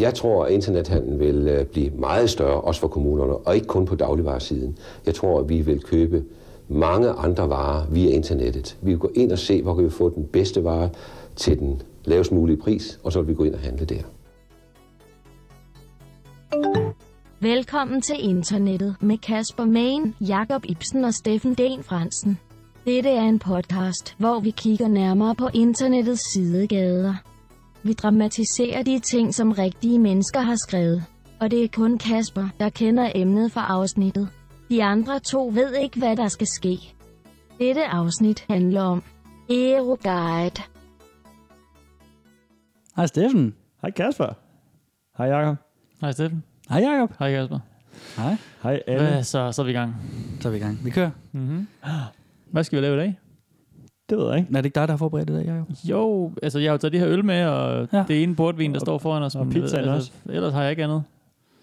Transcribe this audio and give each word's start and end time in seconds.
Jeg 0.00 0.14
tror, 0.14 0.44
at 0.44 0.52
internethandlen 0.52 1.20
vil 1.20 1.48
øh, 1.48 1.66
blive 1.66 1.90
meget 1.90 2.30
større, 2.30 2.60
også 2.60 2.80
for 2.80 2.88
kommunerne, 2.88 3.36
og 3.36 3.54
ikke 3.54 3.66
kun 3.66 3.86
på 3.86 3.94
dagligvaresiden. 3.94 4.78
Jeg 5.06 5.14
tror, 5.14 5.40
at 5.40 5.48
vi 5.48 5.60
vil 5.60 5.82
købe 5.82 6.24
mange 6.68 7.08
andre 7.08 7.48
varer 7.48 7.86
via 7.90 8.10
internettet. 8.10 8.78
Vi 8.82 8.90
vil 8.90 8.98
gå 8.98 9.10
ind 9.14 9.32
og 9.32 9.38
se, 9.38 9.62
hvor 9.62 9.74
kan 9.74 9.84
vi 9.84 9.90
få 9.90 10.10
den 10.14 10.26
bedste 10.26 10.64
vare 10.64 10.90
til 11.36 11.58
den 11.58 11.82
lavest 12.04 12.32
mulige 12.32 12.56
pris, 12.56 13.00
og 13.04 13.12
så 13.12 13.20
vil 13.20 13.28
vi 13.28 13.34
gå 13.34 13.44
ind 13.44 13.54
og 13.54 13.60
handle 13.60 13.86
der. 13.86 14.02
Velkommen 17.40 18.02
til 18.02 18.16
internettet 18.18 18.96
med 19.00 19.18
Kasper 19.18 19.64
Main, 19.64 20.14
Jakob 20.20 20.64
Ibsen 20.64 21.04
og 21.04 21.14
Steffen 21.14 21.54
Den 21.54 21.82
Fransen. 21.82 22.38
Dette 22.86 23.10
er 23.10 23.22
en 23.22 23.38
podcast, 23.38 24.14
hvor 24.18 24.40
vi 24.40 24.50
kigger 24.50 24.88
nærmere 24.88 25.34
på 25.34 25.48
internettets 25.54 26.32
sidegader. 26.32 27.14
Vi 27.82 27.92
dramatiserer 27.92 28.82
de 28.82 28.98
ting, 28.98 29.34
som 29.34 29.52
rigtige 29.52 29.98
mennesker 29.98 30.40
har 30.40 30.56
skrevet. 30.56 31.04
Og 31.40 31.50
det 31.50 31.64
er 31.64 31.68
kun 31.68 31.98
Kasper, 31.98 32.48
der 32.60 32.68
kender 32.68 33.12
emnet 33.14 33.52
for 33.52 33.60
afsnittet. 33.60 34.28
De 34.70 34.84
andre 34.84 35.18
to 35.20 35.50
ved 35.54 35.74
ikke, 35.74 35.98
hvad 35.98 36.16
der 36.16 36.28
skal 36.28 36.46
ske. 36.46 36.78
Dette 37.58 37.86
afsnit 37.86 38.44
handler 38.50 38.82
om 38.82 39.02
Aeroguide. 39.50 40.62
Hej 42.96 43.06
Steffen. 43.06 43.54
Hej 43.82 43.90
Kasper. 43.90 44.32
Hej 45.18 45.26
Jakob. 45.26 45.56
Hej 46.00 46.12
Steffen. 46.12 46.44
Hej 46.70 46.80
Jacob. 46.80 47.12
Hej 47.18 47.32
Kasper. 47.32 47.58
Hej. 48.16 48.36
Hej 48.62 48.82
alle. 48.86 49.08
Hvad, 49.08 49.22
så, 49.22 49.52
så 49.52 49.62
er 49.62 49.66
vi 49.66 49.70
i 49.70 49.74
gang. 49.74 49.96
Så 50.40 50.48
er 50.48 50.52
vi 50.52 50.58
i 50.58 50.60
gang. 50.60 50.84
Vi 50.84 50.90
kører. 50.90 51.10
Mm-hmm. 51.32 51.66
Hvad 52.50 52.64
skal 52.64 52.76
vi 52.78 52.84
lave 52.84 52.96
i 52.96 52.98
dag? 52.98 53.18
Det 54.10 54.18
ved 54.18 54.28
jeg 54.28 54.38
ikke. 54.38 54.48
Er 54.52 54.56
det 54.56 54.64
ikke 54.64 54.74
dig, 54.80 54.88
der 54.88 54.92
har 54.92 54.98
forberedt 54.98 55.28
det 55.28 55.46
der, 55.46 55.52
Jacob? 55.52 55.68
Jo, 55.84 56.32
altså 56.42 56.58
jeg 56.58 56.68
har 56.70 56.72
jo 56.74 56.78
taget 56.78 56.92
det 56.92 57.00
her 57.00 57.08
øl 57.08 57.24
med, 57.24 57.44
og 57.44 57.88
Ja. 57.92 57.98
ja. 57.98 58.04
det 58.08 58.22
ene 58.22 58.34
portvin, 58.36 58.74
der 58.74 58.80
står 58.80 58.98
foran 58.98 59.22
os. 59.22 59.34
og 59.34 59.46
men, 59.46 59.52
pizzaen 59.62 59.88
altså, 59.88 60.10
Ellers 60.30 60.52
har 60.52 60.62
jeg 60.62 60.70
ikke 60.70 60.84
andet. 60.84 61.02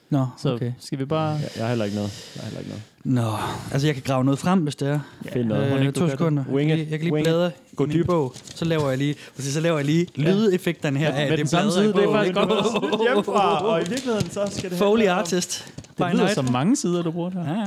Nå, 0.10 0.26
Så 0.38 0.54
okay. 0.54 0.72
skal 0.80 1.00
vi 1.00 1.06
bare... 1.06 1.30
Jeg, 1.30 1.50
jeg 1.56 1.64
har 1.64 1.70
heller 1.70 1.86
ikke 1.86 1.98
noget. 1.98 2.32
Jeg 2.36 2.42
har 2.44 2.46
heller 2.50 2.60
ikke 2.60 2.70
noget. 2.70 2.84
Nå, 3.26 3.38
altså 3.72 3.88
jeg 3.88 3.96
kan 3.96 4.04
grave 4.06 4.24
noget 4.24 4.40
frem, 4.40 4.60
hvis 4.60 4.76
det 4.76 4.88
er. 4.88 5.00
Find 5.34 5.46
noget. 5.48 5.88
Øh, 5.88 5.94
to 5.94 6.10
sekunder. 6.10 6.44
Jeg 6.48 6.56
Wing 6.56 6.70
kan 6.70 6.80
it. 6.80 6.84
lige, 6.84 6.92
jeg 6.92 7.00
kan 7.00 7.04
lige 7.06 7.14
Wing 7.14 7.26
bladre 7.26 7.52
Gå 7.76 7.86
i 7.86 7.88
min 7.88 8.06
bog. 8.06 8.34
Så 8.36 8.66
laver 8.66 8.90
jeg 8.90 8.98
lige, 8.98 9.16
så 9.36 9.62
laver 9.62 9.78
jeg 9.78 9.86
lige 9.86 10.08
lydeffekterne 10.16 11.00
her 11.00 11.12
Med- 11.12 11.20
af 11.20 11.24
med 11.26 11.32
det 11.32 11.40
den 11.40 11.48
samme 11.48 11.72
side, 11.72 11.94
det 11.94 12.04
er 12.04 12.12
faktisk 12.12 12.36
godt 12.36 12.50
Lidt 12.92 13.02
hjemmefra, 13.08 13.66
og 13.68 13.82
i 13.82 13.86
virkeligheden 13.90 14.30
så 14.30 14.42
skal 14.52 14.70
det 14.70 14.78
Foley 14.78 15.08
artist. 15.08 15.74
Det 15.76 15.84
By 15.98 16.02
lyder 16.02 16.14
night. 16.14 16.32
som 16.36 16.52
mange 16.52 16.76
sider, 16.76 17.04
du 17.04 17.12
bruger 17.12 17.30
her. 17.30 17.54
Ja, 17.54 17.60
ja. 17.60 17.66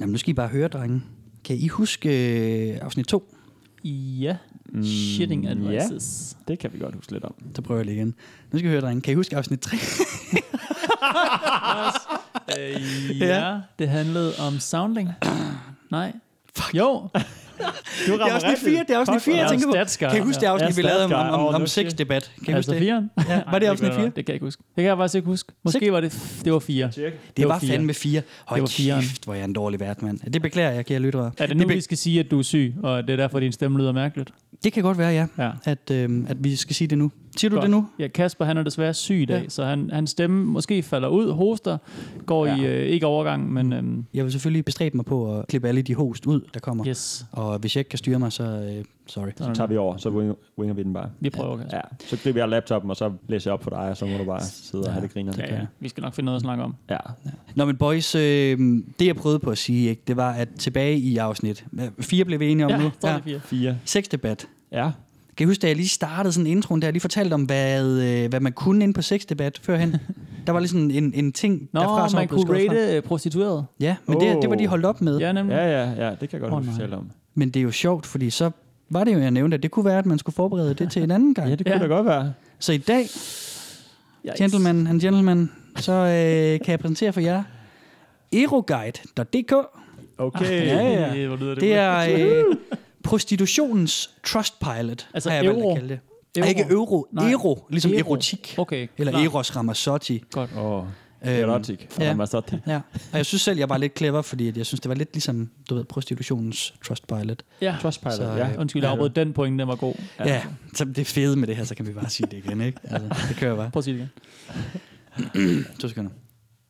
Jamen, 0.00 0.12
nu 0.12 0.18
skal 0.18 0.30
I 0.30 0.34
bare 0.34 0.48
høre, 0.48 0.68
drenge. 0.68 1.02
Kan 1.44 1.56
I 1.56 1.68
huske 1.68 2.08
øh, 2.72 2.78
afsnit 2.82 3.06
2? 3.06 3.34
Ja. 3.84 4.36
Shitting 4.82 5.46
advices. 5.46 6.36
Det 6.48 6.58
kan 6.58 6.72
vi 6.72 6.78
godt 6.78 6.94
huske 6.94 7.12
lidt 7.12 7.24
om. 7.24 7.34
Så 7.56 7.62
prøver 7.62 7.78
jeg 7.78 7.86
lige 7.86 7.96
igen. 7.96 8.14
Nu 8.52 8.58
skal 8.58 8.68
I 8.68 8.72
høre, 8.72 8.80
drenge. 8.80 9.00
Kan 9.02 9.12
I 9.12 9.14
huske 9.14 9.36
afsnit 9.36 9.60
3? 9.60 9.76
Øh, 12.58 13.20
ja, 13.20 13.60
det 13.78 13.88
handlede 13.88 14.32
om 14.46 14.58
sounding. 14.58 15.10
Nej. 15.90 16.12
Jo. 16.74 17.08
Du 18.06 18.12
Det 18.12 18.20
er 18.20 18.34
afsnit 18.34 18.58
4, 18.58 18.84
det 18.88 18.90
er 18.94 18.98
afsnit 18.98 19.22
4, 19.22 19.36
jeg 19.36 19.48
tænker 19.50 19.66
på. 19.66 19.72
Kan 20.10 20.16
I 20.16 20.20
huske 20.26 20.40
det 20.40 20.46
Ja, 20.46 20.52
afsnit, 20.52 20.76
vi 20.76 20.82
lavede 20.82 21.04
om, 21.04 21.12
om, 21.12 21.46
om, 21.46 21.54
om 21.54 21.66
sexdebat? 21.66 22.22
Kan 22.22 22.32
I 22.34 22.38
huske 22.44 22.56
Altså 22.56 22.72
det? 22.72 22.80
firen? 22.80 23.10
Ja, 23.28 23.40
var 23.50 23.58
det 23.58 23.66
afsnit 23.66 23.90
kan 23.90 23.92
jeg 23.92 23.94
4? 23.94 24.04
ikke- 24.06 24.16
Det 24.16 24.26
kan 24.26 24.32
jeg 24.32 24.34
ikke 24.34 24.46
huske. 24.46 24.62
Det 24.68 24.82
kan 24.82 24.84
jeg 24.84 24.96
faktisk 24.96 25.14
ikke 25.14 25.26
huske. 25.26 25.52
Måske 25.64 25.92
var 25.92 26.00
det, 26.00 26.18
det 26.44 26.52
var 26.52 26.58
fire. 26.58 26.90
Det, 26.96 27.12
Det 27.36 27.48
var, 27.48 27.58
fire. 27.58 27.70
fandme 27.70 27.94
4. 27.94 28.22
Hold 28.46 28.56
Det 28.58 28.62
var 28.62 28.66
fireren. 28.68 29.02
kæft, 29.02 29.24
hvor 29.24 29.32
er 29.34 29.38
jeg 29.38 29.44
en 29.44 29.52
dårlig 29.52 29.80
vært, 29.80 30.02
mand. 30.02 30.18
Det 30.32 30.42
beklager 30.42 30.70
jeg, 30.70 30.86
kære 30.86 30.98
lyttere. 30.98 31.30
Er 31.38 31.46
det 31.46 31.56
nu, 31.56 31.62
det, 31.62 31.74
vi 31.76 31.80
skal 31.80 31.96
sige, 31.98 32.20
at 32.20 32.30
du 32.30 32.38
er 32.38 32.42
syg, 32.42 32.74
og 32.82 33.02
det 33.06 33.12
er 33.12 33.16
derfor, 33.16 33.40
din 33.40 33.52
stemme 33.52 33.78
lyder 33.78 33.92
mærkeligt? 33.92 34.30
det 34.64 34.72
kan 34.72 34.82
godt 34.82 34.98
være, 34.98 35.10
ja, 35.12 35.26
Ja. 35.44 35.50
at, 35.64 35.90
øh, 35.90 36.10
at 36.28 36.36
vi 36.44 36.56
skal 36.56 36.76
sige 36.76 36.88
det 36.88 36.98
nu. 36.98 37.10
Siger 37.36 37.48
du 37.50 37.56
Godt. 37.56 37.62
det 37.62 37.70
nu? 37.70 37.86
Ja, 37.98 38.08
Kasper 38.08 38.44
han 38.44 38.56
er 38.56 38.62
desværre 38.62 38.94
syg 38.94 39.14
i 39.14 39.24
dag, 39.24 39.36
Ja. 39.36 39.42
ja. 39.42 39.48
så 39.48 39.64
han, 39.64 39.90
hans 39.92 40.10
stemme 40.10 40.44
måske 40.44 40.82
falder 40.82 41.08
ud, 41.08 41.32
hoster, 41.32 41.78
går 42.26 42.46
ja. 42.46 42.56
i 42.56 42.60
Ja. 42.60 42.80
øh, 42.80 42.86
ikke 42.86 43.06
overgang, 43.06 43.52
men 43.52 43.72
øhm, 43.72 44.04
Jeg 44.14 44.24
vil 44.24 44.32
selvfølgelig 44.32 44.64
bestræbe 44.64 44.96
mig 44.96 45.04
på 45.06 45.38
at 45.38 45.46
klippe 45.46 45.68
alle 45.68 45.82
de 45.82 45.94
host 45.94 46.26
ud, 46.26 46.40
der 46.54 46.60
kommer. 46.60 46.86
yes, 46.88 47.26
Og 47.32 47.58
hvis 47.58 47.76
jeg 47.76 47.80
ikke 47.80 47.88
kan 47.88 47.98
styre 47.98 48.18
mig, 48.18 48.32
så 48.32 48.44
øh, 48.78 48.84
sorry. 49.06 49.28
Så 49.36 49.50
tager 49.54 49.66
vi 49.68 49.76
over, 49.76 49.96
så 49.96 50.10
winger, 50.10 50.34
winger 50.58 50.74
vi 50.74 50.82
den 50.82 50.92
bare. 50.92 51.10
vi 51.20 51.30
prøver, 51.30 51.56
Kasper. 51.56 51.76
Ja, 51.76 51.80
så 52.06 52.16
griber 52.22 52.40
jeg 52.40 52.48
laptopen, 52.48 52.90
og 52.90 52.96
så 52.96 53.12
læser 53.28 53.50
jeg 53.50 53.54
op 53.54 53.62
for 53.62 53.70
dig, 53.70 53.78
og 53.78 53.96
så 53.96 54.06
må 54.06 54.18
du 54.18 54.24
bare 54.24 54.40
sidde 54.42 54.84
og 54.84 54.92
have 54.92 55.02
det 55.02 55.12
griner. 55.12 55.32
Ja, 55.38 55.54
ja. 55.54 55.66
Vi 55.80 55.88
skal 55.88 56.02
nok 56.02 56.14
finde 56.14 56.24
noget 56.24 56.36
at 56.36 56.42
snakke 56.42 56.64
om. 56.64 56.74
ja. 56.90 56.96
Nå, 57.54 57.64
men 57.64 57.76
boys, 57.76 58.14
øh, 58.14 58.20
det 58.98 59.06
jeg 59.06 59.16
prøvede 59.16 59.38
på 59.38 59.50
at 59.50 59.58
sige, 59.58 59.88
ikke, 59.90 60.02
det 60.06 60.16
var, 60.16 60.32
at 60.32 60.48
tilbage 60.58 60.98
i 60.98 61.16
afsnit 61.16 61.64
4 62.00 62.24
blev 62.24 62.40
vi 62.40 62.48
enige 62.50 62.64
om 62.66 62.70
Ja, 62.70 62.78
nu. 62.78 62.84
det 63.02 63.22
fire. 63.24 63.40
Fire. 63.40 63.76
Sexdebat. 63.84 64.46
Ja. 64.72 64.90
Kan 65.38 65.44
I 65.44 65.46
huske, 65.46 65.62
da 65.62 65.66
jeg 65.66 65.76
lige 65.76 65.88
startede 65.88 66.32
sådan 66.32 66.46
introen, 66.46 66.82
der 66.82 66.86
jeg 66.88 66.92
lige 66.92 67.00
fortalte 67.00 67.34
om, 67.34 67.42
hvad, 67.42 67.86
øh, 68.02 68.28
hvad 68.28 68.40
man 68.40 68.52
kunne 68.52 68.84
inde 68.84 68.94
på 68.94 69.02
sexdebat 69.02 69.60
førhen? 69.62 69.96
der 70.46 70.52
var 70.52 70.60
lige 70.60 70.68
sådan 70.68 70.90
en, 70.90 71.12
en 71.14 71.32
ting 71.32 71.68
Nå, 71.72 71.80
derfra, 71.80 72.08
som 72.08 72.18
man 72.18 72.28
kunne 72.28 72.54
rate 72.54 72.96
øh, 72.96 73.02
prostitueret. 73.02 73.66
Ja, 73.80 73.96
men 74.06 74.20
det, 74.20 74.36
Åh. 74.36 74.42
det 74.42 74.50
var 74.50 74.56
de 74.56 74.66
holdt 74.66 74.84
op 74.84 75.00
med. 75.00 75.18
Ja, 75.18 75.32
nemlig. 75.32 75.54
Ja, 75.54 75.82
ja, 75.82 76.06
ja, 76.06 76.10
det 76.10 76.18
kan 76.18 76.28
jeg 76.32 76.40
godt 76.40 76.52
Åh, 76.52 76.66
huske, 76.66 76.96
om. 76.96 77.10
Men 77.34 77.48
det 77.50 77.60
er 77.60 77.64
jo 77.64 77.70
sjovt, 77.70 78.06
fordi 78.06 78.30
så 78.30 78.50
var 78.90 79.04
det 79.04 79.14
jo, 79.14 79.18
jeg 79.18 79.30
nævnte, 79.30 79.54
at 79.54 79.62
det 79.62 79.70
kunne 79.70 79.84
være, 79.84 79.98
at 79.98 80.06
man 80.06 80.18
skulle 80.18 80.34
forberede 80.34 80.74
det 80.74 80.90
til 80.90 81.02
en 81.02 81.10
anden 81.10 81.34
gang. 81.34 81.48
Ja, 81.48 81.54
det 81.54 81.66
kunne 81.66 81.74
Ja. 81.76 81.82
da 81.82 81.86
godt 81.86 82.06
være. 82.06 82.32
Så 82.58 82.72
i 82.72 82.78
dag, 82.78 83.00
Yikes. 83.00 84.38
gentlemen 84.38 84.86
and 84.86 85.00
gentlemen, 85.00 85.52
så 85.76 85.92
øh, 85.92 86.64
kan 86.64 86.70
jeg 86.72 86.78
præsentere 86.78 87.12
for 87.12 87.20
jer 87.20 87.42
eroguide.dk. 88.32 89.52
Okay. 90.18 90.66
Ja, 90.66 91.14
ja. 91.14 91.26
Hvor 91.26 91.36
lyder 91.36 91.54
det, 91.54 91.60
Det 91.62 91.74
er 91.74 91.98
øh, 92.38 92.44
prostitutionens 93.08 94.10
trustpilot, 94.24 95.08
Altså 95.14 95.28
har 95.30 95.36
jeg 95.36 95.44
valgt 95.46 95.58
euro? 95.60 95.70
at 95.70 95.76
kalde 95.78 95.88
det. 95.88 96.00
Euro? 96.36 96.48
Ikke 96.48 96.64
euro, 96.70 97.06
Nej. 97.12 97.30
ero, 97.30 97.66
ligesom 97.70 97.92
Ero. 97.92 97.98
erotik. 97.98 98.54
Okay, 98.58 98.88
Eller 98.98 99.12
klar. 99.12 99.22
Eros 99.24 99.56
Ramazzotti. 99.56 100.22
Godt. 100.30 100.50
Åh, 100.56 100.84
Øhm, 101.24 101.30
erotik. 101.50 101.88
ja. 101.98 102.04
Ja. 102.04 102.10
Ramazzotti. 102.10 102.56
Ja, 102.66 102.80
og 103.12 103.16
jeg 103.16 103.26
synes 103.26 103.42
selv, 103.42 103.58
jeg 103.58 103.68
var 103.68 103.78
lidt 103.78 103.98
clever, 103.98 104.22
fordi 104.22 104.48
at 104.48 104.56
jeg 104.56 104.66
synes, 104.66 104.80
det 104.80 104.88
var 104.88 104.94
lidt 104.94 105.08
ligesom, 105.12 105.50
du 105.70 105.74
ved, 105.74 105.84
prostitutionens 105.84 106.74
trustpilot. 106.86 107.42
Ja. 107.60 107.76
Trustpilot, 107.82 108.14
Så, 108.16 108.22
ja. 108.24 108.48
øh, 108.50 108.58
Undskyld, 108.58 108.82
jeg 108.82 108.90
afbrød 108.92 109.10
den 109.10 109.32
point, 109.32 109.58
den 109.60 109.68
var 109.68 109.76
god. 109.76 109.94
Ja, 110.18 110.24
ja 110.34 110.42
så 110.74 110.84
det 110.84 111.06
fede 111.06 111.36
med 111.36 111.46
det 111.48 111.56
her, 111.56 111.64
så 111.64 111.74
kan 111.74 111.86
vi 111.86 111.92
bare 111.92 112.10
sige 112.10 112.26
det 112.30 112.36
igen, 112.46 112.60
ikke? 112.60 112.78
Altså, 112.84 113.26
det 113.28 113.36
kører 113.36 113.56
bare. 113.56 113.70
Prøv 113.70 113.80
at 113.80 113.84
sige 113.84 113.98
det 113.98 114.08
igen. 115.34 115.64
To 115.80 115.88
sekunder. 115.88 116.10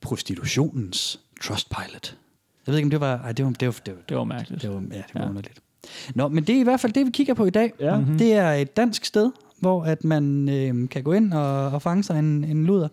Prostitutionens 0.00 1.20
trustpilot. 1.42 2.16
Jeg 2.66 2.72
ved 2.72 2.76
ikke, 2.76 2.86
om 2.86 2.90
det 2.90 3.00
var... 3.00 3.18
Ej, 3.18 3.32
det 3.32 3.44
var, 3.44 3.50
det 3.50 3.68
var, 3.68 3.74
det 3.86 3.94
var, 3.94 4.00
Det 4.08 4.16
var 4.16 4.24
mærkeligt. 4.24 4.62
det 4.62 4.70
var, 4.70 4.76
ja, 4.76 4.96
det 4.96 5.04
var 5.14 5.20
Ja. 5.22 5.28
underligt. 5.28 5.60
Nå, 6.14 6.28
men 6.28 6.44
det 6.44 6.56
er 6.56 6.60
i 6.60 6.62
hvert 6.62 6.80
fald 6.80 6.92
det, 6.92 7.06
vi 7.06 7.10
kigger 7.10 7.34
på 7.34 7.46
i 7.46 7.50
dag. 7.50 7.72
Ja. 7.80 7.96
Mhm. 7.98 8.18
Det 8.18 8.32
er 8.32 8.52
et 8.52 8.76
dansk 8.76 9.04
sted, 9.04 9.30
hvor 9.60 9.84
at 9.84 10.04
man 10.04 10.48
øh, 10.48 10.88
kan 10.88 11.02
gå 11.02 11.12
ind 11.12 11.32
og, 11.32 11.70
og 11.70 11.82
fange 11.82 12.02
sig 12.04 12.18
en, 12.18 12.44
en 12.44 12.66
luder. 12.66 12.88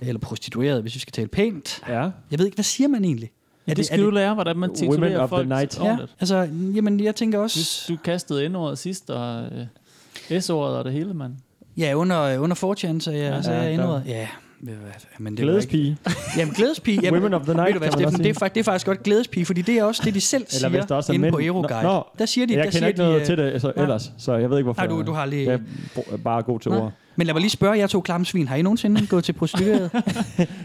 Eller 0.00 0.20
prostitueret, 0.20 0.82
hvis 0.82 0.94
vi 0.94 1.00
skal 1.00 1.12
tale 1.12 1.28
pænt. 1.28 1.82
Ja. 1.88 2.10
Jeg 2.30 2.38
ved 2.38 2.44
ikke, 2.44 2.54
hvad 2.54 2.64
siger 2.64 2.88
man 2.88 3.04
egentlig? 3.04 3.30
Ja, 3.68 3.74
det 3.74 3.86
skal 3.86 4.02
du 4.02 4.10
lære, 4.10 4.34
hvordan 4.34 4.56
man 4.56 4.70
Women 4.70 4.76
titulerer 4.76 5.20
of 5.20 5.28
the 5.28 5.36
folk 5.36 5.48
night. 5.48 5.80
Ja, 5.80 5.96
altså, 6.20 6.48
jamen, 6.74 7.00
jeg 7.00 7.14
tænker 7.16 7.38
også... 7.38 7.56
Hvis 7.58 7.84
du 7.88 7.96
kastede 8.04 8.48
N-ordet 8.48 8.78
sidst, 8.78 9.10
og 9.10 9.44
øh, 10.30 10.40
S-ordet 10.40 10.76
og 10.76 10.84
det 10.84 10.92
hele, 10.92 11.14
mand. 11.14 11.32
Ja, 11.76 11.94
under, 11.94 12.38
under 12.38 12.56
4chan, 12.56 13.00
så 13.00 13.10
jeg, 13.10 13.32
ja, 13.34 13.42
så 13.42 13.52
ja, 13.52 13.68
indrød. 13.68 14.00
Ja, 14.06 14.28
men 15.18 15.36
det. 15.36 15.42
Glædespige. 15.42 15.96
Jamen, 16.36 16.54
glædespige. 16.54 17.00
Jamen, 17.02 17.20
Women 17.22 17.34
of 17.34 17.42
the 17.46 17.54
night, 17.54 17.78
hvad, 17.78 17.88
Steffen, 17.90 18.12
det 18.18 18.18
er, 18.20 18.22
sige. 18.24 18.34
fakt- 18.34 18.54
det 18.54 18.60
er 18.60 18.64
faktisk 18.64 18.86
godt 18.86 19.02
glædespige, 19.02 19.46
fordi 19.46 19.62
det 19.62 19.78
er 19.78 19.84
også 19.84 20.02
det, 20.04 20.14
de 20.14 20.20
selv 20.20 20.46
Eller 20.54 20.68
hvis 20.68 20.82
siger 20.84 20.96
også 20.96 21.12
inde 21.12 21.22
mænd. 21.22 21.32
på 21.32 21.40
Euroguide. 21.42 21.82
Nå, 21.82 21.88
nå. 21.92 22.04
Der 22.18 22.26
siger 22.26 22.46
de, 22.46 22.52
Jeg 22.52 22.58
der 22.58 22.70
kender 22.70 22.78
siger 22.78 22.86
ikke 22.88 22.98
noget 23.00 23.20
de, 23.20 23.26
til 23.26 23.38
det 23.38 23.60
så, 23.60 23.72
nej. 23.76 23.82
ellers, 23.82 24.12
så 24.18 24.34
jeg 24.34 24.50
ved 24.50 24.58
ikke, 24.58 24.64
hvorfor. 24.64 24.80
Nej, 24.82 24.86
du- 24.86 25.02
du 25.02 25.12
har 25.12 25.26
lige- 25.26 25.50
Jeg 25.50 25.60
er 26.12 26.16
bare 26.16 26.42
god 26.42 26.60
til 26.60 26.70
Nej. 26.70 26.80
ord. 26.80 26.92
Men 27.16 27.26
lad 27.26 27.34
mig 27.34 27.40
lige 27.40 27.50
spørge 27.50 27.78
jer 27.78 27.86
to 27.86 28.00
klamme 28.00 28.26
svin. 28.26 28.48
Har 28.48 28.56
I 28.56 28.62
nogensinde 28.62 29.06
gået 29.06 29.24
til 29.24 29.32
prostitueret? 29.32 29.90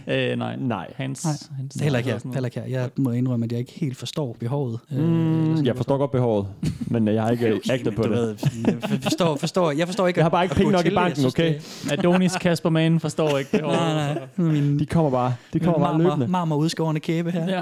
Øh, 0.07 0.37
nej. 0.37 0.55
Nej. 0.59 0.93
Hans, 0.95 1.25
Nej. 1.25 1.33
hans 1.57 1.75
Heller 1.75 1.99
ikke 1.99 2.09
noget. 2.09 2.23
Heller 2.33 2.47
ikke 2.47 2.59
her. 2.59 2.67
Jeg 2.67 2.89
må 2.97 3.11
indrømme, 3.11 3.45
at 3.45 3.51
jeg 3.51 3.59
ikke 3.59 3.71
helt 3.75 3.97
forstår 3.97 4.35
behovet. 4.39 4.79
Øh, 4.91 4.99
Mm, 4.99 5.65
jeg 5.65 5.75
forstår 5.75 5.97
godt 5.97 6.11
behovet, 6.11 6.47
men 6.87 7.07
jeg 7.07 7.21
har 7.23 7.29
ikke 7.29 7.59
agtet 7.71 7.95
på 7.95 8.01
det. 8.03 8.11
Ved, 8.11 8.35
jeg 8.67 9.01
forstår, 9.01 9.35
forstår, 9.35 9.71
jeg 9.71 9.87
forstår 9.87 10.07
ikke, 10.07 10.17
Jeg 10.17 10.25
har 10.25 10.29
bare 10.29 10.43
ikke 10.43 10.55
penge 10.55 10.71
nok 10.71 10.79
i 10.81 10.83
til. 10.83 10.93
Jeg 10.93 11.01
banken, 11.03 11.25
okay? 11.25 11.53
det- 11.53 11.91
Adonis 11.91 12.35
Kasper 12.35 12.69
Mann 12.69 12.99
forstår 12.99 13.37
ikke 13.37 13.49
det 13.51 13.61
Nej, 13.65 13.93
nej. 14.13 14.19
Min, 14.35 14.79
De 14.79 14.85
kommer 14.85 15.11
bare. 15.11 15.33
De 15.53 15.59
kommer 15.59 15.79
bare 15.79 15.93
marmor, 15.97 16.09
løbende. 16.09 16.27
marmor 16.27 16.55
udskårende 16.55 17.01
kæbe 17.01 17.31
her. 17.31 17.49
Ja. 17.49 17.61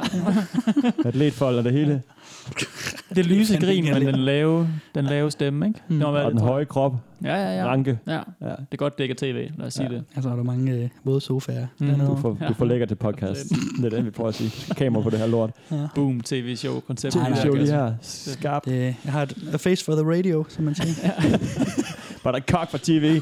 Atletfold 1.05 1.57
og 1.57 1.63
det 1.63 1.71
hele. 1.73 2.01
Det 3.15 3.25
lyse 3.25 3.57
grin, 3.59 3.83
men 3.83 4.01
den 4.05 4.15
lave, 4.15 4.67
den 4.95 5.05
lave 5.05 5.31
stemme, 5.31 5.67
ikke? 5.67 5.79
Mm. 5.87 5.95
Det 5.95 6.05
må 6.07 6.11
være 6.11 6.25
Og 6.25 6.31
den 6.31 6.39
høje 6.39 6.65
krop. 6.65 6.95
Ja, 7.23 7.35
ja, 7.35 7.57
ja. 7.57 7.65
Ranke. 7.65 7.99
Ja, 8.07 8.13
Ja. 8.13 8.19
det 8.41 8.55
er 8.71 8.75
godt, 8.75 8.97
det 8.97 9.03
ikke 9.03 9.11
er 9.11 9.15
tv. 9.33 9.49
Lad 9.57 9.67
os 9.67 9.73
sige 9.73 9.87
Ja. 9.91 9.95
det. 9.95 10.03
Altså, 10.15 10.29
er 10.29 10.35
der 10.35 10.43
mange 10.43 10.71
øh, 10.71 10.89
våde 11.03 11.21
sofaer 11.21 11.67
Mm. 11.79 11.87
Du 11.99 12.17
får, 12.17 12.37
du 12.47 12.53
får 12.53 12.65
lækker 12.65 12.85
til 12.85 12.95
podcast. 12.95 13.49
Det 13.77 13.85
er 13.85 13.89
det, 13.89 14.05
vi 14.05 14.09
prøver 14.09 14.27
at 14.29 14.35
sige. 14.35 14.75
Kamera 14.75 15.03
på 15.03 15.09
det 15.09 15.19
her 15.19 15.27
lort. 15.27 15.51
Boom, 15.95 16.21
tv-show, 16.21 16.79
koncept. 16.79 17.13
TV-show 17.13 17.53
lige 17.55 17.71
her. 17.71 17.93
Skarpt. 18.01 18.65
Det, 18.65 18.95
jeg 19.05 19.13
har 19.13 19.21
et 19.21 19.33
a 19.53 19.57
face 19.57 19.85
for 19.85 19.93
the 19.95 20.11
radio, 20.17 20.45
som 20.49 20.63
man 20.63 20.75
siger. 20.75 21.09
Bare 22.23 22.33
der 22.33 22.39
er 22.39 22.57
kok 22.57 22.71
for 22.71 22.77
tv. 22.77 23.21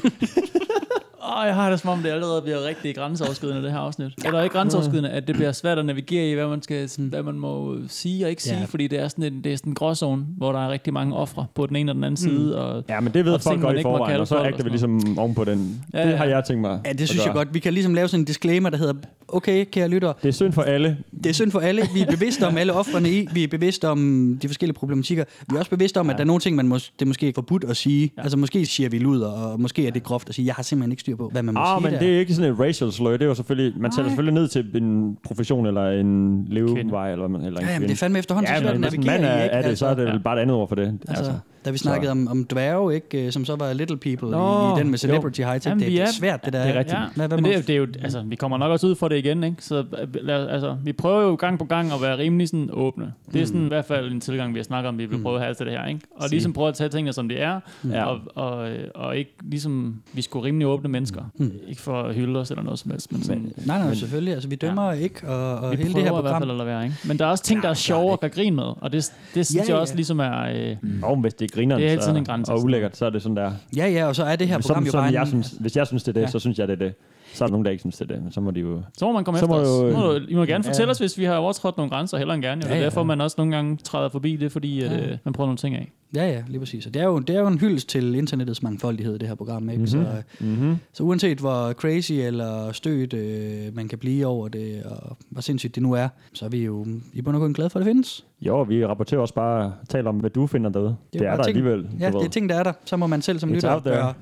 Åh, 1.28 1.46
jeg 1.46 1.54
har 1.54 1.70
det 1.70 1.80
som 1.80 1.90
om, 1.90 1.98
det 2.02 2.10
allerede 2.10 2.42
bliver 2.42 2.64
rigtig 2.66 2.94
grænseoverskridende, 2.96 3.62
det 3.62 3.72
her 3.72 3.78
afsnit. 3.78 4.12
Eller 4.24 4.42
ikke 4.42 4.52
grænseoverskridende, 4.52 5.10
at 5.10 5.26
det 5.26 5.34
bliver 5.36 5.52
svært 5.52 5.78
at 5.78 5.86
navigere 5.86 6.30
i, 6.30 6.34
hvad 6.34 6.46
man, 6.46 6.62
skal, 6.62 6.88
sådan, 6.88 7.06
hvad 7.08 7.22
man 7.22 7.34
må 7.38 7.76
sige 7.88 8.24
og 8.26 8.30
ikke 8.30 8.42
sige, 8.42 8.58
Ja. 8.58 8.64
fordi 8.64 8.86
det 8.88 8.98
er 9.00 9.08
sådan 9.08 9.24
en, 9.24 9.44
det 9.44 9.52
er 9.52 9.56
sådan 9.56 9.70
en 9.70 9.74
gråzone, 9.74 10.24
hvor 10.36 10.52
der 10.52 10.58
er 10.66 10.70
rigtig 10.70 10.92
mange 10.92 11.16
ofre 11.16 11.46
på 11.54 11.66
den 11.66 11.76
ene 11.76 11.90
og 11.90 11.94
den 11.94 12.04
anden 12.04 12.16
side. 12.16 12.58
Og, 12.58 12.84
Ja, 12.88 13.00
men 13.00 13.12
det 13.14 13.24
ved 13.24 13.32
Og 13.32 13.40
folk 13.40 13.60
godt 13.60 13.78
i 13.78 13.82
forvejen, 13.82 14.20
og 14.20 14.28
så 14.28 14.36
agter 14.36 14.64
vi 14.64 14.68
ligesom 14.70 15.18
oven 15.18 15.34
på 15.34 15.44
den. 15.44 15.84
Ja, 15.94 16.02
Det 16.04 16.10
ja. 16.10 16.16
har 16.16 16.24
jeg 16.24 16.44
tænkt 16.44 16.60
mig. 16.60 16.80
Ja, 16.86 16.92
det 16.92 17.08
synes 17.08 17.26
jeg 17.26 17.34
godt. 17.34 17.54
Vi 17.54 17.58
kan 17.58 17.72
ligesom 17.72 17.94
lave 17.94 18.08
sådan 18.08 18.20
en 18.20 18.24
disclaimer, 18.24 18.70
der 18.70 18.76
hedder, 18.78 18.94
okay, 19.32 19.64
kære 19.72 19.88
lytter, 19.88 20.12
Det 20.22 20.28
er 20.28 20.32
synd 20.32 20.52
for 20.52 20.62
alle. 20.62 20.96
det 21.24 21.26
er 21.30 21.32
synd 21.34 21.50
for 21.50 21.60
alle. 21.60 21.82
Vi 21.94 22.00
er 22.00 22.06
bevidste 22.10 22.46
om 22.46 22.56
alle 22.56 22.72
offrene 22.72 23.10
i. 23.10 23.28
Vi 23.32 23.44
er 23.44 23.48
bevidste 23.48 23.88
om 23.88 24.38
de 24.42 24.48
forskellige 24.48 24.74
problematikker. 24.74 25.24
Vi 25.50 25.54
er 25.54 25.58
også 25.58 25.70
bevidste 25.70 26.00
om, 26.00 26.10
at 26.10 26.14
Ja. 26.14 26.16
der 26.16 26.20
er 26.22 26.26
nogle 26.26 26.40
ting, 26.40 26.56
man 26.56 26.72
mås- 26.72 26.92
det 26.98 27.02
er 27.04 27.06
måske 27.06 27.32
forbudt 27.34 27.64
at 27.64 27.76
sige. 27.76 28.12
Ja. 28.16 28.22
Altså 28.22 28.38
måske 28.38 28.66
siger 28.66 28.88
vi 28.88 28.98
luder, 28.98 29.26
og 29.28 29.60
måske 29.60 29.86
er 29.86 29.90
det 29.90 30.02
groft 30.02 30.28
at 30.28 30.34
sige, 30.34 30.46
jeg 30.46 30.54
har 30.54 30.62
simpelthen 30.62 30.92
ikke 30.92 31.00
styr 31.00 31.16
på, 31.16 31.28
hvad 31.32 31.42
man 31.42 31.54
må 31.54 31.60
Ah, 31.60 31.76
sige 31.80 31.84
men 31.84 31.92
der. 31.92 31.98
det 32.06 32.14
er 32.14 32.18
ikke 32.18 32.34
sådan 32.34 32.52
et 32.52 32.60
racial 32.60 32.92
slur. 32.92 33.10
Det 33.10 33.22
er 33.22 33.26
jo 33.26 33.34
selvfølgelig, 33.34 33.72
man 33.80 33.90
Nej. 33.96 34.06
selvfølgelig 34.08 34.34
ned 34.34 34.48
til 34.48 34.76
en 34.76 35.16
profession 35.24 35.66
eller 35.66 35.90
en 35.90 36.44
levevej 36.50 37.12
eller, 37.12 37.24
eller 37.26 37.60
en 37.60 37.66
Ja, 37.66 37.72
jamen, 37.72 37.88
det 37.88 37.94
er 37.94 37.98
fandme 37.98 38.18
efterhånden 38.18 38.48
så 38.48 38.52
ja, 38.54 38.60
svært 38.60 38.74
at 38.74 38.80
men 38.80 38.90
hvis 38.90 39.06
mand 39.06 39.24
er, 39.24 39.40
i, 39.40 39.42
ikke? 39.44 39.54
er 39.54 39.68
det, 39.68 39.78
så 39.78 39.86
er 39.86 39.94
det 39.94 40.06
ja. 40.06 40.18
bare 40.24 40.36
et 40.36 40.40
andet 40.42 40.56
ord 40.56 40.68
for 40.68 40.74
det. 40.76 40.98
Altså, 41.08 41.32
da 41.64 41.70
vi 41.70 41.78
så- 41.78 41.82
snakkede 41.82 42.10
om, 42.10 42.28
om 42.28 42.44
dværge, 42.44 42.94
ikke, 42.94 43.26
øh, 43.26 43.32
som 43.32 43.44
så 43.44 43.56
var 43.56 43.72
Little 43.72 43.96
People 43.96 44.30
Nå, 44.30 44.68
i, 44.68 44.76
i 44.76 44.78
den 44.78 44.86
med 44.90 44.92
jo. 44.92 44.96
Celebrity 44.98 45.40
High 45.40 45.54
Tech, 45.54 45.66
Jamen, 45.68 45.84
det, 45.84 46.00
er 46.00 46.02
er- 46.02 46.12
svært, 46.12 46.44
det 46.44 46.52
der. 46.52 46.62
det 46.66 46.74
er 46.74 46.78
rigtigt. 46.78 46.98
Ja, 46.98 47.04
Hvad- 47.16 47.28
hvad 47.28 47.38
men 47.38 47.44
det, 47.44 47.54
er- 47.56 47.60
det 47.62 47.70
er 47.70 47.76
jo, 47.76 47.86
altså, 48.02 48.22
vi 48.26 48.36
kommer 48.36 48.58
nok 48.58 48.70
også 48.70 48.86
ud 48.86 48.94
for 48.94 49.08
det 49.08 49.16
igen, 49.16 49.44
ikke? 49.44 49.56
Så 49.64 49.76
øh, 49.78 50.08
lad, 50.14 50.48
altså, 50.48 50.76
vi 50.84 50.92
prøver 50.92 51.22
jo 51.22 51.34
gang 51.34 51.58
på 51.58 51.64
gang 51.64 51.92
at 51.92 52.02
være 52.02 52.18
rimelig 52.18 52.48
sådan 52.48 52.68
åbne. 52.72 53.12
Det 53.32 53.42
er 53.42 53.46
sådan 53.46 53.64
i 53.64 53.68
hvert 53.68 53.84
fald 53.84 54.12
en 54.12 54.20
tilgang, 54.20 54.54
vi 54.54 54.58
har 54.58 54.64
snakket 54.64 54.88
om, 54.88 54.98
vi 54.98 55.06
vil 55.06 55.22
prøve 55.22 55.36
at 55.36 55.42
have 55.42 55.54
til 55.54 55.66
det 55.66 55.74
her, 55.74 55.86
ikke? 55.86 56.00
Og 56.16 56.22
Sige. 56.22 56.30
ligesom 56.30 56.52
prøve 56.52 56.68
at 56.68 56.74
tage 56.74 56.88
tingene, 56.88 57.12
som 57.12 57.28
det 57.28 57.42
er, 57.42 57.60
Ja. 57.90 58.04
og, 58.04 58.20
og, 58.34 58.70
øh, 58.70 58.88
og 58.94 59.16
ikke 59.16 59.30
ligesom, 59.42 60.02
vi 60.12 60.22
skulle 60.22 60.46
rimelig 60.46 60.66
åbne 60.66 60.88
mennesker. 60.88 61.22
Ikke 61.68 61.80
for 61.80 62.02
at 62.02 62.14
hylde 62.14 62.40
os 62.40 62.50
eller 62.50 62.62
noget 62.64 62.78
som 62.78 62.90
helst, 62.90 63.12
men 63.12 63.22
sådan, 63.22 63.52
Nej, 63.66 63.78
nej, 63.78 63.86
Men- 63.86 63.96
selvfølgelig. 63.96 64.34
Altså, 64.34 64.48
vi 64.48 64.54
dømmer 64.56 64.86
ja. 64.92 64.98
ikke, 64.98 65.28
og, 65.28 65.56
og 65.58 65.70
vi 65.70 65.76
hele 65.76 65.90
prøver 65.92 66.04
det 66.04 66.12
her 66.12 66.18
i 66.18 66.22
hvert 66.22 66.24
program... 66.24 66.40
fald 66.42 66.50
at 66.50 66.56
lade 66.56 66.66
være, 66.66 66.84
ikke? 66.84 66.96
Men 67.04 67.18
der 67.18 67.26
er 67.26 67.30
også 67.30 67.44
ting, 67.44 67.62
der 67.62 67.68
er 67.68 67.74
sjove 67.74 68.12
at 68.12 68.20
gøre 68.20 68.30
grin 68.30 68.54
med, 68.54 68.64
og 68.80 68.92
det, 68.92 69.12
det 69.34 69.46
synes 69.46 69.68
jeg 69.68 69.76
også 69.76 69.94
ligesom 69.96 70.18
er... 70.20 70.76
Øh, 71.02 71.18
hvis 71.20 71.34
det 71.34 71.51
grineren 71.54 71.82
Det 71.82 71.92
er 71.92 71.96
tiden 71.96 72.02
så- 72.14 72.18
en 72.18 72.24
grænse. 72.24 72.52
og 72.52 72.62
ulækkert, 72.62 72.96
så 72.96 73.06
er 73.06 73.10
det 73.10 73.22
sådan 73.22 73.36
der. 73.36 73.52
Ja, 73.76 73.86
ja, 73.88 74.06
og 74.06 74.16
så 74.16 74.24
er 74.24 74.36
det 74.36 74.48
her 74.48 74.58
program 74.58 74.76
Som, 74.76 74.84
jo 74.84 74.90
som 74.90 74.98
bare 75.04 75.12
jeg 75.12 75.20
en, 75.20 75.26
synes, 75.28 75.54
hvis 75.60 75.76
jeg 75.76 75.86
synes, 75.86 76.02
det 76.02 76.08
er 76.08 76.12
det, 76.12 76.20
Ja. 76.20 76.26
så 76.26 76.38
synes 76.38 76.58
jeg, 76.58 76.68
det 76.68 76.74
er 76.82 76.84
det. 76.86 76.94
Så 77.34 77.44
er 77.44 77.48
der 77.48 77.50
nogen, 77.52 77.64
der 77.64 77.70
ikke 77.70 77.80
synes, 77.80 77.96
det 77.96 78.10
er 78.10 78.14
det. 78.14 78.22
Men 78.22 78.32
så 78.32 78.40
må 78.40 78.50
de 78.50 78.60
jo... 78.60 78.82
så 78.98 79.04
må 79.06 79.12
man 79.12 79.24
komme 79.24 79.38
Så 79.38 79.44
efter 79.44 79.56
må 79.56 79.62
os. 79.62 79.92
jo- 79.94 79.98
Må 79.98 80.12
du, 80.12 80.20
I 80.28 80.34
må 80.34 80.44
gerne 80.44 80.64
Ja. 80.64 80.70
fortælle 80.70 80.90
os, 80.90 80.98
hvis 80.98 81.18
vi 81.18 81.24
har 81.24 81.36
overtrådt 81.36 81.76
nogle 81.76 81.90
grænser, 81.90 82.18
heller 82.18 82.34
end 82.34 82.42
gerne. 82.42 82.60
Jo. 82.64 82.68
Ja, 82.68 82.72
Det 82.72 82.76
er 82.76 82.78
ja. 82.78 82.84
derfor, 82.84 83.02
man 83.02 83.20
også 83.20 83.34
nogle 83.38 83.56
gange 83.56 83.76
træder 83.76 84.08
forbi 84.08 84.36
det, 84.36 84.52
fordi 84.52 84.80
at, 84.82 84.90
Ja. 84.92 85.10
øh, 85.10 85.18
man 85.24 85.32
prøver 85.34 85.46
nogle 85.46 85.56
ting 85.58 85.74
af. 85.76 85.92
Ja, 86.14 86.26
ja, 86.28 86.42
lige 86.48 86.58
præcis. 86.58 86.86
Og 86.86 86.94
det 86.94 87.02
er 87.02 87.06
jo, 87.06 87.18
det 87.18 87.36
er 87.36 87.40
jo 87.40 87.46
en 87.46 87.58
hyldest 87.58 87.88
til 87.88 88.14
internettets 88.14 88.62
mangfoldighed, 88.62 89.18
det 89.18 89.28
her 89.28 89.34
program. 89.34 89.70
Ikke? 89.70 89.82
Mhm. 89.82 89.92
Mm-hmm. 89.98 90.06
Så, 90.38 90.44
Mm-hmm. 90.44 90.76
så 90.92 91.02
uanset 91.02 91.38
hvor 91.38 91.72
crazy 91.72 92.12
eller 92.12 92.72
stødt 92.72 93.14
øh, 93.14 93.74
man 93.76 93.88
kan 93.88 93.98
blive 93.98 94.26
over 94.26 94.48
det, 94.48 94.82
og 94.82 95.16
hvor 95.30 95.40
sindssygt 95.42 95.74
det 95.74 95.82
nu 95.82 95.92
er, 95.92 96.08
så 96.32 96.44
er 96.44 96.48
vi 96.48 96.64
jo 96.64 96.86
i 97.12 97.22
bund 97.22 97.36
og 97.36 97.40
grund 97.40 97.54
glade 97.54 97.70
for, 97.70 97.78
at 97.78 97.84
det 97.86 97.90
findes. 97.90 98.24
Jo, 98.40 98.62
vi 98.62 98.86
rapporterer 98.86 99.20
også 99.20 99.34
bare, 99.34 99.72
taler 99.88 100.08
om, 100.08 100.16
hvad 100.16 100.30
du 100.30 100.46
finder 100.46 100.70
derude. 100.70 100.96
Det, 101.12 101.20
jo 101.20 101.24
er 101.24 101.28
bare 101.28 101.36
der 101.36 101.42
ting- 101.44 101.56
alligevel. 101.56 101.86
Ja, 102.00 102.06
du 102.06 102.12
det 102.12 102.14
ved. 102.14 102.26
er 102.26 102.30
ting, 102.30 102.48
der 102.48 102.54
er 102.54 102.62
der. 102.62 102.72
Så 102.84 102.96
må 102.96 103.06
man 103.06 103.22
selv 103.22 103.38
som 103.38 103.52
lytter 103.52 103.80
gøre, 103.80 104.14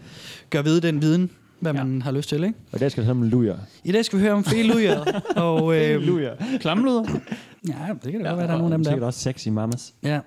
gøre 0.51 0.65
ved 0.65 0.81
den 0.81 1.03
viden, 1.03 1.31
hvad 1.61 1.73
Ja. 1.75 1.85
man 1.85 2.03
har 2.03 2.13
lyst 2.13 2.29
til. 2.29 2.45
Ikke? 2.45 2.59
Og 2.73 2.77
i 2.77 2.81
dag 2.81 2.91
skal 2.91 3.03
det 3.03 3.11
om 3.11 3.23
lujer. 3.23 3.57
I 3.85 3.93
dag 3.93 4.05
skal 4.05 4.19
vi 4.19 4.23
høre 4.25 4.33
om 4.33 4.45
felujer, 4.45 5.21
og 5.37 5.77
øh, 5.77 6.01
Lujer. 6.03 6.35
Klamluder? 6.61 7.05
ja, 7.69 7.75
det 8.05 8.13
kan 8.13 8.23
da 8.23 8.29
godt 8.29 8.39
være, 8.39 8.47
der 8.47 8.55
er 8.55 8.59
nogle 8.59 8.75
af 8.75 8.79
dem 8.79 8.85
der. 8.85 8.91
Sikkert 8.91 9.07
også 9.07 9.21
sexy 9.21 9.49
mamas. 9.49 9.95
Ja. 10.03 10.21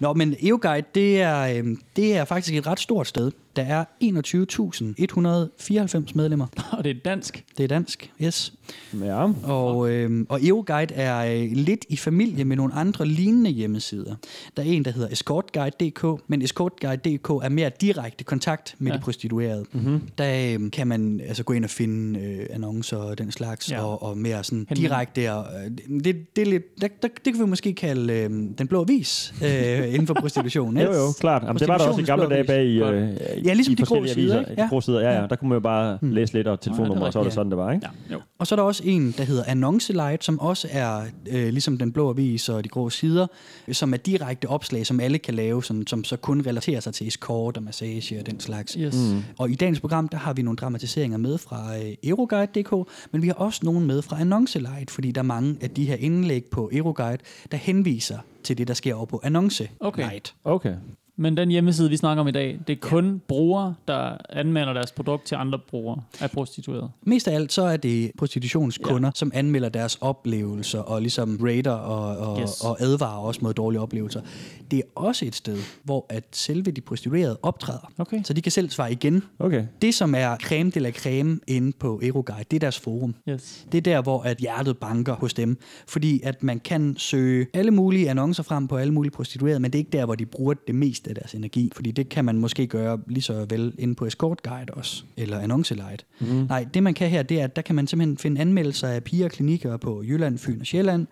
Nå, 0.00 0.12
men 0.14 0.34
EOGuide, 0.42 0.86
det 0.94 1.20
er, 1.22 1.40
øh, 1.64 1.76
det 1.98 2.16
er 2.16 2.24
faktisk 2.24 2.54
et 2.54 2.66
ret 2.66 2.80
stort 2.80 3.06
sted. 3.06 3.30
Der 3.56 3.62
er 3.62 3.84
21.194 4.04 6.12
medlemmer. 6.14 6.46
Og 6.78 6.84
det 6.84 6.90
er 6.90 6.94
dansk. 7.04 7.44
Det 7.58 7.64
er 7.64 7.68
dansk, 7.68 8.10
yes. 8.22 8.52
Ja. 9.04 9.28
Og, 9.42 9.90
øh, 9.90 10.26
og 10.28 10.44
EOGuide 10.44 10.94
er 10.94 11.42
øh, 11.42 11.48
lidt 11.52 11.84
i 11.88 11.96
familie 11.96 12.44
med 12.44 12.56
nogle 12.56 12.74
andre 12.74 13.06
lignende 13.06 13.50
hjemmesider. 13.50 14.14
Der 14.56 14.62
er 14.62 14.66
en, 14.66 14.84
der 14.84 14.90
hedder 14.90 15.08
escortguide.dk, 15.08 16.04
men 16.28 16.42
escortguide.dk 16.42 17.30
er 17.30 17.48
mere 17.48 17.70
direkte 17.80 18.24
kontakt 18.24 18.74
med 18.78 18.92
ja. 18.92 18.96
De 18.98 19.02
prostituerede. 19.02 19.64
Mm-hmm. 19.72 20.00
Der 20.18 20.56
øh, 20.60 20.70
kan 20.70 20.86
man 20.86 21.20
altså 21.28 21.42
gå 21.44 21.52
ind 21.52 21.64
og 21.64 21.70
finde 21.70 22.20
øh, 22.20 22.46
annoncer 22.50 22.96
og 22.96 23.18
den 23.18 23.32
slags, 23.32 23.70
ja. 23.70 23.84
Og, 23.84 24.02
og 24.02 24.18
mere 24.18 24.44
sådan 24.44 24.66
Henvend- 24.70 24.74
direkte. 24.80 25.32
Og, 25.32 25.46
øh, 25.64 25.70
det, 26.04 26.36
det, 26.36 26.42
er 26.42 26.46
lidt, 26.46 26.80
der, 26.80 26.88
der, 27.02 27.08
det 27.24 27.34
kan 27.34 27.42
vi 27.44 27.46
måske 27.46 27.74
kalde 27.74 28.12
øh, 28.12 28.30
den 28.58 28.66
blå 28.68 28.84
vis 28.84 29.34
øh, 29.44 29.88
inden 29.94 30.06
for 30.06 30.14
prostitution. 30.14 30.76
Jo, 30.76 30.80
ikke? 30.82 30.94
jo, 30.94 31.12
klart. 31.20 31.42
Jamen, 31.42 31.58
det 31.60 31.68
var 31.68 31.78
der 31.78 31.87
også 31.88 32.00
i 32.00 32.04
gamle 32.04 32.28
dage 32.28 32.44
bag 32.44 32.64
i, 32.66 32.82
øh, 32.82 33.08
Ja, 33.46 33.52
ligesom 33.52 33.72
i 33.72 33.74
de 33.74 33.82
grå 33.82 33.86
forskellige 33.86 34.14
sider, 34.14 34.34
aviser. 34.36 34.50
ikke? 34.50 34.56
De 34.60 34.62
Ja. 34.62 34.68
grå 34.68 34.80
sider, 34.80 35.00
ja, 35.00 35.20
ja. 35.20 35.26
Der 35.26 35.36
kunne 35.36 35.48
man 35.48 35.56
jo 35.56 35.60
bare 35.60 35.98
Hmm. 36.00 36.10
læse 36.10 36.32
lidt 36.32 36.46
og 36.48 36.60
telefonnummer, 36.60 37.06
og 37.06 37.12
så 37.12 37.18
var 37.18 37.24
det 37.24 37.32
sådan, 37.32 37.50
det 37.50 37.58
var, 37.58 37.72
ikke? 37.72 37.86
Ja, 38.10 38.14
jo. 38.14 38.20
Og 38.38 38.46
så 38.46 38.54
er 38.54 38.56
der 38.56 38.62
også 38.64 38.82
en, 38.86 39.14
der 39.18 39.24
hedder 39.24 39.42
Annoncelight, 39.46 40.24
som 40.24 40.40
også 40.40 40.68
er 40.70 41.00
øh, 41.30 41.48
ligesom 41.48 41.78
den 41.78 41.92
blå 41.92 42.10
avis 42.10 42.48
og 42.48 42.64
de 42.64 42.68
grå 42.68 42.90
sider, 42.90 43.26
som 43.72 43.92
er 43.92 43.96
direkte 43.96 44.48
opslag, 44.48 44.86
som 44.86 45.00
alle 45.00 45.18
kan 45.18 45.34
lave, 45.34 45.64
sådan, 45.64 45.86
som 45.86 46.04
så 46.04 46.16
kun 46.16 46.42
relaterer 46.46 46.80
sig 46.80 46.94
til 46.94 47.06
escort 47.08 47.56
og 47.56 47.62
massage 47.62 48.18
og 48.20 48.26
den 48.26 48.40
slags. 48.40 48.72
Yes. 48.72 48.94
Mm. 49.14 49.22
Og 49.38 49.50
i 49.50 49.54
dagens 49.54 49.80
program, 49.80 50.08
der 50.08 50.18
har 50.18 50.32
vi 50.32 50.42
nogle 50.42 50.56
dramatiseringer 50.56 51.18
med 51.18 51.38
fra 51.38 51.76
øh, 51.76 51.94
Euroguide.dk, 52.04 52.72
men 53.12 53.22
vi 53.22 53.26
har 53.26 53.34
også 53.34 53.60
nogle 53.62 53.86
med 53.86 54.02
fra 54.02 54.20
Annoncelight, 54.20 54.90
fordi 54.90 55.10
der 55.10 55.20
er 55.20 55.24
mange 55.24 55.56
af 55.60 55.70
de 55.70 55.84
her 55.84 55.96
indlæg 55.96 56.44
på 56.50 56.70
Euroguide, 56.72 57.18
der 57.50 57.56
henviser 57.56 58.18
til 58.44 58.58
det, 58.58 58.68
der 58.68 58.74
sker 58.74 58.94
over 58.94 59.06
på 59.06 59.20
Annonce 59.24 59.68
Okay. 59.80 60.10
Okay. 60.44 60.74
Men 61.20 61.36
den 61.36 61.48
hjemmeside, 61.50 61.90
vi 61.90 61.96
snakker 61.96 62.20
om 62.20 62.28
i 62.28 62.30
dag, 62.30 62.60
det 62.66 62.72
er 62.72 62.80
kun 62.80 63.22
brugere, 63.28 63.74
der 63.88 64.16
anmelder 64.30 64.72
deres 64.72 64.92
produkt 64.92 65.26
til 65.26 65.34
andre 65.34 65.58
brugere 65.70 66.00
af 66.20 66.30
prostituerede. 66.30 66.90
Mest 67.02 67.28
af 67.28 67.34
alt 67.34 67.52
så 67.52 67.62
er 67.62 67.76
det 67.76 68.10
prostitutionskunder, 68.18 69.08
ja. 69.08 69.12
som 69.14 69.30
anmelder 69.34 69.68
deres 69.68 69.98
oplevelser 70.00 70.78
og 70.80 71.00
ligesom 71.00 71.38
rater 71.42 71.70
og, 71.70 72.32
og, 72.32 72.40
Yes. 72.40 72.64
og 72.64 72.76
advarer 72.82 73.18
også 73.18 73.40
mod 73.42 73.54
dårlige 73.54 73.80
oplevelser. 73.80 74.20
Det 74.70 74.78
er 74.78 74.82
også 74.94 75.24
et 75.24 75.34
sted, 75.34 75.58
hvor 75.84 76.06
at 76.08 76.24
selve 76.32 76.70
de 76.70 76.80
prostituerede 76.80 77.38
optræder. 77.42 77.92
Okay. 77.98 78.20
Så 78.24 78.32
de 78.32 78.42
kan 78.42 78.52
selv 78.52 78.70
svare 78.70 78.92
igen. 78.92 79.22
Okay. 79.38 79.64
Det, 79.82 79.94
som 79.94 80.14
er 80.14 80.36
creme 80.36 80.70
de 80.70 80.80
la 80.80 80.90
creme 80.90 81.40
inde 81.46 81.72
på 81.78 82.00
Euroguide, 82.02 82.44
det 82.50 82.56
er 82.56 82.60
deres 82.60 82.78
forum. 82.78 83.14
Yes. 83.28 83.66
Det 83.72 83.78
er 83.78 83.82
der, 83.82 84.02
hvor 84.02 84.22
at 84.22 84.36
hjertet 84.38 84.78
banker 84.78 85.14
hos 85.14 85.34
dem. 85.34 85.58
Fordi 85.88 86.20
at 86.24 86.42
man 86.42 86.60
kan 86.60 86.94
søge 86.98 87.46
alle 87.54 87.70
mulige 87.70 88.10
annoncer 88.10 88.42
frem 88.42 88.68
på 88.68 88.76
alle 88.76 88.94
mulige 88.94 89.10
prostituerede, 89.12 89.60
men 89.60 89.70
det 89.70 89.78
er 89.78 89.80
ikke 89.80 89.90
der, 89.90 90.04
hvor 90.04 90.14
de 90.14 90.26
bruger 90.26 90.54
det 90.66 90.74
meste 90.74 91.07
af 91.08 91.14
deres 91.14 91.34
energi. 91.34 91.70
Fordi 91.74 91.90
det 91.90 92.08
kan 92.08 92.24
man 92.24 92.38
måske 92.38 92.66
gøre 92.66 92.98
lige 93.06 93.22
så 93.22 93.46
vel 93.50 93.72
inde 93.78 93.94
på 93.94 94.06
Escort 94.06 94.42
Guide 94.42 94.72
også, 94.74 95.02
eller 95.16 95.38
Annoncelight. 95.38 96.06
Mm. 96.20 96.26
Nej, 96.26 96.66
det 96.74 96.82
man 96.82 96.94
kan 96.94 97.10
her, 97.10 97.22
det 97.22 97.40
er, 97.40 97.44
at 97.44 97.56
der 97.56 97.62
kan 97.62 97.74
man 97.74 97.86
simpelthen 97.86 98.18
finde 98.18 98.40
anmeldelser 98.40 98.88
af 98.88 99.04
piger 99.04 99.24
og 99.24 99.30
klinikker 99.30 99.76
på 99.76 100.02
Jylland, 100.02 100.38
Fyn 100.38 100.60
og 100.60 100.66
Sjælland. 100.66 101.06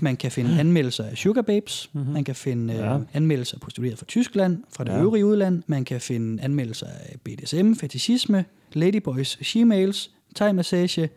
Man 0.00 0.16
kan 0.16 0.30
finde 0.30 0.60
anmeldelser 0.60 1.04
af 1.04 1.16
Sugar 1.16 1.42
Babes. 1.42 1.90
Mm-hmm. 1.92 2.12
Man 2.12 2.24
kan 2.24 2.34
finde 2.34 2.74
Ja. 2.74 2.92
ja. 2.92 2.98
anmeldelser 3.12 3.54
af 3.56 3.60
prostituerede 3.60 3.96
fra 3.96 4.06
Tyskland, 4.06 4.58
fra 4.76 4.84
det 4.84 4.90
Ja. 4.92 5.00
øvrige 5.00 5.26
udland. 5.26 5.62
Man 5.66 5.84
kan 5.84 6.00
finde 6.00 6.42
anmeldelser 6.42 6.86
af 6.86 7.16
BDSM, 7.24 7.72
fetishisme, 7.74 8.44
ladyboys, 8.72 9.36
she-mails, 9.42 10.10
thai-massage, 10.40 11.08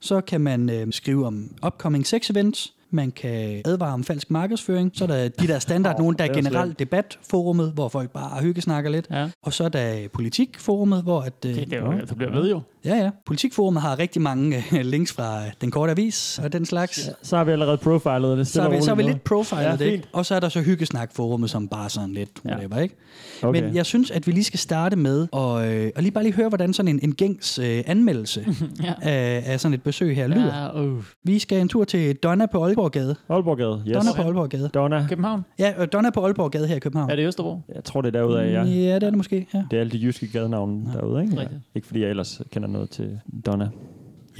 så 0.00 0.20
kan 0.20 0.40
man 0.40 0.70
øh, 0.70 0.86
skrive 0.90 1.26
om 1.26 1.50
upcoming 1.66 2.06
sex 2.06 2.30
events. 2.30 2.74
Man 2.94 3.10
kan 3.10 3.62
advare 3.64 3.92
om 3.94 4.04
falsk 4.04 4.30
markedsføring. 4.30 4.90
Så 4.94 5.04
er 5.04 5.08
der 5.08 5.28
de 5.28 5.46
der 5.46 5.58
standard, 5.58 5.98
nogen, 6.02 6.16
der 6.18 6.24
er 6.24 6.28
er 6.28 6.34
generelt 6.34 6.78
debatforumet, 6.78 7.72
hvor 7.72 7.88
folk 7.88 8.10
bare 8.10 8.42
hyggesnakker 8.42 8.90
lidt. 8.90 9.06
Ja. 9.10 9.28
Og 9.42 9.52
så 9.52 9.64
er 9.64 9.68
der 9.68 10.08
politikforumet, 10.12 11.02
hvor 11.02 11.20
at, 11.20 11.32
øh, 11.46 11.54
Det, 11.54 11.70
det, 11.70 11.76
jo, 11.76 11.92
det 12.08 12.16
bliver 12.16 12.32
ved 12.32 12.50
jo. 12.50 12.60
ja, 12.84 12.96
ja. 12.96 13.10
Politikforumet 13.26 13.82
har 13.82 13.98
rigtig 13.98 14.22
mange 14.22 14.64
øh, 14.72 14.80
links 14.94 15.12
fra 15.12 15.40
den 15.60 15.70
korte 15.70 15.90
avis 15.92 16.40
og 16.44 16.52
den 16.52 16.66
slags. 16.66 17.06
Ja. 17.08 17.12
Så 17.22 17.36
har 17.36 17.44
vi 17.44 17.52
allerede 17.52 17.76
profilet 17.78 18.38
det. 18.38 18.46
Så 18.46 18.62
er, 18.62 18.68
vi, 18.68 18.82
så 18.82 18.90
er 18.90 18.94
vi 18.94 19.02
lidt 19.02 19.24
profilet 19.24 19.62
Ja, 19.62 19.70
ja, 19.70 19.76
det, 19.76 19.84
ikke? 19.84 20.04
Og 20.12 20.26
så 20.26 20.34
er 20.34 20.40
der 20.40 20.48
så 20.48 20.60
hyggesnak-forumet, 20.60 21.50
som 21.50 21.68
bare 21.68 21.90
sådan 21.90 22.12
lidt 22.14 22.30
Ja. 22.44 22.50
whatever, 22.50 22.78
ikke? 22.80 22.94
Okay. 23.42 23.60
Men 23.62 23.74
jeg 23.76 23.86
synes, 23.86 24.10
at 24.10 24.26
vi 24.26 24.32
lige 24.32 24.44
skal 24.44 24.58
starte 24.58 24.96
med 24.96 25.26
og, 25.32 25.68
øh, 25.72 25.90
og 25.96 26.02
lige 26.02 26.12
bare 26.12 26.24
lige 26.24 26.34
høre, 26.34 26.48
hvordan 26.48 26.72
sådan 26.72 26.88
en, 26.88 27.00
en 27.02 27.14
gængs 27.14 27.58
øh, 27.58 27.82
anmeldelse 27.86 28.46
Ja. 28.84 28.92
af, 29.02 29.42
af 29.46 29.60
sådan 29.60 29.74
et 29.74 29.82
besøg 29.82 30.16
her 30.16 30.26
lyder. 30.26 30.56
Ja, 30.64 30.82
uh. 30.82 31.04
Vi 31.24 31.38
skal 31.38 31.60
en 31.60 31.68
tur 31.68 31.84
til 31.84 32.16
Donna 32.16 32.46
på 32.46 32.58
Aalborggade. 32.84 33.16
Aalborggade, 33.28 33.82
yes. 33.88 33.94
Donna 33.96 34.12
på 34.16 34.22
Aalborggade. 34.22 34.68
Donna. 34.74 35.06
København. 35.08 35.44
Ja, 35.58 35.74
og 35.78 35.92
Donna 35.92 36.10
på 36.10 36.24
Aalborggade 36.24 36.66
her 36.66 36.76
i 36.76 36.78
København. 36.78 37.10
Er 37.10 37.16
det 37.16 37.26
Østerbro? 37.26 37.60
Jeg 37.74 37.84
tror, 37.84 38.00
det 38.02 38.08
er 38.16 38.20
derude 38.20 38.42
af, 38.42 38.52
ja. 38.52 38.62
Ja, 38.64 38.94
det 38.94 39.02
er 39.02 39.10
det 39.10 39.16
måske. 39.16 39.46
Ja, 39.54 39.64
Det 39.70 39.76
er 39.76 39.80
alle 39.80 39.92
de 39.92 40.02
jyske 40.02 40.26
gadenavne 40.32 40.92
derude, 40.92 41.22
ikke? 41.22 41.40
Rigtigt. 41.40 41.60
Ikke 41.74 41.86
fordi 41.86 42.00
jeg 42.00 42.10
ellers 42.10 42.42
kender 42.52 42.68
noget 42.68 42.90
til 42.90 43.20
Donna. 43.46 43.68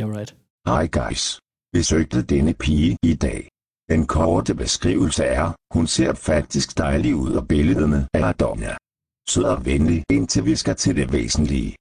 yeah, 0.00 0.16
right. 0.16 0.34
Hej 0.66 0.86
guys. 0.86 1.38
Besøgte 1.72 2.22
denne 2.22 2.54
pige 2.54 2.96
i 3.02 3.14
dag. 3.14 3.48
Den 3.90 4.06
korte 4.06 4.54
beskrivelse 4.54 5.24
er, 5.24 5.52
hun 5.74 5.86
ser 5.86 6.12
faktisk 6.14 6.78
dejlig 6.78 7.14
ud 7.16 7.32
og 7.32 7.48
billederne 7.48 8.06
er 8.14 8.32
Donna. 8.32 8.76
Sød 9.28 9.44
og 9.44 9.64
venlig, 9.66 10.02
indtil 10.10 10.44
vi 10.44 10.54
skal 10.56 10.74
til 10.76 10.96
det 10.96 11.12
væsentlige. 11.12 11.74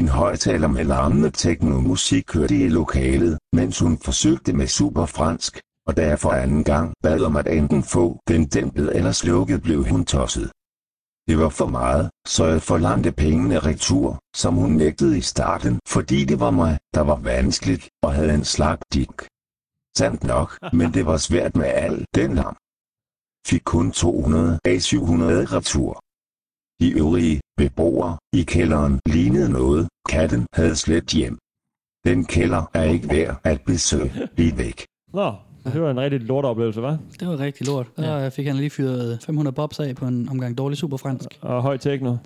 En 0.00 0.08
højtaler 0.08 0.68
med 0.68 0.84
larmende 0.84 1.30
teknomusik 1.30 2.24
kørte 2.26 2.56
i 2.56 2.68
lokalet, 2.68 3.38
mens 3.52 3.78
hun 3.78 3.98
forsøgte 3.98 4.52
med 4.52 4.66
super 4.66 5.06
fransk, 5.06 5.60
og 5.88 5.96
da 5.96 6.02
jeg 6.06 6.18
for 6.18 6.30
anden 6.30 6.64
gang 6.64 6.94
bad 7.02 7.20
om 7.28 7.36
at 7.36 7.48
enten 7.48 7.82
få 7.82 8.18
den 8.28 8.48
dæmpet 8.48 8.96
eller 8.96 9.12
slukket, 9.12 9.62
blev 9.62 9.84
hun 9.90 10.04
tosset. 10.04 10.48
Det 11.28 11.38
var 11.38 11.48
for 11.48 11.66
meget, 11.66 12.10
så 12.26 12.44
jeg 12.46 12.62
forlangte 12.62 13.12
pengene 13.12 13.58
retur, 13.58 14.18
som 14.36 14.54
hun 14.54 14.72
nægtede 14.72 15.18
i 15.18 15.20
starten, 15.20 15.80
fordi 15.88 16.24
det 16.24 16.40
var 16.40 16.50
mig, 16.50 16.78
der 16.94 17.00
var 17.00 17.16
vanskeligt 17.16 17.88
og 18.02 18.14
havde 18.14 18.34
en 18.34 18.44
slap 18.44 18.80
dik. 18.94 19.16
Sandt 19.98 20.24
nok, 20.24 20.48
men 20.72 20.94
det 20.94 21.06
var 21.06 21.16
svært 21.16 21.56
med 21.56 21.66
al 21.66 22.04
den 22.14 22.34
lam. 22.34 22.56
Fik 23.46 23.62
kun 23.64 23.92
200 23.92 24.58
af 24.64 24.82
700 24.82 25.44
retur. 25.44 25.92
De 26.80 26.90
øvrige 26.90 27.40
beboere 27.56 28.18
i 28.32 28.42
kælderen 28.42 29.00
lignede 29.06 29.50
noget, 29.52 29.88
katten 30.08 30.46
havde 30.52 30.76
slet 30.76 31.06
hjem. 31.18 31.38
Den 32.04 32.24
kælder 32.24 32.70
er 32.74 32.82
ikke 32.82 33.08
værd 33.08 33.40
at 33.44 33.58
besøge. 33.66 34.28
Bliv 34.36 34.58
væk. 34.58 34.78
Nå, 35.12 35.47
det 35.72 35.82
var 35.82 35.90
en 35.90 36.00
rigtig 36.00 36.20
lorteoplevelse, 36.20 36.80
hva'? 36.80 36.96
Det 37.20 37.28
var 37.28 37.38
rigtig 37.38 37.66
lort. 37.66 37.86
Der 37.96 38.18
ja. 38.22 38.28
fik 38.28 38.46
han 38.46 38.56
lige 38.56 38.70
fyret 38.70 39.18
500 39.26 39.54
bobs 39.54 39.80
af 39.80 39.96
på 39.96 40.04
en 40.06 40.28
omgang 40.30 40.58
dårlig 40.58 40.78
superfransk. 40.78 41.28
Og 41.40 41.62
høj 41.62 41.76
techno. 41.76 42.16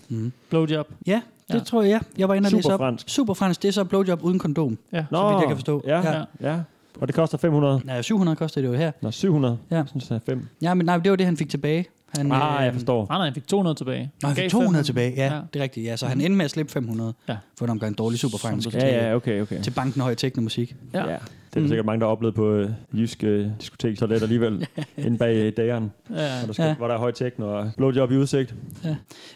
Blowjob. 0.51 0.87
Ja, 1.07 1.21
det 1.49 1.55
Ja. 1.55 1.59
tror 1.59 1.83
jeg, 1.83 1.91
ja. 1.91 1.99
Jeg 2.19 2.29
var 2.29 2.35
inde 2.35 2.47
og 2.47 2.53
læse 2.53 2.59
op. 2.59 2.63
Superfransk. 2.73 3.09
Superfransk, 3.09 3.63
det 3.63 3.69
er 3.69 3.73
så 3.73 3.85
blowjob 3.85 4.25
uden 4.25 4.39
kondom. 4.39 4.79
Ja. 4.93 5.05
Nå, 5.11 5.19
Så 5.19 5.29
vidt 5.29 5.39
jeg 5.41 5.49
kan 5.49 5.57
forstå. 5.57 5.83
Ja, 5.87 6.01
Ja. 6.01 6.19
ja. 6.19 6.25
ja. 6.53 6.59
Og 7.01 7.09
det 7.09 7.15
koster 7.15 7.39
500. 7.39 7.81
Nej, 7.85 8.03
700 8.03 8.37
koster 8.37 8.61
det 8.61 8.69
jo 8.69 8.73
her. 8.75 8.93
Nå, 9.03 9.11
700. 9.11 9.59
Ja. 9.71 9.77
Jeg 9.77 9.85
synes, 9.89 10.09
det 10.09 10.15
er 10.15 10.21
5. 10.27 10.49
Ja, 10.63 10.75
men 10.75 10.87
nej, 10.87 10.97
det 10.99 11.11
var 11.11 11.17
det, 11.17 11.27
han 11.27 11.37
fik 11.37 11.49
tilbage. 11.49 11.85
Han, 12.17 12.33
Ah, 12.33 12.59
øh, 12.61 12.65
jeg 12.65 12.73
forstår. 12.73 13.07
Nej, 13.09 13.19
nej, 13.19 13.27
han 13.27 13.35
fik 13.35 13.47
200 13.47 13.75
tilbage. 13.79 14.11
Nå, 14.23 14.29
han 14.29 14.37
Gav 14.37 14.43
fik 14.45 14.51
200 14.51 14.67
500. 14.67 14.85
tilbage, 14.85 15.15
ja, 15.17 15.35
Ja. 15.35 15.41
det 15.55 15.59
er 15.61 15.63
rigtigt. 15.63 15.87
Ja, 15.87 15.97
så 15.97 16.07
han 16.07 16.21
endte 16.21 16.37
med 16.37 16.45
at 16.45 16.51
slippe 16.51 16.73
500 16.73 17.13
Ja. 17.29 17.37
for 17.59 17.65
en 17.65 17.71
omgang 17.71 17.99
dårlig 17.99 18.19
superfransk. 18.19 18.75
Ja, 18.75 19.09
ja, 19.09 19.15
okay, 19.17 19.41
okay. 19.43 19.61
til 19.63 19.71
banken 19.71 20.01
høj 20.01 20.15
teknomusik. 20.15 20.77
Ja. 20.95 21.11
Ja. 21.11 21.17
Det 21.55 21.57
er 21.59 21.61
der 21.61 21.69
sikkert 21.69 21.87
mange, 21.87 22.01
der 22.01 22.07
har 22.07 22.13
oplevet 22.13 22.35
på 22.35 22.51
øh, 22.53 22.71
jysk 22.95 23.25
øh, 23.25 23.47
diskotek, 23.61 23.99
så 23.99 24.07
let 24.07 24.23
alligevel 24.23 24.67
inde 25.07 25.19
bag 25.19 25.37
øh, 25.37 25.53
dageren, 25.57 25.91
Ja. 26.11 26.15
hvor 26.39 26.47
der, 26.47 26.53
skal, 26.53 26.65
Ja. 26.65 26.75
hvor 26.75 26.87
der 26.89 26.95
er 26.95 26.99
høj 26.99 27.11
techno 27.13 27.59
og 27.59 27.71
blowjob 27.77 28.13
i 28.13 28.17
udsigt. 28.17 28.55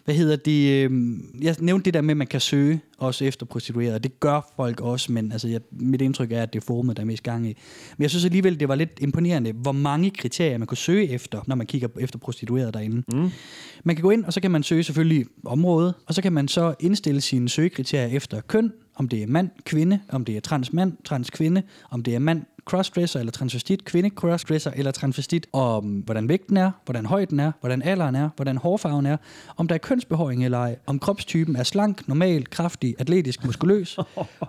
Hvad 0.05 0.15
hedder 0.15 0.35
det? 0.35 0.83
Øh, 0.91 0.91
jeg 1.41 1.55
nævnte 1.59 1.85
det 1.85 1.93
der 1.93 2.01
med, 2.01 2.11
at 2.11 2.17
man 2.17 2.27
kan 2.27 2.39
søge 2.39 2.79
også 2.97 3.25
efter 3.25 3.45
prostituerede. 3.45 3.99
Det 3.99 4.19
gør 4.19 4.51
folk 4.55 4.81
også, 4.81 5.11
men 5.11 5.31
altså, 5.31 5.47
jeg, 5.47 5.61
mit 5.71 6.01
indtryk 6.01 6.31
er, 6.31 6.43
at 6.43 6.53
det 6.53 6.61
er 6.61 6.65
forumet, 6.65 6.97
der 6.97 7.01
er 7.03 7.07
mest 7.07 7.23
gang 7.23 7.45
i. 7.49 7.57
Men 7.97 8.01
jeg 8.01 8.09
synes 8.09 8.25
alligevel, 8.25 8.59
det 8.59 8.67
var 8.67 8.75
lidt 8.75 8.91
imponerende, 9.01 9.51
hvor 9.51 9.71
mange 9.71 10.11
kriterier 10.11 10.57
man 10.57 10.67
kunne 10.67 10.77
søge 10.77 11.09
efter, 11.09 11.41
når 11.47 11.55
man 11.55 11.67
kigger 11.67 11.87
efter 11.99 12.19
prostituerede 12.19 12.71
derinde. 12.71 13.03
Mm. 13.13 13.29
Man 13.83 13.95
kan 13.95 14.03
gå 14.03 14.09
ind, 14.09 14.25
og 14.25 14.33
så 14.33 14.41
kan 14.41 14.51
man 14.51 14.63
søge 14.63 14.83
selvfølgelig 14.83 15.25
område, 15.45 15.93
og 16.07 16.13
så 16.13 16.21
kan 16.21 16.33
man 16.33 16.47
så 16.47 16.73
indstille 16.79 17.21
sine 17.21 17.49
søgekriterier 17.49 18.15
efter 18.15 18.41
køn, 18.41 18.71
om 18.97 19.07
det 19.07 19.23
er 19.23 19.27
mand, 19.27 19.49
kvinde, 19.63 19.99
om 20.09 20.25
det 20.25 20.37
er 20.37 20.41
transmand, 20.41 20.93
transkvinde, 21.05 21.63
om 21.91 22.03
det 22.03 22.15
er 22.15 22.19
mand, 22.19 22.41
crossdresser 22.65 23.19
eller 23.19 23.31
transvestit, 23.31 23.85
kvinde, 23.85 24.09
crossdresser 24.09 24.71
eller 24.75 24.91
transvestit, 24.91 25.47
og 25.53 25.77
om 25.77 25.85
hvordan 25.85 26.29
vægten 26.29 26.57
er, 26.57 26.71
hvordan 26.85 27.05
højden 27.05 27.39
er, 27.39 27.51
hvordan 27.59 27.81
alderen 27.81 28.15
er, 28.15 28.29
hvordan 28.35 28.57
hårfarven 28.57 29.05
er, 29.05 29.17
om 29.57 29.67
der 29.67 29.75
er 29.75 29.79
kønsbehåring 29.79 30.45
eller 30.45 30.57
ej, 30.57 30.75
om 30.85 30.99
kropstypen 30.99 31.55
er 31.55 31.63
slank, 31.63 32.07
normal, 32.07 32.49
kraftig, 32.49 32.95
atletisk, 32.99 33.45
muskuløs, 33.45 33.99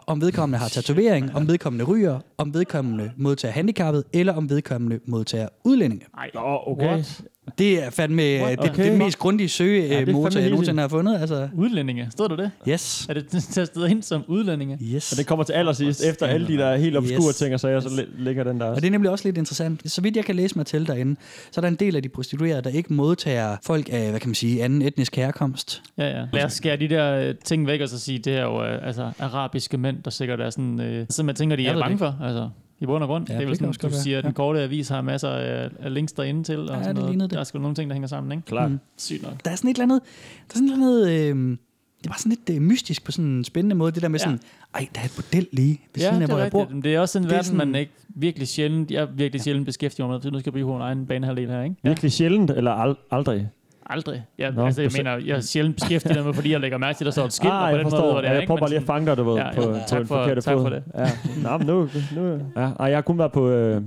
om 0.06 0.20
vedkommende 0.20 0.58
har 0.58 0.68
tatovering, 0.68 1.34
om 1.34 1.48
vedkommende 1.48 1.84
ryger, 1.84 2.20
om 2.38 2.54
vedkommende 2.54 3.12
modtager 3.16 3.52
handicappet, 3.52 4.04
eller 4.12 4.32
om 4.32 4.50
vedkommende 4.50 5.00
modtager 5.06 5.48
udlændinge. 5.64 6.06
Ej, 6.18 6.30
okay. 6.66 6.86
What? 6.86 7.22
Det 7.58 7.84
er 7.84 7.90
fandme 7.90 8.22
øh, 8.22 8.50
det, 8.50 8.58
Okay. 8.58 8.84
det 8.90 8.98
mest 8.98 9.18
grundige 9.18 9.48
søgemotor, 9.48 9.88
det 9.88 10.06
ja, 10.06 10.12
fandme 10.14 10.40
jeg 10.40 10.50
nogensinde 10.50 10.80
har 10.80 10.88
fundet. 10.88 11.20
Altså, 11.20 11.48
Udlændinge. 11.54 12.08
Stod 12.10 12.28
der 12.28 12.36
det? 12.36 12.50
yes. 12.68 13.06
Er 13.08 13.14
det 13.14 13.28
tastet 13.52 13.88
ind 13.90 14.02
som 14.02 14.24
udlændinge? 14.26 14.78
Yes. 14.82 15.12
Og 15.12 15.18
det 15.18 15.26
kommer 15.26 15.44
til 15.44 15.52
allersidst, 15.52 16.04
efter 16.04 16.26
alle 16.26 16.48
de 16.48 16.56
der 16.56 16.76
helt 16.76 16.96
obskure 16.96 17.28
Yes. 17.28 17.36
ting 17.36 17.54
og 17.54 17.60
sager, 17.60 17.80
så 17.80 17.88
li- 17.88 18.22
ligger 18.22 18.44
den 18.44 18.58
der 18.60 18.64
Og 18.64 18.70
også. 18.70 18.80
det 18.80 18.86
er 18.86 18.90
nemlig 18.90 19.10
også 19.10 19.28
lidt 19.28 19.38
interessant. 19.38 19.90
Så 19.90 20.00
vidt 20.00 20.16
jeg 20.16 20.24
kan 20.24 20.34
læse 20.36 20.56
mig 20.56 20.66
til 20.66 20.86
derinde, 20.86 21.16
så 21.50 21.60
er 21.60 21.62
der 21.62 21.68
en 21.68 21.74
del 21.76 21.96
af 21.96 22.02
de 22.02 22.08
prostituerede, 22.08 22.62
der 22.62 22.70
ikke 22.70 22.92
modtager 22.92 23.56
folk 23.62 23.88
af, 23.92 24.10
hvad 24.10 24.20
kan 24.20 24.28
man 24.28 24.34
sige, 24.34 24.62
anden 24.64 24.82
etnisk 24.82 25.16
herkomst. 25.16 25.82
Ja, 25.98 26.18
ja. 26.18 26.24
Lad 26.32 26.44
os 26.44 26.52
skære 26.52 26.76
de 26.76 26.88
der 26.88 27.14
øh, 27.28 27.34
ting 27.44 27.66
væk 27.66 27.80
og 27.80 27.88
så 27.88 27.98
sige, 27.98 28.18
det 28.18 28.36
er 28.36 28.42
jo 28.42 28.64
øh, 28.64 28.86
altså, 28.86 29.10
arabiske 29.18 29.78
mænd, 29.78 29.96
der 30.04 30.10
sikkert 30.10 30.40
er 30.40 30.50
sådan, 30.50 30.80
øh, 30.80 31.06
som 31.10 31.28
jeg 31.28 31.36
tænker, 31.36 31.56
de 31.56 31.62
Jeg 31.64 31.74
er 31.74 31.78
bange 31.80 31.92
det 31.92 31.98
for. 31.98 32.16
Altså, 32.24 32.48
i 32.80 32.86
bund 32.86 33.02
og 33.02 33.08
grund. 33.08 33.26
Ja, 33.28 33.34
det 33.34 33.42
er 33.42 33.46
vel 33.46 33.56
sådan, 33.56 33.90
du 33.90 33.96
siger, 33.96 34.18
at 34.18 34.24
den 34.24 34.30
Ja. 34.30 34.34
korte 34.34 34.60
avis 34.62 34.88
har 34.88 35.00
masser 35.02 35.28
af, 35.28 35.70
links 35.94 36.12
derinde 36.12 36.42
til. 36.44 36.58
Og 36.58 36.66
Ja, 36.76 36.82
sådan 36.82 36.96
det 36.96 37.04
noget. 37.04 37.20
det. 37.20 37.30
Der 37.30 37.38
er 37.40 37.44
sgu 37.44 37.58
nogle 37.58 37.74
ting, 37.74 37.90
der 37.90 37.94
hænger 37.94 38.08
sammen, 38.08 38.32
ikke? 38.32 38.46
Klart. 38.46 38.70
Mm. 38.70 38.78
Sygt 38.96 39.22
nok. 39.22 39.44
Der 39.44 39.50
er 39.50 39.56
sådan 39.56 39.70
et 39.70 39.74
eller 39.74 39.84
andet, 39.84 40.00
der 40.48 40.54
er 40.54 40.54
sådan 40.54 40.68
et 40.68 40.72
eller 40.72 40.86
andet, 40.86 41.52
øh, 41.52 41.56
det 42.02 42.08
var 42.10 42.16
sådan 42.18 42.30
lidt 42.46 42.56
øh, 42.56 42.62
mystisk 42.62 43.04
på 43.04 43.12
sådan 43.12 43.30
en 43.30 43.44
spændende 43.44 43.76
måde, 43.76 43.92
det 43.92 44.02
der 44.02 44.08
med 44.08 44.20
Ja. 44.20 44.24
sådan, 44.24 44.40
ej, 44.74 44.88
der 44.94 45.00
er 45.00 45.04
et 45.04 45.12
bordel 45.16 45.46
lige 45.52 45.80
ved 45.94 46.02
Ja, 46.02 46.08
siden 46.08 46.14
af, 46.14 46.20
det 46.20 46.28
hvor 46.28 46.38
er 46.38 46.42
jeg 46.42 46.52
bor. 46.52 46.60
rigtigt. 46.60 46.74
Men 46.74 46.84
det 46.84 46.94
er 46.94 47.00
også 47.00 47.18
en 47.18 47.24
Det 47.24 47.30
er 47.30 47.34
verden, 47.34 47.44
sådan- 47.44 47.72
man 47.72 47.74
ikke 47.80 47.92
virkelig 48.08 48.48
sjældent, 48.48 48.90
jeg 48.90 49.08
virkelig 49.14 49.42
sjældent 49.42 49.66
beskæftiger 49.66 50.06
mig 50.06 50.14
med, 50.14 50.22
så 50.22 50.30
nu 50.30 50.38
skal 50.38 50.50
jeg 50.50 50.52
blive 50.52 50.66
på 50.66 50.76
en 50.76 50.82
egen 50.82 51.06
banehalvdel 51.06 51.48
her, 51.50 51.62
ikke? 51.62 51.76
Virkelig 51.82 52.12
sjældent, 52.12 52.50
eller 52.50 52.70
ald- 52.72 53.06
aldrig? 53.10 53.48
Aldrig. 53.90 54.24
Jeg, 54.38 54.50
Nå, 54.52 54.64
altså, 54.66 54.82
jeg 54.82 54.90
mener, 54.96 55.16
jeg 55.16 55.36
er 55.36 55.40
sjældent 55.40 55.76
beskæftiget 55.76 56.24
med, 56.26 56.34
fordi 56.34 56.52
jeg 56.52 56.60
lægger 56.60 56.78
mærke 56.78 56.96
til, 56.96 57.04
at 57.04 57.06
der 57.06 57.10
står 57.12 57.24
et 57.24 57.32
skilt, 57.32 57.52
ah, 57.52 57.60
på 57.60 57.66
jeg 57.66 57.74
den 57.74 57.82
måde, 57.84 57.90
forstår. 57.90 58.12
hvor 58.12 58.20
det 58.20 58.28
ja, 58.28 58.32
er, 58.32 58.38
jeg 58.38 58.46
prøver 58.46 58.60
bare 58.60 58.68
lige 58.70 58.78
at 58.80 58.86
fange 58.86 59.06
dig, 59.06 59.16
du 59.16 59.22
ved, 59.22 59.34
Ja, 59.36 59.54
på, 59.54 59.60
ja, 59.62 59.66
på 59.68 59.78
tak 59.86 60.00
en 60.00 60.06
for- 60.06 60.16
forkerte 60.16 60.40
tak 60.40 60.54
fod. 60.54 60.62
for 60.62 60.68
det. 60.70 60.82
Ja. 60.94 61.06
Nå, 61.50 61.58
men 61.58 61.66
nu, 61.66 61.88
nu, 62.16 62.40
ja. 62.56 62.60
Ej, 62.80 62.86
jeg 62.86 62.96
har 62.96 63.00
kun 63.02 63.18
været 63.18 63.32
på 63.32 63.48
øh, 63.48 63.82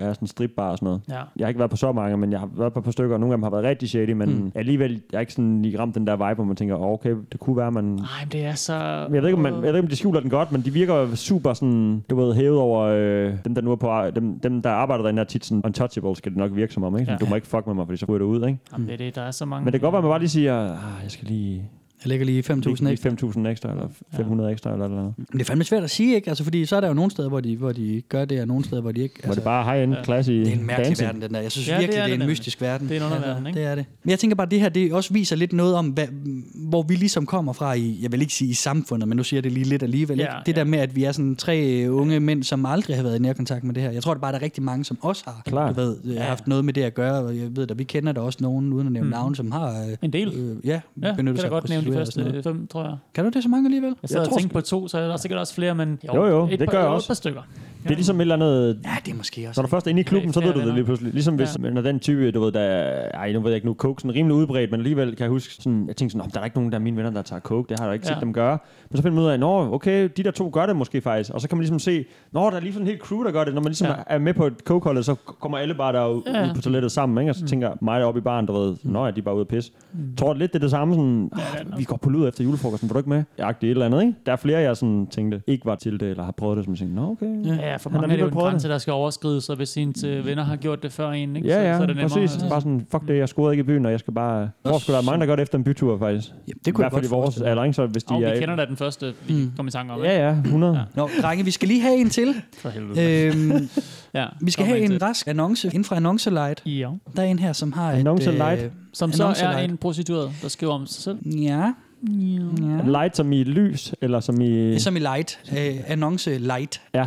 ja, 0.00 0.14
sådan 0.14 0.28
stripbar 0.28 0.70
og 0.70 0.78
sådan 0.78 0.86
noget. 0.86 1.00
Ja. 1.08 1.14
Jeg 1.36 1.44
har 1.44 1.48
ikke 1.48 1.58
været 1.58 1.70
på 1.70 1.76
så 1.76 1.92
mange, 1.92 2.16
men 2.16 2.32
jeg 2.32 2.40
har 2.40 2.48
været 2.56 2.72
på 2.72 2.78
et 2.78 2.84
par 2.84 2.90
stykker, 2.90 3.14
og 3.14 3.20
nogle 3.20 3.32
af 3.32 3.36
dem 3.36 3.42
har 3.42 3.50
været 3.50 3.64
rigtig 3.64 3.88
shady, 3.88 4.10
men 4.12 4.28
Mm. 4.38 4.52
alligevel, 4.54 4.92
jeg 5.12 5.16
er 5.16 5.20
ikke 5.20 5.32
sådan 5.32 5.62
lige 5.62 5.78
ramt 5.78 5.94
den 5.94 6.06
der 6.06 6.16
vibe, 6.16 6.34
hvor 6.34 6.44
man 6.44 6.56
tænker, 6.56 6.74
oh, 6.76 6.92
okay, 6.92 7.14
det 7.32 7.40
kunne 7.40 7.56
være, 7.56 7.70
man... 7.72 7.84
Nej, 7.84 7.94
men 8.22 8.32
det 8.32 8.44
er 8.44 8.54
så... 8.54 8.74
Jeg 8.74 9.10
ved, 9.22 9.24
ikke, 9.24 9.34
om 9.36 9.42
man, 9.42 9.52
jeg 9.54 9.62
ved 9.62 9.68
ikke, 9.68 9.78
om 9.80 9.86
de 9.88 9.96
skjuler 9.96 10.20
den 10.20 10.30
godt, 10.30 10.52
men 10.52 10.60
de 10.62 10.70
virker 10.72 11.14
super 11.14 11.52
sådan, 11.52 12.04
du 12.10 12.16
ved, 12.16 12.34
hævet 12.34 12.58
over 12.58 12.80
øh, 12.84 13.32
dem, 13.44 13.54
der 13.54 13.62
nu 13.62 13.72
er 13.72 13.76
på, 13.76 13.90
dem, 14.14 14.38
dem 14.40 14.62
der 14.62 14.70
arbejder 14.70 15.02
derinde, 15.02 15.20
er 15.20 15.24
tit 15.24 15.44
sådan 15.44 15.62
untouchable, 15.64 16.16
skal 16.16 16.32
det 16.32 16.38
nok 16.38 16.50
virke 16.56 16.72
som 16.74 16.82
om, 16.84 16.94
ikke? 16.96 17.04
Sådan, 17.06 17.18
Ja. 17.20 17.24
Du 17.24 17.30
må 17.30 17.34
ikke 17.36 17.46
fuck 17.48 17.66
med 17.66 17.74
mig, 17.74 17.86
fordi 17.86 17.96
så 17.96 18.06
ryger 18.08 18.18
du 18.18 18.24
ud, 18.24 18.46
ikke? 18.46 18.58
Jamen, 18.72 18.86
det 18.86 18.92
er 18.94 18.98
det, 18.98 19.14
der 19.14 19.22
er 19.22 19.30
så 19.30 19.44
mange... 19.44 19.64
Men 19.64 19.72
det 19.72 19.80
kan 19.80 19.86
godt 19.86 19.92
være, 19.92 19.98
at 19.98 20.04
man 20.04 20.10
bare 20.10 20.18
lige 20.20 20.28
siger, 20.28 20.64
ah, 20.72 21.02
jeg 21.02 21.10
skal 21.10 21.28
lige 21.28 21.64
Jeg 22.04 22.08
lægger 22.08 22.26
lige 22.26 22.42
5.000 22.52 22.54
lige 22.84 22.92
ekstra. 22.92 23.10
5.000 23.10 23.48
ekstra, 23.48 23.70
eller 23.70 23.88
500 24.16 24.52
ekstra, 24.52 24.72
eller 24.72 24.84
eller 24.84 24.98
andet. 24.98 25.14
Men 25.16 25.26
det 25.32 25.40
er 25.40 25.44
fandme 25.44 25.64
svært 25.64 25.84
at 25.84 25.90
sige, 25.90 26.14
ikke? 26.14 26.28
Altså, 26.30 26.44
fordi 26.44 26.66
så 26.66 26.76
er 26.76 26.80
der 26.80 26.88
jo 26.88 26.94
nogle 26.94 27.10
steder, 27.10 27.28
hvor 27.28 27.40
de, 27.40 27.56
hvor 27.56 27.72
de 27.72 28.02
gør 28.08 28.24
det, 28.24 28.40
og 28.40 28.46
nogle 28.48 28.64
steder, 28.64 28.82
hvor 28.82 28.92
de 28.92 29.00
ikke. 29.00 29.14
Hvor 29.20 29.26
Altså, 29.28 29.40
det 29.40 29.44
bare 29.44 29.64
high-end 29.74 29.94
ja. 29.94 30.04
classy 30.04 30.30
det 30.30 30.48
er 30.48 30.52
en 30.52 30.66
mærkelig 30.66 30.86
dancing. 30.86 31.06
verden, 31.06 31.22
den 31.22 31.34
der. 31.34 31.40
Jeg 31.40 31.52
synes 31.52 31.68
Ja, 31.68 31.72
ja, 31.74 31.76
det 31.80 31.82
virkelig, 31.82 31.98
er 31.98 32.02
det 32.04 32.04
er, 32.04 32.06
det 32.06 32.14
en 32.14 32.18
nemlig. 32.18 32.32
mystisk 32.32 32.60
verden. 32.60 32.88
Det 32.88 32.96
er 32.96 33.00
en 33.00 33.06
underverden, 33.06 33.46
ikke? 33.46 33.58
Det 33.60 33.66
er 33.68 33.74
det. 33.74 33.84
Men 34.04 34.10
jeg 34.10 34.18
tænker 34.18 34.36
bare, 34.36 34.46
at 34.46 34.50
det 34.50 34.60
her 34.60 34.68
det 34.68 34.92
også 34.92 35.12
viser 35.12 35.36
lidt 35.36 35.52
noget 35.52 35.74
om, 35.74 35.86
hvad, 35.88 36.06
hvor 36.54 36.82
vi 36.82 36.94
ligesom 36.94 37.26
kommer 37.26 37.52
fra 37.52 37.72
i, 37.74 37.98
jeg 38.02 38.12
vil 38.12 38.20
ikke 38.20 38.32
sige 38.34 38.50
i 38.50 38.54
samfundet, 38.54 39.08
men 39.08 39.16
nu 39.16 39.22
siger 39.22 39.38
jeg 39.38 39.44
det 39.44 39.52
lige 39.52 39.64
lidt 39.64 39.82
alligevel. 39.82 40.18
Ja, 40.18 40.24
ikke? 40.24 40.32
Det 40.46 40.52
ja. 40.52 40.58
der 40.58 40.64
med, 40.64 40.78
at 40.78 40.96
vi 40.96 41.04
er 41.04 41.12
sådan 41.12 41.36
tre 41.36 41.86
unge 41.90 42.20
mænd, 42.20 42.42
som 42.42 42.66
aldrig 42.66 42.96
har 42.96 43.02
været 43.02 43.16
i 43.18 43.22
nærkontakt 43.22 43.64
med 43.64 43.74
det 43.74 43.82
her. 43.82 43.90
Jeg 43.90 44.02
tror 44.02 44.14
det 44.14 44.20
bare, 44.20 44.32
der 44.32 44.38
er 44.38 44.42
rigtig 44.42 44.62
mange, 44.62 44.84
som 44.84 44.98
også 45.02 45.22
har 45.26 45.42
Klart. 45.46 45.76
du 45.76 45.80
ved, 45.80 45.96
ja. 46.04 46.22
haft 46.22 46.46
noget 46.46 46.64
med 46.64 46.72
det 46.72 46.82
at 46.82 46.94
gøre. 46.94 47.22
Og 47.24 47.36
jeg 47.38 47.56
ved, 47.56 47.70
at 47.70 47.78
vi 47.78 47.84
kender 47.84 48.12
der 48.12 48.20
også 48.20 48.38
nogen, 48.42 48.72
uden 48.72 48.86
at 48.86 48.92
nævne 48.92 49.04
Mm. 49.08 49.10
navn, 49.10 49.34
som 49.34 49.52
har 49.52 49.68
øh, 49.82 49.96
En 50.02 50.12
del. 50.12 50.28
øh, 50.36 50.56
ja, 50.66 50.80
Ja, 51.02 51.06
kan 51.06 51.16
benyttet 51.16 51.40
sig 51.40 51.50
af 51.52 51.62
de 51.90 51.96
første 51.96 52.42
fem, 52.42 52.66
tror 52.66 52.82
jeg. 52.82 52.96
Kan 53.14 53.24
du 53.24 53.30
det 53.30 53.42
så 53.42 53.48
mange 53.48 53.66
alligevel? 53.66 53.94
Jeg 54.02 54.08
sad 54.08 54.16
Jeg 54.16 54.26
og 54.26 54.28
tror 54.30 54.38
tænkte 54.38 54.52
på 54.54 54.60
to, 54.60 54.88
så 54.88 54.98
er 54.98 55.08
der 55.08 55.16
sikkert 55.16 55.40
også 55.40 55.54
flere, 55.54 55.74
men 55.74 55.98
Jo, 56.14 56.26
jo, 56.26 56.44
et 56.44 56.50
det 56.50 56.58
par, 56.58 56.72
gør 56.72 56.78
jeg 56.78 56.88
jo, 56.88 56.94
også. 56.94 57.06
Et 57.06 57.08
par 57.08 57.14
stykker. 57.14 57.42
Det 57.82 57.90
er 57.90 57.94
ligesom 57.94 58.16
et 58.16 58.20
eller 58.20 58.34
andet... 58.34 58.78
Ja, 58.84 58.90
det 59.06 59.12
er 59.12 59.16
måske 59.16 59.48
også. 59.48 59.60
Når 59.60 59.66
du 59.66 59.70
først 59.70 59.86
er 59.86 59.90
inde 59.90 60.00
i 60.00 60.04
klubben, 60.04 60.32
så 60.32 60.40
ved 60.40 60.52
du 60.52 60.60
det 60.60 60.74
lige 60.74 60.84
pludselig. 60.84 61.12
Ligesom 61.12 61.34
hvis, 61.34 61.58
Ja. 61.64 61.70
når 61.70 61.80
den 61.82 62.00
type, 62.00 62.30
du 62.30 62.40
ved, 62.40 62.52
der 62.52 62.60
er, 62.60 63.10
ej, 63.14 63.32
nu 63.32 63.40
ved 63.40 63.50
jeg 63.50 63.54
ikke, 63.56 63.66
nu 63.66 63.74
coke 63.74 64.02
sådan 64.02 64.14
rimelig 64.14 64.36
udbredt, 64.36 64.70
men 64.70 64.80
alligevel 64.80 65.16
kan 65.16 65.22
jeg 65.24 65.30
huske 65.30 65.54
sådan, 65.54 65.84
jeg 65.88 65.96
tænkte 65.96 66.12
sådan, 66.12 66.26
"Nå, 66.26 66.30
der 66.34 66.40
er 66.40 66.44
ikke 66.44 66.56
nogen 66.56 66.72
der 66.72 66.78
er 66.78 66.82
mine 66.82 66.96
venner, 66.96 67.10
der 67.10 67.22
tager 67.22 67.40
coke, 67.40 67.68
det 67.68 67.78
har 67.78 67.86
jeg 67.86 67.94
ikke 67.94 68.06
Ja. 68.08 68.14
set 68.14 68.20
dem 68.20 68.32
gøre. 68.32 68.58
Men 68.90 68.96
så 68.96 69.02
finder 69.02 69.14
man 69.16 69.24
ud 69.24 69.28
af, 69.30 69.40
nå, 69.40 69.74
okay, 69.74 70.08
de 70.16 70.22
der 70.22 70.30
to 70.30 70.50
gør 70.52 70.66
det 70.66 70.76
måske 70.76 71.00
faktisk, 71.00 71.30
og 71.34 71.40
så 71.40 71.48
kan 71.48 71.58
man 71.58 71.62
ligesom 71.62 71.78
se, 71.78 72.04
nå, 72.32 72.50
der 72.50 72.56
er 72.56 72.60
lige 72.60 72.72
sådan 72.72 72.86
en 72.86 72.88
helt 72.88 73.00
crew, 73.00 73.22
der 73.24 73.30
gør 73.30 73.44
det. 73.44 73.54
Når 73.54 73.60
man 73.60 73.70
ligesom 73.70 73.86
Ja. 73.88 73.94
er 74.06 74.18
med 74.18 74.34
på 74.34 74.46
et 74.46 74.54
coke 74.64 75.02
så 75.02 75.14
kommer 75.40 75.58
alle 75.58 75.74
bare 75.74 75.92
der 75.92 76.00
Ja. 76.00 76.08
ud 76.10 76.22
på 76.54 76.60
toilettet 76.62 76.92
sammen, 76.92 77.18
ikke? 77.22 77.30
og 77.30 77.34
så 77.34 77.46
tænker 77.46 77.70
mig 77.80 78.00
deroppe 78.00 78.18
i 78.18 78.22
baren, 78.22 78.46
du 78.46 78.52
ved, 78.52 78.76
nå, 78.82 79.04
ja, 79.04 79.10
de 79.10 79.18
er 79.20 79.24
bare 79.24 79.34
ude 79.34 79.40
at 79.40 79.48
pisse. 79.48 79.72
Mm. 79.92 80.16
Tror 80.16 80.34
lidt, 80.34 80.52
det 80.52 80.58
er 80.58 80.60
det 80.60 80.70
samme, 80.70 80.94
sådan, 80.94 81.30
vi 81.76 81.84
går 81.84 81.96
på 81.96 82.10
lyd 82.10 82.28
efter 82.28 82.44
julefrokosten, 82.44 82.88
var 82.88 82.92
du 82.92 82.98
ikke 82.98 83.08
med? 83.10 83.22
Jeg 83.38 83.48
et 83.48 83.56
eller 83.70 83.86
andet, 83.86 84.00
ikke? 84.02 84.14
Der 84.26 84.32
er 84.32 84.36
flere, 84.36 84.58
jeg 84.60 84.76
sådan 84.76 85.06
tænkte, 85.06 85.42
ikke 85.46 85.66
var 85.66 85.74
til 85.74 86.00
det, 86.00 86.10
eller 86.10 86.24
har 86.24 86.32
prøvet 86.32 86.56
det, 86.56 86.64
som 86.64 86.76
tænkte, 86.76 86.96
nå, 86.96 87.10
okay. 87.10 87.44
Ja. 87.44 87.67
Ja, 87.70 87.76
for 87.76 87.90
Han 87.90 87.94
har 87.96 88.00
mange 88.00 88.12
er 88.12 88.16
det 88.16 88.22
jo 88.22 88.28
en 88.28 88.34
grænse, 88.50 88.68
der 88.68 88.78
skal 88.78 88.92
overskrides, 88.92 89.48
og 89.48 89.56
hvis 89.56 89.76
ens 89.76 90.04
øh, 90.04 90.26
venner 90.26 90.44
har 90.44 90.56
gjort 90.56 90.82
det 90.82 90.92
før 90.92 91.10
en, 91.10 91.36
ikke? 91.36 91.48
Ja, 91.48 91.54
så, 91.54 91.60
ja, 91.60 91.76
så 91.76 91.82
er 91.82 91.86
det 91.86 91.96
nemmere. 91.96 92.20
præcis. 92.20 92.42
Bare 92.48 92.60
sådan, 92.60 92.86
fuck 92.90 93.08
det, 93.08 93.18
jeg 93.18 93.28
scorede 93.28 93.52
ikke 93.54 93.60
i 93.60 93.66
byen, 93.66 93.86
og 93.86 93.92
jeg 93.92 94.00
skal 94.00 94.14
bare... 94.14 94.50
Hvor 94.62 94.78
skulle 94.78 94.94
der 94.96 95.02
er 95.02 95.06
mange, 95.06 95.20
der 95.20 95.26
gør 95.26 95.36
det 95.36 95.42
efter 95.42 95.58
en 95.58 95.64
bytur, 95.64 95.98
faktisk. 95.98 96.28
Ja, 96.48 96.52
det 96.52 96.66
I 96.66 96.70
kunne 96.70 96.82
hvert 96.82 96.92
fald 96.92 97.02
i 97.02 97.06
jeg 97.06 97.10
godt 97.10 97.36
vores? 97.56 97.76
Så 97.76 97.86
hvis 97.86 98.04
de 98.04 98.14
Og 98.14 98.20
vi 98.20 98.24
er... 98.26 98.38
kender 98.40 98.56
da 98.56 98.64
den 98.64 98.76
første, 98.76 99.12
vi 99.28 99.34
Mm. 99.34 99.52
kom 99.56 99.68
i 99.68 99.70
tanke 99.70 99.92
om, 99.92 99.98
ikke? 100.04 100.14
Ja, 100.14 100.28
ja, 100.28 100.34
100. 100.44 100.74
Ja. 100.76 100.82
Nå, 100.94 101.08
drenge, 101.22 101.44
vi 101.44 101.50
skal 101.50 101.68
lige 101.68 101.80
have 101.80 101.96
en 101.96 102.10
til. 102.10 102.34
For 102.62 102.68
helvede. 102.68 103.24
øhm, 103.26 103.68
ja, 104.14 104.26
vi 104.40 104.50
skal 104.50 104.64
have 104.66 104.78
en 104.78 104.90
til. 104.90 104.98
rask 105.02 105.28
annonce 105.28 105.68
inden 105.68 105.84
fra 105.84 105.96
Annoncelight. 105.96 106.62
Ja. 106.66 106.88
Der 107.16 107.22
er 107.22 107.26
en 107.26 107.38
her, 107.38 107.52
som 107.52 107.72
har 107.72 107.92
Annonce 107.92 108.30
et... 108.30 108.34
Light? 108.36 108.72
Som 108.92 109.12
så 109.12 109.34
er 109.42 109.58
en 109.58 109.76
prostitueret, 109.76 110.30
der 110.42 110.48
skriver 110.48 110.72
om 110.72 110.86
sig 110.86 111.02
selv. 111.02 111.18
Ja, 111.38 111.72
Ja. 112.02 112.90
Light 112.90 113.16
som 113.16 113.32
i 113.32 113.44
lys, 113.44 113.94
eller 114.02 114.20
som 114.20 114.40
i... 114.40 114.46
Det 114.50 114.74
er 114.74 114.80
som 114.80 114.96
i 114.96 114.98
light. 114.98 115.40
Øh, 115.58 115.74
annonce 115.86 116.38
light. 116.38 116.80
Ja, 116.94 117.04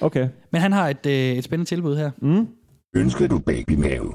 okay. 0.00 0.28
Men 0.52 0.60
han 0.60 0.72
har 0.72 0.88
et, 0.88 1.06
øh, 1.06 1.12
et 1.12 1.44
spændende 1.44 1.68
tilbud 1.68 1.96
her. 1.96 2.10
Mm. 2.18 2.48
Ønsker 2.96 3.26
du 3.28 3.38
babymave? 3.38 4.14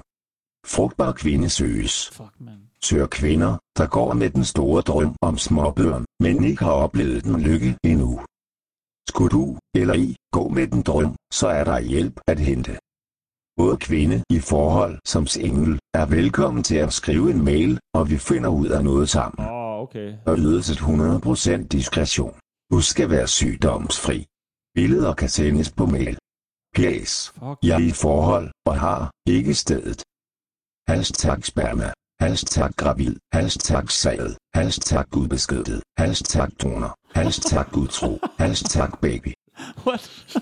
Frugtbar 0.66 1.12
kvinde 1.12 1.50
søges. 1.50 2.10
Fuck, 2.10 2.34
man. 2.40 2.60
Søger 2.84 3.08
kvinder, 3.08 3.58
der 3.78 3.88
går 3.88 4.14
med 4.14 4.30
den 4.30 4.44
store 4.44 4.82
drøm 4.82 5.16
om 5.22 5.38
småbørn, 5.38 6.06
men 6.20 6.44
ikke 6.44 6.64
har 6.64 6.72
oplevet 6.72 7.24
den 7.24 7.40
lykke 7.42 7.78
endnu. 7.84 8.22
Skulle 9.10 9.30
du, 9.30 9.58
eller 9.76 9.94
I, 9.94 10.16
gå 10.32 10.50
med 10.50 10.68
den 10.68 10.82
drøm, 10.82 11.16
så 11.34 11.48
er 11.48 11.64
der 11.64 11.80
hjælp 11.80 12.20
at 12.28 12.40
hente. 12.40 12.78
Både 13.58 13.78
kvinde 13.78 14.24
i 14.30 14.40
forhold 14.40 15.00
som 15.06 15.28
single 15.28 15.80
er 15.94 16.06
velkommen 16.06 16.64
til 16.64 16.76
at 16.76 16.94
skrive 16.94 17.32
en 17.32 17.46
mail, 17.46 17.80
og 17.94 18.10
vi 18.10 18.18
finder 18.18 18.50
ud 18.50 18.68
af 18.68 18.84
noget 18.84 19.10
sammen. 19.10 19.46
Åh, 19.48 19.54
oh, 19.54 19.80
okay. 19.84 20.14
Og 20.26 20.36
ydes 20.38 20.70
et 20.70 20.78
100% 20.78 21.68
diskretion. 21.68 22.36
Husk 22.72 23.00
at 23.00 23.10
være 23.10 23.28
sygdomsfri. 23.28 24.26
Billeder 24.76 25.14
kan 25.14 25.30
sendes 25.30 25.72
på 25.72 25.86
mail. 25.86 26.18
Fuck. 26.76 27.58
Jeg 27.64 27.76
er 27.82 27.88
i 27.92 27.92
forhold 27.92 28.48
og 28.66 28.80
har 28.80 29.12
ikke 29.28 29.54
stedet. 29.54 30.00
Hashtag 30.90 31.40
sperma. 31.52 31.90
Hashtag 32.22 32.72
gravid. 32.82 33.16
Hashtag 33.34 33.86
sad. 33.90 34.36
Hashtag 34.54 35.06
udbeskyttet. 35.18 35.80
Hashtag 35.98 36.50
donor. 36.62 36.92
Hashtag 37.16 37.68
utro. 37.78 38.12
Hashtag 38.40 38.92
baby. 39.02 39.34
What? 39.88 40.12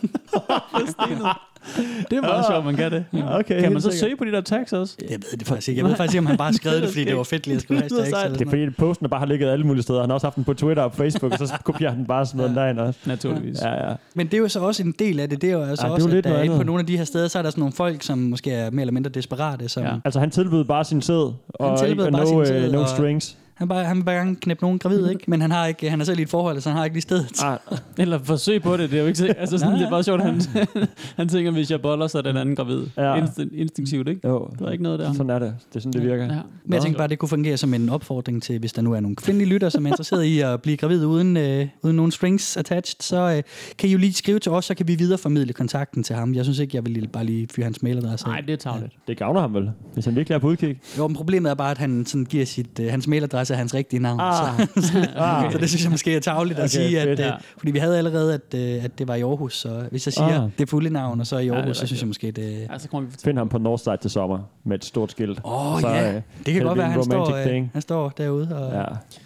det 2.09 2.17
er 2.17 2.21
meget 2.21 2.45
sjovt, 2.49 2.65
man 2.65 2.75
kan 2.75 2.91
det. 2.91 3.05
Okay, 3.31 3.61
kan 3.61 3.71
man 3.73 3.81
så 3.81 3.91
sikkert. 3.91 3.99
søge 3.99 4.15
på 4.17 4.25
de 4.25 4.31
der 4.31 4.41
tags 4.41 4.73
også? 4.73 4.95
Jeg 5.01 5.09
ved 5.31 5.37
det 5.39 5.47
faktisk 5.47 5.69
ikke. 5.69 5.81
Jeg 5.81 5.89
ved 5.89 5.95
faktisk 5.95 6.13
ikke, 6.15 6.19
om 6.19 6.25
han 6.25 6.37
bare 6.37 6.53
skrev 6.53 6.81
det, 6.81 6.89
fordi 6.89 7.03
det 7.05 7.17
var 7.17 7.23
fedt 7.23 7.47
lige 7.47 7.55
at 7.55 7.61
skrive 7.61 7.79
hashtags. 7.81 8.07
eller 8.23 8.37
Det 8.37 8.45
er 8.45 8.49
fordi, 8.49 8.69
posten 8.69 9.09
bare 9.09 9.19
har 9.19 9.25
ligget 9.27 9.49
alle 9.49 9.65
mulige 9.65 9.83
steder. 9.83 9.99
Han 10.01 10.09
har 10.09 10.13
også 10.13 10.27
haft 10.27 10.35
den 10.35 10.43
på 10.43 10.53
Twitter 10.53 10.83
og 10.83 10.93
Facebook, 10.93 11.31
og 11.41 11.47
så 11.47 11.53
kopierer 11.63 11.89
han 11.91 11.99
den 11.99 12.07
bare 12.07 12.25
sådan 12.25 12.37
noget 12.37 12.55
derind 12.55 12.79
også. 12.79 12.99
Naturligvis. 13.05 13.61
Ja, 13.61 13.89
ja. 13.89 13.95
Men 14.13 14.25
det 14.27 14.33
er 14.33 14.37
jo 14.37 14.47
så 14.47 14.59
også 14.59 14.83
en 14.83 14.91
del 14.99 15.19
af 15.19 15.29
det. 15.29 15.41
Det 15.41 15.49
er 15.49 15.53
jo 15.53 15.63
altså 15.63 15.87
Ja, 15.87 15.93
det 15.93 16.01
er 16.01 16.05
også, 16.05 16.07
jo 16.07 16.09
at 16.09 16.13
lidt 16.15 16.23
der 16.25 16.31
noget 16.31 16.45
inde 16.45 16.57
på 16.57 16.63
nogle 16.63 16.79
af 16.79 16.85
de 16.85 16.97
her 16.97 17.03
steder, 17.03 17.27
så 17.27 17.37
er 17.39 17.43
der 17.43 17.49
sådan 17.49 17.61
nogle 17.61 17.73
folk, 17.73 18.03
som 18.03 18.17
måske 18.17 18.51
er 18.51 18.71
mere 18.71 18.81
eller 18.81 18.93
mindre 18.93 19.09
desperate. 19.09 19.69
Som, 19.69 19.83
Ja. 19.83 19.89
ja. 19.89 19.95
Altså, 20.05 20.19
han 20.19 20.31
tilbød 20.31 20.63
bare 20.65 20.83
sin 20.85 21.01
sæd, 21.01 21.33
og 21.49 21.79
tilbød 21.79 22.05
ikke, 22.05 22.11
bare 22.11 22.21
no, 22.21 22.27
sin 22.27 22.39
øh, 22.39 22.47
sæd, 22.47 22.71
no 22.71 22.81
og- 22.81 22.89
strings. 22.89 23.37
Han, 23.57 23.67
bare, 23.67 23.85
han 23.85 23.97
vil 23.97 24.03
bare 24.03 24.15
gerne 24.15 24.35
knæppe 24.35 24.63
nogen 24.63 24.79
gravid, 24.79 25.09
ikke? 25.09 25.23
Men 25.27 25.41
han, 25.41 25.51
har 25.51 25.65
ikke, 25.65 25.89
han 25.89 26.01
er 26.01 26.05
selv 26.05 26.19
i 26.19 26.21
et 26.21 26.29
forhold, 26.29 26.61
så 26.61 26.69
han 26.69 26.77
har 26.77 26.85
ikke 26.85 26.95
lige 26.95 27.01
stedet. 27.01 27.43
Ah, 27.43 27.57
Eller 27.97 28.19
forsøg 28.23 28.61
på 28.61 28.77
det, 28.77 28.89
det 28.91 28.97
er 28.97 29.01
jo 29.01 29.07
ikke 29.07 29.19
sikkert. 29.19 29.37
Altså 29.39 29.57
sådan, 29.57 29.71
Nej, 29.71 29.79
det 29.79 29.85
er 29.85 29.89
bare 29.89 30.03
sjovt, 30.03 30.21
han, 30.21 30.41
han 31.17 31.29
tænker, 31.29 31.51
hvis 31.51 31.71
jeg 31.71 31.81
boller, 31.81 32.07
så 32.07 32.17
er 32.17 32.21
den 32.21 32.37
anden 32.37 32.55
gravid. 32.55 32.83
Ja. 32.97 33.03
Ja. 33.03 33.15
Instinkt, 33.15 33.53
instinktivt, 33.53 34.07
ikke? 34.07 34.27
jo, 34.27 34.49
Der 34.59 34.65
er 34.65 34.71
ikke 34.71 34.83
noget 34.83 34.99
der. 34.99 35.13
sådan 35.13 35.29
er 35.29 35.39
det. 35.39 35.55
Det 35.69 35.75
er 35.75 35.79
sådan, 35.79 35.93
det 35.93 36.03
virker. 36.03 36.23
Ja. 36.23 36.39
Men 36.65 36.73
jeg 36.73 36.81
tænkte 36.81 36.97
bare, 36.97 37.07
det 37.07 37.19
kunne 37.19 37.29
fungere 37.29 37.57
som 37.57 37.73
en 37.73 37.89
opfordring 37.89 38.43
til, 38.43 38.59
hvis 38.59 38.73
der 38.73 38.81
nu 38.81 38.93
er 38.93 38.99
nogle 38.99 39.15
kvindelige 39.15 39.49
lytter, 39.49 39.69
som 39.69 39.85
er 39.85 39.89
interesseret 39.89 40.23
i 40.23 40.39
at 40.39 40.61
blive 40.61 40.77
gravid 40.77 41.05
uden, 41.05 41.37
øh, 41.37 41.67
uden 41.83 41.95
nogen 41.95 42.11
strings 42.11 42.57
attached, 42.57 42.95
så 43.01 43.17
øh, 43.37 43.43
kan 43.77 43.89
I 43.89 43.91
jo 43.91 43.97
lige 43.97 44.13
skrive 44.13 44.39
til 44.39 44.51
os, 44.51 44.65
så 44.65 44.73
kan 44.75 44.87
vi 44.87 44.95
videreformidle 44.95 45.53
kontakten 45.53 46.03
til 46.03 46.15
ham. 46.15 46.33
Jeg 46.35 46.43
synes 46.45 46.59
ikke, 46.59 46.75
jeg 46.75 46.85
vil 46.85 46.93
lige, 46.93 47.07
bare 47.07 47.25
lige 47.25 47.47
fyre 47.55 47.63
hans 47.63 47.83
mailadresse. 47.83 48.27
Nej, 48.27 48.41
det 48.41 48.53
er 48.53 48.57
tavligt. 48.57 48.93
Det 49.07 49.17
gavner 49.17 49.41
ham 49.41 49.53
vel, 49.53 49.71
hvis 49.93 50.05
han 50.05 50.15
virkelig 50.15 50.35
er 50.35 50.39
på 50.39 50.47
udkig. 50.47 50.79
Jo, 50.97 51.07
men 51.07 51.15
problemet 51.15 51.49
er 51.49 51.55
bare, 51.55 51.71
at 51.71 51.77
han 51.77 52.05
sådan 52.05 52.25
giver 52.25 52.45
sit, 52.45 52.79
øh, 52.79 52.91
hans 52.91 53.07
mailadresse 53.07 53.46
af 53.53 53.57
hans 53.57 53.73
rigtige 53.73 53.99
navn. 53.99 54.19
Ah. 54.19 54.67
Så, 54.75 55.07
Ah. 55.15 55.51
så 55.51 55.57
det 55.57 55.69
synes 55.69 55.83
jeg 55.83 55.91
måske 55.91 56.15
er 56.15 56.19
tageligt 56.19 56.59
at 56.59 56.63
Okay, 56.63 56.67
sige, 56.69 56.99
at, 57.01 57.07
fedt. 57.07 57.19
øh, 57.19 57.25
Ja. 57.25 57.31
fordi 57.57 57.71
vi 57.71 57.79
havde 57.79 57.97
allerede, 57.97 58.33
at, 58.33 58.53
øh, 58.55 58.83
at 58.83 58.99
det 58.99 59.07
var 59.07 59.15
i 59.15 59.21
Aarhus, 59.21 59.57
så 59.57 59.85
hvis 59.91 60.07
jeg 60.07 60.13
siger 60.13 60.37
Ah. 60.39 60.43
ah. 60.43 60.49
det 60.57 60.69
fulde 60.69 60.89
navn, 60.89 61.19
og 61.19 61.27
så 61.27 61.37
i 61.37 61.47
er 61.47 61.53
Aarhus, 61.53 61.65
så 61.77 61.81
rigtigt. 61.83 61.87
synes 61.87 62.01
jeg 62.01 62.07
måske, 62.07 62.31
det... 62.31 62.67
Ja, 62.71 62.79
så 62.79 62.89
kommer 62.89 63.09
vi. 63.09 63.15
Find 63.23 63.37
ham 63.37 63.49
på 63.49 63.57
Northside 63.57 63.97
til 64.01 64.11
sommer 64.11 64.39
med 64.65 64.77
et 64.77 64.85
stort 64.85 65.11
skilt. 65.11 65.39
Åh 65.45 65.73
oh, 65.75 65.81
Så, 65.81 65.87
ja, 65.87 66.15
øh, 66.15 66.21
det 66.45 66.53
kan 66.53 66.63
godt 66.63 66.77
være, 66.77 66.91
han 66.91 67.03
står, 67.03 67.35
øh, 67.35 67.45
thing. 67.45 67.69
han 67.73 67.81
står 67.81 68.09
derude. 68.09 68.55
Og, 68.57 68.73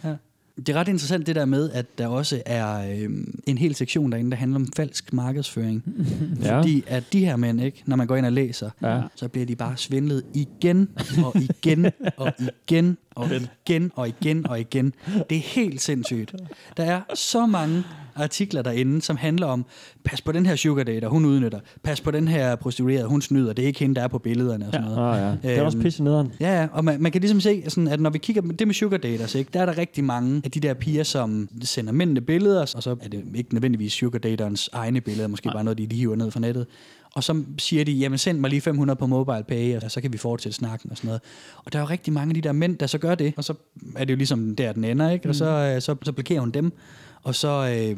Ja. 0.03 0.13
Det 0.57 0.69
er 0.69 0.79
ret 0.79 0.87
interessant 0.87 1.27
det 1.27 1.35
der 1.35 1.45
med, 1.45 1.69
at 1.71 1.85
der 1.97 2.07
også 2.07 2.41
er 2.45 2.91
øh, 2.91 3.09
en 3.47 3.57
hel 3.57 3.75
sektion 3.75 4.11
derinde, 4.11 4.31
der 4.31 4.37
handler 4.37 4.55
om 4.59 4.67
falsk 4.75 5.13
markedsføring. 5.13 5.83
Ja. 6.43 6.57
Fordi 6.57 6.83
at 6.87 7.03
de 7.13 7.25
her 7.25 7.35
mænd, 7.35 7.61
ikke, 7.61 7.83
når 7.85 7.95
man 7.95 8.07
går 8.07 8.15
ind 8.15 8.25
og 8.25 8.31
læser, 8.31 8.69
Ja. 8.81 9.01
så 9.15 9.27
bliver 9.27 9.45
de 9.45 9.55
bare 9.55 9.77
svindlet 9.77 10.23
igen 10.33 10.89
og 11.25 11.35
igen 11.35 11.85
og 12.17 12.31
igen 12.39 12.97
og 13.15 13.27
igen 13.67 13.91
og 13.95 14.07
igen 14.07 14.47
og 14.47 14.59
igen. 14.59 14.93
Det 15.29 15.37
er 15.37 15.41
helt 15.41 15.81
sindssygt. 15.81 16.35
Der 16.77 16.83
er 16.83 17.01
så 17.13 17.45
mange 17.45 17.83
artikler 18.15 18.61
derinde, 18.61 19.01
som 19.01 19.17
handler 19.17 19.47
om, 19.47 19.65
pas 20.05 20.21
på 20.21 20.31
den 20.31 20.45
her 20.45 20.55
sugar 20.55 20.83
dater, 20.83 21.07
hun 21.07 21.25
udnytter. 21.25 21.59
Pas 21.83 22.01
på 22.01 22.11
den 22.11 22.27
her 22.27 22.55
prostituerede, 22.55 23.07
hun 23.07 23.21
snyder. 23.21 23.53
Det 23.53 23.63
er 23.63 23.67
ikke 23.67 23.79
hende, 23.79 23.95
der 23.95 24.01
er 24.01 24.07
på 24.07 24.19
billederne 24.19 24.65
og 24.67 24.73
sådan 24.73 24.87
noget. 24.87 25.15
Ah, 25.15 25.37
ja. 25.43 25.49
Det 25.49 25.57
er 25.57 25.61
også 25.63 25.77
Øhm, 25.77 25.83
pisse 25.83 26.03
nederen. 26.03 26.31
Ja, 26.39 26.61
ja, 26.61 26.67
og 26.71 26.85
man, 26.85 27.01
man 27.01 27.11
kan 27.11 27.21
ligesom 27.21 27.41
se, 27.41 27.63
sådan, 27.67 27.87
at 27.87 27.99
når 27.99 28.09
vi 28.09 28.17
kigger 28.17 28.41
på 28.41 28.51
det 28.51 28.67
med 28.67 28.73
sugar 28.75 28.97
daters, 28.97 29.35
ikke, 29.35 29.49
der 29.53 29.61
er 29.61 29.65
der 29.65 29.77
rigtig 29.77 30.03
mange 30.03 30.41
af 30.45 30.51
de 30.51 30.59
der 30.59 30.73
piger, 30.73 31.03
som 31.03 31.49
sender 31.63 31.93
mændene 31.93 32.21
billeder, 32.21 32.61
og 32.61 32.83
så 32.83 32.89
er 33.01 33.07
det 33.07 33.23
ikke 33.35 33.53
nødvendigvis 33.53 33.93
sugar 33.93 34.19
daterens 34.19 34.69
egne 34.73 35.01
billeder, 35.01 35.27
måske 35.27 35.49
bare 35.53 35.63
noget, 35.63 35.77
de 35.77 35.85
lige 35.85 35.99
hiver 35.99 36.15
ned 36.15 36.31
fra 36.31 36.39
nettet. 36.39 36.67
Og 37.15 37.23
så 37.23 37.43
siger 37.57 37.85
de, 37.85 37.91
jamen 37.91 38.17
send 38.17 38.39
mig 38.39 38.49
lige 38.49 38.61
500 38.61 38.97
på 38.97 39.07
mobile 39.07 39.43
pay, 39.47 39.75
og 39.75 39.91
så 39.91 40.01
kan 40.01 40.13
vi 40.13 40.17
fortsætte 40.17 40.55
snakken 40.55 40.91
og 40.91 40.97
sådan 40.97 41.07
noget. 41.07 41.21
Og 41.57 41.73
der 41.73 41.79
er 41.79 41.83
jo 41.83 41.89
rigtig 41.89 42.13
mange 42.13 42.29
af 42.29 42.33
de 42.35 42.41
der 42.41 42.51
mænd, 42.51 42.77
der 42.77 42.87
så 42.87 42.97
gør 42.97 43.15
det, 43.15 43.33
og 43.37 43.43
så 43.43 43.53
er 43.95 44.05
det 44.05 44.13
jo 44.13 44.17
ligesom 44.17 44.55
der, 44.55 44.71
den 44.73 44.83
ender, 44.83 45.09
ikke? 45.09 45.29
Og 45.29 45.35
så, 45.35 45.45
øh, 45.45 45.81
så, 45.81 45.95
så 46.03 46.11
blokerer 46.11 46.39
hun 46.39 46.51
dem, 46.51 46.73
og 47.23 47.35
så 47.35 47.47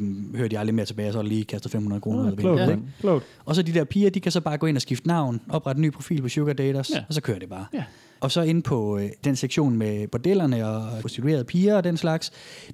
hører 0.36 0.48
de 0.48 0.58
aldrig 0.58 0.74
mere 0.74 0.86
tilbage, 0.86 1.08
og 1.08 1.12
så 1.12 1.22
lige 1.22 1.44
kastet 1.44 1.72
500 1.72 2.00
kroner. 2.00 2.22
hvad 2.22 2.36
Klogt, 2.36 2.60
mand. 2.60 2.82
Klogt. 3.00 3.24
og 3.44 3.54
så 3.54 3.62
de 3.62 3.74
der 3.74 3.84
piger, 3.84 4.10
de 4.10 4.20
kan 4.20 4.32
så 4.32 4.40
bare 4.40 4.58
gå 4.58 4.66
ind 4.66 4.76
og 4.76 4.82
skifte 4.82 5.08
navn, 5.08 5.40
oprette 5.48 5.78
en 5.78 5.82
ny 5.82 5.90
profil 5.92 6.22
på 6.22 6.28
Sugar 6.28 6.52
Daters, 6.52 6.90
Ja. 6.90 6.96
ja. 6.96 7.04
og 7.08 7.14
så 7.14 7.20
kører 7.20 7.38
det 7.38 7.48
bare. 7.48 7.66
Ja. 7.74 7.84
Og 8.24 8.30
så 8.30 8.42
ind 8.42 8.62
på 8.62 8.98
øh, 8.98 9.08
den 9.24 9.36
sektion 9.36 9.76
med 9.76 10.08
bordellerne 10.08 10.66
og 10.68 11.00
prostituerede 11.00 11.44
piger 11.44 11.76
og 11.76 11.84
den 11.84 11.96
slags, 11.96 12.32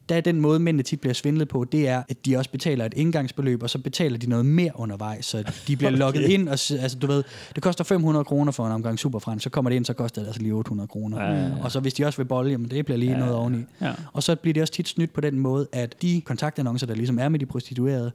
der 0.08 0.16
er 0.16 0.20
den 0.20 0.40
måde, 0.40 0.58
mændene 0.58 0.82
tit 0.82 1.00
bliver 1.00 1.14
svindlet 1.14 1.48
på, 1.48 1.64
det 1.64 1.88
er, 1.88 2.02
at 2.08 2.26
de 2.26 2.36
også 2.36 2.50
betaler 2.50 2.84
et 2.84 2.94
indgangsbeløb, 2.96 3.62
og 3.62 3.70
så 3.70 3.78
betaler 3.78 4.18
de 4.18 4.26
noget 4.26 4.46
mere 4.46 4.72
undervejs, 4.74 5.26
så 5.26 5.52
de 5.66 5.76
bliver 5.76 5.90
okay. 5.92 5.98
logget 5.98 6.22
ind, 6.22 6.48
og 6.48 6.52
altså 6.52 6.98
du 7.02 7.06
ved, 7.06 7.24
det 7.54 7.62
koster 7.62 7.84
500 7.84 8.24
kroner 8.24 8.52
for 8.52 8.66
en 8.66 8.72
omgang 8.72 8.98
superfrans, 8.98 9.42
så 9.42 9.50
kommer 9.50 9.70
det 9.70 9.76
ind, 9.76 9.84
så 9.84 9.92
koster 9.92 10.20
det 10.20 10.28
altså 10.28 10.42
lige 10.42 10.52
800 10.52 10.88
kroner. 10.88 11.22
Ja, 11.22 11.32
ja, 11.32 11.46
ja. 11.46 11.52
Og 11.62 11.72
så 11.72 11.80
hvis 11.80 11.94
de 11.94 12.04
også 12.04 12.16
vil 12.16 12.24
bolle, 12.24 12.50
jamen 12.50 12.70
det 12.70 12.84
bliver 12.84 12.98
lige 12.98 13.12
ja, 13.12 13.18
noget 13.18 13.34
oveni. 13.34 13.64
Ja. 13.80 13.92
Og 14.12 14.22
så 14.22 14.36
bliver 14.36 14.54
det 14.54 14.60
også 14.60 14.72
tit 14.72 14.88
snydt 14.88 15.12
på 15.12 15.20
den 15.20 15.38
måde, 15.38 15.68
at 15.72 16.02
de 16.02 16.22
kontaktannoncer, 16.24 16.86
der 16.86 16.94
ligesom 16.94 17.18
er 17.18 17.28
med 17.28 17.38
de 17.38 17.46
prostituerede, 17.46 18.12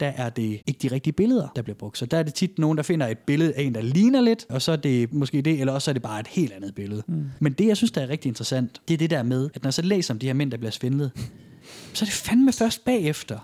der 0.00 0.06
er 0.06 0.30
det 0.30 0.60
ikke 0.66 0.78
de 0.82 0.94
rigtige 0.94 1.12
billeder, 1.12 1.48
der 1.56 1.62
bliver 1.62 1.76
brugt. 1.76 1.98
Så 1.98 2.06
der 2.06 2.16
er 2.16 2.22
det 2.22 2.34
tit 2.34 2.58
nogen, 2.58 2.76
der 2.76 2.82
finder 2.82 3.06
et 3.06 3.18
billede 3.18 3.52
af 3.54 3.62
en, 3.62 3.74
der 3.74 3.80
ligner 3.80 4.20
lidt, 4.20 4.46
og 4.50 4.62
så 4.62 4.72
er 4.72 4.76
det 4.76 5.12
måske 5.12 5.42
det, 5.42 5.60
eller 5.60 5.72
også 5.72 5.90
er 5.90 5.92
det 5.92 6.02
bare 6.02 6.20
et 6.20 6.26
helt 6.26 6.52
andet 6.52 6.74
billede. 6.74 7.02
Mm. 7.08 7.24
Men 7.40 7.52
det, 7.52 7.66
jeg 7.66 7.76
synes, 7.76 7.90
der 7.90 8.00
er 8.00 8.08
rigtig 8.08 8.28
interessant, 8.28 8.80
det 8.88 8.94
er 8.94 8.98
det 8.98 9.10
der 9.10 9.22
med, 9.22 9.50
at 9.54 9.62
når 9.62 9.68
jeg 9.68 9.74
så 9.74 9.82
læser 9.82 10.14
om 10.14 10.18
de 10.18 10.26
her 10.26 10.34
mænd, 10.34 10.50
der 10.50 10.56
bliver 10.56 10.70
svindlet, 10.70 11.10
så 11.94 12.04
er 12.04 12.06
det 12.06 12.14
fandme 12.14 12.52
først 12.52 12.84
bagefter, 12.84 13.38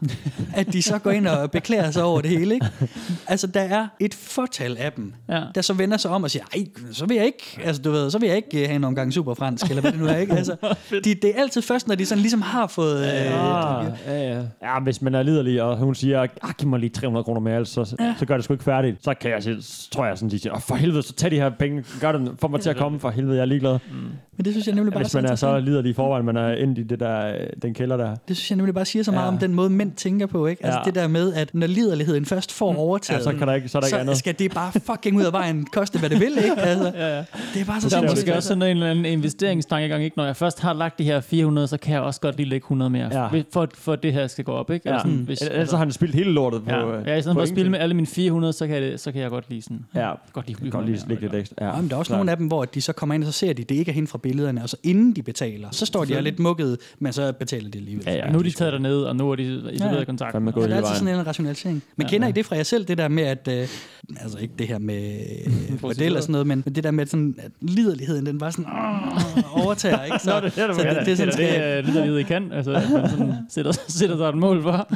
at 0.55 0.73
de 0.73 0.83
så 0.83 0.99
går 0.99 1.11
ind 1.11 1.27
og 1.27 1.51
beklager 1.51 1.91
sig 1.91 2.03
over 2.03 2.21
det 2.21 2.31
hele. 2.31 2.55
Ikke? 2.55 2.67
Altså, 3.27 3.47
der 3.47 3.61
er 3.61 3.87
et 4.01 4.15
fortal 4.15 4.77
af 4.79 4.93
dem, 4.93 5.15
Ja. 5.29 5.43
der 5.55 5.63
så 5.63 5.73
vender 5.73 5.97
sig 5.97 6.11
om 6.11 6.23
og 6.23 6.31
siger, 6.31 6.45
ej, 6.57 6.65
så 6.93 7.07
vil 7.07 7.17
jeg 7.17 7.27
ikke, 7.27 7.59
altså, 7.65 7.83
du 7.83 7.91
ved, 7.91 8.11
så 8.11 8.19
vil 8.19 8.27
jeg 8.27 8.37
ikke 8.37 8.61
øh, 8.63 8.67
have 8.69 8.77
en 8.77 8.85
omgang 8.85 9.13
superfransk, 9.13 9.67
eller 9.69 9.81
hvad 9.81 9.93
det 9.93 10.01
nu 10.01 10.07
er, 10.07 10.17
ikke? 10.17 10.33
Altså, 10.35 10.57
de, 11.05 11.15
det 11.15 11.25
er 11.25 11.41
altid 11.41 11.63
først, 11.63 11.89
når 11.89 11.95
de 11.95 12.07
sådan 12.07 12.21
ligesom 12.23 12.43
har 12.43 12.67
fået... 12.67 13.05
Øh, 13.05 13.11
Ah, 13.11 13.87
ja, 14.07 14.29
ja. 14.33 14.43
ja, 14.63 14.81
hvis 14.81 15.03
man 15.03 15.15
er 15.15 15.23
liderlig, 15.23 15.63
og 15.63 15.77
hun 15.77 15.95
siger, 15.95 16.21
ah, 16.43 16.51
giv 16.59 16.69
mig 16.69 16.81
lige 16.81 16.91
300 16.91 17.25
kroner 17.25 17.41
mere, 17.41 17.57
altså, 17.57 17.85
så, 17.85 17.97
ja. 18.01 18.15
så 18.19 18.27
gør 18.27 18.35
det 18.37 18.45
sgu 18.45 18.55
ikke 18.55 18.65
færdigt. 18.65 19.05
Så 19.05 19.15
kan 19.21 19.31
jeg 19.31 19.43
så 19.43 19.89
tror 19.93 20.07
jeg 20.07 20.19
sådan, 20.19 20.31
de 20.31 20.39
siger, 20.39 20.55
oh, 20.55 20.61
for 20.61 20.75
helvede, 20.75 21.03
så 21.03 21.13
tag 21.13 21.31
de 21.31 21.37
her 21.37 21.51
penge, 21.51 21.85
gør 22.01 22.13
det, 22.13 22.31
få 22.41 22.49
mig 22.49 22.61
til 22.61 22.71
at 22.71 22.77
komme, 22.77 23.01
for 23.01 23.11
helvede, 23.11 23.37
jeg 23.37 23.43
er 23.43 23.47
ligeglad. 23.47 23.79
men 24.37 24.45
det 24.45 24.53
synes 24.53 24.67
jeg 24.67 24.75
nemlig 24.75 24.93
bare 24.93 25.03
Hvis 25.03 25.15
man 25.15 25.25
er 25.25 25.35
så 25.35 25.59
liderlig 25.61 25.91
i 25.91 25.95
forvejen, 25.95 26.27
man 26.27 26.37
er 26.37 26.49
endt 26.53 26.79
i 26.79 26.83
det 26.83 27.01
der, 27.01 27.27
øh, 27.27 27.47
den 27.63 27.75
kælder 27.75 27.97
der. 27.97 28.17
Det 28.29 28.37
synes 28.41 28.51
jeg 28.51 28.57
nemlig 28.57 28.75
bare 28.75 28.85
siger 28.85 29.03
så 29.03 29.11
meget 29.13 29.25
Ja. 29.25 29.29
om 29.29 29.39
den 29.39 29.55
måde, 29.55 29.71
mænd 29.71 29.93
tænker 29.93 30.27
på. 30.27 30.47
Ikke? 30.47 30.65
Altså 30.67 30.79
Ja. 30.79 30.85
det 30.85 30.95
der 30.95 31.09
med, 31.09 31.35
at 31.35 31.51
når 31.55 31.67
liderligheden 31.67 32.27
først 32.27 32.53
får 32.53 32.77
overtaget, 32.77 33.19
Ja, 33.19 33.25
så, 33.25 33.33
kan 33.39 33.49
der 33.49 33.55
ikke, 33.55 33.69
så 33.69 33.79
er 33.79 33.81
der 33.81 33.87
ikke 33.87 33.95
så 33.97 34.01
andet. 34.01 34.17
skal 34.17 34.35
det 34.39 34.55
bare 34.55 34.73
fucking 34.73 35.17
ud 35.17 35.25
af 35.25 35.33
vejen, 35.33 35.67
koste 35.73 35.99
hvad 35.99 36.11
det 36.11 36.21
vil. 36.21 36.33
Ikke? 36.45 36.61
Altså, 36.71 36.93
Ja, 36.95 37.17
ja. 37.17 37.25
det 37.55 37.61
er 37.61 37.65
bare 37.65 37.81
så 37.81 37.89
Der 37.89 37.97
er 37.97 38.01
sindssygt. 38.01 38.11
måske 38.11 38.35
også 38.37 38.49
sådan 38.49 38.63
en 38.63 38.69
eller 38.69 38.91
anden 38.91 39.05
investeringstankegang, 39.05 40.05
ikke? 40.05 40.17
Når 40.19 40.25
jeg 40.25 40.37
først 40.37 40.61
har 40.61 40.73
lagt 40.73 40.99
de 40.99 41.05
her 41.05 41.21
400, 41.21 41.67
så 41.69 41.77
kan 41.77 41.93
jeg 41.95 42.01
også 42.03 42.21
godt 42.21 42.37
lige 42.37 42.49
lægge 42.49 42.65
100 42.65 42.91
mere, 42.91 43.09
Ja. 43.33 43.43
for, 43.53 43.69
for 43.75 43.93
at 43.93 44.03
det 44.03 44.13
her 44.13 44.27
skal 44.27 44.45
gå 44.45 44.53
op, 44.53 44.71
ikke? 44.71 44.89
Ja. 44.89 44.91
Eller 44.91 45.03
sådan, 45.03 45.17
Mm. 45.19 45.25
hvis, 45.25 45.43
Ellers 45.43 45.69
så 45.69 45.77
har 45.77 45.85
han 45.85 45.93
spildt 45.93 46.15
hele 46.15 46.31
lortet 46.33 46.63
på 46.65 46.71
ja, 46.71 46.99
øh, 46.99 47.07
ja, 47.07 47.17
i 47.17 47.21
stedet 47.21 47.35
for 47.37 47.43
at 47.43 47.49
spille 47.49 47.71
med 47.71 47.79
alle 47.79 47.95
mine 47.95 48.07
400, 48.07 48.53
så 48.53 48.67
kan, 48.67 48.83
det, 48.83 49.01
så 49.01 49.13
kan 49.13 49.21
jeg 49.21 49.31
godt 49.31 49.45
lige 49.49 49.63
sådan, 49.63 49.85
Ja, 49.95 50.11
godt 50.33 50.47
lige 50.47 50.71
godt 50.71 50.87
lige 50.87 50.99
slikke 51.01 51.23
lidt 51.23 51.35
ekstra. 51.35 51.55
Ja, 51.61 51.67
Ja, 51.75 51.81
men 51.81 51.89
der 51.91 51.95
er 51.95 51.99
også 51.99 52.13
nogle 52.13 52.31
af 52.31 52.37
dem, 52.37 52.47
hvor 52.47 52.65
de 52.65 52.81
så 52.81 52.93
kommer 52.93 53.15
ind, 53.15 53.25
og 53.25 53.33
så 53.33 53.39
ser 53.39 53.53
de, 53.53 53.65
det 53.65 53.75
ikke 53.75 53.91
er 53.91 53.95
hende 53.95 54.09
fra 54.09 54.19
billederne, 54.19 54.63
og 54.63 54.69
så 54.69 54.77
inden 54.83 55.13
de 55.17 55.23
betaler, 55.23 55.69
så 55.73 55.87
står 55.87 56.05
de 56.05 56.13
og 56.13 56.17
er 56.19 56.21
lidt 56.23 56.39
mukket, 56.39 56.79
men 56.99 57.13
så 57.13 57.33
betaler 57.33 57.71
de 57.71 57.79
alligevel. 57.79 58.05
Ja, 58.07 58.15
ja. 58.15 58.30
Nu 58.33 58.39
er 58.39 58.43
de 58.43 58.51
taget 58.51 58.73
derned, 58.73 58.97
og 59.03 59.17
nu 59.17 59.31
er 59.31 59.37
de 59.37 59.43
isoleret 59.43 59.81
Ja. 59.95 59.99
ja. 59.99 60.05
kontakt. 60.05 60.33
Fandme 60.33 60.53
Ja, 60.57 60.63
der 60.63 60.69
er 60.69 60.77
altid 60.77 60.95
sådan 60.95 61.15
en 61.19 61.27
rationalisering. 61.27 61.83
Men 61.97 62.07
kender 62.07 62.29
I 62.29 62.33
det 62.33 62.47
fra 62.47 62.57
jer 62.57 62.63
selv, 62.63 62.85
det 62.85 62.99
der 62.99 63.09
med, 63.09 63.23
at... 63.23 63.49
Øh, 63.49 63.69
altså 64.21 64.39
ikke 64.39 64.55
det 64.59 64.69
her 64.69 64.79
med 64.79 65.13
øh, 65.71 65.81
bordel 65.81 66.17
og 66.17 66.23
sådan 66.23 66.33
noget, 66.33 66.47
men 66.47 66.61
det 66.61 66.85
der 66.85 66.91
med, 66.91 67.03
at, 67.03 67.11
sådan, 67.11 67.35
at 67.39 67.51
liderligheden, 67.61 68.27
den 68.27 68.39
bare 68.39 68.53
sådan 68.53 68.67
åh, 68.67 69.65
overtager, 69.65 70.05
ikke? 70.05 70.19
Så, 70.25 70.31
Nå, 70.31 70.37
det 70.37 70.43
det, 70.45 70.53
så 70.55 70.83
det, 70.83 70.97
det, 70.97 71.07
det 71.07 71.13
er 71.13 71.17
sådan, 71.17 71.27
det, 71.27 71.35
skal, 71.35 71.61
er 71.61 71.81
lidt 71.83 71.97
af 71.97 72.07
det, 72.09 72.19
I 72.19 72.23
kan. 72.23 72.53
Altså, 72.53 72.73
at 72.73 72.91
man 72.93 73.09
sådan 73.11 73.35
sætter, 73.51 73.73
sætter 73.89 74.17
sig 74.17 74.29
et 74.29 74.35
mål 74.37 74.63
for. 74.63 74.89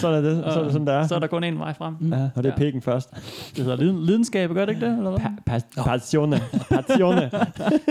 Sådan 0.00 0.24
er 0.24 0.28
det. 0.30 0.44
Så 0.52 0.58
er 0.60 0.62
det 0.64 0.72
sådan, 0.72 0.86
der 0.86 0.92
er. 0.92 1.06
Så 1.06 1.14
er 1.14 1.18
der 1.18 1.26
kun 1.26 1.44
en 1.44 1.58
vej 1.58 1.74
frem. 1.74 1.94
Ja, 2.12 2.28
og 2.34 2.42
det 2.42 2.46
er 2.48 2.52
Ja. 2.52 2.58
pikken 2.58 2.82
først. 2.82 3.10
Det 3.56 3.64
hedder 3.64 3.76
liden, 3.76 4.06
lidenskab, 4.06 4.50
gør 4.50 4.64
det 4.64 4.72
ikke 4.74 4.86
det? 4.86 4.96
Eller 4.98 5.10
hvad? 5.10 5.20
Pa- 5.20 5.50
pa- 5.80 5.84
passione. 5.84 6.40
Passione. 6.70 7.30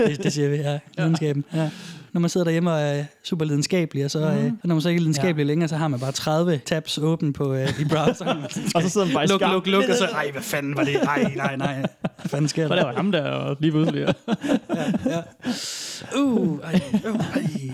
det, 0.06 0.22
det 0.22 0.32
siger 0.32 0.48
vi, 0.48 0.56
ja. 0.56 0.78
Lidenskaben. 0.98 1.44
Ja. 1.54 1.70
Når 2.14 2.20
man 2.20 2.30
sidder 2.30 2.44
derhjemme 2.44 2.72
og 2.72 2.80
er 2.80 3.04
super 3.24 3.44
lidenskabelig, 3.44 4.04
og 4.04 4.10
så, 4.10 4.18
øh, 4.18 4.52
når 4.64 4.74
man 4.74 4.80
så 4.80 4.88
ikke 4.88 4.98
er 4.98 5.00
lidenskabelig 5.00 5.46
længere, 5.46 5.68
så 5.68 5.76
har 5.76 5.88
man 5.88 6.00
bare 6.00 6.12
30 6.12 6.60
tabs 6.66 6.98
åben 6.98 7.32
på, 7.32 7.54
øh, 7.54 7.80
i 7.80 7.84
browseren. 7.84 8.38
Og 8.74 8.82
så 8.82 8.88
sidder 8.88 9.06
man 9.06 9.14
bare 9.14 9.24
i 9.24 9.26
luk, 9.26 9.40
skam. 9.40 9.52
luk, 9.52 9.66
luk, 9.66 9.84
og 9.88 9.96
så, 9.96 10.04
ej, 10.04 10.30
hvad 10.30 10.42
fanden 10.42 10.76
var 10.76 10.84
det? 10.84 10.96
Ej, 10.96 11.32
nej, 11.36 11.56
nej. 11.56 11.74
Hvad 12.00 12.26
fanden 12.26 12.48
sker 12.48 12.66
For 12.68 12.74
der? 12.74 12.82
det 12.82 12.88
var 12.88 12.96
ham 12.96 13.12
der, 13.12 13.22
og 13.30 13.56
lige 13.60 13.70
pludselig. 13.72 14.06
Uh, 16.16 16.58
ej, 16.64 16.80
uh, 17.10 17.20
ej. 17.36 17.70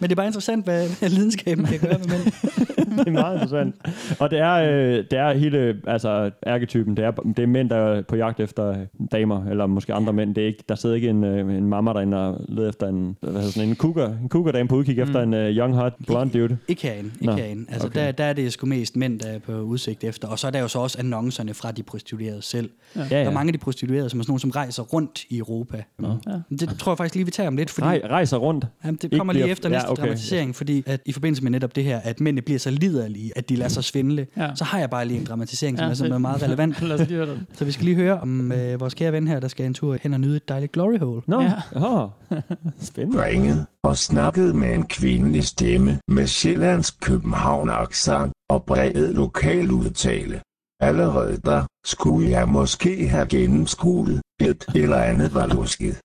Men 0.00 0.10
det 0.10 0.14
er 0.14 0.16
bare 0.16 0.26
interessant, 0.26 0.64
hvad, 0.64 0.88
hvad 0.98 1.08
lidenskaben 1.08 1.64
kan 1.66 1.78
gøre 1.78 1.98
med 1.98 2.08
mænd. 2.08 2.24
det 2.98 3.06
er 3.08 3.10
meget 3.12 3.34
interessant. 3.34 3.74
Og 4.20 4.30
det 4.30 4.38
er, 4.38 4.52
øh, 4.54 5.04
det 5.10 5.12
er 5.12 5.32
hele 5.32 5.76
altså, 5.86 6.30
ærketypen. 6.46 6.96
Det 6.96 7.04
er, 7.04 7.10
det 7.10 7.38
er 7.42 7.46
mænd, 7.46 7.70
der 7.70 7.76
er 7.76 8.02
på 8.02 8.16
jagt 8.16 8.40
efter 8.40 8.76
damer, 9.12 9.44
eller 9.50 9.66
måske 9.66 9.94
andre 9.94 10.12
mænd. 10.12 10.34
Det 10.34 10.42
er 10.42 10.46
ikke, 10.46 10.64
der 10.68 10.74
sidder 10.74 10.94
ikke 10.96 11.08
en, 11.08 11.24
øh, 11.24 11.54
en 11.56 11.68
mamma 11.68 11.92
derinde 11.92 12.16
og 12.28 12.40
leder 12.48 12.68
efter 12.68 12.88
en, 12.88 13.16
hvad 13.20 13.32
hedder 13.32 13.50
sådan, 13.50 13.68
en 13.68 13.76
cougar, 13.76 14.06
en 14.22 14.28
cougar 14.28 14.52
dame 14.52 14.68
på 14.68 14.76
udkig 14.76 14.98
efter 14.98 15.20
en 15.22 15.34
uh, 15.34 15.40
young 15.40 15.74
hot 15.74 15.92
blonde 16.06 16.38
dude. 16.38 16.56
Ikke 16.68 16.82
herinde, 16.82 17.10
ikke 17.14 17.26
Nå, 17.26 17.32
herinde. 17.32 17.64
Altså, 17.72 17.86
okay. 17.86 18.00
der, 18.06 18.12
der 18.12 18.24
er 18.24 18.32
det 18.32 18.52
sgu 18.52 18.66
mest 18.66 18.96
mænd, 18.96 19.20
der 19.20 19.26
er 19.28 19.38
på 19.38 19.52
udsigt 19.52 20.04
efter. 20.04 20.28
Og 20.28 20.38
så 20.38 20.46
er 20.46 20.50
der 20.50 20.60
jo 20.60 20.68
så 20.68 20.78
også 20.78 20.98
annoncerne 20.98 21.54
fra 21.54 21.72
de 21.72 21.82
prostituerede 21.82 22.42
selv. 22.42 22.70
Ja, 22.96 23.00
Ja, 23.00 23.08
Der 23.08 23.18
ja. 23.20 23.24
er 23.26 23.30
mange 23.30 23.48
af 23.48 23.52
de 23.52 23.58
prostituerede, 23.58 24.10
som 24.10 24.20
er 24.20 24.24
sådan 24.24 24.30
nogle, 24.30 24.40
som 24.40 24.50
rejser 24.50 24.82
rundt 24.82 25.24
i 25.28 25.38
Europa. 25.38 25.82
Ja. 26.02 26.08
Det 26.50 26.68
tror 26.78 26.92
jeg 26.92 26.98
faktisk 26.98 27.14
lige, 27.14 27.24
vi 27.24 27.30
tager 27.30 27.46
om 27.48 27.56
lidt, 27.56 27.70
fordi 27.70 27.86
Rej, 27.86 28.00
rejser 28.10 28.36
rundt. 28.36 28.66
jamen, 28.84 28.96
det 28.96 29.04
Ikke 29.04 29.16
kommer 29.16 29.32
lige 29.32 29.42
bliver- 29.42 29.52
efter 29.52 29.68
ja, 29.70 29.74
okay. 29.90 30.02
dramatisering, 30.02 30.54
fordi 30.56 30.82
at 30.86 31.00
i 31.06 31.12
forbindelse 31.12 31.42
med 31.42 31.50
netop 31.50 31.76
det 31.76 31.84
her, 31.84 31.98
at 31.98 32.20
mændene 32.20 32.42
bliver 32.42 32.58
så 32.58 32.70
liderlige, 32.70 33.32
at 33.38 33.48
de 33.48 33.56
lader 33.56 33.68
sig 33.68 33.84
svindle, 33.84 34.26
Ja. 34.36 34.50
så 34.54 34.64
har 34.64 34.78
jeg 34.78 34.90
bare 34.90 35.04
lige 35.04 35.20
en 35.20 35.26
dramatisering, 35.26 35.78
som 35.78 35.84
Ja, 35.84 35.90
er, 35.90 35.94
som 35.94 36.12
er 36.12 36.18
meget 36.18 36.42
relevant. 36.42 36.82
Lad 36.82 37.00
os 37.00 37.08
lige 37.08 37.16
høre 37.16 37.26
det. 37.26 37.40
Så 37.54 37.64
vi 37.64 37.72
skal 37.72 37.84
lige 37.84 37.96
høre 37.96 38.20
om 38.20 38.52
øh, 38.52 38.80
vores 38.80 38.94
kære 38.94 39.12
ven 39.12 39.28
her, 39.28 39.40
der 39.40 39.48
skal 39.48 39.66
en 39.66 39.74
tur 39.74 39.96
hen 40.02 40.14
og 40.14 40.20
nyde 40.20 40.36
et 40.36 40.48
dejligt 40.48 40.72
glory 40.72 40.98
hole. 40.98 41.22
Nå, 41.26 41.40
Ja. 41.42 41.52
ja. 41.74 42.06
spændende. 42.80 43.24
ringede 43.24 43.66
og 43.84 43.96
snakkede 43.98 44.54
med 44.54 44.74
en 44.74 44.86
kvindelig 44.86 45.44
stemme 45.44 45.98
med 46.08 46.26
Sjællands 46.26 46.90
København 46.90 47.70
accent 47.70 48.32
og 48.50 48.64
bredet 48.64 49.14
lokal 49.14 49.70
udtale. 49.70 50.40
Allerede 50.80 51.38
der 51.44 51.62
skulle 51.84 52.30
jeg 52.30 52.48
måske 52.48 53.08
have 53.08 53.26
gennemskuet 53.26 54.20
et 54.40 54.64
eller 54.74 54.96
andet 54.96 55.34
var 55.34 55.46
lusket. 55.46 56.00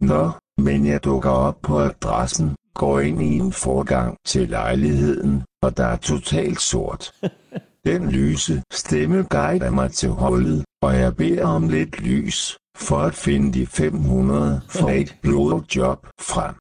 Nå, 0.00 0.30
men 0.58 0.86
jeg 0.86 1.04
dukker 1.04 1.30
op 1.30 1.56
på 1.62 1.78
adressen, 1.80 2.52
går 2.74 3.00
ind 3.00 3.22
i 3.22 3.38
en 3.38 3.52
forgang 3.52 4.16
til 4.26 4.48
lejligheden, 4.48 5.42
og 5.62 5.76
der 5.76 5.84
er 5.84 5.96
totalt 5.96 6.60
sort. 6.60 7.12
Den 7.86 8.10
lyse 8.10 8.62
stemme 8.72 9.22
guider 9.22 9.70
mig 9.70 9.92
til 9.92 10.08
hullet, 10.08 10.64
og 10.82 10.96
jeg 10.96 11.16
beder 11.16 11.46
om 11.46 11.68
lidt 11.68 12.00
lys, 12.00 12.56
for 12.76 12.98
at 12.98 13.14
finde 13.14 13.52
de 13.52 13.66
500 13.66 14.60
for 14.68 14.88
et 14.88 15.16
blowjob 15.22 16.06
frem. 16.20 16.54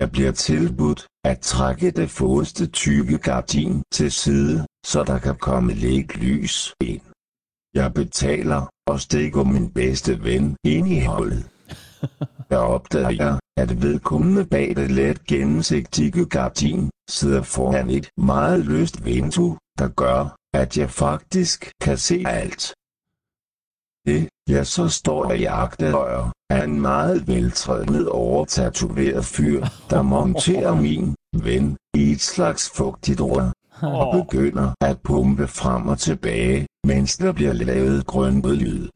Jeg 0.00 0.10
bliver 0.10 0.32
tilbudt 0.32 1.06
at 1.24 1.38
trække 1.40 1.90
det 1.90 2.10
forreste 2.10 2.66
tykke 2.66 3.18
gardin 3.18 3.82
til 3.92 4.12
side, 4.12 4.66
så 4.86 5.04
der 5.04 5.18
kan 5.18 5.36
komme 5.36 5.72
lidt 5.72 6.16
lys 6.16 6.74
ind. 6.80 7.00
Jeg 7.74 7.94
betaler 7.94 8.66
og 8.86 9.00
stikker 9.00 9.44
min 9.44 9.70
bedste 9.72 10.24
ven 10.24 10.56
ind 10.64 10.88
i 10.88 11.00
hullet. 11.06 11.48
Der 12.50 12.56
opdager 12.56 13.10
jeg, 13.10 13.38
at 13.56 13.82
vedkommende 13.82 14.44
bag 14.44 14.76
det 14.76 14.90
let 14.90 15.24
gennemsigtige 15.24 16.26
gardin 16.26 16.90
sidder 17.10 17.42
foran 17.42 17.90
et 17.90 18.08
meget 18.16 18.66
løst 18.66 19.04
vindue, 19.04 19.58
der 19.78 19.88
gør, 19.88 20.36
at 20.54 20.78
jeg 20.78 20.90
faktisk 20.90 21.70
kan 21.80 21.98
se 21.98 22.24
alt. 22.26 22.74
Det, 24.06 24.28
jeg 24.48 24.66
så 24.66 24.88
står 24.88 25.24
og 25.24 25.38
jagter, 25.40 26.32
er 26.50 26.62
en 26.64 26.80
meget 26.80 27.28
veltrænet 27.28 28.08
overtatoveret 28.08 29.24
fyr, 29.24 29.64
der 29.90 30.02
monterer 30.02 30.74
min 30.74 31.14
ven 31.44 31.76
i 31.96 32.12
et 32.12 32.20
slags 32.20 32.70
fugtigt 32.76 33.20
rør 33.20 33.52
og 33.82 34.24
begynder 34.24 34.74
at 34.80 35.00
pumpe 35.02 35.46
frem 35.48 35.88
og 35.88 35.98
tilbage, 35.98 36.66
mens 36.86 37.16
der 37.16 37.32
bliver 37.32 37.52
lavet 37.52 38.06
grønnet 38.06 38.56
lyd. 38.56 38.88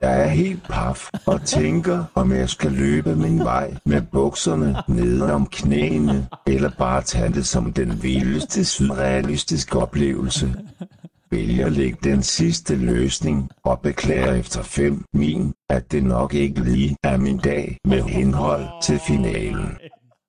Jeg 0.00 0.22
er 0.22 0.28
helt 0.28 0.62
paf 0.62 1.10
og 1.26 1.42
tænker, 1.42 2.04
om 2.14 2.32
jeg 2.32 2.48
skal 2.48 2.72
løbe 2.72 3.16
min 3.16 3.38
vej 3.38 3.74
med 3.84 4.02
bukserne 4.02 4.76
nede 4.88 5.32
om 5.32 5.46
knæene, 5.46 6.28
eller 6.46 6.70
bare 6.78 7.02
tage 7.02 7.32
det 7.32 7.46
som 7.46 7.72
den 7.72 8.02
vildeste 8.02 8.64
surrealistiske 8.64 9.78
oplevelse. 9.78 10.54
Vælger 11.30 11.66
at 11.66 11.72
lægge 11.72 11.98
den 12.04 12.22
sidste 12.22 12.76
løsning 12.76 13.50
og 13.64 13.80
beklager 13.80 14.32
efter 14.32 14.62
fem 14.62 15.04
min, 15.12 15.54
at 15.68 15.92
det 15.92 16.04
nok 16.04 16.34
ikke 16.34 16.60
lige 16.60 16.96
er 17.02 17.16
min 17.16 17.38
dag 17.38 17.78
med 17.84 18.02
henhold 18.02 18.66
til 18.82 19.00
finalen. 19.06 19.78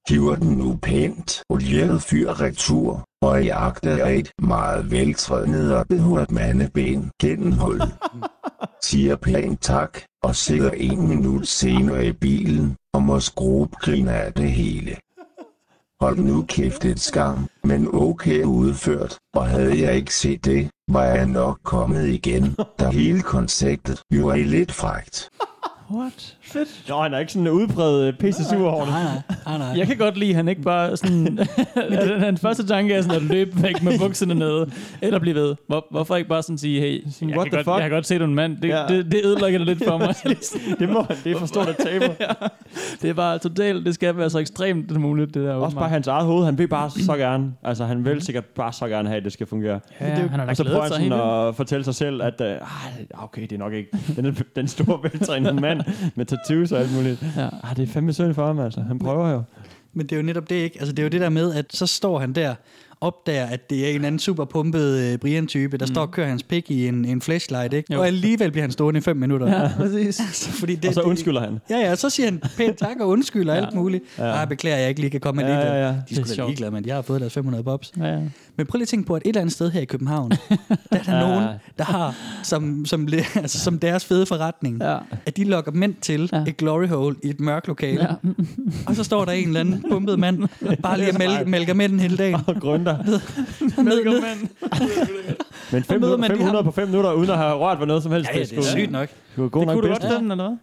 Hiver 0.09 0.35
den 0.35 0.57
nu 0.57 0.75
pænt 0.81 1.41
olieret 1.49 2.01
fyr 2.01 2.41
retur, 2.41 3.05
og 3.21 3.43
jagter 3.43 4.05
et 4.05 4.31
meget 4.41 4.91
veltrænet 4.91 5.75
og 5.75 5.87
behørt 5.87 6.31
mandeben 6.31 7.11
gennem 7.21 7.51
hullet. 7.51 7.97
Siger 8.87 9.15
pænt 9.15 9.61
tak, 9.61 9.99
og 10.23 10.35
sidder 10.35 10.71
en 10.71 11.07
minut 11.07 11.47
senere 11.47 12.05
i 12.05 12.11
bilen, 12.11 12.75
og 12.93 13.03
må 13.03 13.19
skrubgrine 13.19 14.13
af 14.13 14.33
det 14.33 14.51
hele. 14.51 14.97
Hold 16.01 16.17
nu 16.17 16.45
kæft 16.47 16.85
et 16.85 16.99
skam, 16.99 17.47
men 17.63 17.87
okay 17.93 18.43
udført, 18.43 19.17
og 19.35 19.45
havde 19.47 19.81
jeg 19.81 19.95
ikke 19.95 20.15
set 20.15 20.45
det, 20.45 20.69
var 20.89 21.03
jeg 21.03 21.25
nok 21.25 21.59
kommet 21.63 22.07
igen, 22.07 22.55
da 22.79 22.89
hele 22.89 23.21
konceptet 23.21 24.01
jo 24.11 24.27
er 24.27 24.35
lidt 24.35 24.71
frægt. 24.71 25.29
What? 25.91 26.36
Fedt. 26.51 26.83
Nå, 26.89 27.01
han 27.01 27.13
er 27.13 27.19
ikke 27.19 27.31
sådan 27.31 27.47
en 27.47 27.53
udbredt 27.53 28.07
øh, 28.13 28.19
pisse 28.19 28.43
sur 28.45 28.69
over 28.69 28.83
det. 28.85 28.93
Nej, 28.93 29.03
nej, 29.03 29.21
nej, 29.45 29.57
nej. 29.57 29.77
Jeg 29.77 29.87
kan 29.87 29.97
godt 29.97 30.17
lide, 30.17 30.29
at 30.29 30.35
han 30.35 30.47
ikke 30.47 30.61
bare 30.61 30.97
sådan... 30.97 31.39
at 31.75 32.19
hans 32.19 32.41
første 32.41 32.67
tanke 32.67 32.93
er 32.93 33.01
sådan 33.01 33.15
at 33.15 33.23
løbe 33.23 33.63
væk 33.63 33.83
med 33.83 33.99
bukserne 33.99 34.35
nede, 34.35 34.71
eller 35.01 35.19
blive 35.19 35.35
ved. 35.35 35.55
Hvor, 35.67 35.87
hvorfor 35.91 36.15
ikke 36.15 36.29
bare 36.29 36.43
sådan 36.43 36.57
sige, 36.57 36.79
hey, 36.81 37.03
jeg, 37.21 37.37
what 37.37 37.49
kan 37.49 37.51
the 37.51 37.63
godt, 37.63 37.65
fuck? 37.65 37.73
jeg 37.73 37.81
kan 37.81 37.91
godt 37.91 38.05
se, 38.07 38.15
at 38.15 38.19
du 38.19 38.25
er 38.25 38.27
en 38.27 38.35
mand. 38.35 38.57
Det, 38.57 38.67
Ja. 38.69 38.83
det, 38.87 39.11
det 39.11 39.21
ødelægger 39.25 39.59
det 39.59 39.67
lidt 39.67 39.83
for 39.83 39.97
mig. 39.97 40.15
Det 40.79 40.89
må 40.89 41.01
han, 41.01 41.17
det 41.23 41.31
er 41.31 41.39
for 41.39 41.45
stort 41.45 41.69
et 41.69 41.75
taber. 41.77 42.07
det 43.01 43.09
er 43.09 43.13
bare 43.13 43.37
totalt, 43.39 43.85
det 43.85 43.95
skal 43.95 44.17
være 44.17 44.29
så 44.29 44.39
ekstremt 44.39 44.89
det 44.89 45.01
muligt, 45.01 45.33
det 45.33 45.43
der. 45.43 45.53
Også 45.53 45.77
bare 45.77 45.89
hans 45.89 46.07
eget 46.07 46.25
hoved. 46.25 46.45
Han 46.45 46.57
vil 46.57 46.67
bare 46.67 46.89
så 46.89 47.15
gerne. 47.15 47.53
Altså, 47.63 47.85
han 47.85 48.05
vil 48.05 48.21
sikkert 48.21 48.45
bare 48.45 48.73
så 48.73 48.87
gerne 48.87 49.09
have, 49.09 49.17
at 49.17 49.23
det 49.23 49.33
skal 49.33 49.47
fungere. 49.47 49.79
Ja, 50.01 50.07
ja, 50.07 50.15
han 50.27 50.39
har 50.39 50.47
Og 50.47 50.55
så 50.57 50.63
prøver 50.63 50.81
han 50.81 50.91
sådan 50.91 51.47
at 51.47 51.55
fortælle 51.55 51.83
sig 51.83 51.95
selv, 51.95 52.21
at 52.21 52.41
øh, 52.41 52.51
ah, 52.51 53.23
okay, 53.23 53.41
det 53.41 53.51
er 53.51 53.57
nok 53.57 53.73
ikke 53.73 53.89
den, 54.15 54.37
den 54.55 54.67
store 54.67 54.99
veltrænede 55.03 55.53
mand 55.53 55.81
med 56.15 56.25
tattoos 56.37 56.71
og 56.71 56.79
alt 56.79 56.95
muligt. 56.95 57.25
Ja. 57.37 57.49
Ah, 57.63 57.75
det 57.75 57.83
er 57.83 57.87
fandme 57.87 58.13
synd 58.13 58.33
for 58.33 58.47
ham, 58.47 58.59
altså. 58.59 58.81
Han 58.81 58.99
prøver 58.99 59.29
jo. 59.31 59.43
Men 59.93 60.05
det 60.05 60.11
er 60.11 60.17
jo 60.17 60.23
netop 60.23 60.49
det, 60.49 60.55
ikke? 60.55 60.79
Altså, 60.79 60.93
det 60.93 60.99
er 60.99 61.03
jo 61.03 61.09
det 61.09 61.21
der 61.21 61.29
med, 61.29 61.53
at 61.53 61.65
så 61.69 61.85
står 61.85 62.19
han 62.19 62.33
der, 62.33 62.55
opdager, 63.01 63.45
at 63.45 63.69
det 63.69 63.83
er 63.85 63.89
en 63.89 63.95
eller 63.95 64.07
anden 64.07 64.19
super 64.19 64.45
pumpet 64.45 65.13
uh, 65.13 65.19
Brian-type, 65.19 65.77
der 65.77 65.85
mm. 65.85 65.93
står 65.93 66.01
og 66.01 66.11
kører 66.11 66.27
hans 66.27 66.43
pik 66.43 66.71
i 66.71 66.87
en, 66.87 67.05
en 67.05 67.21
flashlight, 67.21 67.73
ikke? 67.73 67.93
Jo. 67.93 67.99
Og 67.99 68.07
alligevel 68.07 68.51
bliver 68.51 68.63
han 68.63 68.71
stående 68.71 68.97
i 68.97 69.01
fem 69.01 69.17
minutter. 69.17 69.61
Ja, 69.61 69.69
præcis. 69.77 70.19
Altså, 70.27 70.49
fordi 70.51 70.75
det, 70.75 70.87
Og 70.87 70.93
så 70.93 71.01
undskylder 71.01 71.41
han. 71.41 71.59
Ja, 71.69 71.77
ja, 71.77 71.95
så 71.95 72.09
siger 72.09 72.25
han 72.27 72.41
pænt 72.57 72.77
tak 72.77 72.97
og 72.99 73.07
undskyld 73.07 73.49
og 73.49 73.57
alt 73.61 73.73
muligt. 73.75 74.03
Ja. 74.17 74.25
Ja. 74.25 74.41
Ah, 74.41 74.47
beklager, 74.47 74.77
jeg 74.77 74.89
ikke 74.89 75.01
lige 75.01 75.11
kan 75.11 75.19
komme 75.19 75.41
Ja, 75.41 75.47
alligevel. 75.47 75.79
ja, 75.81 75.87
ja. 75.87 75.95
De 76.09 76.15
da 76.15 76.23
sjovt. 76.33 76.49
ligeglade, 76.49 76.71
men 76.71 76.85
jeg 76.85 76.95
har 76.95 77.01
fået 77.01 77.21
deres 77.21 77.33
500 77.33 77.63
bobs. 77.63 77.91
Ja, 77.97 78.05
ja. 78.05 78.19
Men 78.57 78.65
prøv 78.67 78.77
lige 78.77 78.83
at 78.83 78.87
tænke 78.87 79.07
på, 79.07 79.15
at 79.15 79.21
et 79.25 79.27
eller 79.27 79.41
andet 79.41 79.53
sted 79.53 79.71
her 79.71 79.81
i 79.81 79.85
København, 79.85 80.31
der 80.31 80.37
er 80.91 81.03
der 81.03 81.15
Ja. 81.17 81.19
nogen, 81.19 81.47
der 81.77 81.83
har 81.83 82.15
som, 82.43 82.85
som, 82.85 83.07
altså, 83.35 83.59
som 83.59 83.79
deres 83.79 84.05
fede 84.05 84.25
forretning, 84.25 84.81
Ja. 84.81 84.97
at 85.25 85.37
de 85.37 85.43
lokker 85.43 85.71
mænd 85.71 85.93
til 86.01 86.29
Ja. 86.33 86.43
et 86.47 86.57
glory 86.57 86.87
hole 86.87 87.15
i 87.23 87.29
et 87.29 87.39
mørkt 87.39 87.67
lokale. 87.67 88.03
Ja. 88.09 88.29
Og 88.87 88.95
så 88.95 89.03
står 89.03 89.25
der 89.25 89.31
en 89.31 89.47
eller 89.47 89.59
anden 89.59 89.85
pumpet 89.89 90.19
mand, 90.19 90.39
bare 90.83 90.97
lige 90.97 91.09
at 91.09 91.17
mælke, 91.19 91.45
mælker 91.49 91.73
mænd 91.73 91.99
hele 91.99 92.17
dagen. 92.17 92.39
Og 92.47 92.55
grønter. 92.95 93.19
Ned, 93.83 94.03
ned. 94.05 94.21
Men 95.71 95.83
fem 95.83 96.01
møder 96.01 96.17
minutter, 96.17 96.17
man 96.17 96.29
lige 96.31 96.37
500 96.37 96.55
ham. 96.55 96.65
på 96.65 96.71
5 96.71 96.87
minutter, 96.87 97.11
uden 97.13 97.29
at 97.29 97.37
have 97.37 97.53
rørt 97.53 97.79
ved 97.79 97.87
noget 97.87 98.03
som 98.03 98.11
helst. 98.11 98.29
Ja, 98.33 98.37
ja, 98.37 98.43
det 98.43 98.57
er 98.57 98.61
sygt 98.61 98.91
nok. 98.91 99.09
Det 99.09 99.43
var 99.43 99.49
god 99.49 99.61
Det 99.61 99.67
nok 99.67 99.73
kunne 99.75 99.87
du 99.87 99.93
godt 99.93 100.19
den, 100.21 100.31
eller 100.31 100.47
hvad? 100.47 100.57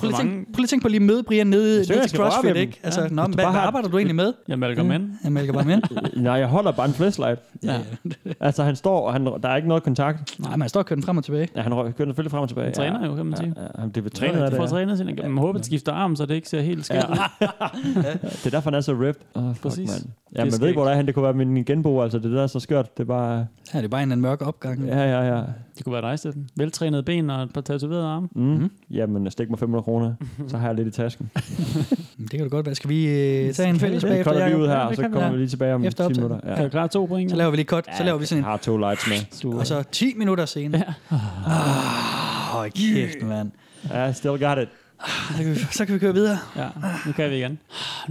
Prøv 0.00 0.10
lige, 0.10 0.41
prøv 0.52 0.58
lige 0.60 0.64
at 0.64 0.68
tænke 0.68 0.82
på 0.82 0.88
lige 0.88 0.96
at 0.96 1.02
møde 1.02 1.22
Brian 1.22 1.46
nede, 1.46 1.78
nede 1.78 2.08
til 2.08 2.18
CrossFit, 2.18 2.56
ikke? 2.56 2.80
Altså, 2.82 3.02
Ja. 3.02 3.08
nå, 3.08 3.22
men 3.22 3.30
du 3.30 3.34
hvad, 3.36 3.44
bare 3.44 3.52
hvad 3.52 3.60
har- 3.60 3.66
arbejder 3.66 3.88
du 3.88 3.96
egentlig 3.96 4.16
med? 4.16 4.32
Jeg 4.48 4.58
malker 4.58 4.82
mænd. 4.82 5.10
Jeg 5.24 5.32
mælker 5.32 5.52
bare 5.52 5.64
mænd. 5.64 5.82
Nej, 6.16 6.32
jeg 6.32 6.46
holder 6.48 6.72
bare 6.72 6.86
en 6.88 6.92
flashlight. 6.94 7.40
Ja. 7.62 7.76
Altså, 8.40 8.62
han 8.64 8.76
står, 8.76 9.06
og 9.06 9.12
han, 9.12 9.24
der 9.26 9.48
er 9.48 9.56
ikke 9.56 9.68
noget 9.68 9.82
kontakt. 9.82 10.38
Nej, 10.40 10.56
man 10.56 10.68
står 10.68 10.80
og 10.80 10.86
kører 10.86 10.96
den 10.96 11.02
frem 11.04 11.16
og 11.16 11.24
tilbage. 11.24 11.48
Ja, 11.56 11.62
han 11.62 11.72
kører 11.72 11.92
selvfølgelig 11.96 12.30
frem 12.30 12.42
og 12.42 12.48
tilbage. 12.48 12.64
Han 12.64 12.74
træner 12.74 13.06
jo, 13.06 13.14
kan 13.14 13.26
man 13.26 13.36
sige. 13.36 13.54
Ja, 13.78 13.86
det 13.94 14.04
er 14.06 14.08
trænet 14.10 14.34
af 14.34 14.40
det, 14.40 14.50
det. 14.50 14.56
får 14.56 14.64
ja. 14.64 14.68
trænet 14.84 14.98
sin. 14.98 15.06
Man 15.22 15.38
håber, 15.38 15.58
at 15.58 15.66
skifter 15.66 15.92
arm, 15.92 16.16
så 16.16 16.26
det 16.26 16.34
ikke 16.34 16.48
ser 16.48 16.60
helt 16.60 16.84
skævt 16.86 17.04
ud. 17.10 17.16
Det 18.22 18.46
er 18.46 18.50
derfor, 18.50 18.70
han 18.70 18.74
er 18.74 18.80
så 18.80 18.92
ripped. 18.92 19.22
Oh, 19.34 19.54
Præcis. 19.62 19.88
Man. 19.90 19.96
Det 19.98 20.38
Ja, 20.38 20.44
man 20.44 20.52
ved 20.60 20.68
ikke, 20.68 20.76
hvor 20.78 20.84
der 20.84 20.92
er 20.92 20.96
han. 20.96 21.06
Det 21.06 21.14
kunne 21.14 21.22
være 21.22 21.32
min 21.32 21.64
genbo, 21.64 22.02
altså. 22.02 22.18
Det 22.18 22.30
der 22.32 22.42
er 22.42 22.46
så 22.46 22.60
skørt. 22.60 22.96
Det 22.96 23.02
er 23.02 23.06
bare... 23.06 23.46
Ja, 23.74 23.78
det 23.78 23.84
er 23.84 23.88
bare 23.88 24.02
en, 24.02 24.20
mørk 24.20 24.42
opgang. 24.46 24.84
Ja, 24.86 24.98
ja, 25.20 25.36
ja. 25.36 25.42
Det 25.76 25.84
kunne 25.84 25.92
være 25.92 26.10
dig, 26.10 26.18
Steffen. 26.18 26.48
Veltrænede 26.56 27.02
ben 27.02 27.30
og 27.30 27.42
et 27.42 27.52
par 27.52 27.60
tatoverede 27.60 28.06
arme. 28.06 28.28
Mm. 28.34 28.70
Jamen, 28.90 29.30
stik 29.30 29.50
mig 29.50 29.58
500 29.58 29.82
kroner, 29.82 30.14
så 30.48 30.58
har 30.58 30.66
jeg 30.66 30.74
lidt 30.76 30.88
i 30.88 30.90
tasken. 30.90 31.30
Det 32.22 32.30
kan 32.30 32.40
det 32.40 32.50
godt 32.50 32.66
være. 32.66 32.74
Skal 32.74 32.90
vi 32.90 33.06
øh, 33.08 33.52
tage 33.54 33.68
en 33.68 33.80
fælles 33.80 34.04
bagefter? 34.04 34.32
cutter 34.32 34.48
vi 34.48 34.54
ud 34.54 34.66
her, 34.68 34.74
Ja, 34.74 34.86
og 34.86 34.94
så 34.96 35.02
kan 35.02 35.12
kommer 35.12 35.30
vi 35.30 35.36
lige 35.36 35.48
tilbage 35.48 35.74
om 35.74 35.84
Efter 35.84 36.04
10 36.04 36.06
optaget. 36.06 36.16
minutter. 36.30 36.40
Kan 36.48 36.56
Ja. 36.58 36.64
du 36.64 36.68
klare 36.68 36.88
to 36.88 37.04
point? 37.06 37.30
Så 37.30 37.36
laver 37.36 37.50
vi 37.50 37.56
lige 37.56 37.66
cut. 37.66 37.84
Så 37.98 38.04
laver 38.04 38.18
vi 38.18 38.26
sådan 38.26 38.38
Jeg 38.44 38.46
en... 38.48 38.50
har 38.50 38.56
to 38.56 38.76
lights 38.76 39.08
med. 39.08 39.16
Du, 39.42 39.58
Og 39.58 39.66
så 39.66 39.82
10 39.92 40.14
minutter 40.16 40.46
senere. 40.46 40.82
Ja. 41.12 41.16
Åh, 41.16 42.56
oh, 42.60 42.68
kæft, 42.70 43.22
mand. 43.22 43.50
Ja, 43.90 44.12
still 44.12 44.38
got 44.38 44.58
it. 44.58 44.68
Så 45.06 45.36
kan, 45.36 45.50
vi, 45.50 45.58
så 45.70 45.84
kan 45.84 45.94
vi 45.94 45.98
køre 45.98 46.14
videre. 46.14 46.38
Ja, 46.56 46.68
nu 47.06 47.12
kan 47.12 47.30
vi 47.30 47.36
igen. 47.36 47.58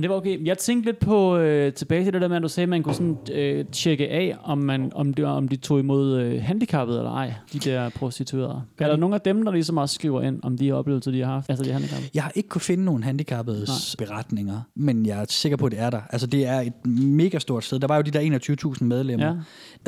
Det 0.02 0.10
var 0.10 0.16
okay. 0.16 0.46
Jeg 0.46 0.58
tænkte 0.58 0.90
lidt 0.90 1.00
på, 1.00 1.38
øh, 1.38 1.74
tilbage 1.74 2.04
til 2.04 2.14
det 2.14 2.22
der 2.22 2.28
med, 2.28 2.38
at 2.38 2.44
du 2.44 2.48
sagde, 2.48 2.64
at 2.64 2.70
man 2.70 2.84
kunne 2.84 2.96
sådan, 2.96 3.18
øh, 3.34 3.66
tjekke 3.72 4.10
af, 4.10 4.36
om, 4.44 4.58
man, 4.58 4.92
om, 4.96 5.14
det, 5.14 5.26
om 5.26 5.48
de 5.48 5.56
tog 5.56 5.80
imod 5.80 6.20
øh, 6.20 6.42
handicappede 6.44 6.98
eller 6.98 7.12
ej, 7.12 7.34
de 7.54 7.60
der 7.60 7.90
prostituerede. 7.90 8.62
Er 8.80 8.88
der 8.88 8.96
nogle 8.96 9.16
af 9.16 9.22
dem, 9.22 9.46
der 9.46 9.52
ligesom 9.52 9.78
også 9.78 9.96
skriver 9.96 10.22
ind, 10.22 10.40
om 10.44 10.58
de 10.58 10.72
oplevelser, 10.72 11.12
de 11.12 11.20
har 11.20 11.34
haft? 11.34 11.50
Altså 11.50 11.66
de 11.66 11.72
handicappede? 11.72 12.10
Jeg 12.14 12.24
har 12.24 12.32
ikke 12.36 12.50
kunne 12.50 12.62
finde 12.62 12.86
nogen 12.86 13.04
handicappedes 13.04 13.96
beretninger, 13.98 14.62
men 14.76 15.06
jeg 15.06 15.22
er 15.22 15.26
sikker 15.30 15.58
på, 15.58 15.66
at 15.66 15.72
det 15.72 15.80
er 15.80 15.90
der. 15.90 16.02
Altså, 16.10 16.28
det 16.28 16.48
er 16.48 16.60
et 16.60 16.86
mega 16.86 17.40
stort 17.40 17.64
sted. 17.64 17.80
Der 17.80 17.88
var 17.88 17.96
jo 17.96 18.02
de 18.02 18.12
der 18.12 18.74
21.000 18.76 18.84
medlemmer. 18.84 19.26
Ja. 19.26 19.34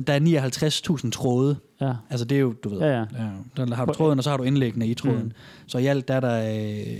Der 0.07 0.13
er 0.13 0.99
59.000 1.03 1.09
tråde. 1.09 1.55
Ja. 1.81 1.93
Altså, 2.09 2.25
det 2.25 2.35
er 2.35 2.39
jo, 2.39 2.53
du 2.63 2.69
ved. 2.69 2.79
Ja, 2.79 2.87
ja. 2.87 3.05
ja 3.57 3.65
der 3.65 3.75
har 3.75 3.85
du 3.85 3.93
tråden, 3.93 4.19
og 4.19 4.23
så 4.23 4.29
har 4.29 4.37
du 4.37 4.43
indlæggene 4.43 4.87
i 4.87 4.93
tråden. 4.93 5.23
Mm. 5.23 5.31
Så 5.67 5.77
i 5.77 5.85
alt 5.85 6.07
der 6.07 6.13
er 6.13 6.19
der 6.19 6.39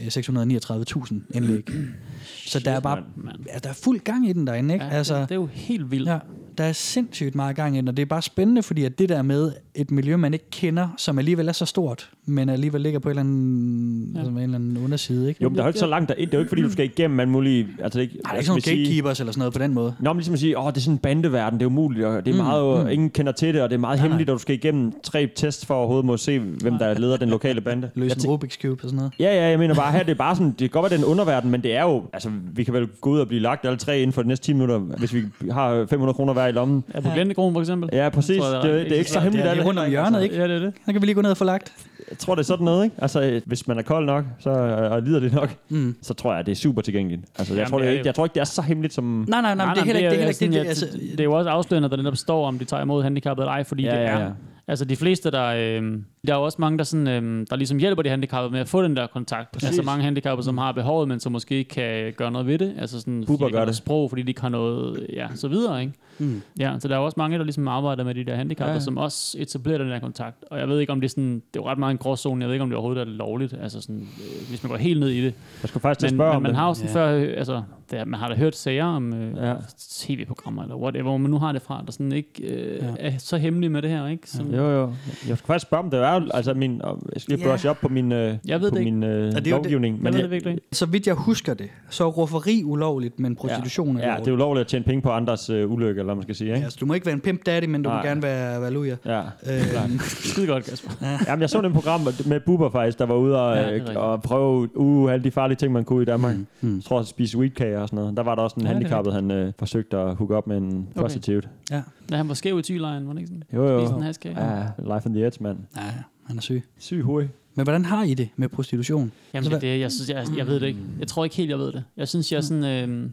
øh, 0.01 0.07
639.000 0.07 1.15
indlæg. 1.33 1.69
Så 2.47 2.59
der 2.59 2.71
er 2.71 2.79
bare 2.79 3.03
mand. 3.15 3.37
ja, 3.53 3.59
der 3.63 3.69
er 3.69 3.73
fuld 3.73 3.99
gang 3.99 4.29
i 4.29 4.33
den 4.33 4.47
derinde, 4.47 4.73
ikke? 4.73 4.85
Ja, 4.85 4.91
altså, 4.91 5.19
det, 5.19 5.29
det 5.29 5.35
er 5.35 5.39
jo 5.39 5.49
helt 5.51 5.91
vildt. 5.91 6.09
Ja, 6.09 6.19
der 6.57 6.63
er 6.63 6.71
sindssygt 6.71 7.35
meget 7.35 7.55
gang 7.55 7.75
i 7.75 7.77
den, 7.77 7.87
og 7.87 7.97
det 7.97 8.03
er 8.03 8.05
bare 8.07 8.21
spændende, 8.21 8.63
fordi 8.63 8.83
at 8.83 8.99
det 8.99 9.09
der 9.09 9.21
med 9.21 9.53
et 9.75 9.91
miljø, 9.91 10.17
man 10.17 10.33
ikke 10.33 10.49
kender, 10.51 10.87
som 10.97 11.19
alligevel 11.19 11.47
er 11.47 11.51
så 11.51 11.65
stort, 11.65 12.09
men 12.25 12.49
alligevel 12.49 12.81
ligger 12.81 12.99
på 12.99 13.09
en 13.09 13.11
eller 13.11 13.19
anden, 13.21 14.11
ja. 14.13 14.19
altså 14.19 14.31
en 14.31 14.37
eller 14.37 14.55
anden 14.55 14.77
underside, 14.83 15.29
ikke? 15.29 15.43
Jo, 15.43 15.49
men 15.49 15.55
der 15.55 15.61
er 15.61 15.65
jo 15.65 15.69
ikke 15.69 15.79
så 15.79 15.87
langt 15.87 16.09
derind. 16.09 16.29
Det 16.29 16.33
er 16.33 16.37
jo 16.37 16.41
ikke, 16.41 16.49
fordi 16.49 16.61
du 16.61 16.71
skal 16.71 16.85
igennem 16.85 17.17
man 17.17 17.29
mulige... 17.29 17.67
Altså, 17.83 17.99
det 17.99 18.05
er 18.05 18.09
ikke, 18.09 18.15
Nej, 18.15 18.21
der 18.23 18.29
er 18.29 18.39
ikke 18.39 18.47
sådan 18.47 18.61
nogle 18.67 18.77
gatekeepers 18.83 19.19
eller 19.19 19.31
sådan 19.33 19.39
noget 19.39 19.53
på 19.53 19.59
den 19.59 19.73
måde. 19.73 19.95
Nå, 19.99 20.13
men 20.13 20.17
ligesom 20.17 20.33
at 20.33 20.39
sige, 20.39 20.59
åh, 20.59 20.67
det 20.69 20.77
er 20.77 20.81
sådan 20.81 20.93
en 20.93 20.97
bandeverden, 20.97 21.59
det 21.59 21.65
er 21.65 21.69
umuligt, 21.69 22.05
og 22.05 22.25
det 22.25 22.33
er 22.33 22.37
meget, 22.43 22.83
mm, 22.85 22.89
ingen 22.91 23.09
kender 23.09 23.31
til 23.31 23.53
det, 23.53 23.61
og 23.61 23.69
det 23.69 23.75
er 23.75 23.79
meget 23.79 23.97
Nej, 23.97 24.03
hemmeligt, 24.07 24.27
nej. 24.27 24.33
og 24.33 24.39
du 24.39 24.41
skal 24.41 24.55
igennem 24.55 24.93
tre 25.03 25.29
tests 25.35 25.65
for 25.65 25.73
overhovedet 25.75 26.05
må 26.05 26.17
se, 26.17 26.39
hvem 26.39 26.77
der 26.77 26.99
leder 26.99 27.17
den 27.17 27.29
lokale 27.29 27.61
bande. 27.61 27.89
Løse 27.95 28.15
en 28.25 28.33
Rubik's 28.33 28.61
Cube 28.61 28.83
og 28.83 28.89
sådan 28.89 28.97
noget. 28.97 29.11
Ja, 29.19 29.35
ja, 29.35 29.49
jeg 29.49 29.59
mener 29.59 29.75
bare, 29.75 29.91
her 29.91 30.03
det 30.03 30.11
er 30.11 30.15
bare 30.15 30.35
sådan, 30.35 30.49
det 30.49 30.57
kan 30.57 30.69
godt 30.69 30.83
være, 30.83 30.97
det 30.97 31.03
er 31.03 31.07
en 31.07 31.11
underverden, 31.11 31.51
men 31.51 31.63
det 31.63 31.75
er 31.75 31.83
jo, 31.83 32.03
altså, 32.13 32.29
vi 32.53 32.63
kan 32.63 32.73
vel 32.73 32.87
gå 33.01 33.09
ud 33.09 33.19
og 33.19 33.27
blive 33.27 33.41
lagt 33.41 33.65
alle 33.65 33.77
tre 33.77 33.99
inden 33.99 34.13
for 34.13 34.21
de 34.21 34.27
næste 34.27 34.45
10 34.45 34.53
minutter, 34.53 34.77
hvis 34.79 35.13
vi 35.13 35.23
har 35.51 35.85
500 35.89 36.13
kroner 36.15 36.33
hver 36.33 36.47
i 36.47 36.51
lommen. 36.51 36.83
Ja, 36.93 36.99
på 36.99 37.09
Glendekronen 37.13 37.53
for 37.53 37.59
eksempel. 37.61 37.89
Ja, 37.93 38.09
præcis. 38.09 38.37
Jeg, 38.37 38.61
Det, 38.63 38.71
er 38.71 38.75
det, 38.75 38.85
det 38.85 38.91
er 38.91 38.95
ikke 38.97 39.11
så 39.11 39.19
hemmeligt. 39.19 39.45
det 39.49 39.59
er 39.59 39.62
lige 39.63 39.69
rundt 39.69 39.79
om 39.79 39.89
hjørnet, 39.89 40.23
ikke? 40.23 40.35
Ja, 40.35 40.47
det 40.47 40.55
er 40.55 40.59
det. 40.59 40.73
Så 40.85 40.91
kan 40.93 41.01
vi 41.01 41.05
lige 41.07 41.15
gå 41.15 41.21
ned 41.21 41.31
og 41.31 41.37
få 41.37 41.43
lagt. 41.43 41.73
Jeg 42.09 42.17
tror, 42.17 42.35
det 42.35 42.41
er 42.41 42.45
sådan 42.45 42.65
noget, 42.65 42.83
ikke? 42.83 42.95
Altså, 43.01 43.21
øh, 43.21 43.41
hvis 43.45 43.67
man 43.67 43.77
er 43.77 43.81
kold 43.81 44.05
nok, 44.05 44.25
så, 44.39 44.49
og 44.91 45.01
lider 45.01 45.19
det 45.19 45.33
nok, 45.33 45.49
Mm. 45.69 45.95
så 46.01 46.13
tror 46.13 46.35
jeg, 46.35 46.45
det 46.45 46.51
er 46.51 46.55
super 46.55 46.81
tilgængeligt. 46.81 47.21
Altså, 47.39 47.53
jeg, 47.53 47.59
Jamen, 47.59 47.69
tror, 47.71 47.77
det 47.77 47.83
det 47.83 47.87
er, 47.87 47.91
er 47.91 47.93
ikke, 47.97 48.05
jo- 48.05 48.07
jeg 48.07 48.15
tror 48.15 48.25
ikke, 48.25 48.33
det 48.33 48.39
er 48.39 48.45
så 48.45 48.61
hemmeligt 48.61 48.93
som... 48.93 49.25
Nej, 49.27 49.41
nej, 49.41 49.55
nej, 49.55 49.65
men 49.65 49.75
det 49.75 49.81
er 49.81 49.85
heller 49.85 49.99
ikke 49.99 50.09
det. 50.09 50.15
Er 50.15 50.17
heller 50.17 50.27
ikke 50.27 50.37
sådan, 50.39 50.51
det, 50.51 50.57
jeg- 50.57 50.63
det, 50.63 50.69
altså, 50.69 50.87
det 51.11 51.19
er 51.19 51.23
jo 51.23 51.33
også 51.33 51.49
afslørende, 51.49 51.89
der 51.89 51.97
netop 51.97 52.15
står, 52.17 52.47
om 52.47 52.59
de 52.59 52.65
tager 52.65 52.83
imod 52.83 53.03
handicappede 53.03 53.43
eller 53.45 53.51
ej, 53.53 53.63
fordi 53.63 53.83
Ja, 53.83 53.91
det 53.91 53.97
ja, 53.97 54.03
er... 54.07 54.19
ja. 54.23 54.29
Altså 54.67 54.85
de 54.85 54.95
fleste, 54.95 55.31
der, 55.31 55.45
øh, 55.45 55.91
der 56.27 56.33
er 56.33 56.37
jo 56.37 56.43
også 56.43 56.57
mange, 56.61 56.77
der, 56.77 56.83
sådan, 56.83 57.07
øh, 57.07 57.45
der 57.49 57.55
ligesom 57.55 57.77
hjælper 57.77 58.01
de 58.03 58.09
handicappede 58.09 58.51
med 58.51 58.59
at 58.59 58.67
få 58.69 58.83
den 58.83 58.95
der 58.95 59.07
kontakt. 59.07 59.51
Præcis. 59.51 59.67
Altså 59.67 59.81
mange 59.83 60.03
handicappede, 60.03 60.45
som 60.45 60.57
har 60.57 60.71
behovet, 60.71 61.07
men 61.07 61.19
som 61.19 61.31
måske 61.31 61.55
ikke 61.55 61.69
kan 61.69 62.13
gøre 62.17 62.31
noget 62.31 62.47
ved 62.47 62.57
det. 62.59 62.73
Altså 62.79 62.99
sådan, 62.99 63.21
ikke 63.31 63.49
gør 63.51 63.65
det. 63.65 63.75
sprog, 63.75 64.09
fordi 64.09 64.21
de 64.21 64.27
ikke 64.29 64.41
har 64.41 64.49
noget, 64.49 65.07
ja, 65.13 65.27
så 65.35 65.47
videre, 65.47 65.81
ikke? 65.81 65.93
Mm. 66.19 66.41
Ja, 66.59 66.75
så 66.79 66.87
der 66.87 66.93
er 66.95 66.99
jo 66.99 67.05
også 67.05 67.15
mange, 67.17 67.37
der 67.37 67.43
ligesom 67.43 67.67
arbejder 67.67 68.03
med 68.03 68.15
de 68.15 68.23
der 68.23 68.35
handicappede, 68.35 68.73
Ja, 68.73 68.79
som 68.79 68.97
også 68.97 69.37
etablerer 69.39 69.77
den 69.77 69.89
der 69.89 69.99
kontakt. 69.99 70.35
Og 70.51 70.59
jeg 70.59 70.67
ved 70.69 70.79
ikke, 70.79 70.91
om 70.91 71.01
det 71.01 71.07
er 71.07 71.09
sådan, 71.09 71.33
det 71.35 71.41
er 71.59 71.63
jo 71.63 71.67
ret 71.67 71.77
meget 71.77 71.91
en 71.91 71.97
gråzone, 71.97 72.41
jeg 72.41 72.47
ved 72.47 72.53
ikke, 72.53 72.63
om 72.63 72.69
det 72.69 72.77
overhovedet 72.77 73.01
er 73.01 73.05
lovligt, 73.11 73.55
altså 73.61 73.81
sådan, 73.81 73.95
øh, 74.01 74.49
hvis 74.49 74.63
man 74.63 74.69
går 74.69 74.77
helt 74.77 74.99
ned 74.99 75.09
i 75.09 75.17
det. 75.25 75.33
Jeg 75.61 75.69
skulle 75.69 75.81
faktisk 75.81 76.11
Men, 76.11 76.17
spørge 76.17 76.29
men 76.31 76.35
om 76.35 76.41
man 76.41 76.49
det. 76.49 76.57
har 76.59 76.67
jo 76.67 76.73
sådan 76.73 76.89
Ja. 76.89 76.95
før, 76.95 77.15
øh, 77.17 77.33
altså, 77.37 77.61
det, 77.91 77.99
er- 77.99 78.05
man 78.05 78.19
har 78.19 78.27
da 78.29 78.35
hørt 78.35 78.55
sager 78.55 78.85
om 78.85 79.13
øh, 79.13 79.35
Ja. 79.37 79.47
ja. 79.49 79.55
tv-programmer, 79.89 80.61
eller 80.63 80.75
whatever, 80.75 81.03
hvor 81.03 81.17
man 81.17 81.31
nu 81.31 81.37
har 81.37 81.51
det 81.51 81.61
fra, 81.61 81.83
der 81.85 81.91
sådan 81.91 82.11
ikke 82.11 82.29
øh, 82.43 82.75
Ja. 82.77 82.85
ja. 82.85 82.93
er 82.97 83.17
så 83.17 83.37
hemmelige 83.37 83.69
med 83.69 83.81
det 83.81 83.89
her, 83.89 84.07
ikke? 84.07 84.29
Som, 84.29 84.53
Jo, 84.53 84.69
jo. 84.69 84.93
Jeg 85.27 85.37
skal 85.37 85.47
faktisk 85.47 85.67
spørge 85.67 85.83
om 85.83 85.89
det. 85.89 85.99
Er, 85.99 86.13
jo- 86.21 86.29
altså, 86.33 86.53
min, 86.53 86.81
jeg 87.13 87.21
skal 87.21 87.35
lige 87.37 87.45
Ja. 87.47 87.51
brush 87.51 87.67
op 87.67 87.77
på 87.81 87.87
min, 87.89 88.11
øh, 88.11 88.35
Jeg 88.47 88.61
ved 88.61 88.71
på 88.71 88.75
det 88.77 88.83
min 88.83 89.03
øh, 89.03 89.09
det 89.25 89.35
er 89.35 89.39
det- 89.39 89.47
lovgivning. 89.47 89.95
Jeg 89.95 90.03
men 90.03 90.13
ved 90.13 90.19
jeg, 90.19 90.23
det 90.23 90.31
virkelig. 90.31 90.57
Så 90.71 90.85
vidt 90.85 91.07
jeg 91.07 91.15
husker 91.15 91.53
det, 91.53 91.67
så 91.89 92.03
er 92.03 92.07
rufferi 92.07 92.63
ulovligt, 92.65 93.19
men 93.19 93.35
prostitution 93.35 93.97
er 93.97 93.99
ja, 93.99 94.05
det 94.05 94.11
er 94.11 94.17
lovligt. 94.17 94.33
ulovligt 94.33 94.61
at 94.61 94.67
tjene 94.67 94.85
penge 94.85 95.01
på 95.01 95.09
andres 95.09 95.49
øh, 95.49 95.71
ulykke, 95.71 95.89
eller 95.99 96.03
hvad 96.03 96.15
man 96.15 96.23
skal 96.23 96.35
sige. 96.35 96.47
Ja, 96.49 96.55
Ikke? 96.55 96.63
altså, 96.65 96.77
du 96.81 96.85
må 96.85 96.93
ikke 96.93 97.05
være 97.05 97.13
en 97.15 97.21
pimp 97.21 97.45
daddy, 97.45 97.65
men 97.65 97.83
du 97.83 97.89
Nej. 97.89 97.97
må 97.97 98.07
gerne 98.07 98.21
være, 98.23 98.61
være 98.61 98.71
luja. 98.71 98.95
Ja. 99.05 99.19
Øh, 99.19 99.99
Skide 99.99 100.47
godt, 100.47 100.63
Kasper. 100.65 100.91
Jamen, 101.27 101.41
jeg 101.41 101.49
så 101.49 101.61
den 101.61 101.73
program 101.73 102.01
med 102.25 102.39
Bubber 102.39 102.69
faktisk, 102.69 102.99
der 102.99 103.05
var 103.05 103.15
ude 103.15 103.41
og, 103.41 103.55
Ja, 103.55 103.61
ja, 103.61 103.65
det 103.67 103.73
rigtigt. 103.73 103.97
og 103.97 104.21
prøve 104.21 104.77
uh, 104.77 105.11
alle 105.13 105.23
de 105.23 105.31
farlige 105.31 105.55
ting, 105.57 105.73
man 105.73 105.83
kunne 105.83 106.01
i 106.01 106.05
Danmark. 106.05 106.35
Mm, 106.35 106.45
Mm. 106.61 106.75
Jeg 106.75 106.83
tror, 106.83 106.99
at 106.99 107.07
spise 107.07 107.37
og 107.81 107.87
sådan 107.89 107.97
noget. 107.99 108.17
Der 108.17 108.23
var 108.23 108.35
der 108.35 108.41
også 108.41 108.55
en 108.59 108.61
Ja, 108.61 108.67
handicappet, 108.67 109.13
han 109.13 109.31
øh, 109.31 109.53
forsøgte 109.59 109.97
at 109.97 110.15
hooke 110.15 110.35
op 110.35 110.47
med 110.47 110.57
en 110.57 110.87
Okay. 110.91 111.01
prostitute. 111.01 111.49
ja. 111.71 111.81
Da 112.09 112.15
han 112.17 112.27
var 112.27 112.33
skæv 112.33 112.59
i 112.59 112.61
tylejen, 112.61 113.07
var 113.07 113.13
det 113.13 113.19
ikke 113.19 113.27
sådan? 113.27 113.43
Jo, 113.53 113.67
jo. 113.67 113.79
Spiste 113.79 113.95
en 113.95 114.03
haskage. 114.03 114.41
Ja, 114.57 114.63
life 114.77 115.07
on 115.09 115.13
the 115.13 115.25
edge, 115.25 115.43
mand. 115.43 115.57
ja, 115.75 115.81
han 116.25 116.37
er 116.37 116.41
syg. 116.41 116.63
Syg 116.79 117.01
hoved. 117.01 117.27
Men 117.55 117.63
hvordan 117.65 117.85
har 117.85 118.03
I 118.03 118.13
det 118.13 118.29
med 118.35 118.49
prostitution? 118.49 119.11
Jamen, 119.33 119.49
det, 119.49 119.55
er 119.55 119.59
det, 119.59 119.79
jeg, 119.79 119.91
synes, 119.91 120.09
jeg, 120.09 120.25
jeg 120.37 120.47
ved 120.47 120.59
det 120.59 120.67
ikke. 120.67 120.79
Jeg 120.99 121.07
tror 121.07 121.23
ikke 121.23 121.35
helt, 121.35 121.49
jeg 121.49 121.59
ved 121.59 121.71
det. 121.71 121.83
Jeg 121.97 122.07
synes, 122.07 122.31
jeg 122.31 122.37
er 122.37 122.41
sådan... 122.41 122.89
Øh, 122.89 123.09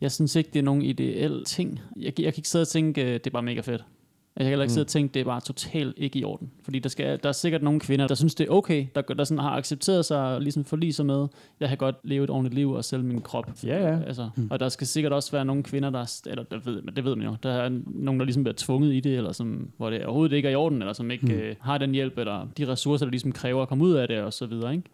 jeg 0.00 0.12
synes 0.12 0.36
ikke, 0.36 0.50
det 0.52 0.58
er 0.58 0.62
nogen 0.62 0.82
ideel 0.82 1.44
ting. 1.46 1.80
Jeg, 1.96 2.04
jeg 2.20 2.32
kan 2.32 2.38
ikke 2.40 2.48
sidde 2.48 2.62
og 2.62 2.68
tænke, 2.68 3.02
øh, 3.02 3.12
det 3.14 3.26
er 3.26 3.30
bare 3.30 3.42
mega 3.42 3.60
fedt. 3.60 3.84
Jeg 4.36 4.44
kan 4.44 4.48
heller 4.48 4.62
ikke 4.62 4.72
sidde 4.72 4.84
og 4.84 4.88
tænke, 4.88 5.14
det 5.14 5.20
er 5.20 5.24
bare 5.24 5.40
totalt 5.40 5.94
ikke 5.96 6.18
i 6.18 6.24
orden. 6.24 6.50
Fordi 6.64 6.78
der, 6.78 6.88
skal, 6.88 7.20
der 7.22 7.28
er 7.28 7.32
sikkert 7.32 7.62
nogle 7.62 7.80
kvinder, 7.80 8.06
der 8.08 8.14
synes, 8.14 8.34
det 8.34 8.46
er 8.48 8.50
okay, 8.52 8.86
der, 8.94 9.00
der 9.02 9.24
sådan 9.24 9.38
har 9.38 9.50
accepteret 9.50 10.04
sig 10.04 10.34
og 10.34 10.42
ligesom 10.42 10.64
forlige 10.64 10.92
sig 10.92 11.06
med, 11.06 11.26
jeg 11.60 11.68
kan 11.68 11.78
godt 11.78 11.96
leve 12.04 12.24
et 12.24 12.30
ordentligt 12.30 12.54
liv 12.54 12.70
og 12.70 12.84
sælge 12.84 13.04
min 13.04 13.20
krop. 13.20 13.50
Ja, 13.64 13.88
ja. 13.88 13.98
Altså, 14.06 14.30
Og 14.50 14.60
der 14.60 14.68
skal 14.68 14.86
sikkert 14.86 15.12
også 15.12 15.32
være 15.32 15.44
nogle 15.44 15.62
kvinder, 15.62 15.90
der, 15.90 16.20
eller 16.26 16.44
der 16.44 16.58
ved, 16.64 16.82
det 16.96 17.04
ved 17.04 17.16
man 17.16 17.26
jo, 17.26 17.36
der 17.42 17.50
er 17.52 17.68
nogen, 17.86 18.20
der 18.20 18.26
ligesom 18.26 18.44
bliver 18.44 18.54
tvunget 18.56 18.94
i 18.94 19.00
det, 19.00 19.16
eller 19.16 19.32
som, 19.32 19.68
hvor 19.76 19.90
det 19.90 20.04
overhovedet 20.04 20.36
ikke 20.36 20.48
er 20.48 20.52
i 20.52 20.54
orden, 20.54 20.82
eller 20.82 20.92
som 20.92 21.10
ikke 21.10 21.26
mm. 21.26 21.32
øh, 21.32 21.54
har 21.60 21.78
den 21.78 21.92
hjælp, 21.92 22.18
eller 22.18 22.48
de 22.58 22.68
ressourcer, 22.68 23.06
der 23.06 23.10
ligesom 23.10 23.32
kræver 23.32 23.62
at 23.62 23.68
komme 23.68 23.84
ud 23.84 23.92
af 23.92 24.08
det, 24.08 24.20
og 24.20 24.32
så 24.32 24.46
videre, 24.46 24.72
ikke? 24.72 24.88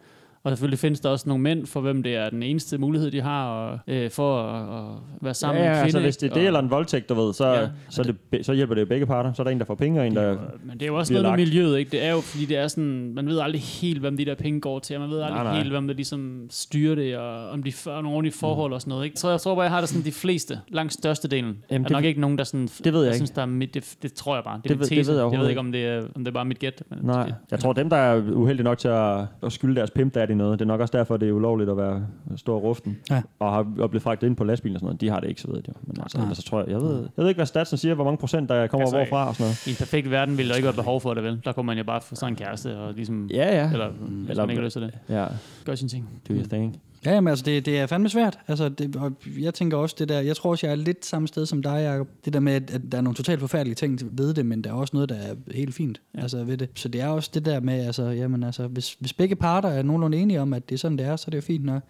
Og 0.44 0.50
selvfølgelig 0.50 0.78
findes 0.78 1.00
der 1.00 1.08
også 1.08 1.28
nogle 1.28 1.42
mænd, 1.42 1.66
for 1.66 1.80
hvem 1.80 2.02
det 2.02 2.16
er 2.16 2.30
den 2.30 2.42
eneste 2.42 2.78
mulighed, 2.78 3.10
de 3.10 3.20
har 3.20 3.48
og, 3.48 3.78
øh, 3.86 4.10
for 4.10 4.42
at, 4.42 4.78
at 4.78 4.94
være 5.20 5.34
sammen 5.34 5.62
Ja, 5.62 5.68
med 5.68 5.70
en 5.70 5.76
ja, 5.76 5.82
kvinde. 5.82 5.86
altså 5.86 6.00
hvis 6.00 6.16
det 6.16 6.30
er 6.30 6.34
det 6.34 6.46
eller 6.46 6.60
en 6.60 6.70
voldtægt, 6.70 7.08
du 7.08 7.14
ved, 7.14 7.34
så, 7.34 7.48
Ja. 7.52 7.66
så, 7.88 8.02
det, 8.02 8.16
be- 8.30 8.42
så 8.44 8.52
hjælper 8.52 8.74
det 8.74 8.80
jo 8.82 8.86
begge 8.86 9.06
parter. 9.06 9.32
Så 9.32 9.42
er 9.42 9.44
der 9.44 9.50
en, 9.50 9.58
der 9.58 9.64
får 9.64 9.74
penge, 9.74 10.00
og 10.00 10.06
en, 10.06 10.16
der... 10.16 10.36
Men 10.64 10.72
det 10.72 10.82
er 10.82 10.86
jo 10.86 10.96
også 10.96 11.12
noget 11.12 11.24
med 11.24 11.30
lagt. 11.30 11.40
miljøet, 11.40 11.78
ikke? 11.78 11.90
Det 11.90 12.04
er 12.04 12.10
jo, 12.12 12.20
fordi 12.20 12.44
det 12.44 12.56
er 12.56 12.68
sådan, 12.68 13.12
man 13.14 13.26
ved 13.26 13.38
aldrig 13.38 13.60
helt, 13.62 14.00
hvem 14.00 14.16
de 14.16 14.24
der 14.24 14.34
penge 14.34 14.60
går 14.60 14.78
til, 14.78 14.96
og 14.96 15.00
man 15.02 15.10
ved 15.10 15.20
aldrig 15.20 15.34
Nej, 15.42 15.52
nej. 15.52 15.56
helt, 15.62 15.72
hvem 15.72 15.86
der 15.86 15.94
ligesom 15.94 16.46
styrer 16.50 16.94
det, 16.94 17.16
og 17.16 17.50
om 17.50 17.62
de 17.62 17.72
får 17.72 17.90
nogle 17.92 18.08
ordentlige 18.08 18.34
forhold 18.34 18.72
og 18.72 18.80
sådan 18.80 18.90
noget, 18.90 19.04
ikke? 19.04 19.20
Så 19.20 19.30
jeg 19.30 19.40
tror 19.40 19.54
bare, 19.54 19.62
jeg 19.62 19.70
har 19.72 19.80
det 19.80 19.88
sådan, 19.88 20.04
de 20.04 20.12
fleste, 20.12 20.58
langt 20.68 20.92
størstedelen, 20.92 21.58
Jamen, 21.70 21.84
er 21.84 21.88
det- 21.88 21.94
nok 21.94 22.04
ikke 22.04 22.20
nogen, 22.20 22.38
der 22.38 22.44
sådan, 22.44 22.68
det 22.84 22.92
ved 22.92 23.00
jeg 23.00 23.06
jeg 23.08 23.14
synes, 23.16 23.30
der 23.30 23.42
er 23.42 23.46
mit, 23.46 23.74
det, 23.74 23.96
det, 24.02 24.12
tror 24.12 24.34
jeg 24.34 24.44
bare. 24.44 24.56
Det, 24.56 24.64
Det 24.64 24.78
ved- 24.78 24.86
det 24.86 25.06
ved 25.08 25.16
jeg 25.22 25.32
jeg 25.32 25.40
ved 25.40 25.48
ikke, 25.48 25.60
om 25.60 25.72
det, 25.72 25.86
er, 25.86 26.02
om 26.14 26.24
det 26.24 26.28
er 26.28 26.34
bare 26.34 26.44
mit 26.44 26.58
gæt. 26.58 26.82
Men 26.90 26.98
Nej, 27.02 27.24
det, 27.26 27.34
jeg 27.50 27.58
tror, 27.60 27.72
dem, 27.72 27.90
der 27.90 27.96
er 27.96 28.22
uheldige 28.32 28.64
nok 28.64 28.78
til 28.78 28.88
at, 28.88 29.18
at 29.42 29.52
skylde 29.52 29.76
deres 29.76 29.90
pimp, 29.90 30.14
der 30.14 30.26
er 30.30 30.34
de 30.34 30.38
noget. 30.38 30.58
Det 30.58 30.64
er 30.64 30.68
nok 30.68 30.80
også 30.80 30.96
derfor, 30.98 31.16
det 31.16 31.28
er 31.28 31.32
ulovligt 31.32 31.70
at 31.70 31.76
være 31.76 32.06
stor 32.36 32.58
ruften. 32.58 32.98
Ja. 33.10 33.22
Og 33.38 33.52
har 33.52 33.58
og 33.78 33.90
blevet 33.90 34.02
fragtet 34.02 34.26
ind 34.26 34.36
på 34.36 34.44
lastbilen 34.44 34.76
og 34.76 34.80
sådan 34.80 34.86
noget. 34.86 35.00
De 35.00 35.08
har 35.08 35.20
det 35.20 35.28
ikke, 35.28 35.40
så 35.40 35.48
ved 35.48 35.56
jeg 35.56 35.68
jo. 35.68 35.72
Men 35.86 35.96
altså, 36.02 36.18
ellers 36.18 36.36
så 36.36 36.42
tror 36.42 36.60
jeg, 36.60 36.68
jeg 36.68 36.80
ved, 36.80 36.96
jeg 37.00 37.08
ved 37.16 37.28
ikke, 37.28 37.38
hvad 37.38 37.46
statsen 37.46 37.78
siger, 37.78 37.94
hvor 37.94 38.04
mange 38.04 38.18
procent, 38.18 38.48
der 38.48 38.66
kommer 38.66 38.82
Altså, 38.86 38.96
hvorfra 38.96 39.28
og 39.28 39.34
sådan 39.34 39.44
noget. 39.44 39.66
I 39.66 39.70
en 39.70 39.76
perfekt 39.76 40.10
verden 40.10 40.36
ville 40.38 40.48
der 40.50 40.56
ikke 40.56 40.66
være 40.66 40.74
behov 40.74 41.00
for 41.00 41.14
det, 41.14 41.22
vel? 41.24 41.40
Der 41.44 41.52
kunne 41.52 41.66
man 41.66 41.78
jo 41.78 41.84
bare 41.84 42.00
få 42.00 42.14
sådan 42.14 42.32
en 42.32 42.36
kæreste, 42.36 42.78
og 42.78 42.94
ligesom, 42.94 43.26
Ja, 43.30 43.56
ja. 43.64 43.72
eller 43.72 43.88
hvis 43.90 44.30
Eller- 44.30 44.42
man 44.42 44.50
ikke 44.50 44.60
har 44.60 44.64
lyst 44.64 44.72
til 44.72 44.82
det, 44.82 44.94
Ja, 45.08 45.26
gør 45.64 45.74
sin 45.74 45.88
ting. 45.88 46.08
do 46.28 46.34
your 46.34 46.44
thing. 46.44 46.80
Ja, 47.04 47.12
jamen, 47.12 47.28
altså 47.28 47.44
det, 47.44 47.66
det 47.66 47.78
er 47.78 47.86
fandme 47.86 48.08
svært. 48.08 48.38
Altså, 48.48 48.68
det, 48.68 48.96
og 48.96 49.12
jeg 49.38 49.54
tænker 49.54 49.76
også 49.76 49.96
det 49.98 50.08
der, 50.08 50.20
jeg 50.20 50.36
tror 50.36 50.50
også, 50.50 50.66
jeg 50.66 50.72
er 50.72 50.76
lidt 50.76 51.06
samme 51.06 51.28
sted 51.28 51.46
som 51.46 51.62
dig, 51.62 51.82
Jacob. 51.82 52.08
Det 52.24 52.32
der 52.32 52.40
med, 52.40 52.52
at, 52.52 52.70
at 52.70 52.80
der 52.92 52.98
er 52.98 53.02
nogle 53.02 53.16
totalt 53.16 53.40
forfærdelige 53.40 53.74
ting 53.74 54.00
ved 54.12 54.34
det, 54.34 54.46
men 54.46 54.64
der 54.64 54.70
er 54.70 54.74
også 54.74 54.96
noget, 54.96 55.08
der 55.08 55.14
er 55.14 55.34
helt 55.54 55.74
fint 55.74 56.00
ja. 56.14 56.20
altså, 56.22 56.44
ved 56.44 56.56
det. 56.56 56.68
Så 56.74 56.88
det 56.88 57.00
er 57.00 57.08
også 57.08 57.30
det 57.34 57.44
der 57.44 57.60
med, 57.60 57.86
altså, 57.86 58.02
jamen, 58.02 58.42
altså, 58.42 58.66
hvis, 58.66 58.96
hvis 59.00 59.12
begge 59.12 59.36
parter 59.36 59.68
er 59.68 59.82
nogenlunde 59.82 60.18
enige 60.18 60.40
om, 60.40 60.52
at 60.52 60.68
det 60.68 60.74
er 60.74 60.78
sådan, 60.78 60.98
det 60.98 61.06
er, 61.06 61.16
så 61.16 61.24
er 61.26 61.30
det 61.30 61.36
jo 61.36 61.42
fint 61.42 61.64
nok. 61.64 61.82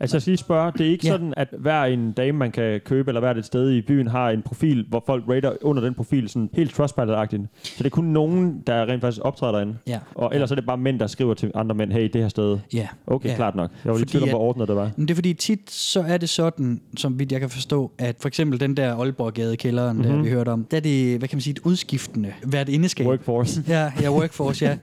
Altså 0.00 0.16
jeg 0.16 0.22
skal 0.22 0.30
lige 0.30 0.38
spørge, 0.38 0.72
det 0.78 0.86
er 0.86 0.90
ikke 0.90 1.06
Ja. 1.06 1.12
ja. 1.12 1.14
sådan, 1.14 1.34
at 1.36 1.48
hver 1.58 1.82
en 1.84 2.12
dame, 2.12 2.38
man 2.38 2.50
kan 2.52 2.80
købe, 2.84 3.10
eller 3.10 3.20
hver 3.20 3.34
et 3.34 3.44
sted 3.44 3.70
i 3.70 3.80
byen, 3.80 4.06
har 4.06 4.30
en 4.30 4.42
profil, 4.42 4.86
hvor 4.88 5.02
folk 5.06 5.24
rater 5.28 5.52
under 5.62 5.82
den 5.82 5.94
profil, 5.94 6.28
sådan 6.28 6.50
helt 6.52 6.80
Trustpilot-agtigt. 6.80 7.46
Så 7.62 7.74
det 7.78 7.86
er 7.86 7.90
kun 7.90 8.04
nogen, 8.04 8.62
der 8.66 8.86
rent 8.86 9.00
faktisk 9.00 9.22
optræder 9.24 9.52
derinde. 9.52 9.76
Ja. 9.86 9.98
Og 10.14 10.30
ellers 10.34 10.50
er 10.50 10.54
det 10.54 10.66
bare 10.66 10.76
mænd, 10.76 11.00
der 11.00 11.06
skriver 11.06 11.34
til 11.34 11.50
andre 11.54 11.74
mænd, 11.74 11.92
hey, 11.92 12.10
det 12.12 12.20
her 12.20 12.28
sted. 12.28 12.58
Ja. 12.74 12.88
Okay, 13.06 13.26
Ja. 13.26 13.30
ja. 13.30 13.36
klart 13.36 13.54
nok. 13.56 13.70
Jeg 13.84 13.92
var 13.92 13.98
Fordi 13.98 14.10
tvivl 14.10 14.22
om, 14.22 14.28
hvor 14.28 14.38
ordnet 14.38 14.68
det 14.68 14.76
var. 14.76 14.90
Men 14.96 15.08
det 15.08 15.10
er 15.10 15.14
fordi 15.14 15.34
tit, 15.34 15.70
så 15.70 16.00
er 16.08 16.18
det 16.18 16.28
sådan, 16.28 16.80
som 16.96 17.18
vidt 17.18 17.32
jeg 17.32 17.40
kan 17.40 17.50
forstå, 17.50 17.92
at 17.98 18.16
for 18.20 18.28
eksempel 18.28 18.60
den 18.60 18.76
der 18.76 18.94
Aalborg-gade-kælderen, 18.96 19.96
mm-hmm. 19.96 20.10
der 20.10 20.16
Mhm. 20.16 20.24
vi 20.24 20.30
hørte 20.30 20.48
om, 20.48 20.64
der 20.70 20.76
er 20.76 20.80
det, 20.80 21.18
hvad 21.18 21.28
kan 21.28 21.36
man 21.36 21.40
sige, 21.40 21.52
et 21.52 21.58
udskiftende, 21.64 22.32
hvert 22.46 22.68
indeskab. 22.68 23.06
Workforce. 23.06 23.64
Ja, 23.68 23.92
ja, 24.02 24.10
workforce, 24.10 24.64
ja. 24.64 24.76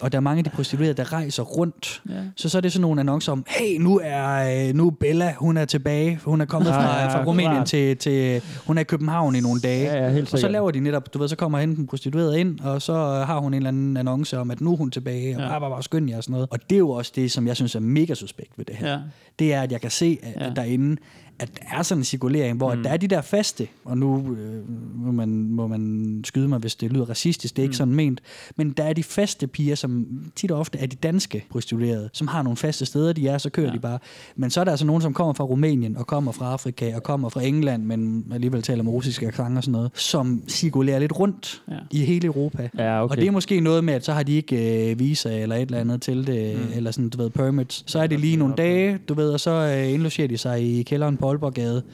Og 0.00 0.12
der 0.12 0.18
er 0.18 0.20
mange 0.20 0.38
af 0.38 0.44
de 0.44 0.50
prostituerede, 0.50 0.94
der 0.94 1.12
rejser 1.12 1.42
rundt. 1.42 2.02
Ja. 2.08 2.14
Så 2.36 2.48
så 2.48 2.58
er 2.58 2.60
det 2.62 2.72
sådan 2.72 2.80
nogle 2.82 3.00
annoncer 3.00 3.32
om, 3.32 3.44
hey, 3.48 3.78
nu 3.80 4.00
er, 4.04 4.24
øh, 4.52 4.74
nu 4.74 4.86
er 4.86 4.90
Bella, 4.90 5.34
hun 5.38 5.56
er 5.56 5.64
tilbage. 5.64 6.20
Hun 6.24 6.40
er 6.40 6.44
kommet 6.44 6.68
Ja, 6.70 6.76
fra, 6.76 7.00
ja, 7.00 7.08
fra 7.16 7.24
Rumænien 7.24 7.52
klart. 7.52 7.66
til, 7.66 7.96
til, 7.96 8.42
hun 8.66 8.76
er 8.78 8.80
i 8.80 8.84
København 8.84 9.34
i 9.36 9.40
nogle 9.40 9.60
dage. 9.60 9.84
Ja, 9.84 10.04
ja, 10.04 10.10
helt 10.12 10.32
og 10.32 10.38
så 10.38 10.48
laver 10.48 10.70
de 10.70 10.80
netop, 10.80 11.14
du 11.14 11.18
ved, 11.18 11.28
så 11.28 11.36
kommer 11.36 11.58
hende 11.58 11.76
den 11.76 11.86
prostituerede 11.86 12.40
ind, 12.40 12.60
og 12.60 12.82
så 12.82 12.92
øh, 12.92 12.98
har 13.26 13.38
hun 13.38 13.54
en 13.54 13.56
eller 13.56 13.68
anden 13.68 13.96
annonce 13.96 14.38
om, 14.38 14.50
at 14.50 14.60
nu 14.60 14.72
er 14.72 14.76
hun 14.76 14.90
tilbage, 14.90 15.36
og 15.36 15.42
Ja. 15.42 15.58
bare, 15.58 15.70
bare, 15.70 15.82
skynd 15.82 16.10
jer 16.10 16.16
og 16.16 16.22
sådan 16.24 16.32
noget. 16.32 16.48
Og 16.50 16.58
det 16.70 16.76
er 16.76 16.78
jo 16.78 16.90
også 16.90 17.12
det, 17.14 17.32
som 17.32 17.46
jeg 17.46 17.56
synes 17.56 17.74
er 17.74 17.80
mega 17.80 18.14
suspekt 18.14 18.50
ved 18.56 18.64
det 18.64 18.74
her. 18.76 18.90
Ja. 18.92 18.98
Det 19.38 19.54
er, 19.54 19.62
at 19.62 19.72
jeg 19.72 19.80
kan 19.80 19.90
se 19.90 20.18
at 20.22 20.42
ja. 20.46 20.50
derinde, 20.56 20.96
at 21.42 21.48
der 21.58 21.78
er 21.78 21.82
sådan 21.82 22.00
en 22.00 22.04
cirkulering, 22.04 22.56
hvor 22.56 22.74
mm. 22.74 22.82
der 22.82 22.90
er 22.90 22.96
de 22.96 23.08
der 23.08 23.20
faste, 23.20 23.68
og 23.84 23.98
nu 23.98 24.36
øh, 24.38 24.62
må, 25.04 25.12
man, 25.12 25.28
må 25.50 25.66
man 25.66 26.20
skyde 26.26 26.48
mig, 26.48 26.58
hvis 26.58 26.74
det 26.74 26.92
lyder 26.92 27.04
racistisk, 27.10 27.56
det 27.56 27.62
er 27.62 27.64
ikke 27.64 27.72
Mm. 27.72 27.76
sådan 27.76 27.94
ment, 27.94 28.20
men 28.56 28.70
der 28.70 28.84
er 28.84 28.92
de 28.92 29.02
faste 29.02 29.46
piger, 29.46 29.74
som 29.74 30.06
tit 30.36 30.50
og 30.50 30.58
ofte 30.60 30.78
er 30.78 30.86
de 30.86 30.96
danske 30.96 31.44
prostituerede, 31.50 32.10
som 32.12 32.28
har 32.28 32.42
nogle 32.42 32.56
faste 32.56 32.86
steder, 32.86 33.12
de 33.12 33.28
er, 33.28 33.38
så 33.38 33.50
kører 33.50 33.66
ja. 33.66 33.72
de 33.72 33.78
bare. 33.78 33.98
Men 34.36 34.50
så 34.50 34.60
er 34.60 34.64
der 34.64 34.70
altså 34.70 34.86
nogen, 34.86 35.02
som 35.02 35.14
kommer 35.14 35.32
fra 35.34 35.44
Rumænien, 35.44 35.96
og 35.96 36.06
kommer 36.06 36.32
fra 36.32 36.52
Afrika, 36.52 36.96
og 36.96 37.02
kommer 37.02 37.28
fra 37.28 37.42
England, 37.42 37.84
men 37.84 38.24
alligevel 38.32 38.62
taler 38.62 38.82
med 38.82 38.92
russiske 38.92 39.26
accent 39.26 39.56
og 39.56 39.62
sådan 39.64 39.72
noget, 39.72 39.90
som 39.94 40.42
cirkulerer 40.48 40.98
lidt 40.98 41.18
rundt 41.18 41.62
Ja. 41.68 41.74
i 41.90 42.04
hele 42.04 42.26
Europa. 42.26 42.68
Ja, 42.78 43.04
okay. 43.04 43.10
Og 43.10 43.16
det 43.16 43.26
er 43.26 43.30
måske 43.30 43.60
noget 43.60 43.84
med, 43.84 43.94
at 43.94 44.04
så 44.04 44.12
har 44.12 44.22
de 44.22 44.32
ikke 44.32 44.90
øh, 44.90 44.98
visa 44.98 45.40
eller 45.42 45.56
et 45.56 45.62
eller 45.62 45.78
andet 45.78 46.02
til 46.02 46.26
det, 46.26 46.56
mm. 46.56 46.76
eller 46.76 46.90
sådan, 46.90 47.08
du 47.08 47.18
ved, 47.18 47.30
permits. 47.30 47.84
Så 47.86 47.98
er 47.98 48.06
det 48.06 48.20
lige 48.20 48.36
nogle 48.36 48.54
dage, 48.54 48.98
du 49.08 49.14
ved, 49.14 49.30
og 49.30 49.40
så 49.40 49.50
øh, 49.50 49.92
indlogerer 49.92 50.28
de 50.28 50.38
sig 50.38 50.78
i 50.78 50.82
kælderen 50.82 51.16
på 51.16 51.31
Aalborggade, 51.32 51.84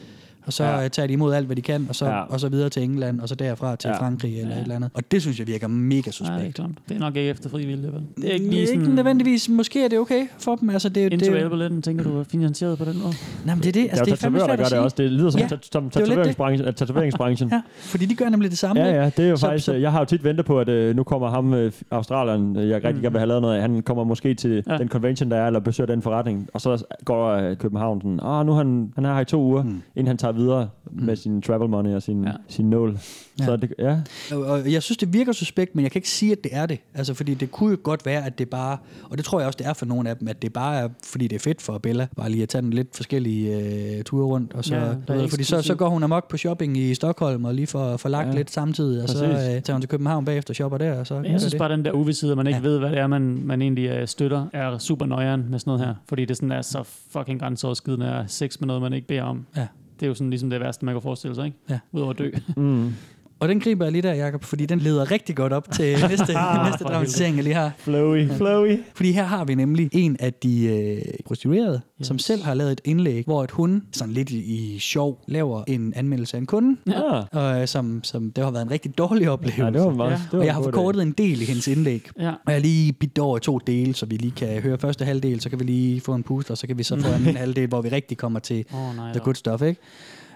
og 0.49 0.53
så 0.53 0.65
Ja. 0.65 0.79
ja. 0.81 0.89
tager 0.89 1.07
de 1.07 1.13
imod 1.13 1.35
alt, 1.35 1.47
hvad 1.47 1.57
de 1.57 1.63
kan, 1.63 1.87
og 1.89 1.95
så, 1.95 2.05
Ja. 2.07 2.17
ja. 2.17 2.23
og 2.23 2.41
så 2.41 2.49
videre 2.49 2.69
til 2.69 2.83
England, 2.83 3.21
og 3.21 3.29
så 3.29 3.35
derfra 3.35 3.77
til 3.77 3.89
Ja. 3.89 3.95
ja. 3.95 4.01
Frankrig 4.01 4.35
eller 4.41 4.49
Ja. 4.49 4.55
ja. 4.55 4.59
et 4.61 4.63
eller 4.63 4.77
andet. 4.77 4.91
Og 4.95 5.03
det 5.13 5.23
synes 5.23 5.39
jeg 5.39 5.47
virker 5.47 5.69
mega 5.69 5.95
Nej, 5.97 6.01
det 6.01 6.07
er 6.09 6.13
suspekt. 6.13 6.55
klart. 6.55 6.71
Det 6.89 6.95
er 6.95 7.01
nok 7.01 7.17
ikke 7.17 7.31
efter 7.31 7.49
fri 7.51 7.67
vilje, 7.67 7.93
vel? 7.93 8.03
Det 8.17 8.25
er 8.29 8.33
ikke 8.33 8.45
Det 8.45 8.53
lige 8.55 8.67
sådan... 8.67 8.81
ikke 8.83 8.95
nødvendigvis, 8.95 9.49
måske 9.49 9.85
er 9.85 9.89
det 9.89 9.99
okay 9.99 10.27
for 10.39 10.57
dem. 10.57 10.71
Altså, 10.71 10.89
det, 10.89 11.13
det, 11.13 11.13
Interrail-billetten, 11.13 11.83
tænker 11.83 12.05
du, 12.05 12.19
er 12.21 12.25
finansieret 12.25 12.79
på 12.79 12.85
den 12.85 12.99
måde? 13.03 13.13
nej, 13.47 13.55
men 13.55 13.63
det 13.63 13.69
er 13.69 13.73
det. 13.73 13.81
Altså, 13.89 14.01
er 14.01 14.05
det 14.05 14.11
jo 14.11 14.15
er 14.15 14.17
fandme 14.17 14.39
svært 14.39 14.49
gør 14.49 14.53
at 14.53 14.59
det 14.59 14.69
sige. 14.69 14.81
også. 14.81 14.95
Det 14.99 15.11
lyder 15.13 15.31
som, 15.31 15.39
Ja, 15.41 15.49
ja, 15.51 15.57
som 15.73 15.85
det 15.91 15.97
er 15.97 16.01
det. 16.01 16.09
tatoveringsbranchen. 16.09 16.69
øh, 16.69 16.75
tatoveringsbranchen. 16.81 17.49
Ja, 17.53 17.63
fordi 17.79 18.07
de 18.07 18.15
gør 18.15 18.29
nemlig 18.29 18.51
det 18.51 18.59
samme. 18.59 18.83
Ja, 18.83 19.03
ja, 19.03 19.11
det 19.17 19.25
er 19.25 19.29
jo 19.31 19.37
faktisk... 19.37 19.65
så- 19.65 19.73
Jeg 19.73 19.93
har 19.93 19.99
jo 19.99 20.05
tit 20.05 20.25
ventet 20.25 20.47
på, 20.47 20.61
at 20.61 20.69
øh, 20.69 20.97
nu 20.97 21.03
kommer 21.03 21.31
ham, 21.31 21.55
øh, 21.55 21.73
australieren, 21.91 22.57
øh, 22.57 22.69
jeg 22.69 22.75
rigtig 22.77 22.95
Mm. 22.95 23.01
gerne 23.03 23.13
vil 23.13 23.19
have 23.19 23.29
lavet 23.29 23.43
noget 23.43 23.55
af. 23.57 23.61
Han 23.63 23.83
kommer 23.83 24.05
måske 24.05 24.35
til 24.35 24.51
Ja. 24.67 24.73
ja. 24.73 24.79
den 24.79 24.89
convention, 24.89 25.31
der 25.31 25.37
er, 25.37 25.47
eller 25.47 25.61
besøger 25.61 25.87
den 25.87 26.03
forretning. 26.03 26.49
Og 26.55 26.61
så 26.61 26.85
går 27.05 27.29
øh, 27.29 27.57
København 27.57 28.01
sådan, 28.01 28.21
ah, 28.23 28.47
nu 28.47 28.53
han, 28.53 28.93
han 28.95 29.05
er 29.05 29.15
her 29.15 29.21
i 29.21 29.25
to 29.25 29.41
uger, 29.43 29.63
Mm. 29.63 29.69
mm. 29.69 29.83
inden 29.97 30.07
han 30.07 30.17
tager 30.17 30.33
videre 30.39 30.69
med 30.93 31.17
sin 31.17 31.43
travel 31.43 31.69
money 31.69 31.95
og 31.95 32.03
sin, 32.03 32.25
Ja. 32.25 32.33
sin 32.49 32.71
nål. 32.71 32.99
Ja. 33.41 33.45
Så 33.45 33.57
det, 33.57 33.75
ja. 33.79 33.97
Og, 34.37 34.73
jeg 34.73 34.83
synes, 34.83 34.97
det 34.99 35.13
virker 35.13 35.33
suspekt, 35.33 35.75
men 35.77 35.83
jeg 35.83 35.93
kan 35.93 35.99
ikke 35.99 36.11
sige, 36.11 36.33
at 36.33 36.45
det 36.45 36.51
er 36.55 36.67
det. 36.67 36.79
Altså, 36.95 37.15
fordi 37.15 37.35
det 37.35 37.51
kunne 37.53 37.71
jo 37.71 37.77
godt 37.83 38.07
være, 38.07 38.27
at 38.27 38.39
det 38.39 38.49
bare, 38.51 38.79
og 39.11 39.17
det 39.17 39.25
tror 39.25 39.39
jeg 39.41 39.47
også, 39.47 39.57
det 39.57 39.67
er 39.67 39.73
for 39.73 39.87
nogle 39.87 40.11
af 40.11 40.17
dem, 40.17 40.29
at 40.29 40.43
det 40.43 40.53
bare 40.53 40.77
er, 40.81 40.89
fordi 41.05 41.29
det 41.29 41.37
er 41.37 41.41
fedt 41.41 41.63
for 41.63 41.79
Bella, 41.79 42.07
bare 42.17 42.31
lige 42.31 42.43
at 42.43 42.49
tage 42.49 42.63
den 42.63 42.71
lidt 42.73 42.97
forskellige 42.97 43.57
øh, 43.97 44.03
ture 44.05 44.27
rundt. 44.27 44.53
Og 44.55 44.65
så, 44.65 44.75
Ja, 44.75 45.15
ved, 45.15 45.29
fordi 45.29 45.45
så, 45.45 45.63
så 45.63 45.75
går 45.75 45.89
hun 45.89 46.03
amok 46.03 46.31
på 46.31 46.37
shopping 46.37 46.77
i 46.79 46.95
Stockholm, 46.95 47.45
og 47.45 47.55
lige 47.55 47.67
får, 47.67 47.97
får 47.97 48.09
lagt 48.09 48.29
ja, 48.29 48.35
lidt 48.35 48.51
samtidig, 48.51 49.03
og 49.03 49.09
så 49.09 49.19
præcis. 49.19 49.49
øh, 49.57 49.63
tager 49.63 49.73
hun 49.73 49.81
til 49.83 49.89
København 49.89 50.25
bagefter 50.25 50.51
og 50.53 50.55
shopper 50.57 50.79
der, 50.79 50.99
og 51.01 51.07
så 51.07 51.15
jeg 51.15 51.41
synes 51.41 51.53
det. 51.53 51.59
bare, 51.59 51.73
den 51.73 51.85
der 51.85 51.93
uvidshed, 51.93 52.31
at 52.31 52.37
man 52.37 52.47
ikke 52.47 52.57
Ja. 52.63 52.69
ved, 52.69 52.79
hvad 52.79 52.91
det 52.91 52.99
er, 52.99 53.07
man, 53.07 53.41
man 53.45 53.63
egentlig 53.63 54.01
uh, 54.03 54.09
støtter, 54.09 54.47
er 54.53 54.79
super 54.79 55.07
nøjeren 55.07 55.47
med 55.51 55.59
sådan 55.59 55.71
noget 55.71 55.87
her. 55.87 55.95
Fordi 56.09 56.25
det 56.25 56.37
sådan 56.37 56.53
er 56.53 56.63
så 56.63 56.83
fucking 57.11 57.41
grænseoverskridende 57.41 58.07
at 58.15 58.25
sex 58.31 58.61
med 58.61 58.67
noget, 58.67 58.83
man 58.83 58.93
ikke 58.93 59.07
beder 59.09 59.23
om. 59.23 59.47
Ja. 59.57 59.67
Det 60.01 60.07
er 60.07 60.09
jo 60.09 60.15
sådan 60.15 60.31
ligesom 60.31 60.51
det 60.51 60.61
værste, 60.61 60.85
man 60.85 60.95
kan 60.95 61.03
forestille 61.03 61.35
sig, 61.35 61.45
ikke? 61.47 61.57
Ja. 61.71 61.79
Udover 61.93 62.11
at 62.11 62.19
dø. 62.19 62.31
Mm. 62.57 62.93
Og 63.41 63.49
den 63.49 63.61
griber 63.61 63.85
jeg 63.85 63.93
lige 63.93 64.03
der, 64.03 64.15
Jacob, 64.15 64.45
fordi 64.45 64.67
den 64.67 64.79
leder 64.79 65.11
rigtig 65.11 65.37
godt 65.37 65.53
op 65.53 65.71
til 65.73 65.85
næste, 66.11 66.33
næste 66.65 66.85
dramatisering, 66.85 67.37
jeg 67.37 67.45
lige 67.45 67.55
har. 67.55 67.71
Flowy, 67.79 68.29
flowy. 68.37 68.79
Fordi 68.95 69.13
her 69.13 69.25
har 69.25 69.45
vi 69.45 69.55
nemlig 69.55 69.89
en 69.93 70.17
af 70.21 70.33
de 70.33 70.65
øh, 70.67 71.03
prostituerede, 71.25 71.81
yes. 72.01 72.07
Som 72.07 72.19
selv 72.19 72.43
har 72.43 72.55
lavet 72.55 72.73
et 72.73 72.81
indlæg, 72.85 73.25
hvor 73.25 73.43
at 73.43 73.51
hun 73.51 73.83
sådan 73.93 74.15
lidt 74.15 74.31
i, 74.31 74.39
i 74.75 74.79
sjov 74.79 75.23
laver 75.29 75.65
en 75.67 75.93
anmeldelse 75.97 76.37
af 76.37 76.41
en 76.41 76.47
kunde, 76.47 76.77
Ja. 76.87 77.23
og, 77.33 77.61
øh, 77.61 77.69
som, 77.69 78.01
som 78.05 78.31
det 78.33 78.45
har 78.45 78.51
været 78.51 78.63
en 78.65 78.71
rigtig 78.71 78.99
dårlig 78.99 79.31
oplevelse. 79.31 79.65
ja, 79.65 79.71
det 79.71 79.81
var 79.81 79.91
meget. 79.95 80.11
Ja. 80.11 80.15
Det 80.17 80.33
var 80.33 80.39
og 80.39 80.47
jeg 80.47 80.55
har 80.55 80.63
forkortet 80.63 81.03
en 81.03 81.13
del 81.13 81.43
i 81.43 81.45
hendes 81.45 81.69
indlæg. 81.69 82.09
Ja. 82.19 82.29
Og 82.29 82.35
jeg 82.47 82.55
har 82.55 82.61
lige 82.61 82.93
bidt 82.93 83.19
over 83.19 83.37
i 83.37 83.41
to 83.41 83.59
dele, 83.59 83.95
så 83.95 84.07
vi 84.07 84.17
lige 84.17 84.31
kan 84.37 84.63
høre 84.63 84.79
første 84.79 85.05
halvdel, 85.05 85.41
så 85.41 85.51
kan 85.51 85.59
vi 85.59 85.65
lige 85.65 86.01
få 86.01 86.15
en 86.15 86.23
puster, 86.23 86.51
og 86.51 86.59
så 86.59 86.67
kan 86.67 86.79
vi 86.79 86.83
så 86.83 87.01
få 87.01 87.09
anden 87.19 87.37
halvdel, 87.37 87.69
hvor 87.69 87.83
vi 87.83 87.89
rigtig 87.89 88.17
kommer 88.19 88.39
til 88.41 88.65
oh, 88.75 88.97
nej. 88.97 89.13
the 89.13 89.21
good 89.21 89.35
stuff, 89.35 89.63
ikke? 89.63 89.81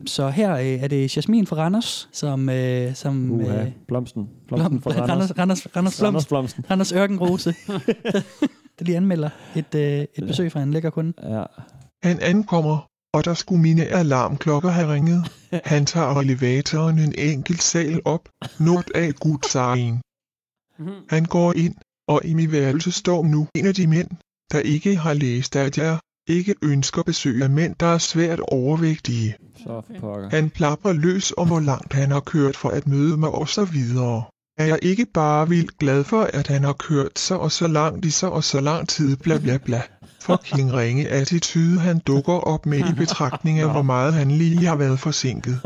Så 0.06 0.30
her 0.30 0.54
øh, 0.54 0.66
er 0.66 0.88
det 0.88 1.16
Jasmin 1.16 1.46
fra 1.46 1.56
Randers, 1.56 2.08
som... 2.12 2.48
Øh, 2.48 2.94
som. 2.94 3.30
Uha, 3.30 3.62
øh, 3.62 3.72
blomsten. 3.88 4.28
Blomsten 4.48 4.80
Blom, 4.80 4.82
fra 4.82 4.90
Randers. 4.90 5.38
Randers, 5.38 5.38
Randers, 5.38 5.76
Randers, 5.76 5.76
Randers 5.76 5.98
Blomst, 5.98 6.28
blomsten. 6.28 6.64
Randers 6.70 6.92
Ørkenrose, 6.92 7.54
der 8.78 8.84
lige 8.84 8.96
anmelder 8.96 9.30
et, 9.56 9.74
øh, 9.74 10.04
et 10.14 10.26
besøg 10.26 10.52
fra 10.52 10.62
en 10.62 10.70
lækker 10.70 10.90
kunde. 10.90 11.12
Ja. 11.22 11.44
Han 12.02 12.18
ankommer, 12.20 12.88
og 13.14 13.24
der 13.24 13.34
skulle 13.34 13.62
mine 13.62 13.84
alarmklokker 13.84 14.70
have 14.70 14.92
ringet. 14.92 15.32
Han 15.64 15.86
tager 15.86 16.20
elevatoren 16.20 16.98
en 16.98 17.14
enkelt 17.18 17.62
sal 17.62 18.00
op, 18.04 18.28
nord 18.60 18.84
af 18.94 19.14
Gudsagen. 19.14 20.00
Mhm. 20.78 20.94
Han 21.08 21.24
går 21.24 21.52
ind, 21.52 21.74
og 22.08 22.20
i 22.24 22.34
min 22.34 22.52
værelse 22.52 22.92
står 22.92 23.24
nu 23.24 23.46
en 23.54 23.66
af 23.66 23.74
de 23.74 23.86
mænd, 23.86 24.08
der 24.52 24.58
ikke 24.58 24.96
har 24.96 25.14
læst, 25.14 25.56
at 25.56 25.78
jeg 25.78 25.98
ikke 26.28 26.54
ønsker 26.62 27.02
besøg 27.02 27.42
af 27.42 27.50
mænd, 27.50 27.74
der 27.80 27.87
er 27.87 27.98
svært 27.98 28.40
overvægtige. 28.40 29.37
Så 29.62 29.82
pokker. 30.00 30.30
Han 30.30 30.50
plapper 30.50 30.92
løs 30.92 31.32
om, 31.37 31.46
hvor 31.46 31.61
langt 31.61 31.92
han 31.92 32.11
har 32.11 32.20
kørt 32.20 32.56
for 32.56 32.68
at 32.68 32.87
møde 32.87 33.16
mig 33.16 33.30
og 33.30 33.48
så 33.48 33.64
videre. 33.64 34.24
Er 34.58 34.64
jeg 34.64 34.78
ikke 34.82 35.06
bare 35.14 35.48
vildt 35.48 35.78
glad 35.78 36.04
for, 36.04 36.22
at 36.22 36.46
han 36.46 36.64
har 36.64 36.72
kørt 36.72 37.18
så 37.18 37.35
og 37.35 37.52
så 37.52 37.66
langt 37.68 38.04
i 38.04 38.11
så 38.11 38.26
og 38.26 38.44
så 38.44 38.61
lang 38.61 38.88
tid, 38.88 39.16
bla 39.16 39.38
bla 39.38 39.58
bla. 39.64 39.82
Fucking 40.20 40.72
ringe 40.72 41.08
attitude, 41.08 41.78
han 41.78 41.98
dukker 41.98 42.32
op 42.32 42.66
med 42.66 42.78
i 42.78 42.94
betragtning 42.96 43.58
af, 43.58 43.70
hvor 43.70 43.82
meget 43.82 44.12
han 44.14 44.30
lige 44.30 44.66
har 44.66 44.76
været 44.76 45.00
forsinket. 45.00 45.61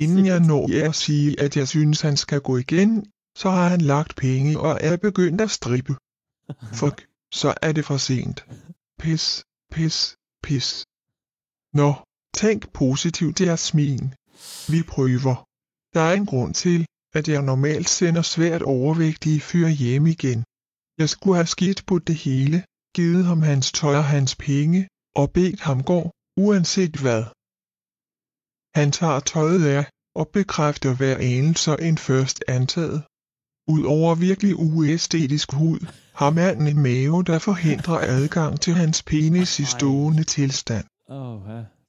Inden 0.00 0.26
jeg 0.26 0.40
når 0.40 0.86
at 0.86 0.94
sige, 0.94 1.40
at 1.40 1.56
jeg 1.56 1.68
synes, 1.68 2.00
han 2.00 2.16
skal 2.16 2.40
gå 2.40 2.56
igen, 2.56 3.04
så 3.38 3.50
har 3.50 3.68
han 3.68 3.80
lagt 3.80 4.16
penge 4.16 4.60
og 4.60 4.78
er 4.80 4.96
begyndt 4.96 5.40
at 5.40 5.50
strippe. 5.50 5.94
Fuck, 6.72 7.06
så 7.32 7.54
er 7.62 7.72
det 7.72 7.84
for 7.84 7.96
sent. 7.96 8.44
Pis, 8.98 9.44
pis, 9.74 9.96
pis. 10.44 10.68
Nå, 11.80 11.90
tænk 12.40 12.60
positivt, 12.80 13.40
Jasmin. 13.40 14.04
Vi 14.72 14.80
prøver. 14.92 15.36
Der 15.94 16.02
er 16.08 16.14
en 16.20 16.26
grund 16.32 16.54
til, 16.54 16.86
at 17.18 17.24
jeg 17.28 17.42
normalt 17.42 17.88
sender 17.88 18.22
svært 18.22 18.62
overvægtige 18.62 19.40
fyre 19.40 19.70
hjem 19.70 20.06
igen. 20.06 20.40
Jeg 21.00 21.08
skulle 21.08 21.36
have 21.40 21.54
skidt 21.56 21.80
på 21.86 21.98
det 21.98 22.16
hele, 22.26 22.58
givet 22.96 23.24
ham 23.24 23.42
hans 23.50 23.72
tøj 23.72 23.96
og 24.02 24.04
hans 24.04 24.32
penge, 24.36 24.88
og 25.20 25.26
bedt 25.36 25.60
ham 25.68 25.82
gå, 25.92 26.00
uanset 26.44 26.94
hvad. 27.02 27.22
Han 28.78 28.88
tager 28.98 29.20
tøjet 29.20 29.64
af, 29.76 29.84
og 30.20 30.26
bekræfter 30.28 30.92
hver 30.98 31.16
anelse 31.16 31.72
end 31.86 31.98
først 32.08 32.38
antaget. 32.56 32.98
Udover 33.72 34.14
virkelig 34.14 34.54
uæstetisk 34.56 35.52
hud, 35.52 35.80
har 36.14 36.30
manden 36.30 36.66
en 36.68 36.82
mave, 36.82 37.22
der 37.22 37.38
forhindrer 37.38 37.98
adgang 37.98 38.60
til 38.60 38.74
hans 38.74 39.02
penis 39.02 39.60
i 39.60 39.64
stående 39.64 40.24
tilstand. 40.24 40.84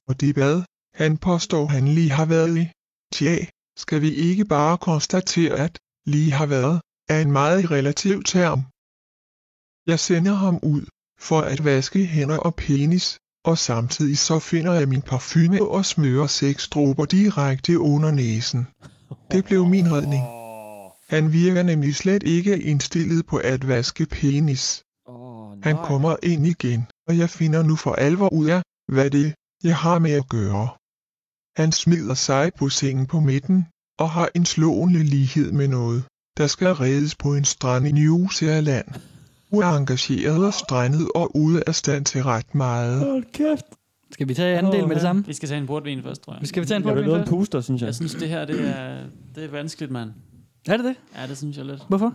Og 0.08 0.20
det 0.20 0.34
bad, 0.34 0.62
han 0.94 1.16
påstår 1.16 1.66
han 1.66 1.88
lige 1.88 2.10
har 2.10 2.24
været 2.24 2.56
i. 2.62 2.64
Tja, 3.12 3.36
skal 3.76 4.00
vi 4.02 4.10
ikke 4.28 4.44
bare 4.44 4.78
konstatere 4.78 5.54
at 5.66 5.78
lige 6.06 6.32
har 6.32 6.46
været, 6.46 6.80
er 7.08 7.20
en 7.20 7.32
meget 7.32 7.70
relativ 7.70 8.22
term. 8.22 8.60
Jeg 9.86 9.98
sender 9.98 10.34
ham 10.34 10.56
ud, 10.62 10.84
for 11.20 11.40
at 11.40 11.64
vaske 11.64 12.06
hænder 12.06 12.38
og 12.38 12.54
penis, 12.54 13.18
og 13.44 13.58
samtidig 13.58 14.18
så 14.18 14.38
finder 14.38 14.72
jeg 14.72 14.88
min 14.88 15.02
parfume 15.02 15.68
og 15.68 15.84
smører 15.84 16.26
seks 16.26 16.68
dråber 16.68 17.04
direkte 17.04 17.78
under 17.78 18.10
næsen. 18.10 18.66
Det 19.32 19.44
blev 19.44 19.66
min 19.66 19.92
redning. 19.92 20.43
Han 21.08 21.32
virker 21.32 21.62
nemlig 21.62 21.94
slet 21.94 22.22
ikke 22.22 22.62
indstillet 22.62 23.26
på 23.26 23.36
at 23.36 23.68
vaske 23.68 24.06
penis. 24.06 24.82
Åh, 25.08 25.50
Han 25.62 25.74
nej. 25.74 25.84
kommer 25.84 26.16
ind 26.22 26.46
igen, 26.46 26.86
og 27.08 27.18
jeg 27.18 27.30
finder 27.30 27.62
nu 27.62 27.76
for 27.76 27.92
alvor 27.92 28.32
ud 28.32 28.46
af, 28.48 28.62
hvad 28.92 29.10
det 29.10 29.34
jeg 29.64 29.76
har 29.76 29.98
med 29.98 30.10
at 30.12 30.28
gøre. 30.28 30.68
Han 31.56 31.72
smider 31.72 32.14
sig 32.14 32.50
på 32.58 32.68
sengen 32.68 33.06
på 33.06 33.20
midten, 33.20 33.66
og 33.98 34.10
har 34.10 34.28
en 34.34 34.44
slående 34.44 35.02
lighed 35.04 35.52
med 35.52 35.68
noget, 35.68 36.04
der 36.36 36.46
skal 36.46 36.68
reddes 36.72 37.14
på 37.14 37.34
en 37.34 37.44
strand 37.44 37.86
i 37.86 37.92
New 37.92 38.28
Zealand. 38.28 38.86
Uengageret 39.50 40.46
og 40.46 40.54
strandet 40.54 41.08
og 41.14 41.36
ude 41.36 41.62
af 41.66 41.74
stand 41.74 42.04
til 42.04 42.22
ret 42.22 42.54
meget. 42.54 43.00
Hold 43.00 43.24
kæft. 43.32 43.64
Skal 44.12 44.28
vi 44.28 44.34
tage 44.34 44.58
anden 44.58 44.72
del 44.72 44.86
med 44.88 44.94
det 44.94 45.02
samme? 45.02 45.26
Vi 45.26 45.32
skal 45.32 45.48
tage 45.48 45.60
en 45.60 45.66
portvin 45.66 46.02
først, 46.02 46.22
tror 46.22 46.36
jeg. 46.38 46.48
Skal 46.48 46.62
vi 46.62 46.66
tage 46.66 46.76
en 46.76 46.82
Jeg 46.82 46.94
vil 46.94 46.94
portvin 46.94 47.08
noget 47.08 47.20
en 47.20 47.26
først? 47.26 47.30
puster, 47.38 47.60
synes 47.60 47.80
jeg. 47.80 47.86
Jeg 47.86 47.94
synes, 47.94 48.14
det 48.14 48.28
her 48.28 48.44
det 48.44 48.68
er, 48.68 48.98
det 49.34 49.44
er 49.44 49.48
vanskeligt, 49.50 49.92
mand. 49.92 50.10
Er 50.68 50.76
det 50.76 50.84
det? 50.84 50.94
Ja, 51.16 51.26
det 51.26 51.38
synes 51.38 51.56
jeg 51.56 51.64
lidt. 51.64 51.82
Hvorfor? 51.88 52.14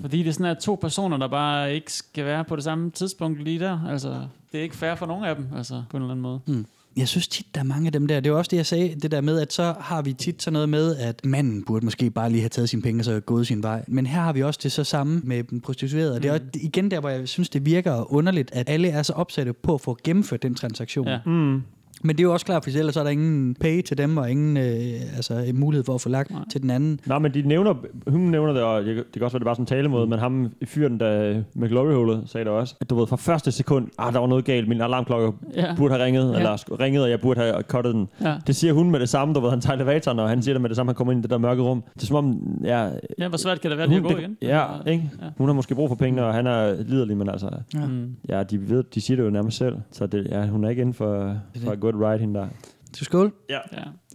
Fordi 0.00 0.22
det 0.22 0.34
sådan 0.34 0.46
er 0.46 0.54
to 0.54 0.78
personer, 0.80 1.16
der 1.16 1.28
bare 1.28 1.74
ikke 1.74 1.92
skal 1.92 2.24
være 2.24 2.44
på 2.44 2.56
det 2.56 2.64
samme 2.64 2.90
tidspunkt 2.90 3.44
lige 3.44 3.58
der. 3.58 3.80
Altså, 3.88 4.08
det 4.52 4.58
er 4.58 4.62
ikke 4.62 4.76
fair 4.76 4.94
for 4.94 5.06
nogen 5.06 5.24
af 5.24 5.36
dem, 5.36 5.46
altså, 5.56 5.82
på 5.90 5.96
en 5.96 6.02
eller 6.02 6.14
anden 6.14 6.22
måde. 6.22 6.64
Jeg 6.96 7.08
synes 7.08 7.28
tit, 7.28 7.46
der 7.54 7.60
er 7.60 7.64
mange 7.64 7.86
af 7.86 7.92
dem 7.92 8.08
der. 8.08 8.20
Det 8.20 8.30
er 8.30 8.34
også 8.34 8.48
det, 8.48 8.56
jeg 8.56 8.66
sagde, 8.66 8.94
det 9.02 9.10
der 9.10 9.20
med, 9.20 9.40
at 9.40 9.52
så 9.52 9.74
har 9.80 10.02
vi 10.02 10.12
tit 10.12 10.42
sådan 10.42 10.52
noget 10.52 10.68
med, 10.68 10.96
at 10.96 11.24
manden 11.24 11.64
burde 11.64 11.84
måske 11.84 12.10
bare 12.10 12.30
lige 12.30 12.40
have 12.40 12.48
taget 12.48 12.68
sine 12.68 12.82
penge 12.82 13.00
og 13.00 13.04
så 13.04 13.20
gået 13.20 13.46
sin 13.46 13.62
vej. 13.62 13.84
Men 13.88 14.06
her 14.06 14.20
har 14.20 14.32
vi 14.32 14.42
også 14.42 14.60
det 14.62 14.72
så 14.72 14.84
samme 14.84 15.20
med 15.24 15.44
den 15.44 15.60
prostituerede. 15.60 16.14
Og 16.14 16.22
det 16.22 16.28
er 16.28 16.32
også 16.32 16.44
igen 16.54 16.90
der, 16.90 17.00
hvor 17.00 17.08
jeg 17.08 17.28
synes, 17.28 17.48
det 17.48 17.66
virker 17.66 18.12
underligt, 18.12 18.50
at 18.52 18.68
alle 18.68 18.88
er 18.88 19.02
så 19.02 19.12
opsatte 19.12 19.52
på 19.52 19.74
at 19.74 19.80
få 19.80 19.98
gennemført 20.04 20.42
den 20.42 20.54
transaktion. 20.54 21.08
Ja. 21.08 21.18
Mm. 21.26 21.62
Men 22.02 22.16
det 22.16 22.20
er 22.20 22.24
jo 22.24 22.32
også 22.32 22.46
klart, 22.46 22.64
for 22.64 22.70
ellers 22.78 22.96
er 22.96 23.02
der 23.02 23.10
ingen 23.10 23.54
pay 23.60 23.82
til 23.82 23.98
dem, 23.98 24.16
og 24.16 24.30
ingen 24.30 24.56
øh, 24.56 25.16
altså, 25.16 25.34
en 25.34 25.60
mulighed 25.60 25.84
for 25.84 25.94
at 25.94 26.00
få 26.00 26.08
lagt 26.08 26.30
Nej. 26.30 26.40
til 26.50 26.62
den 26.62 26.70
anden. 26.70 27.00
Nej, 27.06 27.18
men 27.18 27.34
de 27.34 27.42
nævner, 27.42 27.74
hun 28.06 28.20
nævner 28.20 28.52
det, 28.52 28.62
og 28.62 28.84
det 28.84 29.04
kan 29.12 29.22
også 29.22 29.32
være, 29.32 29.38
det 29.38 29.44
er 29.44 29.44
bare 29.44 29.54
sådan 29.54 29.62
en 29.62 29.66
talemåde, 29.66 30.06
men 30.06 30.18
ham 30.18 30.52
i 30.60 30.64
fyren, 30.64 31.00
der 31.00 31.42
med 31.54 31.68
glory 31.68 31.92
hole 31.94 32.22
sagde 32.26 32.44
det 32.44 32.52
også, 32.52 32.74
at 32.80 32.90
du 32.90 32.94
ved, 32.94 33.06
fra 33.06 33.16
første 33.16 33.52
sekund, 33.52 33.88
ah, 33.98 34.12
der 34.12 34.18
var 34.18 34.26
noget 34.26 34.44
galt, 34.44 34.68
min 34.68 34.80
alarmklokke 34.80 35.32
Ja. 35.56 35.74
burde 35.76 35.94
have 35.94 36.04
ringet, 36.04 36.32
Ja. 36.32 36.38
eller 36.38 36.80
ringet, 36.80 37.02
og 37.02 37.10
jeg 37.10 37.20
burde 37.20 37.40
have 37.40 37.54
cuttet 37.62 37.94
den. 37.94 38.08
Ja. 38.20 38.34
Det 38.46 38.56
siger 38.56 38.72
hun 38.72 38.90
med 38.90 39.00
det 39.00 39.08
samme, 39.08 39.34
du 39.34 39.40
ved, 39.40 39.50
han 39.50 39.60
tager 39.60 39.74
elevatoren, 39.76 40.18
og 40.18 40.28
han 40.28 40.42
siger 40.42 40.54
det 40.54 40.60
med 40.60 40.68
det 40.68 40.76
samme, 40.76 40.90
han 40.90 40.94
kommer 40.96 41.12
ind 41.12 41.20
i 41.20 41.22
det 41.22 41.30
der 41.30 41.38
mørke 41.38 41.62
rum. 41.62 41.82
Det 41.94 42.02
er 42.02 42.06
som 42.06 42.16
om, 42.16 42.40
ja, 42.64 42.88
ja, 43.18 43.28
hvor 43.28 43.36
svært 43.38 43.60
kan 43.60 43.70
det 43.70 43.78
være 43.78 43.86
lige 43.88 43.96
at 43.96 44.02
hun, 44.02 44.12
gå 44.12 44.18
igen? 44.18 44.36
ja, 44.42 44.64
ikke? 44.86 45.10
Ja. 45.22 45.26
Hun 45.38 45.48
har 45.48 45.54
måske 45.54 45.74
brug 45.74 45.88
for 45.88 45.96
pengene, 45.96 46.24
og 46.26 46.34
han 46.34 46.46
er 46.46 46.82
liderlig, 46.82 47.16
men 47.16 47.28
altså, 47.28 47.48
Ja. 47.74 47.86
Mm. 47.86 48.08
ja, 48.28 48.42
de, 48.42 48.70
ved, 48.70 48.84
de 48.94 49.00
siger 49.00 49.16
det 49.16 49.24
jo 49.24 49.30
nærmest 49.30 49.56
selv, 49.58 49.76
så 49.90 50.06
det, 50.06 50.26
ja, 50.30 50.46
hun 50.46 50.64
er 50.64 50.68
ikke 50.68 50.80
inden 50.80 50.94
for, 50.94 51.14
det. 51.54 51.62
for 51.64 51.70
a 51.72 51.74
good 51.92 52.04
ride, 52.04 52.20
hende 52.20 52.40
der. 52.40 52.48
Skal 52.92 53.04
skål? 53.04 53.34
Ja. 53.48 53.60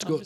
Skål. 0.02 0.24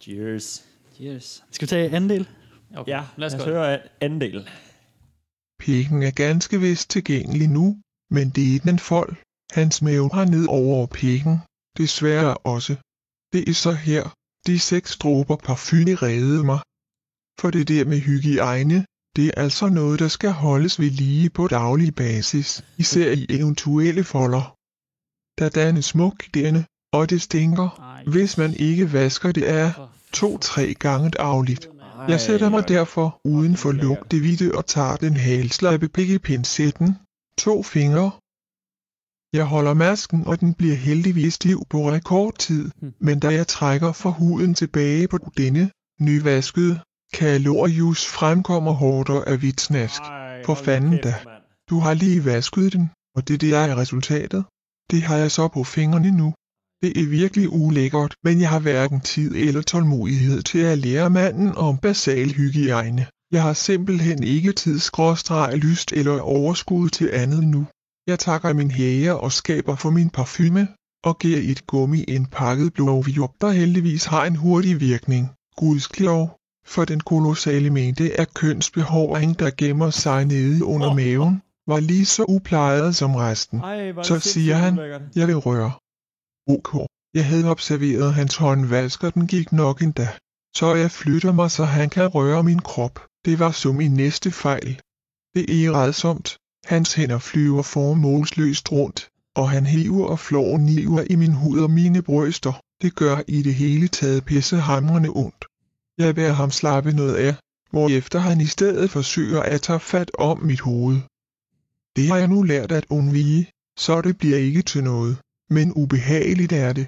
Cheers. 0.00 0.64
Yes. 1.00 1.44
Skal 1.50 1.66
vi 1.66 1.70
tage 1.70 1.90
anden 1.96 2.10
del? 2.10 2.28
Okay. 2.76 2.92
Ja, 2.92 3.04
lad 3.16 3.26
os 3.26 3.32
lad 3.32 3.40
os 3.40 3.46
høre 3.46 3.80
anden 4.00 4.20
del. 4.20 4.50
Pikken 5.58 6.02
er 6.02 6.10
ganske 6.10 6.60
vist 6.60 6.90
tilgængelig 6.90 7.48
nu, 7.48 7.76
men 8.10 8.30
det 8.30 8.56
er 8.56 8.60
den 8.60 8.78
fold. 8.78 9.16
Hans 9.52 9.82
mave 9.82 10.10
har 10.12 10.24
ned 10.24 10.46
over 10.48 10.86
pikken. 10.86 11.38
Desværre 11.76 12.36
også. 12.36 12.76
Det 13.32 13.48
er 13.48 13.54
så 13.54 13.72
her, 13.72 14.14
de 14.46 14.58
seks 14.58 14.96
dråber 14.96 15.36
parfume 15.36 15.94
reddede 15.94 16.44
mig. 16.44 16.60
For 17.40 17.50
det 17.50 17.68
der 17.68 17.84
med 17.84 17.98
hygiejne, 18.00 18.86
det 19.16 19.26
er 19.26 19.42
altså 19.44 19.68
noget, 19.68 20.00
der 20.00 20.08
skal 20.08 20.30
holdes 20.30 20.80
ved 20.80 20.90
lige 20.90 21.30
på 21.30 21.48
daglig 21.48 21.94
basis, 21.94 22.64
især 22.78 23.12
i 23.12 23.26
eventuelle 23.28 24.04
folder. 24.04 24.53
Der 25.38 25.48
dannes 25.48 25.84
smuk 25.84 26.24
denne, 26.34 26.64
og 26.92 27.10
det 27.10 27.22
stinker, 27.22 27.68
hvis 28.10 28.38
man 28.38 28.54
ikke 28.54 28.92
vasker 28.92 29.32
det 29.32 29.42
af 29.44 29.72
to-tre 30.12 30.74
gange 30.74 31.10
dagligt. 31.10 31.68
Jeg 32.08 32.20
sætter 32.20 32.48
mig 32.48 32.68
derfor 32.68 33.20
uden 33.24 33.56
for 33.56 33.72
lugtevidde 33.72 34.52
og 34.54 34.66
tager 34.66 34.96
den 34.96 35.16
halslappe 35.16 35.88
pik 35.88 36.10
i 36.10 36.18
pincetten. 36.18 36.96
To 37.38 37.62
fingre. 37.62 38.10
Jeg 39.32 39.44
holder 39.44 39.74
masken, 39.74 40.26
og 40.26 40.40
den 40.40 40.54
bliver 40.54 40.74
heldigvis 40.74 41.34
stiv 41.34 41.62
på 41.70 41.90
rekordtid. 41.90 42.70
Men 43.00 43.20
da 43.20 43.28
jeg 43.28 43.46
trækker 43.46 43.92
for 43.92 44.10
huden 44.10 44.54
tilbage 44.54 45.08
på 45.08 45.18
denne 45.36 45.70
nyvaskede, 46.00 46.80
kalorius 47.14 48.06
fremkommer 48.06 48.72
hårdere 48.72 49.28
af 49.28 49.38
hvidt 49.38 49.60
snask. 49.60 50.02
For 50.46 50.54
fanden 50.54 51.00
da. 51.02 51.14
Du 51.70 51.78
har 51.78 51.94
lige 51.94 52.24
vasket 52.24 52.72
den, 52.72 52.90
og 53.16 53.28
det 53.28 53.40
der 53.40 53.58
er 53.58 53.76
resultatet. 53.76 54.44
Det 54.90 55.02
har 55.02 55.16
jeg 55.16 55.30
så 55.30 55.48
på 55.48 55.64
fingrene 55.64 56.10
nu. 56.10 56.34
Det 56.82 57.00
er 57.00 57.08
virkelig 57.08 57.52
ulækkert, 57.52 58.14
men 58.24 58.40
jeg 58.40 58.48
har 58.48 58.58
hverken 58.58 59.00
tid 59.00 59.34
eller 59.34 59.62
tålmodighed 59.62 60.42
til 60.42 60.58
at 60.58 60.78
lære 60.78 61.10
manden 61.10 61.52
om 61.56 61.78
basal 61.78 62.28
hygiejne. 62.32 63.06
Jeg 63.32 63.42
har 63.42 63.52
simpelthen 63.52 64.22
ikke 64.22 64.52
tid, 64.52 64.78
lyst 65.56 65.92
eller 65.92 66.20
overskud 66.20 66.88
til 66.88 67.10
andet 67.12 67.44
nu. 67.44 67.66
Jeg 68.06 68.18
takker 68.18 68.52
min 68.52 68.70
hæger 68.70 69.12
og 69.12 69.32
skaber 69.32 69.76
for 69.76 69.90
min 69.90 70.10
parfume, 70.10 70.68
og 71.04 71.18
giver 71.18 71.40
et 71.42 71.66
gummi 71.66 72.02
indpakket 72.02 72.72
blowjob, 72.74 73.32
der 73.40 73.50
heldigvis 73.50 74.04
har 74.04 74.24
en 74.24 74.36
hurtig 74.36 74.80
virkning. 74.80 75.30
Gudsklov, 75.56 76.36
for 76.66 76.84
den 76.84 77.00
kolossale 77.00 77.70
mængde 77.70 78.20
af 78.20 78.34
kønsbehåring, 78.34 79.38
der 79.38 79.50
gemmer 79.58 79.90
sig 79.90 80.24
nede 80.24 80.64
under 80.64 80.94
maven, 80.94 81.42
var 81.66 81.80
lige 81.80 82.06
så 82.06 82.24
uplejet 82.28 82.96
som 82.96 83.14
resten. 83.14 83.60
Ej, 83.60 84.02
Så 84.02 84.20
siger 84.20 84.56
han, 84.56 84.72
ulækkert. 84.78 85.02
Jeg 85.16 85.26
vil 85.26 85.36
røre. 85.36 85.72
Ok. 86.46 86.88
Jeg 87.14 87.26
havde 87.26 87.50
observeret 87.50 88.14
hans 88.14 88.36
håndvask, 88.36 89.04
og 89.04 89.14
den 89.14 89.26
gik 89.26 89.52
nok 89.52 89.82
endda. 89.82 90.08
Så 90.56 90.74
jeg 90.74 90.90
flytter 90.90 91.32
mig, 91.32 91.50
så 91.50 91.64
han 91.64 91.90
kan 91.90 92.06
røre 92.06 92.42
min 92.42 92.58
krop. 92.58 93.06
Det 93.24 93.38
var 93.38 93.50
som 93.50 93.74
min 93.74 93.94
næste 93.94 94.30
fejl. 94.30 94.80
Det 95.34 95.64
er 95.64 95.72
redsomt. 95.72 96.36
Hans 96.64 96.94
hænder 96.94 97.18
flyver 97.18 97.62
formålsløst 97.62 98.72
rundt, 98.72 99.08
og 99.34 99.50
han 99.50 99.66
hiver 99.66 100.06
og 100.06 100.18
flår 100.18 100.58
niver 100.58 101.04
i 101.10 101.16
min 101.16 101.32
hud 101.32 101.58
og 101.60 101.70
mine 101.70 102.02
bryster. 102.02 102.52
Det 102.82 102.94
gør 102.94 103.16
i 103.28 103.42
det 103.42 103.54
hele 103.54 103.88
taget 103.88 104.24
pissehamrende 104.24 105.08
ondt. 105.08 105.44
Jeg 105.98 106.14
bærer 106.14 106.32
ham 106.32 106.50
slappe 106.50 106.92
noget 106.92 107.14
af, 107.14 107.34
hvorefter 107.70 108.18
han 108.18 108.40
i 108.40 108.46
stedet 108.46 108.90
forsøger 108.90 109.42
at 109.42 109.60
tage 109.60 109.80
fat 109.80 110.10
om 110.18 110.42
mit 110.42 110.60
hoved. 110.60 111.00
Det 111.96 112.08
har 112.08 112.16
jeg 112.16 112.28
nu 112.28 112.42
lært 112.42 112.72
at 112.72 112.86
undvige, 112.90 113.50
så 113.78 114.00
det 114.00 114.18
bliver 114.18 114.38
ikke 114.38 114.62
til 114.62 114.84
noget, 114.84 115.18
men 115.50 115.72
ubehageligt 115.82 116.52
er 116.52 116.72
det. 116.72 116.86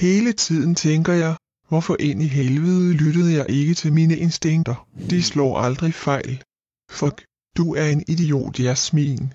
Hele 0.00 0.32
tiden 0.32 0.74
tænker 0.74 1.12
jeg, 1.12 1.36
hvorfor 1.68 1.96
ind 2.00 2.22
i 2.22 2.26
helvede 2.26 2.92
lyttede 2.92 3.32
jeg 3.32 3.46
ikke 3.50 3.74
til 3.74 3.92
mine 3.92 4.16
instinkter. 4.16 4.88
De 5.10 5.22
slår 5.22 5.58
aldrig 5.58 5.94
fejl. 5.94 6.42
Fuck, 6.90 7.24
du 7.56 7.74
er 7.74 7.86
en 7.86 8.04
idiot, 8.08 8.60
Jasmin. 8.60 9.32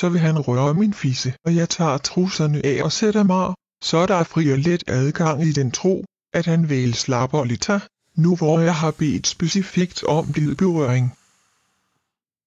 Så 0.00 0.08
vil 0.08 0.20
han 0.20 0.38
røre 0.38 0.74
min 0.74 0.94
fisse, 0.94 1.34
og 1.46 1.56
jeg 1.56 1.68
tager 1.68 1.98
trusserne 1.98 2.66
af 2.66 2.82
og 2.82 2.92
sætter 2.92 3.22
mig, 3.22 3.54
så 3.82 4.06
der 4.06 4.14
er 4.14 4.24
fri 4.24 4.52
og 4.52 4.58
let 4.58 4.84
adgang 4.86 5.42
i 5.42 5.52
den 5.52 5.70
tro, 5.70 6.04
at 6.32 6.46
han 6.46 6.68
vel 6.68 6.94
slapper 6.94 7.44
lidt 7.44 7.70
nu 8.16 8.36
hvor 8.36 8.60
jeg 8.60 8.74
har 8.74 8.90
bedt 8.90 9.26
specifikt 9.26 10.04
om 10.04 10.32
berøring. 10.58 11.16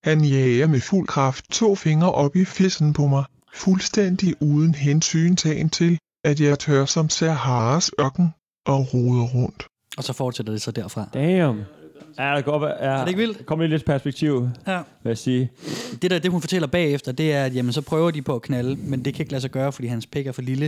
Han 0.03 0.25
jager 0.25 0.67
med 0.67 0.81
fuld 0.81 1.07
kraft 1.07 1.45
to 1.51 1.75
fingre 1.75 2.11
op 2.11 2.35
i 2.35 2.45
fissen 2.45 2.93
på 2.93 3.07
mig, 3.07 3.23
fuldstændig 3.53 4.41
uden 4.41 4.75
hensyntagen 4.75 5.69
til, 5.69 5.99
at 6.23 6.39
jeg 6.39 6.59
tør 6.59 6.85
som 6.85 7.09
Saharas 7.09 7.91
ørken 7.99 8.33
og 8.65 8.93
roder 8.93 9.27
rundt. 9.27 9.67
Og 9.97 10.03
så 10.03 10.13
fortsætter 10.13 10.53
det 10.53 10.61
så 10.61 10.71
derfra. 10.71 11.09
Damn. 11.13 11.63
Ja, 12.19 12.35
det 12.37 12.45
være. 12.61 12.73
Ja, 12.79 12.85
Er 12.85 12.99
det 13.01 13.07
ikke 13.07 13.17
vildt? 13.19 13.45
Kom 13.45 13.59
lige 13.59 13.69
lidt 13.69 13.85
perspektiv, 13.85 14.49
Ja. 14.67 14.77
vil 15.03 15.09
jeg 15.09 15.17
sige. 15.17 15.51
Det 16.01 16.11
der, 16.11 16.19
det 16.19 16.31
hun 16.31 16.41
fortæller 16.41 16.67
bagefter, 16.67 17.11
det 17.11 17.33
er, 17.33 17.45
at 17.45 17.55
jamen, 17.55 17.73
så 17.73 17.81
prøver 17.81 18.11
de 18.11 18.21
på 18.21 18.35
at 18.35 18.41
knalde, 18.41 18.75
men 18.75 19.05
det 19.05 19.13
kan 19.13 19.23
ikke 19.23 19.31
lade 19.31 19.41
sig 19.41 19.51
gøre, 19.51 19.71
fordi 19.71 19.87
hans 19.87 20.05
pik 20.05 20.27
er 20.27 20.31
for 20.31 20.41
lille. 20.41 20.65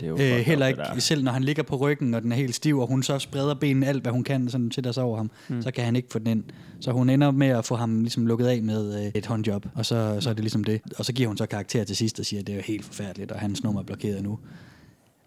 Det 0.00 0.02
er 0.02 0.06
jo 0.06 0.14
Øh, 0.18 0.20
heller 0.20 0.66
ikke, 0.66 0.82
selv 0.98 1.24
når 1.24 1.32
han 1.32 1.44
ligger 1.44 1.62
på 1.62 1.76
ryggen, 1.76 2.14
og 2.14 2.22
den 2.22 2.32
er 2.32 2.36
helt 2.36 2.54
stiv, 2.54 2.78
og 2.78 2.86
hun 2.88 3.02
så 3.02 3.18
spreder 3.18 3.54
benene 3.54 3.86
alt, 3.86 4.02
hvad 4.02 4.12
hun 4.12 4.24
kan, 4.24 4.48
sådan 4.48 4.70
til 4.70 4.84
der 4.84 5.02
over 5.02 5.16
ham, 5.16 5.30
mm. 5.48 5.62
så 5.62 5.70
kan 5.70 5.84
han 5.84 5.96
ikke 5.96 6.08
få 6.10 6.18
den 6.18 6.26
ind. 6.26 6.44
Så 6.80 6.90
hun 6.92 7.10
ender 7.10 7.30
med 7.30 7.48
at 7.48 7.64
få 7.64 7.76
ham 7.76 8.00
ligesom 8.00 8.26
lukket 8.26 8.46
af 8.46 8.62
med 8.62 9.04
øh, 9.04 9.10
et 9.14 9.26
håndjob, 9.26 9.66
og 9.74 9.86
så, 9.86 10.16
så 10.20 10.30
er 10.30 10.34
det 10.34 10.42
ligesom 10.44 10.64
det. 10.64 10.80
Og 10.98 11.04
så 11.04 11.12
giver 11.12 11.28
hun 11.28 11.36
så 11.36 11.46
karakter 11.46 11.84
til 11.84 11.96
sidst 11.96 12.20
og 12.20 12.26
siger, 12.26 12.40
at 12.40 12.46
det 12.46 12.52
er 12.52 12.56
jo 12.56 12.62
helt 12.66 12.84
forfærdeligt, 12.84 13.32
og 13.32 13.40
hans 13.40 13.64
nummer 13.64 13.80
er 13.80 13.84
blokeret 13.84 14.22
nu. 14.22 14.38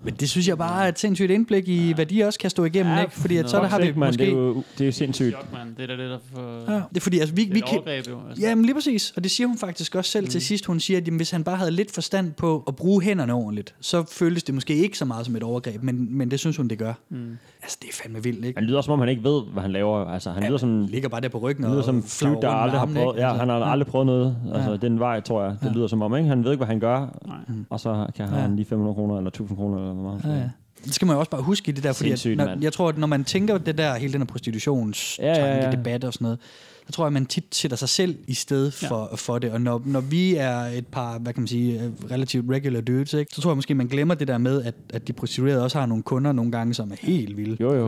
Men 0.05 0.13
det 0.13 0.29
synes 0.29 0.47
jeg 0.47 0.57
bare 0.57 0.85
er 0.85 0.89
et 0.89 0.99
sindssygt 0.99 1.31
indblik 1.31 1.67
i, 1.67 1.93
hvad 1.93 2.05
de 2.05 2.23
også 2.23 2.39
kan 2.39 2.49
stå 2.49 2.63
igennem, 2.65 2.93
Ja, 2.93 3.01
ikke? 3.01 3.13
Fordi 3.13 3.37
at 3.37 3.49
så 3.49 3.57
der 3.57 3.67
har 3.67 3.79
vi 3.79 3.85
Ikke, 3.87 3.99
man, 3.99 4.07
måske... 4.09 4.23
Det 4.25 4.31
er 4.31 4.35
jo 4.35 4.53
det 4.77 4.81
er 4.81 4.85
jo 4.85 4.91
sindssygt. 4.91 5.35
Chok, 5.35 5.53
man. 5.53 5.75
Det 5.77 5.83
er 5.91 5.95
da 5.97 6.03
det, 6.03 6.09
der 6.11 6.17
for... 6.33 6.71
Ja, 6.71 6.75
det 6.89 6.97
er 6.97 7.01
fordi, 7.01 7.19
altså, 7.19 7.35
vi, 7.35 7.41
det 7.43 7.49
er 7.49 7.53
vi 7.53 7.59
kan, 7.59 7.67
overgreb, 7.77 8.07
jo. 8.09 8.17
Altså. 8.29 8.47
Jamen 8.47 8.65
lige 8.65 8.75
præcis, 8.75 9.13
og 9.15 9.23
det 9.23 9.31
siger 9.31 9.47
hun 9.47 9.57
faktisk 9.57 9.95
også 9.95 10.11
selv 10.11 10.25
mm. 10.25 10.29
til 10.31 10.41
sidst. 10.41 10.65
Hun 10.65 10.79
siger, 10.79 10.97
at 10.97 11.07
jamen, 11.07 11.17
hvis 11.17 11.31
han 11.31 11.43
bare 11.43 11.55
havde 11.57 11.71
lidt 11.71 11.91
forstand 11.91 12.31
på 12.31 12.63
at 12.67 12.75
bruge 12.75 13.01
hænderne 13.01 13.33
ordentligt, 13.33 13.75
så 13.81 14.03
føltes 14.11 14.43
det 14.43 14.55
måske 14.55 14.75
ikke 14.75 14.97
så 14.97 15.05
meget 15.05 15.25
som 15.25 15.35
et 15.35 15.43
overgreb, 15.43 15.83
men, 15.83 16.17
men 16.17 16.31
det 16.31 16.39
synes 16.39 16.57
hun, 16.57 16.67
det 16.67 16.77
gør. 16.77 16.93
Mm. 17.09 17.37
Altså, 17.63 17.77
det 17.81 17.89
er 17.89 17.93
fandme 18.03 18.23
vildt, 18.23 18.45
ikke? 18.45 18.59
Han 18.59 18.67
lyder 18.67 18.81
som 18.81 18.93
om, 18.93 18.99
han 18.99 19.09
ikke 19.09 19.23
ved, 19.23 19.41
hvad 19.53 19.61
han 19.61 19.71
laver. 19.71 20.05
Altså, 20.05 20.31
han 20.31 20.43
lyder 20.43 20.57
som, 20.57 20.69
Han 20.69 20.85
ligger 20.85 21.09
bare 21.09 21.21
der 21.21 21.29
på 21.29 21.37
ryggen 21.37 21.63
han 21.63 21.71
lyder 21.73 21.81
og 21.81 22.03
som 22.03 22.29
dude, 22.29 22.41
der 22.41 22.49
aldrig 22.49 22.79
har 22.79 22.85
prøvet, 22.85 23.15
ikke? 23.15 23.21
ja, 23.21 23.27
Altså, 23.27 23.39
han 23.39 23.49
har 23.49 23.55
aldrig 23.65 23.87
prøvet 23.87 24.05
noget. 24.05 24.37
Altså, 24.53 24.71
Ja. 24.71 24.77
den 24.77 24.99
vej, 24.99 25.19
tror 25.19 25.43
jeg. 25.43 25.51
Det 25.61 25.67
Ja. 25.67 25.73
lyder 25.73 25.87
som 25.87 26.01
om, 26.01 26.15
ikke? 26.15 26.29
Han 26.29 26.43
ved 26.43 26.51
ikke, 26.51 26.59
hvad 26.59 26.67
han 26.67 26.79
gør. 26.79 26.99
Nej. 27.27 27.35
Og 27.69 27.79
så 27.79 28.07
kan 28.15 28.27
han 28.27 28.49
Ja. 28.49 28.55
lige 28.55 28.65
500 28.65 28.95
kroner, 28.95 29.17
eller 29.17 29.29
1000 29.29 29.57
kroner, 29.57 29.93
hvor 29.95 30.03
meget. 30.03 30.23
Ja, 30.37 30.41
ja. 30.41 30.49
Det 30.85 30.93
skal 30.93 31.05
man 31.05 31.13
jo 31.15 31.19
også 31.19 31.31
bare 31.31 31.41
huske 31.41 31.69
i 31.69 31.71
det 31.71 31.83
der, 31.83 31.93
fordi 31.93 32.11
at, 32.11 32.25
når, 32.37 32.45
mand. 32.45 32.63
jeg 32.63 32.73
tror, 32.73 32.89
at 32.89 32.97
når 32.97 33.07
man 33.07 33.23
tænker 33.23 33.57
det 33.57 33.77
der, 33.77 33.95
hele 33.95 34.13
den 34.13 34.21
her 34.21 34.25
prostitutions 34.25 35.19
Ja, 35.19 35.27
ja, 35.27 35.65
ja. 35.65 35.71
debat 35.71 36.03
og 36.03 36.13
sådan 36.13 36.25
noget, 36.25 36.39
så 36.87 36.91
tror 36.91 37.03
jeg, 37.03 37.07
at 37.07 37.13
man 37.13 37.25
tit 37.25 37.43
sætter 37.51 37.77
sig 37.77 37.89
selv 37.89 38.15
i 38.27 38.33
stedet 38.33 38.73
for, 38.73 39.07
ja. 39.11 39.15
for 39.15 39.39
det. 39.39 39.51
Og 39.51 39.61
når, 39.61 39.81
når 39.85 40.01
vi 40.01 40.35
er 40.35 40.57
et 40.59 40.87
par, 40.87 41.17
hvad 41.19 41.33
kan 41.33 41.41
man 41.41 41.47
sige, 41.47 41.81
øh, 41.83 41.91
relativt 42.11 42.51
regular 42.51 42.81
dudes, 42.81 43.13
ikke, 43.13 43.35
så 43.35 43.41
tror 43.41 43.51
jeg 43.51 43.57
måske, 43.57 43.75
man 43.75 43.87
glemmer 43.87 44.15
det 44.15 44.27
der 44.27 44.37
med, 44.37 44.63
at, 44.63 44.75
at 44.93 45.07
de 45.07 45.13
prostituerede 45.13 45.63
også 45.63 45.79
har 45.79 45.85
nogle 45.85 46.03
kunder 46.03 46.31
nogle 46.31 46.51
gange, 46.51 46.73
som 46.73 46.91
er 46.91 46.95
helt 46.99 47.37
vilde. 47.37 47.57
Jo, 47.59 47.73
jo. 47.75 47.85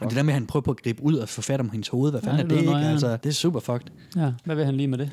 Og 0.00 0.08
det 0.08 0.16
der 0.16 0.22
med, 0.22 0.32
at 0.32 0.34
han 0.34 0.46
prøver 0.46 0.62
på 0.62 0.70
at 0.70 0.82
gribe 0.82 1.02
ud 1.02 1.14
og 1.14 1.28
få 1.28 1.42
fat 1.42 1.60
om 1.60 1.70
hendes 1.70 1.88
hoved, 1.88 2.10
hvad 2.10 2.20
Ja, 2.24 2.30
fanden 2.30 2.50
det 2.50 2.56
er 2.56 2.60
det, 2.60 2.68
ikke? 2.68 2.90
Altså, 2.90 3.16
det 3.16 3.28
er 3.28 3.32
super 3.32 3.60
fucked. 3.60 3.86
Ja, 4.16 4.32
hvad 4.44 4.56
vil 4.56 4.64
han 4.64 4.76
lige 4.76 4.88
med 4.88 4.98
det? 4.98 5.10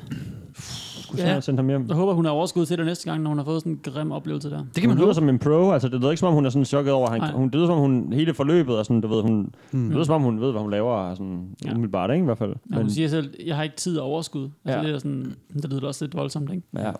Skulle 1.08 1.28
ja. 1.28 1.40
sende 1.40 1.58
ham 1.58 1.68
hjem. 1.68 1.84
Jeg 1.88 1.96
håber, 1.96 2.12
hun 2.12 2.24
har 2.24 2.32
overskud 2.32 2.66
til 2.66 2.78
det 2.78 2.86
næste 2.86 3.10
gang, 3.10 3.22
når 3.22 3.28
hun 3.30 3.38
har 3.38 3.44
fået 3.44 3.60
sådan 3.62 3.72
en 3.72 3.80
grim 3.92 4.12
oplevelse 4.12 4.50
der. 4.50 4.56
Det 4.58 4.74
kan 4.74 4.82
hun 4.82 4.88
man 4.88 4.96
lyder 4.96 5.06
håbe. 5.06 5.14
som 5.14 5.28
en 5.28 5.38
pro, 5.38 5.70
altså 5.72 5.88
det 5.88 6.00
lyder 6.00 6.10
ikke 6.10 6.20
som 6.20 6.28
om 6.28 6.34
hun 6.34 6.46
er 6.46 6.50
sådan 6.50 6.64
chokket 6.64 6.92
over, 6.92 7.10
han, 7.10 7.20
Nej. 7.20 7.32
hun 7.32 7.50
lyder 7.52 7.66
som 7.66 7.74
om 7.74 7.80
hun 7.80 8.12
hele 8.12 8.34
forløbet 8.34 8.78
og 8.78 8.84
sådan, 8.84 9.00
du 9.00 9.08
ved, 9.08 9.22
hun 9.22 9.50
Mm. 9.72 9.82
det 9.84 9.92
lyder 9.92 10.04
som 10.04 10.14
om 10.14 10.22
hun 10.22 10.40
ved, 10.40 10.50
hvad 10.50 10.60
hun 10.60 10.70
laver, 10.70 10.92
og 10.92 11.16
sådan 11.16 11.48
Ja. 11.64 11.70
umiddelbart, 11.72 12.10
ikke, 12.10 12.22
i 12.22 12.24
hvert 12.24 12.38
fald. 12.38 12.54
Ja, 12.72 12.76
hun 12.76 12.90
siger 12.90 13.08
selv, 13.08 13.34
jeg 13.46 13.56
har 13.56 13.62
ikke 13.62 13.76
tid 13.76 13.98
og 13.98 14.06
overskud. 14.06 14.48
Altså, 14.64 14.80
Ja. 14.80 14.86
det, 14.86 14.94
er 14.94 14.98
sådan, 14.98 15.34
det 15.62 15.70
lyder 15.72 15.86
også 15.86 16.04
lidt 16.04 16.16
voldsomt, 16.16 16.50
ikke? 16.50 16.62
ja. 16.76 16.90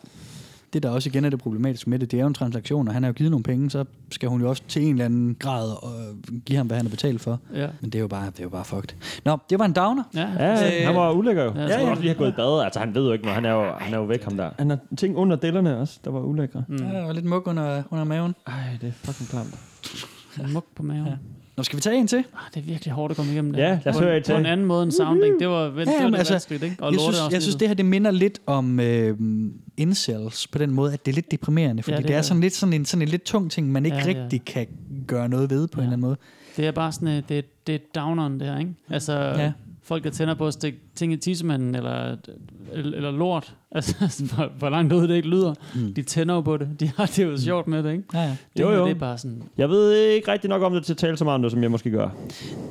Det, 0.73 0.83
der 0.83 0.91
også 0.91 1.09
igen 1.09 1.25
er 1.25 1.31
det 1.31 1.39
problematiske 1.39 1.91
med 1.91 1.99
det, 1.99 2.11
det 2.11 2.17
er 2.17 2.21
jo 2.21 2.27
en 2.29 2.35
transaktion, 2.35 2.89
og 2.89 2.95
han 2.95 3.03
har 3.03 3.09
jo 3.11 3.13
givet 3.15 3.31
nogle 3.31 3.43
penge, 3.45 3.71
så 3.71 3.85
skal 4.13 4.29
hun 4.29 4.41
jo 4.41 4.49
også 4.49 4.63
til 4.69 4.83
en 4.83 4.91
eller 4.93 5.05
anden 5.05 5.37
grad 5.39 5.71
øh, 5.71 6.39
give 6.41 6.57
ham, 6.57 6.67
hvad 6.67 6.77
han 6.77 6.87
har 6.87 6.91
betalt 6.91 7.21
for. 7.21 7.41
Ja. 7.55 7.67
Men 7.81 7.91
det 7.91 7.99
er 7.99 8.01
jo 8.03 8.09
bare, 8.09 8.27
det 8.27 8.39
er 8.39 8.43
jo 8.43 8.49
bare 8.49 8.65
fucked. 8.65 8.97
Nå, 9.25 9.39
det 9.51 9.59
var 9.59 9.65
en 9.65 9.73
downer. 9.73 10.03
Ja, 10.15 10.29
Ja, 10.39 10.53
Øh, 10.81 10.87
han 10.87 10.95
var 10.95 11.13
ulækker 11.13 11.45
jo. 11.45 11.53
ja, 11.55 11.61
Ja, 11.63 11.69
ja. 11.69 11.81
ja. 11.85 11.91
også 11.91 12.03
lige 12.03 12.13
har 12.15 12.19
gået 12.19 12.29
i 12.29 12.33
bad. 12.37 12.65
Altså, 12.65 12.81
han 12.81 12.95
ved 12.95 13.07
jo 13.07 13.13
ikke 13.13 13.25
noget. 13.25 13.35
Han 13.35 13.45
er 13.45 13.51
jo, 13.53 13.73
han 13.81 13.95
er 13.95 13.99
jo 13.99 14.05
væk, 14.05 14.25
ham 14.25 14.37
der. 14.37 14.51
Han 14.59 14.71
har 14.71 14.79
ting 14.99 15.17
under 15.17 15.37
dellerne 15.37 15.79
også, 15.79 16.01
der 16.05 16.11
var 16.11 16.21
ulækre. 16.21 16.65
Mm. 16.69 16.77
Ja, 16.77 17.05
og 17.05 17.15
lidt 17.15 17.25
mug 17.25 17.49
under, 17.49 17.83
under 17.91 18.05
maven. 18.05 18.35
Ej, 18.47 18.53
det 18.81 18.89
er 18.89 18.93
fucking 18.93 19.29
klamt. 19.29 19.59
Muk 20.53 20.65
på 20.77 20.83
maven. 20.83 21.07
Ja. 21.07 21.13
Nå, 21.59 21.63
skal 21.63 21.77
vi 21.77 21.81
tage 21.81 21.97
en 21.97 22.07
til? 22.07 22.17
Ah, 22.19 22.23
det 22.55 22.61
er 22.61 22.65
virkelig 22.65 22.93
hårdt 22.95 23.11
at 23.11 23.17
komme 23.17 23.33
igennem 23.33 23.53
det. 23.53 23.61
Ja, 23.61 23.69
lad 23.85 23.87
os 23.87 23.97
på, 23.97 24.03
høre 24.05 24.17
en- 24.17 24.23
til. 24.23 24.33
På 24.33 24.39
en 24.39 24.47
anden 24.47 24.67
måde 24.67 24.83
end 24.83 24.93
sounding. 24.93 25.41
Det 25.41 25.49
var, 25.49 25.65
det 25.65 25.73
var 25.75 25.79
lidt 25.85 26.17
altså, 26.17 26.33
vanskeligt, 26.33 26.63
ikke? 26.63 26.77
Og 26.79 26.93
jeg 26.93 27.01
synes, 27.01 27.17
jeg 27.33 27.43
synes, 27.43 27.57
det 27.57 27.69
her 27.69 27.75
det 27.75 27.87
minder 27.87 28.11
lidt 28.11 28.39
om 28.47 28.81
øh, 28.81 29.17
incels 29.77 30.47
på 30.47 30.59
den 30.59 30.71
måde, 30.71 30.93
at 30.93 31.07
det 31.07 31.13
er 31.13 31.15
lidt 31.15 31.31
deprimerende, 31.31 31.83
fordi 31.83 31.93
Ja, 31.93 31.97
ja, 31.97 32.03
det 32.03 32.09
det, 32.09 32.15
er 32.15 32.17
er 32.19 32.21
det. 32.21 32.27
sådan 32.27 32.41
lidt 32.41 32.55
sådan 32.55 32.73
en, 32.73 32.85
sådan 32.85 33.03
en 33.03 33.09
lidt 33.09 33.23
tung 33.23 33.51
ting, 33.51 33.73
man 33.73 33.85
ikke 33.85 33.97
Ja, 33.97 34.05
ja, 34.07 34.11
ja. 34.17 34.23
rigtig 34.23 34.45
kan 34.45 34.67
gøre 35.07 35.29
noget 35.29 35.51
ved 35.51 35.69
på 35.69 35.81
ja. 35.81 35.83
en 35.83 35.87
eller 35.87 35.93
anden 35.93 36.01
måde. 36.09 36.17
Det 36.57 36.67
er 36.67 36.71
bare 36.73 36.93
sådan, 36.93 37.09
øh, 37.09 37.23
det, 37.29 37.67
det 37.67 37.75
er 37.75 37.79
downeren 37.95 38.41
det 38.41 38.49
her, 38.49 38.59
ikke? 38.59 38.75
Altså, 38.91 39.13
Ja. 39.13 39.43
ja. 39.43 39.53
folk 39.83 40.05
der 40.05 40.11
tænder 40.11 40.35
på 40.35 40.47
at 40.47 40.53
stikke 40.53 40.79
ting 40.99 41.13
i 41.13 41.17
tissemanden, 41.17 41.75
eller, 41.75 42.17
eller, 42.73 42.97
eller 42.97 43.11
lort, 43.11 43.55
altså, 43.73 43.95
hvor, 44.35 44.49
hvor 44.59 44.69
langt 44.71 44.93
ud 44.93 45.09
det 45.09 45.15
ikke 45.17 45.29
lyder, 45.29 45.55
mm. 45.75 45.95
de 45.95 46.03
tænder 46.03 46.35
jo 46.35 46.41
på 46.41 46.57
det. 46.57 46.69
De 46.81 46.91
har 46.97 47.07
det 47.07 47.25
jo 47.25 47.37
sjovt 47.37 47.69
med 47.69 47.83
det, 47.83 47.93
ikke? 47.93 48.05
Ja, 48.15 48.21
ja. 48.23 48.37
Det, 48.57 48.61
Jo, 48.63 48.71
jo. 48.71 48.85
det 48.85 48.91
er 48.91 48.95
bare 48.99 49.19
sådan, 49.19 49.43
Jeg 49.59 49.69
ved 49.69 49.95
ikke 49.95 50.33
rigtig 50.33 50.51
nok 50.51 50.63
om 50.63 50.73
det 50.73 50.85
til 50.85 50.93
at 50.93 50.97
tale 50.97 51.17
så 51.17 51.25
meget 51.25 51.35
om 51.35 51.43
det, 51.43 51.51
som 51.51 51.63
jeg 51.63 51.71
måske 51.71 51.91
gør. 51.91 52.09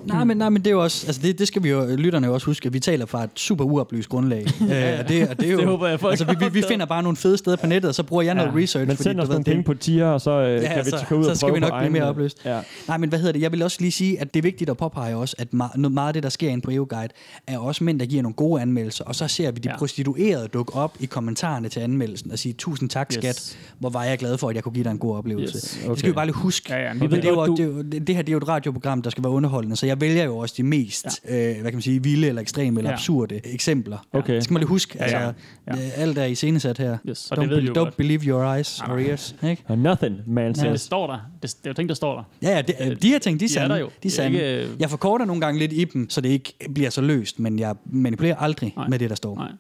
Nej, 0.06 0.24
men, 0.24 0.38
nej, 0.38 0.50
men 0.50 0.62
det 0.62 0.68
er 0.68 0.72
jo 0.72 0.84
også, 0.84 1.08
altså 1.08 1.22
det, 1.22 1.40
det 1.40 1.48
skal 1.48 1.64
vi 1.64 1.70
jo, 1.70 1.96
lytterne 1.96 2.28
jo 2.28 2.34
også 2.34 2.46
huske, 2.46 2.68
at 2.68 2.74
vi 2.74 2.80
taler 2.80 3.06
fra 3.06 3.24
et 3.24 3.30
super 3.36 3.64
uoplyst 3.66 4.10
grundlag. 4.10 4.46
ja, 4.70 5.00
og 5.04 5.10
det, 5.10 5.30
og 5.30 5.40
det, 5.40 5.48
er 5.48 5.52
jo, 5.52 5.58
Det 5.62 5.66
håber 5.68 5.88
jeg, 5.88 6.00
folk 6.00 6.12
altså, 6.12 6.26
vi, 6.26 6.46
vi, 6.46 6.50
vi 6.54 6.64
finder 6.68 6.86
bare 6.86 7.04
nogle 7.04 7.18
fede 7.18 7.38
steder 7.38 7.58
på 7.58 7.68
nettet, 7.68 7.90
og 7.90 7.96
så 7.96 8.04
bruger 8.04 8.24
jeg 8.24 8.36
noget 8.36 8.52
Ja. 8.56 8.58
research. 8.62 8.88
Men 8.88 8.98
send 8.98 9.20
os 9.20 9.30
nogle 9.30 9.44
penge 9.44 9.64
på 9.64 9.74
tier, 9.74 10.06
og 10.06 10.22
så 10.22 10.32
øh, 10.32 10.64
Ja, 10.64 10.74
kan 10.74 10.86
vi 10.86 10.90
så- 10.90 11.06
gå 11.10 11.16
ud 11.16 11.24
så 11.24 11.30
og 11.30 11.36
skal 11.38 11.46
prøve 11.50 11.54
vi 11.54 11.60
nok 11.60 11.80
blive 11.80 11.90
mere 11.92 12.04
oplyst. 12.04 12.46
Ja. 12.46 12.60
Nej, 12.88 12.98
men 12.98 13.10
hvad 13.10 13.20
hedder 13.20 13.34
det? 13.34 13.42
Jeg 13.42 13.52
vil 13.52 13.64
også 13.64 13.78
lige 13.80 13.92
sige, 13.92 14.22
at 14.22 14.34
det 14.34 14.40
er 14.40 14.44
vigtigt 14.44 14.70
at 14.70 14.78
påpege 14.78 15.16
også, 15.16 15.36
at 15.40 15.54
meget, 15.54 15.72
noget- 15.78 15.94
meget 15.94 16.08
af 16.08 16.14
det, 16.14 16.24
der 16.24 16.30
sker 16.30 16.50
inde 16.50 16.62
på 16.62 16.72
EUGuide, 16.72 17.10
er 17.48 17.58
også 17.58 17.84
mænd, 17.84 18.00
der 18.00 18.06
giver 18.06 18.17
nogle 18.22 18.34
gode 18.36 18.62
anmeldelser, 18.62 19.04
og 19.04 19.16
så 19.16 19.28
ser 19.28 19.52
vi 19.52 19.60
de 19.60 19.68
Ja. 19.70 19.74
ja. 19.74 19.78
prostituerede 19.78 20.48
dukke 20.48 20.76
op 20.76 20.98
i 21.00 21.06
kommentarerne 21.06 21.70
til 21.70 21.80
anmeldelsen 21.80 22.32
og 22.32 22.40
sige, 22.40 22.54
tusind 22.54 22.90
tak, 22.90 23.08
Yes. 23.12 23.16
skat. 23.24 23.58
Hvor 23.80 23.90
var 23.90 24.04
jeg 24.04 24.18
glad 24.18 24.38
for, 24.38 24.50
at 24.50 24.56
jeg 24.56 24.64
kunne 24.64 24.74
give 24.74 24.84
dig 24.84 24.92
en 24.92 24.98
god 24.98 25.16
oplevelse. 25.18 25.58
Yes. 25.58 25.64
Yes. 25.74 25.78
Okay. 25.84 25.90
Det 25.92 26.00
skal 26.00 26.10
vi 26.12 26.14
bare 26.14 26.26
lige 26.26 26.36
huske. 26.36 26.74
Ja, 26.74 26.80
ja, 26.88 26.94
vi 26.94 27.00
ved 27.00 27.10
det, 27.10 27.26
er 27.26 27.30
jo, 27.30 27.46
du- 27.46 27.56
det, 27.56 27.60
er 27.60 27.68
jo, 27.68 27.82
det, 27.82 28.08
det 28.08 28.16
her 28.16 28.22
det 28.22 28.30
er 28.30 28.34
jo 28.34 28.38
et 28.38 28.48
radioprogram, 28.48 29.02
der 29.02 29.10
skal 29.10 29.24
være 29.24 29.32
underholdende, 29.34 29.76
så 29.76 29.86
jeg 29.86 30.02
vælger 30.02 30.24
jo 30.24 30.38
også 30.38 30.54
de 30.58 30.64
mest, 30.64 31.06
ja. 31.30 31.50
øh, 31.50 31.62
hvad 31.62 31.72
kan 31.72 31.74
man 31.74 31.82
sige, 31.82 32.04
vilde 32.04 32.28
eller 32.28 32.42
ekstreme 32.42 32.80
eller 32.80 32.90
Ja. 32.90 32.96
absurde 32.96 33.42
eksempler. 33.44 33.98
Okay. 34.14 34.36
Det 34.36 34.44
skal 34.44 34.54
man 34.54 34.60
lige 34.60 34.68
huske. 34.70 35.02
Altså, 35.02 35.18
ja. 35.18 35.32
ja. 35.68 35.74
alt 35.96 36.18
er 36.18 36.26
iscenesat 36.26 36.78
her. 36.78 36.98
Yes, 37.10 37.32
Don't, 37.34 37.42
det 37.42 37.74
be, 37.74 37.80
don't 37.82 37.90
believe 37.90 38.22
your 38.24 38.54
eyes 38.54 38.82
or 38.82 38.98
ears. 38.98 39.36
Ikke? 39.44 39.64
Og 39.68 39.78
nothing, 39.78 40.16
man 40.28 40.44
Men 40.44 40.48
det 40.54 40.58
says. 40.58 40.82
står 40.82 41.08
der. 41.08 41.18
Det, 41.42 41.42
det 41.42 41.56
er 41.64 41.70
jo 41.70 41.74
ting, 41.74 41.90
der 41.90 41.96
står 41.96 42.16
der. 42.16 42.24
Ja, 42.42 42.56
ja, 42.56 42.62
det, 42.62 43.02
de 43.02 43.08
her 43.10 43.20
ting, 43.20 43.40
de 43.40 43.46
er 43.46 43.48
de 43.50 43.54
er 43.54 44.10
sande. 44.10 44.34
De 44.36 44.40
er 44.40 44.60
Det 44.60 44.64
øh, 44.74 44.82
Jeg 44.82 44.90
forkorter 44.90 45.26
nogle 45.26 45.42
gange 45.42 45.60
lidt 45.60 45.74
i 45.74 45.84
dem, 45.84 46.10
så 46.10 46.22
det 46.22 46.30
ikke 46.30 46.54
bliver 46.74 46.90
så 46.90 47.02
løst, 47.02 47.40
men 47.40 47.60
jeg 47.60 47.76
manipulerer 48.08 48.36
aldrig 48.36 48.74
Nej. 48.78 48.88
Med 48.88 49.00
det, 49.00 49.10
der 49.10 49.16
står. 49.16 49.36
Nej. 49.36 49.52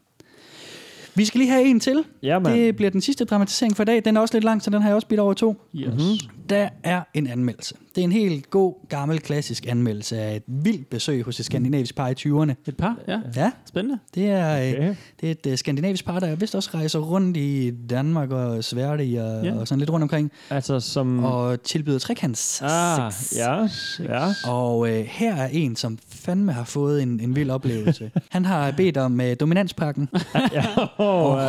Vi 1.15 1.25
skal 1.25 1.39
lige 1.39 1.51
have 1.51 1.63
en 1.65 1.79
til. 1.79 2.03
Ja, 2.23 2.39
mand. 2.39 2.55
Det 2.55 2.75
bliver 2.75 2.89
den 2.91 3.01
sidste 3.01 3.25
dramatisering 3.25 3.75
for 3.75 3.83
i 3.83 3.85
dag. 3.85 4.05
Den 4.05 4.17
er 4.17 4.21
også 4.21 4.35
lidt 4.35 4.43
lang, 4.43 4.61
så 4.61 4.69
den 4.69 4.81
har 4.81 4.89
jeg 4.89 4.95
også 4.95 5.07
bidt 5.07 5.19
over 5.19 5.33
to. 5.33 5.61
Yes. 5.75 5.87
Mhm. 5.87 5.95
Mm-hmm. 5.95 6.36
Der 6.49 6.69
er 6.83 7.01
en 7.13 7.27
anmeldelse. 7.27 7.75
Det 7.95 8.01
er 8.01 8.05
en 8.05 8.11
helt 8.11 8.49
god, 8.49 8.73
gammel, 8.89 9.19
klassisk 9.19 9.65
anmeldelse 9.67 10.19
af 10.21 10.35
et 10.35 10.43
vildt 10.47 10.89
besøg 10.89 11.23
hos 11.23 11.39
et 11.39 11.45
skandinavisk 11.45 11.95
par 11.95 12.07
i 12.07 12.13
20'erne. 12.19 12.53
Et 12.67 12.77
par, 12.77 12.95
ja. 13.07 13.19
Ja, 13.35 13.51
Spændende. 13.65 13.99
det 14.15 14.25
er, 14.29 14.47
Okay. 14.57 14.77
okay. 14.77 14.95
det 15.21 15.27
er 15.27 15.31
et 15.31 15.51
uh, 15.51 15.57
skandinavisk 15.57 16.05
par, 16.05 16.19
der 16.19 16.35
vist 16.35 16.55
også 16.55 16.69
rejser 16.73 16.99
rundt 16.99 17.37
i 17.37 17.71
Danmark 17.89 18.31
og 18.31 18.63
Sverige 18.63 19.23
og, 19.23 19.45
Ja. 19.45 19.55
og 19.59 19.67
sådan 19.67 19.79
lidt 19.79 19.89
rundt 19.89 20.03
omkring, 20.03 20.31
Altså 20.49 20.79
som... 20.79 21.23
og 21.23 21.63
tilbyder 21.63 21.99
trekants. 21.99 22.61
ah, 22.61 23.11
sex. 23.11 23.37
ja, 23.37 23.67
ja. 24.03 24.27
Og 24.51 24.89
øh, 24.89 25.05
her 25.05 25.35
er 25.35 25.47
en, 25.51 25.75
som 25.75 25.97
fandme 26.09 26.51
har 26.53 26.63
fået 26.63 27.03
en, 27.03 27.19
en 27.19 27.35
vild 27.35 27.49
oplevelse. 27.49 28.11
Han 28.29 28.45
har 28.45 28.71
bedt 28.71 28.97
om 28.97 29.21
øh, 29.21 29.35
dominanspakken. 29.39 30.09
ja. 30.53 30.65
Oh, 30.97 31.31
uh, 31.33 31.39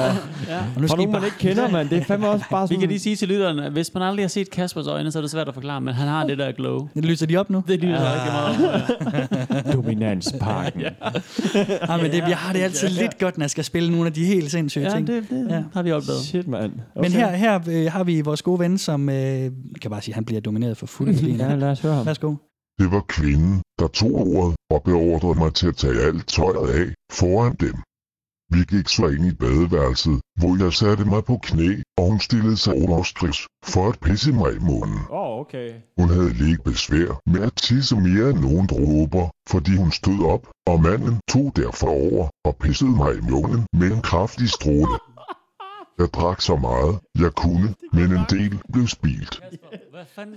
Ja. 0.49 0.59
Og 0.77 0.81
nu 0.81 0.87
for 0.87 0.87
skal 0.87 1.01
I 1.01 1.05
nogen, 1.05 1.11
man 1.13 1.25
ikke 1.25 1.39
kender, 1.39 1.71
man. 1.71 1.89
Det 1.91 1.99
er 1.99 2.05
fandme 2.05 2.29
også 2.29 2.45
bare 2.51 2.63
Vi 2.69 2.75
sådan... 2.75 2.81
kan 2.81 2.89
lige 2.89 2.99
sige 3.01 3.17
til 3.17 3.29
lytterne, 3.29 3.67
at 3.67 3.73
hvis 3.73 3.95
man 3.95 4.03
aldrig 4.03 4.23
har 4.25 4.29
set 4.29 4.51
Kaspers 4.51 4.87
øjne, 4.89 5.11
så 5.11 5.19
er 5.19 5.21
det 5.21 5.31
svært 5.31 5.49
at 5.49 5.55
forklare, 5.55 5.81
men 5.81 5.95
han 5.95 6.09
har 6.09 6.27
det 6.27 6.39
der 6.39 6.53
glow. 6.53 6.89
Lyser 6.95 7.27
de 7.27 7.37
op 7.37 7.51
nu? 7.51 7.63
Det 7.69 7.81
lyder 7.81 8.01
ja. 8.03 8.13
rigtig 8.15 8.33
meget. 8.33 9.73
Dominanspakken. 9.73 10.81
ja. 10.81 10.91
Ja, 11.89 11.97
men 11.97 12.11
det, 12.11 12.19
jeg 12.19 12.37
har 12.37 12.53
det 12.53 12.61
altid 12.61 12.89
lidt 12.89 13.19
godt, 13.19 13.39
når 13.39 13.45
jeg 13.45 13.51
skal 13.51 13.65
spille 13.65 13.91
nogle 13.91 14.07
af 14.07 14.13
de 14.13 14.25
helt 14.25 14.51
sindssyge 14.51 14.85
Ja, 14.85 14.91
ting. 14.95 15.07
det, 15.07 15.25
det 15.31 15.47
Ja. 15.51 15.55
ja. 15.55 15.63
har 15.75 15.83
vi 15.83 15.93
opdaget. 15.93 16.21
Shit, 16.21 16.49
mand. 16.49 16.73
Okay. 16.95 17.11
Men 17.11 17.13
her, 17.13 17.31
her 17.31 17.61
øh, 17.71 17.93
har 17.93 18.05
vi 18.05 18.21
vores 18.21 18.43
gode 18.43 18.59
ven, 18.61 18.79
som... 18.79 19.09
Øh, 19.09 19.51
kan 19.83 19.91
bare 19.91 20.03
sige, 20.03 20.13
at 20.13 20.15
han 20.15 20.25
bliver 20.25 20.41
domineret 20.41 20.77
for 20.77 20.87
fuld. 20.87 21.09
Ja, 21.39 21.55
lad 21.55 21.69
os 21.69 21.81
høre 21.81 21.95
ham. 21.95 22.07
Værsgo. 22.07 22.35
Det 22.79 22.91
var 22.93 23.05
kvinden, 23.09 23.63
der 23.79 23.87
tog 23.89 24.15
ordet 24.15 24.55
og 24.71 24.83
beordrede 24.83 25.39
mig 25.39 25.55
til 25.55 25.67
at 25.67 25.77
tage 25.77 26.01
alt 26.03 26.27
tøjet 26.29 26.69
af 26.71 26.87
foran 27.13 27.57
dem. 27.61 27.75
Vi 28.51 28.65
gik 28.65 28.89
så 28.89 29.07
ind 29.07 29.27
i 29.27 29.35
badeværelset, 29.35 30.21
hvor 30.41 30.65
jeg 30.65 30.73
satte 30.73 31.05
mig 31.05 31.25
på 31.25 31.39
knæ, 31.43 31.71
og 31.99 32.05
hun 32.11 32.21
stillede 32.21 32.57
sig 32.57 32.75
overstriks 32.75 33.47
for 33.65 33.89
at 33.89 34.01
pisse 34.01 34.33
mig 34.33 34.55
i 34.55 34.59
munden. 34.59 35.01
Åh, 35.11 35.19
oh, 35.21 35.41
okay. 35.41 35.69
Hun 35.99 36.09
havde 36.09 36.51
ikke 36.51 36.63
besvær 36.65 37.21
med 37.27 37.43
at 37.43 37.53
tisse 37.53 37.97
mere 37.97 38.31
end 38.31 38.39
nogen 38.39 38.67
dråber, 38.67 39.25
fordi 39.49 39.77
hun 39.77 39.93
stod 39.93 40.21
op, 40.35 40.49
og 40.67 40.83
manden 40.83 41.21
tog 41.29 41.53
derfor 41.57 41.89
over 41.89 42.29
og 42.45 42.57
pissede 42.57 42.91
mig 42.91 43.15
i 43.15 43.21
munden 43.31 43.67
med 43.73 43.91
en 43.93 44.03
kraftig 44.03 44.49
stråle. 44.51 44.97
Jeg 45.99 46.09
drak 46.13 46.41
så 46.41 46.57
meget, 46.57 46.99
jeg 47.19 47.33
kunne, 47.33 47.75
men 47.93 48.13
en 48.19 48.27
del 48.31 48.59
blev 48.73 48.87
spildt. 48.87 49.41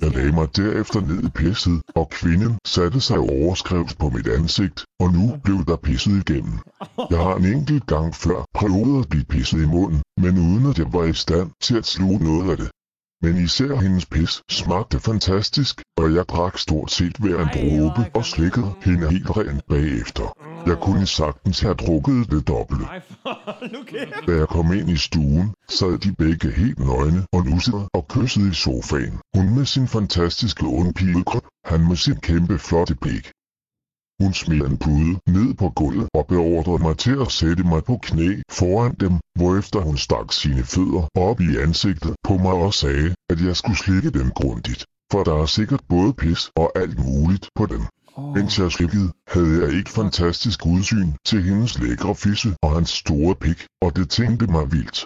Jeg 0.01 0.11
lagde 0.15 0.31
mig 0.31 0.47
derefter 0.55 1.01
ned 1.01 1.23
i 1.23 1.29
pisset, 1.29 1.81
og 1.95 2.09
kvinden 2.09 2.57
satte 2.65 3.01
sig 3.01 3.19
overskrevs 3.19 3.95
på 3.95 4.09
mit 4.09 4.27
ansigt, 4.27 4.85
og 4.99 5.13
nu 5.13 5.37
blev 5.43 5.65
der 5.65 5.75
pisset 5.75 6.11
igennem. 6.11 6.59
Jeg 7.11 7.19
har 7.19 7.35
en 7.35 7.45
enkelt 7.45 7.85
gang 7.87 8.15
før 8.15 8.45
prøvet 8.53 9.03
at 9.03 9.09
blive 9.09 9.23
pisset 9.23 9.63
i 9.63 9.65
munden, 9.65 10.01
men 10.17 10.37
uden 10.37 10.65
at 10.69 10.77
jeg 10.79 10.93
var 10.93 11.03
i 11.03 11.13
stand 11.13 11.51
til 11.61 11.77
at 11.77 11.85
sluge 11.85 12.19
noget 12.23 12.51
af 12.51 12.57
det. 12.57 12.69
Men 13.23 13.37
især 13.37 13.75
hendes 13.75 14.05
pis 14.05 14.41
smagte 14.49 14.99
fantastisk, 14.99 15.81
og 15.97 16.15
jeg 16.15 16.25
drak 16.29 16.57
stort 16.57 16.91
set 16.91 17.17
hver 17.17 17.37
en 17.41 17.49
dråbe 17.57 18.11
og 18.13 18.25
slikkede 18.25 18.71
hende 18.81 19.09
helt 19.09 19.37
rent 19.37 19.65
bagefter. 19.69 20.37
Jeg 20.65 20.77
kunne 20.77 21.05
sagtens 21.05 21.59
have 21.59 21.73
drukket 21.73 22.31
det 22.31 22.47
dobbelte. 22.47 22.85
Da 24.27 24.31
jeg 24.31 24.47
kom 24.47 24.73
ind 24.73 24.89
i 24.89 24.97
stuen, 24.97 25.53
sad 25.69 25.97
de 25.97 26.15
begge 26.15 26.51
helt 26.51 26.79
nøgne 26.79 27.25
og 27.33 27.45
nussede 27.45 27.89
og 27.93 28.07
kyssede 28.07 28.49
i 28.49 28.53
sofaen. 28.53 29.19
Hun 29.35 29.55
med 29.55 29.65
sin 29.65 29.87
fantastiske 29.87 30.65
undpilede 30.65 31.23
krop, 31.23 31.45
han 31.65 31.87
med 31.87 31.95
sin 31.95 32.15
kæmpe 32.15 32.59
flotte 32.59 32.95
pik. 32.95 33.31
Hun 34.21 34.33
smed 34.33 34.61
en 34.69 34.77
pude 34.77 35.13
ned 35.27 35.53
på 35.53 35.69
gulvet 35.69 36.09
og 36.13 36.25
beordrede 36.27 36.83
mig 36.83 36.97
til 36.97 37.15
at 37.21 37.31
sætte 37.31 37.63
mig 37.63 37.83
på 37.83 37.99
knæ 38.03 38.29
foran 38.51 38.95
dem, 38.99 39.13
hvorefter 39.35 39.79
hun 39.79 39.97
stak 39.97 40.31
sine 40.31 40.63
fødder 40.63 41.03
op 41.15 41.41
i 41.41 41.57
ansigtet 41.57 42.15
på 42.27 42.33
mig 42.37 42.53
og 42.67 42.73
sagde, 42.73 43.15
at 43.29 43.41
jeg 43.47 43.55
skulle 43.55 43.77
slikke 43.77 44.09
dem 44.19 44.31
grundigt. 44.31 44.85
For 45.11 45.23
der 45.23 45.35
er 45.41 45.45
sikkert 45.45 45.81
både 45.89 46.13
pis 46.13 46.51
og 46.55 46.71
alt 46.75 46.99
muligt 47.05 47.49
på 47.55 47.65
dem. 47.65 47.81
Oh. 48.15 48.35
Mens 48.35 48.59
jeg 48.59 48.71
slikkede, 48.71 49.11
havde 49.27 49.53
jeg 49.61 49.79
et 49.79 49.89
fantastisk 49.89 50.65
udsyn 50.65 51.09
til 51.25 51.43
hendes 51.43 51.79
lækre 51.79 52.15
fisse 52.15 52.55
og 52.63 52.69
hans 52.75 52.89
store 52.89 53.35
pik, 53.35 53.65
og 53.81 53.95
det 53.95 54.09
tænkte 54.09 54.47
mig 54.47 54.71
vildt. 54.71 55.05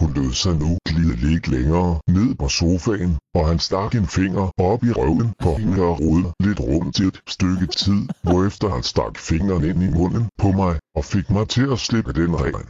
Hun 0.00 0.12
lod 0.12 0.32
sig 0.32 0.54
nu 0.62 0.70
glide 0.88 1.16
lidt 1.26 1.48
længere 1.48 2.00
ned 2.08 2.34
på 2.34 2.48
sofaen, 2.48 3.12
og 3.34 3.48
han 3.48 3.58
stak 3.58 3.94
en 3.94 4.06
finger 4.06 4.44
op 4.70 4.84
i 4.84 4.92
røven 4.92 5.28
på 5.44 5.50
hende 5.54 5.82
og 5.82 6.00
rode 6.00 6.24
lidt 6.40 6.60
rundt 6.60 6.94
til 6.96 7.06
et 7.06 7.20
stykke 7.28 7.66
tid, 7.66 8.00
hvorefter 8.22 8.68
han 8.68 8.82
stak 8.82 9.14
fingeren 9.18 9.64
ind 9.70 9.82
i 9.82 9.90
munden 9.98 10.24
på 10.38 10.48
mig 10.60 10.74
og 10.96 11.04
fik 11.04 11.30
mig 11.30 11.48
til 11.48 11.66
at 11.72 11.78
slippe 11.78 12.12
den 12.12 12.32
ren. 12.42 12.66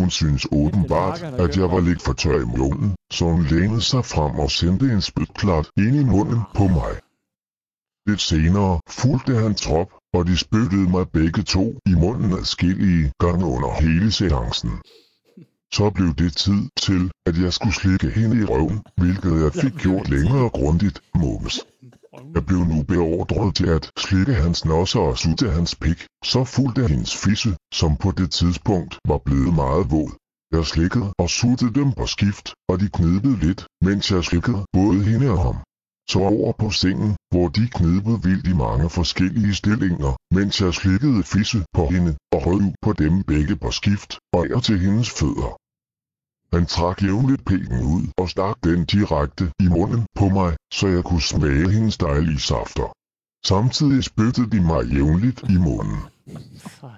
Hun 0.00 0.10
synes 0.10 0.46
åbenbart, 0.52 1.22
at 1.22 1.56
jeg 1.56 1.68
var 1.74 1.80
lidt 1.80 2.02
for 2.02 2.12
tør 2.12 2.40
i 2.40 2.50
munden, 2.58 2.90
så 3.12 3.24
hun 3.24 3.42
lænede 3.44 3.82
sig 3.82 4.04
frem 4.04 4.34
og 4.44 4.50
sendte 4.50 4.86
en 4.92 5.02
spytklat 5.10 5.66
ind 5.76 5.96
i 5.96 6.04
munden 6.04 6.40
på 6.54 6.64
mig. 6.78 6.92
Lidt 8.08 8.20
senere 8.20 8.80
fulgte 9.00 9.34
han 9.34 9.54
trop, 9.54 9.88
og 10.16 10.26
de 10.26 10.36
spyttede 10.36 10.88
mig 10.90 11.04
begge 11.18 11.42
to 11.42 11.64
i 11.86 11.94
munden 12.02 12.32
adskillige 12.32 13.12
gange 13.18 13.44
under 13.54 13.70
hele 13.82 14.12
seancen. 14.12 14.72
Så 15.72 15.90
blev 15.90 16.14
det 16.14 16.36
tid 16.36 16.68
til, 16.76 17.10
at 17.26 17.38
jeg 17.38 17.52
skulle 17.52 17.74
slikke 17.74 18.10
hende 18.10 18.36
i 18.40 18.44
røven, 18.44 18.82
hvilket 18.96 19.42
jeg 19.44 19.52
fik 19.52 19.74
gjort 19.84 20.08
længere 20.10 20.48
grundigt, 20.48 21.00
mums. 21.14 21.60
Jeg 22.34 22.46
blev 22.46 22.58
nu 22.58 22.82
beordret 22.82 23.54
til 23.54 23.66
at 23.66 23.90
slikke 23.98 24.34
hans 24.34 24.64
nosser 24.64 25.00
og 25.00 25.18
sutte 25.18 25.50
hans 25.50 25.74
pik, 25.74 26.06
så 26.24 26.44
fulgte 26.44 26.88
hendes 26.88 27.16
fisse, 27.16 27.56
som 27.74 27.96
på 27.96 28.10
det 28.10 28.30
tidspunkt 28.30 28.98
var 29.08 29.18
blevet 29.18 29.54
meget 29.54 29.90
våd. 29.90 30.12
Jeg 30.52 30.66
slikkede 30.66 31.12
og 31.18 31.30
suttede 31.30 31.74
dem 31.80 31.92
på 31.92 32.06
skift, 32.06 32.46
og 32.68 32.80
de 32.80 32.88
knibede 32.88 33.38
lidt, 33.38 33.66
mens 33.82 34.10
jeg 34.10 34.24
slikkede 34.24 34.64
både 34.72 35.04
hende 35.04 35.30
og 35.30 35.42
ham. 35.42 35.56
Så 36.10 36.18
over 36.18 36.52
på 36.52 36.70
sengen, 36.70 37.16
hvor 37.30 37.48
de 37.48 37.68
knibede 37.76 38.22
vildt 38.22 38.46
i 38.46 38.54
mange 38.66 38.90
forskellige 38.90 39.54
stillinger, 39.54 40.12
mens 40.34 40.60
jeg 40.60 40.74
slikkede 40.74 41.22
fisse 41.22 41.64
på 41.76 41.86
hende 41.86 42.12
og 42.34 42.46
røv 42.46 42.60
på 42.82 42.92
dem 42.92 43.22
begge 43.22 43.56
på 43.56 43.70
skift, 43.70 44.10
og 44.36 44.46
er 44.54 44.60
til 44.60 44.78
hendes 44.78 45.10
fødder. 45.10 45.52
Han 46.56 46.66
trak 46.66 47.02
jævnligt 47.02 47.44
pikken 47.44 47.80
ud 47.94 48.02
og 48.20 48.28
stak 48.28 48.56
den 48.64 48.84
direkte 48.84 49.44
i 49.60 49.68
munden 49.76 50.06
på 50.18 50.28
mig, 50.28 50.56
så 50.72 50.86
jeg 50.88 51.04
kunne 51.04 51.22
smage 51.32 51.70
hendes 51.70 51.96
dejlige 51.98 52.40
safter. 52.40 52.88
Samtidig 53.46 54.04
spyttede 54.04 54.50
de 54.50 54.60
mig 54.60 54.82
jævnligt 54.86 55.40
i 55.54 55.56
munden. 55.66 56.00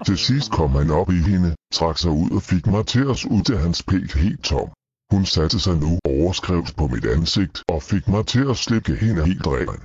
Til 0.07 0.19
sidst 0.19 0.51
kom 0.51 0.71
han 0.71 0.91
op 0.91 1.11
i 1.11 1.21
hende, 1.31 1.55
trak 1.73 1.99
sig 1.99 2.11
ud 2.11 2.31
og 2.31 2.43
fik 2.43 2.67
mig 2.67 2.87
til 2.87 3.05
at 3.13 3.25
ud 3.37 3.51
af 3.55 3.59
hans 3.65 3.83
pæk 3.83 4.13
helt 4.15 4.45
tom. 4.45 4.69
Hun 5.11 5.25
satte 5.27 5.59
sig 5.61 5.77
nu 5.77 5.99
overskrevs 6.05 6.73
på 6.73 6.87
mit 6.87 7.07
ansigt 7.07 7.63
og 7.69 7.83
fik 7.83 8.09
mig 8.09 8.27
til 8.27 8.51
at 8.51 8.57
slikke 8.57 8.95
hende 8.95 9.25
helt 9.27 9.47
ren. 9.47 9.81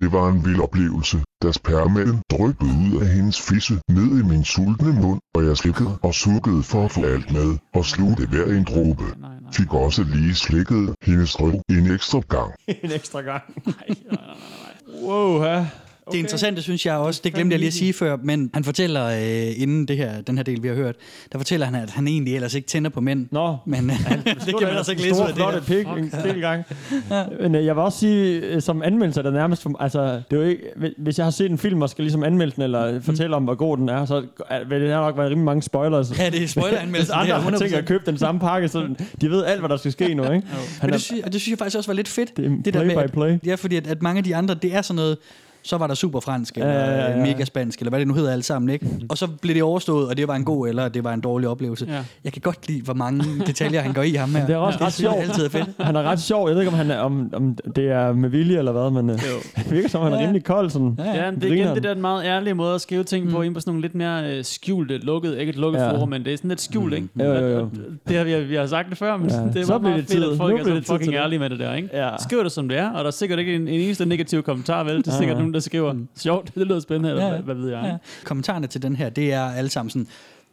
Det 0.00 0.12
var 0.12 0.28
en 0.28 0.44
vild 0.44 0.60
oplevelse, 0.60 1.18
da 1.42 1.52
spermaen 1.52 2.22
dryppede 2.30 2.74
ud 2.84 3.00
af 3.02 3.08
hendes 3.08 3.40
fisse 3.40 3.74
ned 3.90 4.10
i 4.20 4.24
min 4.30 4.44
sultne 4.44 4.92
mund, 5.02 5.20
og 5.34 5.46
jeg 5.46 5.56
slikkede 5.56 5.98
og 6.02 6.14
sukkede 6.14 6.62
for 6.62 6.84
at 6.84 6.90
få 6.90 7.04
alt 7.04 7.32
med, 7.32 7.58
og 7.74 7.84
slugte 7.84 8.26
hver 8.26 8.44
en 8.44 8.64
dråbe. 8.64 9.04
Fik 9.52 9.74
også 9.74 10.02
lige 10.02 10.34
slikket 10.34 10.94
hendes 11.02 11.40
røv 11.40 11.60
en 11.68 11.86
ekstra 11.90 12.20
gang. 12.28 12.52
en 12.84 12.92
ekstra 12.92 13.20
gang. 13.20 13.42
Nej, 13.66 13.74
nej, 13.88 13.96
nej, 14.10 14.34
nej. 14.86 15.04
Wow, 15.06 15.64
ja. 16.06 16.12
Det 16.12 16.18
interessante 16.18 16.62
synes 16.62 16.86
jeg 16.86 16.94
også, 16.96 17.20
det 17.24 17.34
glemte 17.34 17.52
jeg 17.54 17.58
lige 17.58 17.66
at 17.66 17.72
sige 17.74 17.92
før, 17.92 18.16
men 18.22 18.50
han 18.54 18.64
fortæller 18.64 19.06
øh, 19.06 19.62
inden 19.62 19.88
det 19.88 19.96
her, 19.96 20.20
den 20.20 20.36
her 20.36 20.44
del, 20.44 20.62
vi 20.62 20.68
har 20.68 20.74
hørt, 20.74 20.94
der 21.32 21.38
fortæller 21.38 21.66
han, 21.66 21.74
at 21.74 21.90
han 21.90 22.08
egentlig 22.08 22.34
ellers 22.34 22.54
ikke 22.54 22.68
tænder 22.68 22.90
på 22.90 23.00
mænd. 23.00 23.26
Nå, 23.30 23.56
Men 23.66 23.90
øh, 23.90 23.96
det 24.46 24.58
kan 24.58 24.68
man 24.68 24.76
altså 24.76 24.92
ikke 24.92 25.02
læse 25.02 25.14
ud 25.14 25.28
af 25.28 25.34
det 25.34 25.44
her. 25.44 25.60
pik 25.60 25.86
en 25.86 26.10
del 26.24 26.40
gang. 26.40 26.64
Men 27.40 27.54
øh, 27.54 27.64
jeg 27.66 27.76
vil 27.76 27.82
også 27.82 27.98
sige, 27.98 28.36
øh, 28.40 28.62
som 28.62 28.82
anmeldelser, 28.82 29.22
der 29.22 29.30
nærmest, 29.30 29.62
for, 29.62 29.82
altså, 29.82 30.02
det 30.02 30.22
er 30.30 30.36
jo 30.36 30.42
ikke, 30.42 30.62
hvis 30.98 31.18
jeg 31.18 31.26
har 31.26 31.30
set 31.30 31.50
en 31.50 31.58
film 31.58 31.82
og 31.82 31.90
skal 31.90 32.02
ligesom 32.04 32.22
anmelde 32.24 32.52
den, 32.56 32.62
eller 32.62 33.00
fortælle 33.00 33.36
om, 33.36 33.44
hvor 33.44 33.54
god 33.54 33.76
den 33.76 33.88
er, 33.88 34.04
så 34.04 34.22
er- 34.50 34.64
vil 34.68 34.80
det 34.80 34.90
nok 34.90 35.16
være 35.16 35.26
rimelig 35.26 35.44
mange 35.44 35.62
spoilers. 35.62 36.18
Ja, 36.18 36.26
det 36.26 36.34
er 36.34 36.38
Hvis 36.38 36.50
spoileranmeldelsen. 36.50 37.14
andre 37.14 37.26
det 37.26 37.32
er 37.34 37.50
har 37.50 37.58
tænkt 37.58 37.74
100%. 37.74 37.76
at 37.76 37.84
købe 37.86 38.02
den 38.06 38.18
samme 38.18 38.40
pakke, 38.40 38.68
så 38.68 38.94
de 39.20 39.30
ved 39.30 39.44
alt, 39.44 39.60
hvad 39.60 39.68
der 39.68 39.76
skal 39.76 39.92
ske 39.92 40.14
nu, 40.14 40.22
ikke? 40.22 40.32
Men 40.34 40.42
Han 40.80 40.88
det, 40.90 40.94
er, 40.94 40.98
synes, 40.98 41.22
det 41.24 41.40
synes 41.40 41.50
jeg 41.50 41.58
faktisk 41.58 41.76
også 41.76 41.88
var 41.90 41.94
lidt 41.94 42.08
fedt. 42.08 42.36
det 42.36 42.44
er 42.46 42.48
det 42.64 42.74
der 42.74 42.80
play 42.80 42.86
med, 42.86 42.94
by 42.94 42.98
at- 43.04 43.12
play. 43.12 43.38
Ja, 43.46 43.54
fordi 43.54 43.76
at, 43.76 43.86
at 43.86 44.02
mange 44.02 44.18
af 44.18 44.24
de 44.24 44.36
andre, 44.36 44.54
det 44.54 44.74
er 44.74 44.82
sådan 44.82 44.96
noget, 44.96 45.16
så 45.64 45.76
var 45.78 45.86
der 45.86 45.94
super 45.94 46.20
fransk, 46.20 46.54
eller 46.56 46.68
Ja, 46.68 46.90
ja, 46.90 46.96
ja, 47.04 47.10
ja. 47.10 47.16
mega 47.26 47.44
spansk, 47.44 47.78
eller 47.78 47.90
hvad 47.90 47.98
det 48.00 48.08
nu 48.08 48.14
hedder 48.14 48.32
alle 48.32 48.42
sammen, 48.42 48.68
ikke? 48.70 48.86
Og 49.08 49.18
så 49.18 49.26
blev 49.42 49.54
det 49.54 49.62
overstået, 49.62 50.08
og 50.08 50.16
det 50.16 50.28
var 50.28 50.34
en 50.34 50.44
god 50.44 50.68
eller 50.68 50.88
det 50.88 51.04
var 51.04 51.12
en 51.12 51.20
dårlig 51.20 51.48
oplevelse. 51.48 51.86
Ja. 51.90 52.04
Jeg 52.24 52.32
kan 52.32 52.42
godt 52.42 52.68
lide, 52.68 52.82
hvor 52.82 52.94
mange 52.94 53.24
detaljer 53.46 53.80
han 53.80 53.92
går 53.92 54.02
i 54.02 54.10
ham 54.12 54.34
her. 54.34 54.46
Det 54.46 54.52
er 54.54 54.56
også 54.58 54.78
ret 54.84 54.92
synes 54.92 55.04
jeg 55.04 55.12
sjovt. 55.12 55.28
altid 55.28 55.44
er 55.44 55.48
fedt. 55.48 55.70
Han 55.86 55.96
er 55.96 56.02
ret 56.02 56.20
sjov. 56.20 56.48
Jeg 56.48 56.54
ved 56.56 56.62
ikke, 56.62 56.72
om, 56.72 56.76
han 56.78 56.90
er, 56.90 56.98
om, 56.98 57.30
om 57.34 57.56
det 57.76 57.84
er 57.90 58.12
med 58.12 58.28
vilje 58.28 58.58
eller 58.58 58.72
hvad, 58.72 58.90
men 59.02 59.10
øh, 59.10 59.16
det 59.56 59.70
virker 59.72 59.88
som, 59.88 60.02
han 60.02 60.12
er 60.12 60.16
Ja. 60.18 60.22
rimelig 60.22 60.44
kold. 60.44 60.70
Sådan. 60.70 60.94
Ja, 60.98 61.04
Ja, 61.04 61.24
ja. 61.24 61.30
men 61.30 61.40
det 61.40 61.48
er 61.50 61.54
igen 61.54 61.74
det 61.74 61.82
der 61.82 61.94
meget 61.94 62.24
ærlige 62.24 62.54
måde 62.54 62.74
at 62.74 62.80
skrive 62.80 63.04
ting 63.04 63.30
på, 63.30 63.42
ind 63.42 63.54
på 63.54 63.60
sådan 63.60 63.70
nogle 63.70 63.82
lidt 63.82 63.94
mere 63.94 64.36
øh, 64.38 64.44
skjulte, 64.44 64.98
lukkede, 64.98 65.40
ikke 65.40 65.50
et 65.50 65.56
lukket 65.56 65.80
Ja. 65.80 65.90
forum, 65.90 66.08
men 66.08 66.24
det 66.24 66.32
er 66.32 66.36
sådan 66.36 66.48
lidt 66.48 66.60
skjult, 66.60 66.94
ikke? 66.94 67.08
Jo, 67.18 67.24
jo, 67.24 67.46
jo. 67.58 67.68
Det 68.08 68.16
har 68.16 68.24
vi, 68.24 68.44
vi 68.44 68.54
har 68.54 68.66
sagt 68.66 68.90
det 68.90 68.98
før, 68.98 69.16
men 69.16 69.30
Ja. 69.30 69.36
det 69.36 69.56
er 69.56 69.64
Så 69.64 69.78
meget 69.78 69.96
det 69.96 70.04
fedt, 70.04 70.08
tid. 70.22 70.30
at 70.32 70.36
folk 70.36 70.52
Nu 70.52 70.58
er 70.60 70.64
så 70.64 70.70
det 70.74 70.86
fucking 70.86 71.12
det. 71.12 71.18
ærlige 71.18 71.38
med 71.38 71.50
det 71.50 71.58
der, 71.58 71.74
ikke? 71.74 71.88
Ja. 71.92 72.08
Skriv 72.20 72.44
det 72.44 72.52
som 72.52 72.68
det 72.68 72.78
er, 72.78 72.90
og 72.90 72.98
der 72.98 73.06
er 73.06 73.10
sikkert 73.10 73.38
ikke 73.38 73.54
en, 73.54 73.60
en 73.68 73.80
eneste 73.80 74.06
negativ 74.06 74.42
kommentar, 74.42 74.84
vel? 74.84 74.96
Det 74.96 75.06
er 75.06 75.10
sikkert 75.18 75.38
nogen, 75.38 75.53
der 75.54 75.60
skriver, 75.60 75.94
sjovt, 76.16 76.50
det 76.54 76.66
lyder 76.66 76.80
spændende, 76.80 77.08
eller 77.10 77.24
Ja, 77.24 77.30
hvad, 77.30 77.40
hvad 77.42 77.54
ved 77.54 77.70
jeg, 77.70 77.82
Ja. 77.84 77.96
Kommentarerne 78.24 78.66
til 78.66 78.82
den 78.82 78.96
her, 78.96 79.08
det 79.08 79.32
er 79.32 79.44
alle 79.44 79.70
sammen 79.70 79.90
sådan, 79.90 80.06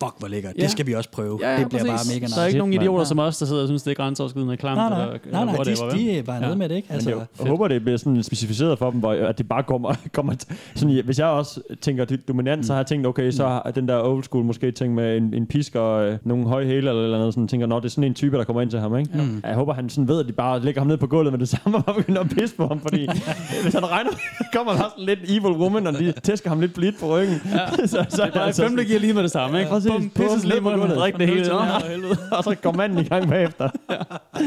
fuck 0.03 0.13
hvor 0.19 0.27
lækkert, 0.27 0.53
Ja. 0.57 0.61
det 0.63 0.71
skal 0.71 0.87
vi 0.87 0.93
også 0.93 1.09
prøve. 1.09 1.39
Ja, 1.41 1.51
ja, 1.53 1.59
det 1.59 1.69
bliver 1.69 1.83
præcis. 1.83 2.09
bare 2.09 2.15
mega 2.15 2.25
nice. 2.25 2.35
Der 2.35 2.41
er 2.41 2.45
ikke 2.45 2.57
nogen 2.59 2.73
idioter 2.73 3.03
som 3.03 3.19
os, 3.19 3.37
der 3.37 3.45
sidder 3.45 3.61
og 3.61 3.67
synes, 3.67 3.83
det 3.83 3.91
er 3.91 3.95
grænseoverskridende 3.95 4.57
klamt, 4.57 4.75
Nej, 4.77 4.89
nej, 4.89 4.97
eller, 5.01 5.17
nej, 5.31 5.41
eller 5.41 5.85
nej, 5.85 5.91
de, 5.91 5.97
de 5.97 6.17
er 6.17 6.23
bare 6.23 6.41
nede 6.41 6.55
med 6.55 6.69
det, 6.69 6.75
ikke? 6.75 6.85
Men 6.89 6.93
Altså, 6.93 7.09
det 7.09 7.15
jo- 7.15 7.21
jeg 7.39 7.47
håber, 7.49 7.67
det 7.67 7.81
bliver 7.81 7.97
sådan 7.97 8.23
specificeret 8.23 8.79
for 8.79 8.91
dem, 8.91 8.99
hvor, 8.99 9.11
at 9.13 9.37
det 9.37 9.47
bare 9.47 9.63
kommer... 9.63 9.93
kommer 10.13 10.33
sådan, 10.75 11.01
hvis 11.05 11.19
jeg 11.19 11.27
også 11.27 11.61
tænker 11.81 12.05
det 12.05 12.27
dominant, 12.27 12.65
så 12.65 12.73
har 12.73 12.79
jeg 12.79 12.87
tænkt, 12.87 13.07
okay, 13.07 13.31
så 13.31 13.47
har 13.47 13.71
den 13.75 13.87
der 13.87 14.01
old 14.03 14.23
school 14.23 14.43
måske 14.45 14.71
tænkt 14.71 14.95
med 14.95 15.17
en, 15.17 15.33
en 15.33 15.45
pisk 15.47 15.75
og 15.75 16.05
øh, 16.05 16.17
nogle 16.23 16.47
høje 16.47 16.65
hæle 16.65 16.77
eller, 16.77 17.03
eller 17.03 17.17
noget, 17.17 17.33
sådan 17.33 17.47
tænker, 17.47 17.67
nå, 17.67 17.79
det 17.79 17.85
er 17.85 17.89
sådan 17.89 18.03
en 18.03 18.13
type, 18.13 18.37
der 18.37 18.43
kommer 18.43 18.61
ind 18.61 18.69
til 18.69 18.79
ham, 18.79 18.97
ikke? 18.97 19.11
Mm. 19.17 19.41
Jeg 19.45 19.55
håber, 19.55 19.73
han 19.73 19.89
sådan 19.89 20.07
ved, 20.07 20.19
at 20.19 20.27
de 20.27 20.33
bare 20.33 20.59
lægger 20.59 20.81
ham 20.81 20.87
ned 20.87 20.97
på 20.97 21.07
gulvet 21.07 21.33
med 21.33 21.39
det 21.39 21.49
samme, 21.63 21.77
og 21.77 21.85
bare 21.85 21.95
begynder 21.95 22.21
at 22.21 22.29
pisse 22.29 22.55
på 22.55 22.67
ham, 22.67 22.79
fordi 22.79 23.07
hvis 23.63 23.73
han 23.73 23.91
regner, 23.91 24.09
kommer 24.53 24.73
der 24.73 24.79
sådan 24.79 25.05
lidt 25.05 25.19
evil 25.23 25.51
woman, 25.61 25.87
og 25.87 25.93
de 25.99 26.13
tæsker 26.23 26.49
ham 26.49 26.59
lidt 26.59 26.73
blidt 26.73 26.99
på 26.99 27.17
ryggen. 27.17 27.41
Ja. 27.53 27.87
så, 27.87 28.05
så, 28.09 28.29
Der 28.33 28.39
er 28.41 28.51
fem, 28.51 28.75
der 28.77 28.83
giver 28.83 28.99
lige 28.99 29.13
med 29.13 29.23
det 29.23 29.31
samme, 29.31 29.59
ikke? 29.59 29.71
Præcis. 29.71 29.90
Bum, 29.91 30.09
pisses 30.09 30.43
lige 30.45 30.61
på 30.61 30.69
gulvet. 30.69 30.97
drik 30.97 31.17
det 31.17 31.27
hele. 31.27 31.47
Nå, 31.47 31.53
Nå, 31.59 31.87
helvede. 31.89 32.17
og 32.37 32.43
så 32.43 32.55
går 32.61 32.71
manden 32.71 32.99
i 32.99 33.03
gang 33.03 33.29
bagefter. 33.29 33.69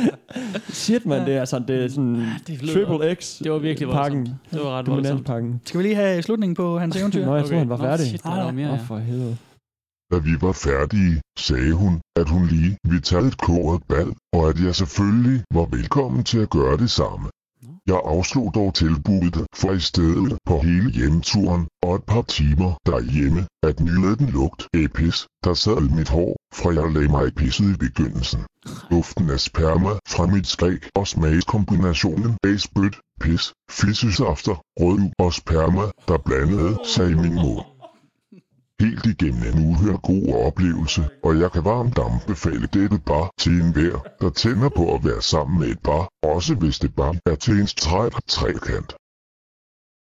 Shit, 0.83 1.07
man, 1.07 1.27
det 1.27 1.37
er 1.37 1.45
sådan, 1.45 1.69
det 1.69 1.85
er 1.85 1.89
sådan 1.89 2.27
det 2.47 2.63
lyder- 2.63 2.73
triple 2.87 3.15
X 3.15 3.39
Det 3.39 3.53
var 3.53 3.59
virkelig 3.59 3.89
pakken. 3.89 4.23
Det 4.51 4.61
var 4.61 4.79
ret 4.79 4.87
voldsomt. 4.87 4.87
Dominantpakken. 5.07 5.61
skal 5.65 5.79
vi 5.79 5.85
lige 5.85 5.95
have 5.95 6.23
slutningen 6.23 6.55
på 6.57 6.79
hans 6.79 6.97
eventyr? 6.97 7.25
Nå, 7.27 7.35
jeg 7.37 7.45
troede, 7.45 7.59
han 7.59 7.69
var 7.69 7.77
Nå, 7.77 7.85
færdig. 7.85 8.07
Shit, 8.07 8.23
der 8.23 8.45
var 8.45 8.51
mere, 8.53 8.71
Åh, 8.73 8.79
ja. 8.79 8.85
for 8.89 8.99
helvede. 8.99 9.37
Da 10.13 10.19
vi 10.19 10.31
var 10.41 10.53
færdige, 10.53 11.21
sagde 11.39 11.73
hun, 11.73 12.01
at 12.17 12.29
hun 12.29 12.47
lige 12.47 12.77
ville 12.85 13.01
tage 13.01 13.27
et 13.27 13.39
koret 13.39 13.83
bal, 13.89 14.09
og 14.35 14.49
at 14.49 14.61
jeg 14.67 14.75
selvfølgelig 14.75 15.43
var 15.55 15.65
velkommen 15.77 16.25
til 16.25 16.39
at 16.39 16.51
gøre 16.51 16.77
det 16.77 16.91
samme. 16.91 17.29
Jeg 17.87 18.01
afslog 18.05 18.55
dog 18.55 18.75
tilbuddet, 18.75 19.47
for 19.55 19.73
i 19.73 19.81
stedet 19.81 20.39
på 20.47 20.59
hele 20.59 20.91
hjemturen 20.91 21.67
og 21.83 21.95
et 21.95 22.05
par 22.05 22.23
timer 22.23 22.71
derhjemme, 22.87 23.47
at 23.63 23.81
nyde 23.81 24.17
den 24.17 24.29
lugt 24.31 24.67
af 24.75 24.93
pis, 24.95 25.27
der 25.45 25.55
sad 25.55 25.81
i 25.89 25.95
mit 25.95 26.09
hår, 26.09 26.37
fra 26.55 26.71
jeg 26.71 26.93
lagde 26.93 27.09
mig 27.09 27.27
i 27.29 27.31
pisset 27.31 27.75
i 27.75 27.77
begyndelsen. 27.77 28.41
Duften 28.91 29.31
af 29.31 29.41
sperma 29.41 29.93
fra 30.09 30.27
mit 30.27 30.47
skræk 30.47 30.89
og 30.95 31.07
smagskombinationen 31.07 32.37
af 32.45 32.61
spyt, 32.61 32.97
pis, 33.21 33.53
fissesafter, 33.71 34.57
rød 34.81 35.11
og 35.19 35.33
sperma, 35.33 35.87
der 36.09 36.19
blandede 36.19 36.79
sig 36.85 37.11
i 37.11 37.15
min 37.15 37.35
mund. 37.35 37.74
Helt 38.85 39.07
igennem 39.07 39.43
en 39.51 39.59
uhørt 39.69 40.03
god 40.03 40.27
oplevelse, 40.49 41.03
og 41.27 41.33
jeg 41.41 41.53
kan 41.53 41.65
varmt 41.65 41.99
anbefale 41.99 42.67
dette 42.77 42.99
bar 43.11 43.27
til 43.43 43.53
enhver, 43.65 43.97
der 44.21 44.31
tænder 44.31 44.71
på 44.79 44.85
at 44.95 45.05
være 45.05 45.23
sammen 45.23 45.61
med 45.61 45.69
et 45.69 45.83
bar, 45.89 46.05
også 46.35 46.55
hvis 46.55 46.79
det 46.79 46.95
bare 46.95 47.17
er 47.27 47.35
til 47.35 47.57
en 47.61 47.67
stræt 47.67 48.15
trekant. 48.27 48.91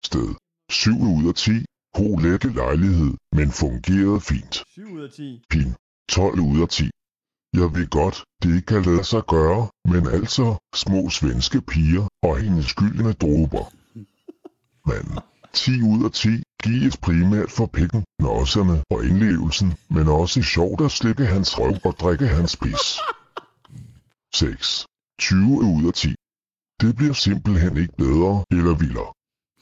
Sted 0.10 0.30
7 0.72 0.92
ud 1.18 1.28
af 1.28 1.36
10. 1.36 1.52
God 1.98 2.22
lække 2.26 2.50
lejlighed, 2.62 3.14
men 3.38 3.48
fungerede 3.62 4.22
fint. 4.22 4.56
7 4.68 4.94
ud 4.96 5.02
af 5.02 5.12
10. 5.12 5.44
Pin 5.50 5.70
12 6.10 6.40
ud 6.40 6.62
af 6.62 6.70
10. 6.70 6.90
Jeg 7.62 7.70
ved 7.76 7.88
godt, 8.00 8.18
det 8.42 8.56
ikke 8.56 8.72
kan 8.74 8.84
lade 8.90 9.04
sig 9.04 9.24
gøre, 9.36 9.62
men 9.92 10.04
altså 10.18 10.46
små 10.84 11.10
svenske 11.10 11.62
piger 11.62 12.06
og 12.28 12.34
hendes 12.44 12.66
skyldende 12.66 13.14
dråber. 13.14 13.64
Men 14.90 15.06
10 15.56 15.82
ud 15.82 16.06
af 16.06 16.12
10 16.12 16.30
gives 16.64 16.98
primært 16.98 17.52
for 17.52 17.66
pikken, 17.66 18.04
nosserne 18.20 18.84
og 18.92 19.06
indlevelsen, 19.06 19.74
men 19.90 20.08
også 20.08 20.42
sjovt 20.42 20.82
at 20.82 20.92
slikke 20.92 21.26
hans 21.26 21.60
røv 21.60 21.74
og 21.84 21.94
drikke 22.00 22.28
hans 22.28 22.58
pis. 22.58 22.84
6. 24.36 24.86
20 25.20 25.46
ud 25.76 25.88
af 25.88 25.94
10. 25.94 26.16
Det 26.82 26.96
bliver 26.96 27.14
simpelthen 27.14 27.78
ikke 27.78 27.94
bedre 27.98 28.44
eller 28.52 28.76
vildere. 28.76 29.12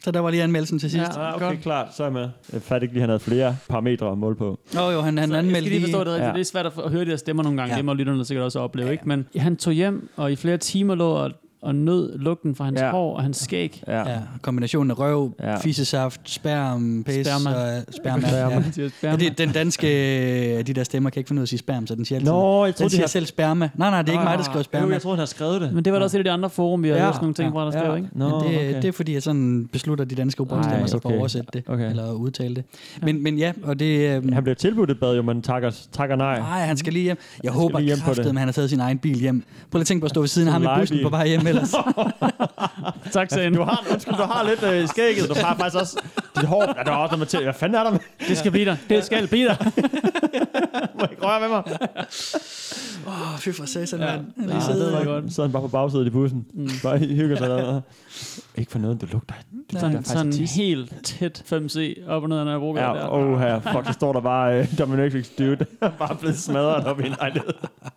Så 0.03 0.11
der 0.11 0.19
var 0.19 0.29
lige 0.29 0.43
anmeldelsen 0.43 0.79
til 0.79 0.91
sidst. 0.91 1.11
Ja. 1.15 1.35
Okay, 1.35 1.45
Godt. 1.45 1.61
klart. 1.61 1.95
Så 1.95 2.03
er 2.03 2.07
jeg 2.07 2.13
med. 2.13 2.29
Jeg 2.53 2.61
fandt 2.61 2.83
ikke 2.83 2.93
lige, 2.93 3.01
han 3.01 3.09
havde 3.09 3.19
flere 3.19 3.57
parametre 3.69 4.11
at 4.11 4.17
måle 4.17 4.35
på. 4.35 4.59
Nå 4.73 4.89
jo, 4.89 5.01
han, 5.01 5.17
han 5.17 5.29
Så 5.29 5.33
jeg 5.35 5.39
anmeldte 5.39 5.61
skal 5.61 5.71
lige 5.71 5.81
forstå 5.81 5.99
det 5.99 6.07
rigtigt. 6.07 6.27
Ja. 6.27 6.33
Det 6.33 6.39
er 6.39 6.43
svært 6.43 6.65
at, 6.65 6.91
høre 6.91 7.05
de 7.05 7.09
her 7.09 7.17
stemmer 7.17 7.43
nogle 7.43 7.57
gange. 7.57 7.69
Ja. 7.69 7.73
Ja. 7.73 7.77
Det 7.77 7.85
må 7.85 7.93
lytterne 7.93 8.25
sikkert 8.25 8.45
også 8.45 8.59
opleve, 8.59 8.91
ikke? 8.91 9.07
Men 9.07 9.27
han 9.37 9.57
tog 9.57 9.73
hjem, 9.73 10.09
og 10.15 10.31
i 10.31 10.35
flere 10.35 10.57
timer 10.57 10.95
lå 10.95 11.09
og, 11.09 11.31
og 11.63 11.75
nød 11.75 12.17
lugten 12.19 12.55
fra 12.55 12.65
hans 12.65 12.79
Ja. 12.79 12.85
ja. 12.85 12.91
hår 12.91 13.15
og 13.15 13.23
hans 13.23 13.37
skæg. 13.37 13.83
Ja. 13.87 14.09
Ja, 14.09 14.19
kombinationen 14.41 14.91
af 14.91 14.99
røv, 14.99 15.35
Ja. 15.39 15.49
ja. 15.51 15.57
fissesaft, 15.57 16.21
sperm, 16.25 17.03
pis 17.03 17.27
Sperma. 17.27 17.49
og 17.49 17.83
sperma. 17.95 18.27
Sperma. 18.27 18.61
Ja. 19.03 19.09
Ja, 19.11 19.15
det, 19.15 19.37
den 19.37 19.49
danske, 19.51 19.87
de 20.67 20.73
der 20.73 20.83
stemmer 20.83 21.09
kan 21.09 21.19
ikke 21.19 21.27
finde 21.27 21.39
ud 21.39 21.41
af 21.41 21.45
at 21.45 21.49
sige 21.49 21.59
sperm, 21.59 21.87
så 21.87 21.95
den 21.95 22.05
siger 22.05 22.19
altid, 22.19 22.31
Nå, 22.31 22.65
jeg 22.65 22.73
den 22.73 22.77
troede, 22.77 22.89
de 22.89 22.95
siger 22.95 23.01
har... 23.03 23.07
selv 23.07 23.25
sperma. 23.25 23.69
Nej, 23.75 23.89
nej, 23.89 24.01
det 24.01 24.09
er 24.09 24.13
ikke 24.13 24.23
mig, 24.23 24.37
der 24.37 24.43
skriver 24.43 24.57
Jo, 24.59 24.63
sperma. 24.63 24.93
jeg 24.93 25.01
troede, 25.01 25.15
han 25.15 25.19
havde 25.19 25.29
skrevet 25.29 25.61
det. 25.61 25.73
Men 25.73 25.85
det 25.85 25.93
var 25.93 25.99
da 25.99 26.05
også 26.05 26.17
et 26.17 26.19
af 26.19 26.23
de 26.23 26.31
andre 26.31 26.49
forum, 26.49 26.83
vi 26.83 26.87
har 26.87 26.95
Ja. 26.95 27.01
ja. 27.03 27.11
hørt 27.11 27.21
nogle 27.21 27.33
ting 27.33 27.49
Ja. 27.53 27.55
fra, 27.59 27.65
der 27.65 27.71
skrev, 27.71 27.95
ikke? 27.95 28.07
Nå, 28.11 28.25
Men 28.29 28.33
det, 28.51 28.57
okay. 28.59 28.75
det 28.75 28.85
er 28.85 28.91
fordi, 28.91 29.13
jeg 29.13 29.23
sådan 29.23 29.69
beslutter 29.71 30.05
de 30.05 30.15
danske 30.15 30.43
Ej, 30.51 30.85
sig 30.85 31.01
for 31.01 31.09
at 31.09 31.13
okay. 31.13 31.19
oversætte 31.19 31.47
det, 31.53 31.63
Okay. 31.67 31.89
eller 31.89 32.11
udtale 32.11 32.55
det. 32.55 32.63
Men, 33.01 33.23
men 33.23 33.37
ja, 33.37 33.51
og 33.63 33.79
det... 33.79 34.15
øhm, 34.15 34.31
Han 34.33 34.43
blev 34.43 34.55
tilbudt 34.55 34.91
et 34.91 34.99
bad, 34.99 35.15
jo, 35.15 35.21
men 35.21 35.41
takker, 35.41 35.71
takker 35.91 36.15
nej. 36.15 36.39
Nej, 36.39 36.59
han 36.65 36.77
skal 36.77 36.93
lige 36.93 37.03
hjem. 37.03 37.17
Jeg 37.43 37.49
skal 37.49 37.51
håber 37.61 37.79
kraftet, 38.03 38.25
at 38.25 38.37
han 38.37 38.47
har 38.47 38.51
taget 38.51 38.69
sin 38.69 38.79
egen 38.79 38.97
bil 38.97 39.19
hjem. 39.19 39.43
Prøv 39.71 39.77
lige 39.77 39.81
at 39.81 39.87
tænke 39.87 40.01
på 40.01 40.05
at 40.05 40.09
stå 40.09 40.19
ved 40.19 40.27
siden 40.27 40.47
af 40.47 40.53
ham 40.53 40.63
i 40.63 40.67
bussen 40.79 40.97
på 41.03 41.09
vej 41.09 41.27
hjem 41.27 41.47
ellers. 41.53 41.73
Tak, 43.13 43.29
Sagen. 43.31 43.53
Du 43.55 43.63
har, 43.63 43.85
undskyld, 43.91 44.13
du 44.15 44.23
har 44.23 44.43
lidt 44.43 44.63
øh, 44.63 44.87
skægget. 44.87 45.29
Du 45.29 45.33
har 45.37 45.55
faktisk 45.55 45.75
også 45.81 46.01
dit 46.35 46.43
hår. 46.45 46.61
Ja, 46.77 46.83
der 46.83 46.91
er 46.91 46.95
også 46.95 47.11
noget 47.11 47.19
med 47.19 47.27
til. 47.27 47.43
Hvad 47.43 47.53
fanden 47.53 47.75
er 47.79 47.83
der 47.83 47.91
med? 47.91 47.99
Det 48.27 48.37
skal 48.37 48.51
blive 48.51 48.65
dig. 48.65 48.77
Det 48.89 49.03
skal 49.05 49.27
blive 49.27 49.47
dig. 49.47 49.57
Må 50.99 51.05
ikke 51.11 51.25
røre 51.25 51.41
ved 51.41 51.49
mig? 51.49 51.63
Åh, 53.07 53.33
oh, 53.33 53.39
fy 53.39 53.49
for 53.49 53.65
satan, 53.65 53.99
Ja. 53.99 54.05
mand. 54.05 54.25
Ja, 54.37 54.43
lige 54.45 54.55
det 54.55 54.63
sidder 54.63 54.85
ved 54.85 54.91
jeg 54.99 55.07
og- 55.07 55.21
godt. 55.21 55.33
Så 55.33 55.41
han 55.41 55.51
bare 55.51 55.61
på 55.61 55.67
bagsædet 55.67 56.07
i 56.07 56.09
bussen. 56.09 56.45
Mm. 56.53 56.69
Bare 56.83 56.97
hygger 56.97 57.35
sig 57.37 57.49
der. 57.49 57.81
Ikke 58.55 58.71
for 58.71 58.79
noget, 58.79 59.01
du 59.01 59.05
lugter. 59.11 59.35
Du 59.73 59.79
Sådan, 59.79 59.91
lugter 59.93 60.11
sådan 60.11 60.31
tis. 60.31 60.55
helt 60.55 60.93
tæt 61.03 61.43
5C 61.53 62.09
op 62.09 62.23
og 62.23 62.29
ned 62.29 62.39
ad 62.39 62.45
Nørrebro. 62.45 62.75
Ja, 62.75 62.81
der. 62.81 63.07
oh 63.11 63.39
her. 63.39 63.59
Fuck, 63.59 63.85
så 63.87 63.93
står 63.93 64.13
der 64.13 64.19
bare 64.21 64.59
øh, 64.59 64.77
Dominatrix 64.77 65.27
dude. 65.37 65.65
bare 65.99 66.15
blevet 66.15 66.37
smadret 66.39 66.85
op 66.85 66.99
i 66.99 67.05
en 67.05 67.15
lejlighed. 67.19 67.53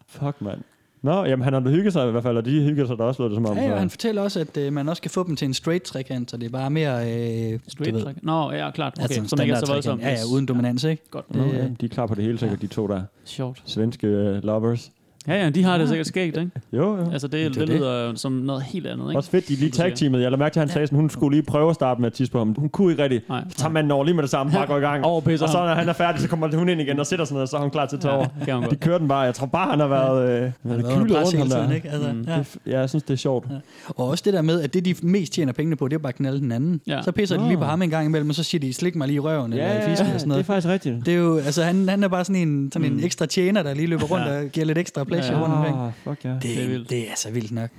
Fuck, 0.08 0.40
mand. 0.40 0.60
Nå, 1.02 1.24
jamen 1.24 1.44
han 1.44 1.52
har 1.52 1.60
hygget 1.60 1.92
sig 1.92 2.08
i 2.08 2.10
hvert 2.10 2.22
fald, 2.22 2.36
og 2.36 2.44
de 2.44 2.62
hygger 2.62 2.86
sig 2.86 2.98
da 2.98 3.02
også, 3.02 3.22
lød 3.22 3.30
det 3.30 3.36
som 3.36 3.46
om. 3.46 3.56
Ja, 3.56 3.68
ja, 3.68 3.76
han 3.76 3.90
fortæller 3.90 4.22
også, 4.22 4.40
at 4.40 4.56
øh, 4.56 4.72
man 4.72 4.88
også 4.88 5.02
kan 5.02 5.10
få 5.10 5.26
dem 5.26 5.36
til 5.36 5.46
en 5.46 5.54
straight 5.54 5.84
trekant, 5.84 6.30
så 6.30 6.36
det 6.36 6.46
er 6.46 6.50
bare 6.50 6.70
mere... 6.70 7.12
Øh, 7.52 7.58
Straight 7.68 8.02
track. 8.02 8.18
Nå, 8.22 8.52
ja, 8.52 8.70
klart. 8.70 8.92
Okay, 8.92 9.02
altså 9.02 9.28
som 9.28 9.40
ikke 9.40 9.54
er 9.54 9.58
så 9.58 9.72
voldsomt. 9.72 10.00
trekant. 10.02 10.18
Ja, 10.18 10.24
ja, 10.28 10.34
uden 10.34 10.46
dominans, 10.46 10.84
ikke? 10.84 11.02
Godt. 11.10 11.34
Nå, 11.34 11.44
ja, 11.44 11.68
de 11.80 11.84
er 11.84 11.88
klar 11.88 12.06
på 12.06 12.14
det 12.14 12.24
hele 12.24 12.38
sikkert, 12.38 12.62
de 12.62 12.66
to 12.66 12.86
der. 12.86 13.02
Sjovt. 13.24 13.62
Svenske 13.64 14.06
øh, 14.06 14.44
lovers. 14.44 14.90
Ja, 15.28 15.42
ja, 15.44 15.50
de 15.50 15.64
har 15.64 15.78
det 15.78 15.88
sikkert 15.88 16.06
skægt, 16.06 16.36
ikke? 16.36 16.50
Jo, 16.72 16.96
jo. 16.96 17.10
Altså, 17.12 17.26
det, 17.28 17.32
det 17.32 17.44
er 17.46 17.50
det, 17.50 17.68
det. 17.68 17.68
lyder 17.68 18.12
som 18.14 18.32
noget 18.32 18.62
helt 18.62 18.86
andet, 18.86 19.04
ikke? 19.10 19.18
Også 19.18 19.30
fedt, 19.30 19.48
de 19.48 19.54
lige 19.54 19.72
siger. 19.72 19.84
tag-teamet. 19.84 20.20
Jeg 20.22 20.30
lader 20.30 20.38
mærke 20.38 20.52
til, 20.52 20.60
at 20.60 20.66
han 20.66 20.72
sagde, 20.72 20.86
sådan, 20.86 20.96
hun 20.98 21.10
skulle 21.10 21.36
lige 21.36 21.42
prøve 21.42 21.68
at 21.68 21.74
starte 21.74 22.00
med 22.00 22.06
at 22.06 22.12
tisse 22.12 22.32
på 22.32 22.38
ham. 22.38 22.54
Hun 22.58 22.68
kunne 22.68 22.90
ikke 22.92 23.02
rigtig. 23.02 23.20
Nej. 23.28 23.44
Så 23.50 23.56
tager 23.58 23.70
manden 23.72 23.90
over 23.92 24.04
lige 24.04 24.14
med 24.14 24.22
det 24.22 24.30
samme, 24.30 24.52
bare 24.52 24.66
går 24.66 24.76
i 24.76 24.80
gang. 24.80 25.04
Overpisser 25.04 25.46
og 25.46 25.52
så 25.52 25.58
når 25.58 25.74
han 25.74 25.88
er 25.88 25.92
færdig, 25.92 26.20
så 26.20 26.28
kommer 26.28 26.56
hun 26.56 26.68
ind 26.68 26.80
igen 26.80 26.98
og 27.00 27.06
sætter 27.06 27.24
sig 27.24 27.34
ned, 27.34 27.42
og 27.42 27.48
så 27.48 27.56
er 27.56 27.60
hun 27.60 27.70
klar 27.70 27.86
til 27.86 27.96
at 27.96 28.02
tage 28.02 28.14
over. 28.14 28.26
Ja, 28.46 28.60
De 28.70 28.76
kører 28.76 28.98
den 28.98 29.08
bare. 29.08 29.20
Jeg 29.20 29.34
tror 29.34 29.46
bare, 29.46 29.70
han 29.70 29.80
har 29.80 29.86
været, 29.88 30.22
øh, 30.22 30.52
været 30.64 30.84
kylet 30.98 31.16
rundt 31.16 31.28
tiden, 31.30 31.50
der. 31.50 31.72
ikke? 31.72 31.88
Altså, 31.90 32.12
Mm. 32.12 32.24
ja. 32.28 32.38
Det, 32.38 32.56
ja, 32.66 32.80
jeg 32.80 32.88
synes, 32.88 33.02
det 33.02 33.12
er 33.12 33.16
sjovt. 33.18 33.46
Og 33.88 34.08
også 34.08 34.22
det 34.26 34.32
der 34.32 34.42
med, 34.42 34.60
at 34.60 34.74
det 34.74 34.84
de 34.84 34.94
mest 35.02 35.32
tjener 35.32 35.52
pengene 35.52 35.76
på, 35.76 35.88
det 35.88 35.94
er 35.94 35.98
bare 35.98 36.08
at 36.08 36.14
knalde 36.14 36.40
den 36.40 36.52
anden. 36.52 36.80
Ja. 36.86 37.02
Så 37.02 37.12
pisser 37.12 37.36
de 37.38 37.46
lige 37.46 37.56
på 37.56 37.60
Nå. 37.64 37.66
ham 37.70 37.82
en 37.82 37.90
gang 37.90 38.06
imellem, 38.06 38.28
og 38.28 38.34
så 38.34 38.42
siger 38.42 38.60
de, 38.60 38.72
slik 38.74 38.94
mig 38.96 39.06
lige 39.06 39.16
i 39.16 39.20
røven 39.20 39.52
eller 39.52 39.66
i 39.66 39.88
fisken 39.88 39.88
eller 39.88 39.96
sådan 39.96 40.14
det 40.18 40.22
er 40.22 40.26
noget. 40.28 40.46
faktisk 40.46 40.68
rigtigt. 40.72 41.06
Det 41.06 41.14
er 41.14 41.18
jo, 41.18 41.36
altså 41.36 41.62
han, 41.62 41.88
han 41.88 42.04
er 42.04 42.08
bare 42.08 42.24
sådan 42.24 42.48
en, 42.48 42.72
sådan 42.72 42.86
en 42.92 42.96
Mm. 42.96 43.04
ekstra 43.04 43.26
tjener, 43.26 43.62
der 43.62 43.74
lige 43.74 43.86
løber 43.86 44.04
rundt 44.12 44.26
Ja. 44.26 44.38
og 44.38 44.44
giver 44.46 44.66
lidt 44.66 44.78
ekstra 44.78 45.04
pleasure 45.16 45.38
Ja. 45.38 45.42
rundt 45.44 45.54
omkring. 45.56 45.76
Ah, 45.76 45.92
fuck 46.04 46.24
ja. 46.24 46.30
Det, 46.30 46.42
Det 46.42 46.56
er 46.56 46.60
det, 46.60 46.70
vildt. 46.70 46.90
det 46.90 46.98
er 46.98 47.10
altså 47.10 47.30
vildt 47.30 47.52
nok. 47.52 47.70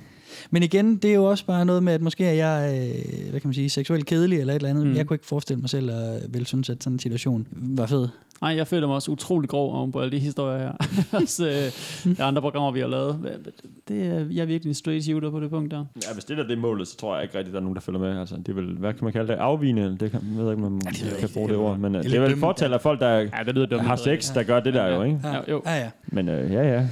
Men 0.51 0.63
igen, 0.63 0.95
det 0.97 1.11
er 1.11 1.15
jo 1.15 1.23
også 1.23 1.45
bare 1.45 1.65
noget 1.65 1.83
med, 1.83 1.93
at 1.93 2.01
måske 2.01 2.25
er 2.25 2.31
jeg, 2.33 2.73
øh, 2.73 3.29
hvad 3.29 3.39
kan 3.39 3.47
man 3.47 3.53
sige, 3.53 3.69
seksuelt 3.69 4.05
kedelig 4.05 4.39
eller 4.39 4.53
et 4.53 4.55
eller 4.55 4.69
andet. 4.69 4.87
Mm. 4.87 4.95
Jeg 4.95 5.05
kunne 5.07 5.15
ikke 5.15 5.25
forestille 5.25 5.59
mig 5.61 5.69
selv 5.69 5.89
at 5.91 6.33
vel 6.33 6.45
synes, 6.45 6.69
at 6.69 6.83
sådan 6.83 6.95
en 6.95 6.99
situation 6.99 7.47
var 7.51 7.85
fed. 7.85 8.07
Nej, 8.41 8.55
jeg 8.55 8.67
føler 8.67 8.87
mig 8.87 8.95
også 8.95 9.11
utrolig 9.11 9.49
grov 9.49 9.73
oven 9.75 9.91
på 9.91 9.99
alle 10.01 10.11
de 10.11 10.19
historier 10.19 10.57
her. 10.59 10.71
også 11.21 11.47
øh, 12.05 12.15
de 12.17 12.23
andre 12.23 12.41
programmer, 12.41 12.71
vi 12.71 12.79
har 12.79 12.87
lavet. 12.87 13.39
Det 13.87 14.05
er, 14.07 14.13
jeg 14.31 14.41
er 14.41 14.45
virkelig 14.45 14.69
en 14.69 14.73
straight 14.73 15.03
shooter 15.03 15.29
på 15.31 15.39
det 15.39 15.49
punkt 15.49 15.71
der. 15.71 15.85
Ja, 16.07 16.13
hvis 16.13 16.25
det 16.25 16.37
der 16.37 16.43
det 16.43 16.51
er 16.53 16.57
målet, 16.57 16.87
så 16.87 16.97
tror 16.97 17.15
jeg 17.15 17.23
ikke 17.23 17.37
rigtigt, 17.37 17.53
der 17.53 17.59
er 17.59 17.63
nogen, 17.63 17.75
der 17.75 17.81
følger 17.81 17.99
med. 18.01 18.19
Altså, 18.19 18.35
det 18.35 18.49
er 18.49 18.53
vel, 18.53 18.65
hvad 18.77 18.93
kan 18.93 19.03
man 19.03 19.13
kalde 19.13 19.27
det? 19.27 19.33
Afvigende? 19.39 19.97
Det 19.99 20.11
kan, 20.11 20.19
jeg 20.37 20.43
ved 20.43 20.51
ikke, 20.51 20.65
om 20.65 20.71
man 20.71 20.81
Ja, 20.85 20.89
det 21.09 21.17
kan 21.19 21.29
bruge 21.33 21.47
Det 21.49 21.55
det 21.57 21.61
er 21.63 21.65
ord. 21.67 21.77
Men 21.77 21.95
uh, 21.95 22.01
lidt 22.01 22.11
det 22.11 22.17
er 22.17 22.21
vel 22.21 22.37
fortalt 22.39 22.73
af 22.73 22.81
folk, 22.81 22.99
der 22.99 23.09
Ja, 23.17 23.27
det 23.45 23.55
lyder 23.55 23.65
dumt. 23.65 23.83
har 23.83 23.95
sex, 23.95 24.33
der 24.33 24.43
gør 24.43 24.59
det 24.59 24.73
der 24.73 24.87
jo, 24.95 25.03
ikke? 25.03 25.19
Ja, 25.23 25.35
jo. 25.51 25.61
Ja, 25.65 25.75
ja. 25.75 25.89
Men 26.07 26.29
øh, 26.29 26.53
ja, 26.53 26.63
ja. 26.73 26.87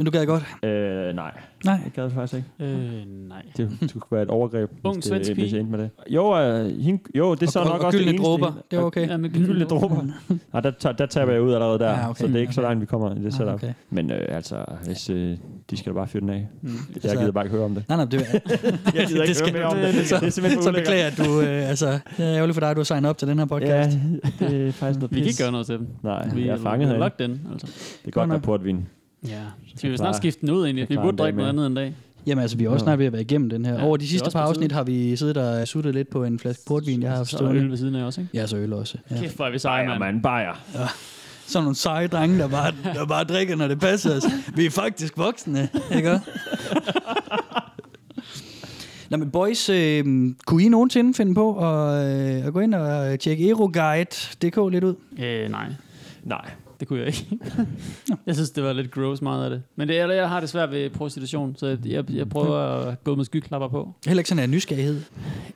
Men 0.00 0.04
du 0.06 0.10
gad 0.10 0.26
godt. 0.26 0.42
Øh, 0.64 1.14
nej, 1.14 1.30
Nej. 1.64 1.78
det 1.84 1.92
gad 1.92 2.04
jeg 2.04 2.12
faktisk 2.12 2.34
ikke. 2.60 2.72
Øh, 2.72 3.28
nej. 3.28 3.42
Det, 3.56 3.70
det 3.80 3.90
skulle 3.90 4.04
være 4.10 4.22
et 4.22 4.28
overgreb, 4.28 4.70
Ung 4.84 4.96
hvis, 4.96 5.04
svensk 5.04 5.28
det, 5.28 5.36
hvis 5.36 5.52
jeg 5.52 5.60
endte 5.60 5.70
med 5.76 5.78
det. 5.84 5.90
Jo, 6.08 6.38
øh, 6.40 6.76
hende, 6.82 7.02
jo 7.14 7.34
det 7.34 7.42
er 7.42 7.50
så 7.50 7.58
og, 7.58 7.64
nok 7.64 7.74
og, 7.74 7.80
og 7.80 7.86
også 7.86 7.98
det 7.98 8.08
eneste. 8.08 8.24
dråber, 8.24 8.52
det 8.70 8.78
er 8.78 8.82
okay. 8.82 9.08
Ja, 9.08 9.16
med 9.16 9.30
Gyldne 9.30 9.64
dråber. 9.74 10.02
Nej, 10.52 10.60
der, 10.60 10.70
der, 10.70 10.92
der 10.92 11.06
taber 11.06 11.32
jeg 11.32 11.42
ud 11.42 11.52
allerede 11.54 11.78
der, 11.78 11.90
Ja, 11.90 12.10
okay. 12.10 12.20
så 12.20 12.26
det 12.26 12.36
er 12.36 12.40
ikke 12.40 12.52
så 12.52 12.60
langt, 12.62 12.80
vi 12.80 12.86
kommer 12.86 13.12
i 13.14 13.18
det 13.18 13.26
Ah, 13.26 13.32
setup. 13.32 13.54
okay. 13.54 13.72
Men 13.90 14.10
øh, 14.10 14.20
altså, 14.28 14.56
hvis 14.84 15.10
øh, 15.10 15.36
de 15.70 15.76
skal 15.76 15.92
da 15.92 15.94
bare 15.98 16.08
fyre 16.08 16.20
den 16.20 16.30
af. 16.30 16.48
Mm. 16.62 16.70
Jeg 17.04 17.16
gider 17.18 17.30
bare 17.32 17.44
ikke 17.44 17.56
høre 17.56 17.64
om 17.64 17.74
det. 17.74 17.84
Nej, 17.88 17.96
nej, 17.96 18.04
det, 18.04 18.20
Jeg 18.94 19.06
gider 19.06 19.22
ikke 19.28 19.40
høre 19.42 19.52
mere 19.52 19.64
om 19.64 19.76
det. 19.76 20.06
Så, 20.06 20.16
Det 20.20 20.26
er 20.26 20.30
simpelthen 20.30 20.62
så 20.62 20.72
beklager 20.72 20.98
jeg, 21.04 21.12
at 21.12 21.26
du, 21.26 21.40
øh, 21.40 21.68
altså, 21.68 21.86
det 22.16 22.26
er 22.26 22.34
ærgerligt 22.34 22.54
for 22.54 22.60
dig, 22.60 22.70
at 22.70 22.76
du 22.76 22.80
har 22.80 22.84
signet 22.84 23.10
op 23.10 23.18
til 23.18 23.28
den 23.28 23.38
her 23.38 23.46
podcast. 23.46 23.98
Ja, 24.40 24.46
det 24.48 24.68
er 24.68 24.72
faktisk 24.72 25.00
noget 25.00 25.10
Vi 25.14 25.16
kan 25.20 25.26
ikke 25.26 25.42
gøre 25.42 25.52
noget 25.52 25.66
til 25.66 25.78
dem. 25.78 25.86
Nej, 26.02 26.28
Vi 26.34 26.46
jeg 26.46 26.52
er 26.52 26.56
fanget 26.58 26.80
vi 26.80 26.84
herinde. 26.84 27.00
lagt 27.00 27.18
den, 27.18 27.40
altså. 27.52 27.66
Det 27.66 28.06
er 28.06 28.10
godt, 28.10 28.28
der 28.30 28.36
er 28.36 28.40
portvin. 28.40 28.86
Ja. 29.28 29.42
Så 29.66 29.80
jeg 29.82 29.92
vi 29.92 29.96
snart 29.96 30.16
skifte 30.16 30.40
den 30.40 30.50
ud 30.50 30.64
egentlig. 30.64 30.88
Vi 30.88 30.96
burde 30.96 31.16
drikke 31.16 31.36
noget 31.36 31.48
andet 31.48 31.66
en 31.66 31.74
dag. 31.74 31.94
Jamen 32.26 32.42
altså, 32.42 32.56
vi 32.56 32.64
er 32.64 32.68
også 32.70 32.84
snart 32.84 32.98
ved 32.98 33.06
at 33.06 33.12
være 33.12 33.22
igennem 33.22 33.50
den 33.50 33.64
her. 33.66 33.74
Ja, 33.74 33.84
Over 33.84 33.96
de 33.96 34.08
sidste 34.08 34.30
par 34.30 34.40
afsnit 34.42 34.72
har 34.72 34.82
vi 34.84 35.16
siddet 35.16 35.36
og 35.36 35.68
suttet 35.68 35.94
lidt 35.94 36.10
på 36.10 36.24
en 36.24 36.38
flaske 36.38 36.62
portvin, 36.66 37.02
jeg 37.02 37.10
har 37.10 37.16
haft 37.16 37.30
Så 37.30 37.36
er 37.36 37.40
der 37.42 37.48
øl 37.50 37.54
stående. 37.56 37.70
ved 37.70 37.78
siden 37.78 37.94
af 37.94 38.04
også, 38.04 38.20
ikke? 38.20 38.30
Ja, 38.38 38.46
så 38.46 38.56
øl 38.56 38.72
også. 38.72 38.98
Ja. 39.10 39.16
Kæft, 39.20 39.36
hvor 39.36 39.46
er 39.46 39.50
vi 39.50 39.58
seje, 39.58 39.86
mand. 39.86 39.98
mand, 39.98 40.22
bajer. 40.22 40.54
Sådan 41.46 41.64
nogle 41.64 41.76
seje 41.76 42.06
drenge, 42.06 42.38
der 42.38 42.48
bare, 42.48 42.72
der 42.94 43.06
bare 43.06 43.24
drikker, 43.24 43.56
når 43.56 43.68
det 43.68 43.80
passer 43.80 44.16
os. 44.16 44.22
Vi 44.56 44.66
er 44.66 44.70
faktisk 44.70 45.18
voksne, 45.18 45.68
ikke? 45.96 46.20
Nå, 49.10 49.16
men 49.16 49.30
boys, 49.30 49.68
øh, 49.68 50.04
kunne 50.46 50.62
I 50.64 50.68
nogensinde 50.68 51.14
finde 51.14 51.34
på 51.34 51.58
at, 51.58 52.06
øh, 52.06 52.46
at 52.46 52.52
gå 52.52 52.60
ind 52.60 52.74
og 52.74 53.20
tjekke 53.20 53.50
eroguide.dk 53.50 54.72
lidt 54.72 54.84
ud? 54.84 54.94
Øh, 55.18 55.50
nej. 55.50 55.66
Nej. 56.24 56.50
Det 56.80 56.88
kunne 56.88 56.98
jeg 56.98 57.06
ikke. 57.06 57.38
jeg 58.26 58.34
synes, 58.34 58.50
det 58.50 58.64
var 58.64 58.72
lidt 58.72 58.90
gross 58.90 59.22
meget 59.22 59.44
af 59.44 59.50
det. 59.50 59.62
Men 59.76 59.88
det, 59.88 59.98
er, 60.00 60.10
jeg 60.12 60.28
har 60.28 60.40
det 60.40 60.48
svært 60.48 60.70
ved 60.70 60.90
prostitution, 60.90 61.56
så 61.56 61.76
jeg, 61.84 62.10
jeg, 62.12 62.28
prøver 62.28 62.56
at 62.56 63.04
gå 63.04 63.14
med 63.14 63.24
skyklapper 63.24 63.68
på. 63.68 63.94
Heller 64.06 64.20
ikke 64.20 64.28
sådan 64.28 64.44
en 64.44 64.50
nysgerrighed. 64.50 65.00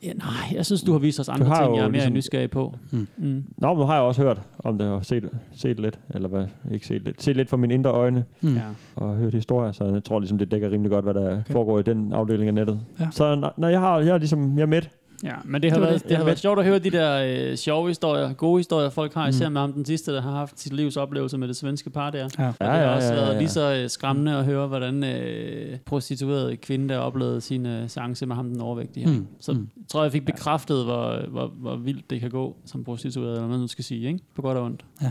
Ja, 0.02 0.12
nej, 0.12 0.26
jeg 0.54 0.66
synes, 0.66 0.82
du 0.82 0.92
har 0.92 0.98
vist 0.98 1.20
os 1.20 1.28
andre 1.28 1.46
ting, 1.46 1.76
jeg 1.76 1.82
er 1.84 1.88
mere 1.88 1.90
ligesom- 1.92 2.12
nysgerrig 2.12 2.50
på. 2.50 2.74
Mm. 2.90 3.06
Mm. 3.16 3.44
Nå, 3.58 3.68
men 3.68 3.78
nu 3.78 3.84
har 3.84 3.94
jeg 3.94 4.02
også 4.02 4.22
hørt 4.22 4.40
om 4.58 4.78
det 4.78 4.86
og 4.88 5.04
set, 5.04 5.28
set 5.56 5.80
lidt, 5.80 5.98
eller 6.14 6.28
hvad, 6.28 6.46
ikke 6.72 6.86
set 6.86 7.02
lidt, 7.02 7.22
set 7.22 7.36
lidt 7.36 7.50
fra 7.50 7.56
mine 7.56 7.74
indre 7.74 7.90
øjne 7.90 8.24
Mm. 8.40 8.54
Ja. 8.54 8.60
og 8.96 9.14
hørt 9.16 9.34
historier, 9.34 9.72
så 9.72 9.84
jeg 9.84 10.04
tror 10.04 10.18
ligesom, 10.20 10.38
det 10.38 10.50
dækker 10.50 10.70
rimelig 10.70 10.90
godt, 10.90 11.04
hvad 11.04 11.14
der 11.14 11.32
okay. 11.32 11.52
foregår 11.52 11.78
i 11.78 11.82
den 11.82 12.12
afdeling 12.12 12.48
af 12.48 12.54
nettet. 12.54 12.80
Ja. 13.00 13.08
Så 13.10 13.34
når, 13.34 13.54
når 13.56 13.68
jeg 13.68 13.80
har, 13.80 13.98
jeg 14.00 14.14
er 14.14 14.18
ligesom, 14.18 14.56
jeg 14.58 14.62
er 14.62 14.66
med. 14.66 14.82
Ja, 15.24 15.34
men 15.44 15.62
det 15.62 15.70
har, 15.72 15.78
Det 15.78 15.86
været, 15.88 16.02
det. 16.02 16.08
det, 16.08 16.16
har 16.16 16.22
Ja, 16.22 16.26
været 16.26 16.38
sjovt 16.38 16.58
at 16.58 16.64
høre 16.64 16.78
de 16.78 16.90
der 17.00 17.48
øh, 17.50 17.56
sjove 17.56 17.88
historier, 17.88 18.32
gode 18.32 18.58
historier, 18.58 18.88
folk 18.90 19.14
har, 19.14 19.28
især 19.28 19.48
med 19.48 19.60
ham 19.60 19.72
den 19.72 19.84
sidste, 19.84 20.12
der 20.14 20.20
har 20.22 20.30
haft 20.30 20.60
sit 20.60 20.72
livs 20.72 20.96
oplevelse 20.96 21.38
med 21.38 21.48
det 21.48 21.56
svenske 21.56 21.90
par 21.90 22.10
der. 22.10 22.28
Ja. 22.38 22.48
Og 22.48 22.54
det 22.60 22.66
har 22.68 22.86
også 22.86 23.14
været 23.14 23.38
lige 23.38 23.48
så 23.48 23.74
øh, 23.74 23.90
skræmmende 23.90 24.36
at 24.36 24.44
høre, 24.44 24.66
hvordan 24.66 25.04
øh, 25.04 25.78
prostituerede 25.86 26.56
kvinde, 26.56 26.88
der 26.94 26.98
oplevede 26.98 27.40
sin 27.40 27.66
øh, 27.66 27.88
seance 27.88 28.26
med 28.26 28.36
ham 28.36 28.48
den 28.50 28.60
overvægtige. 28.60 29.06
Mm. 29.06 29.12
Mm. 29.12 29.26
Så 29.40 29.52
Mm. 29.52 29.68
jeg 29.76 29.88
tror 29.88 30.02
jeg 30.02 30.12
fik 30.12 30.24
bekræftet, 30.26 30.84
hvor, 30.84 31.20
hvor, 31.30 31.46
hvor 31.46 31.76
vildt 31.76 32.10
det 32.10 32.20
kan 32.20 32.30
gå 32.30 32.56
som 32.66 32.84
prostitueret, 32.84 33.28
eller 33.30 33.40
hvad 33.40 33.50
man 33.50 33.60
nu 33.60 33.66
skal 33.68 33.84
sige, 33.84 34.06
ikke? 34.06 34.20
På 34.36 34.42
godt 34.42 34.58
og 34.58 34.64
ondt. 34.64 34.84
Ja, 35.02 35.10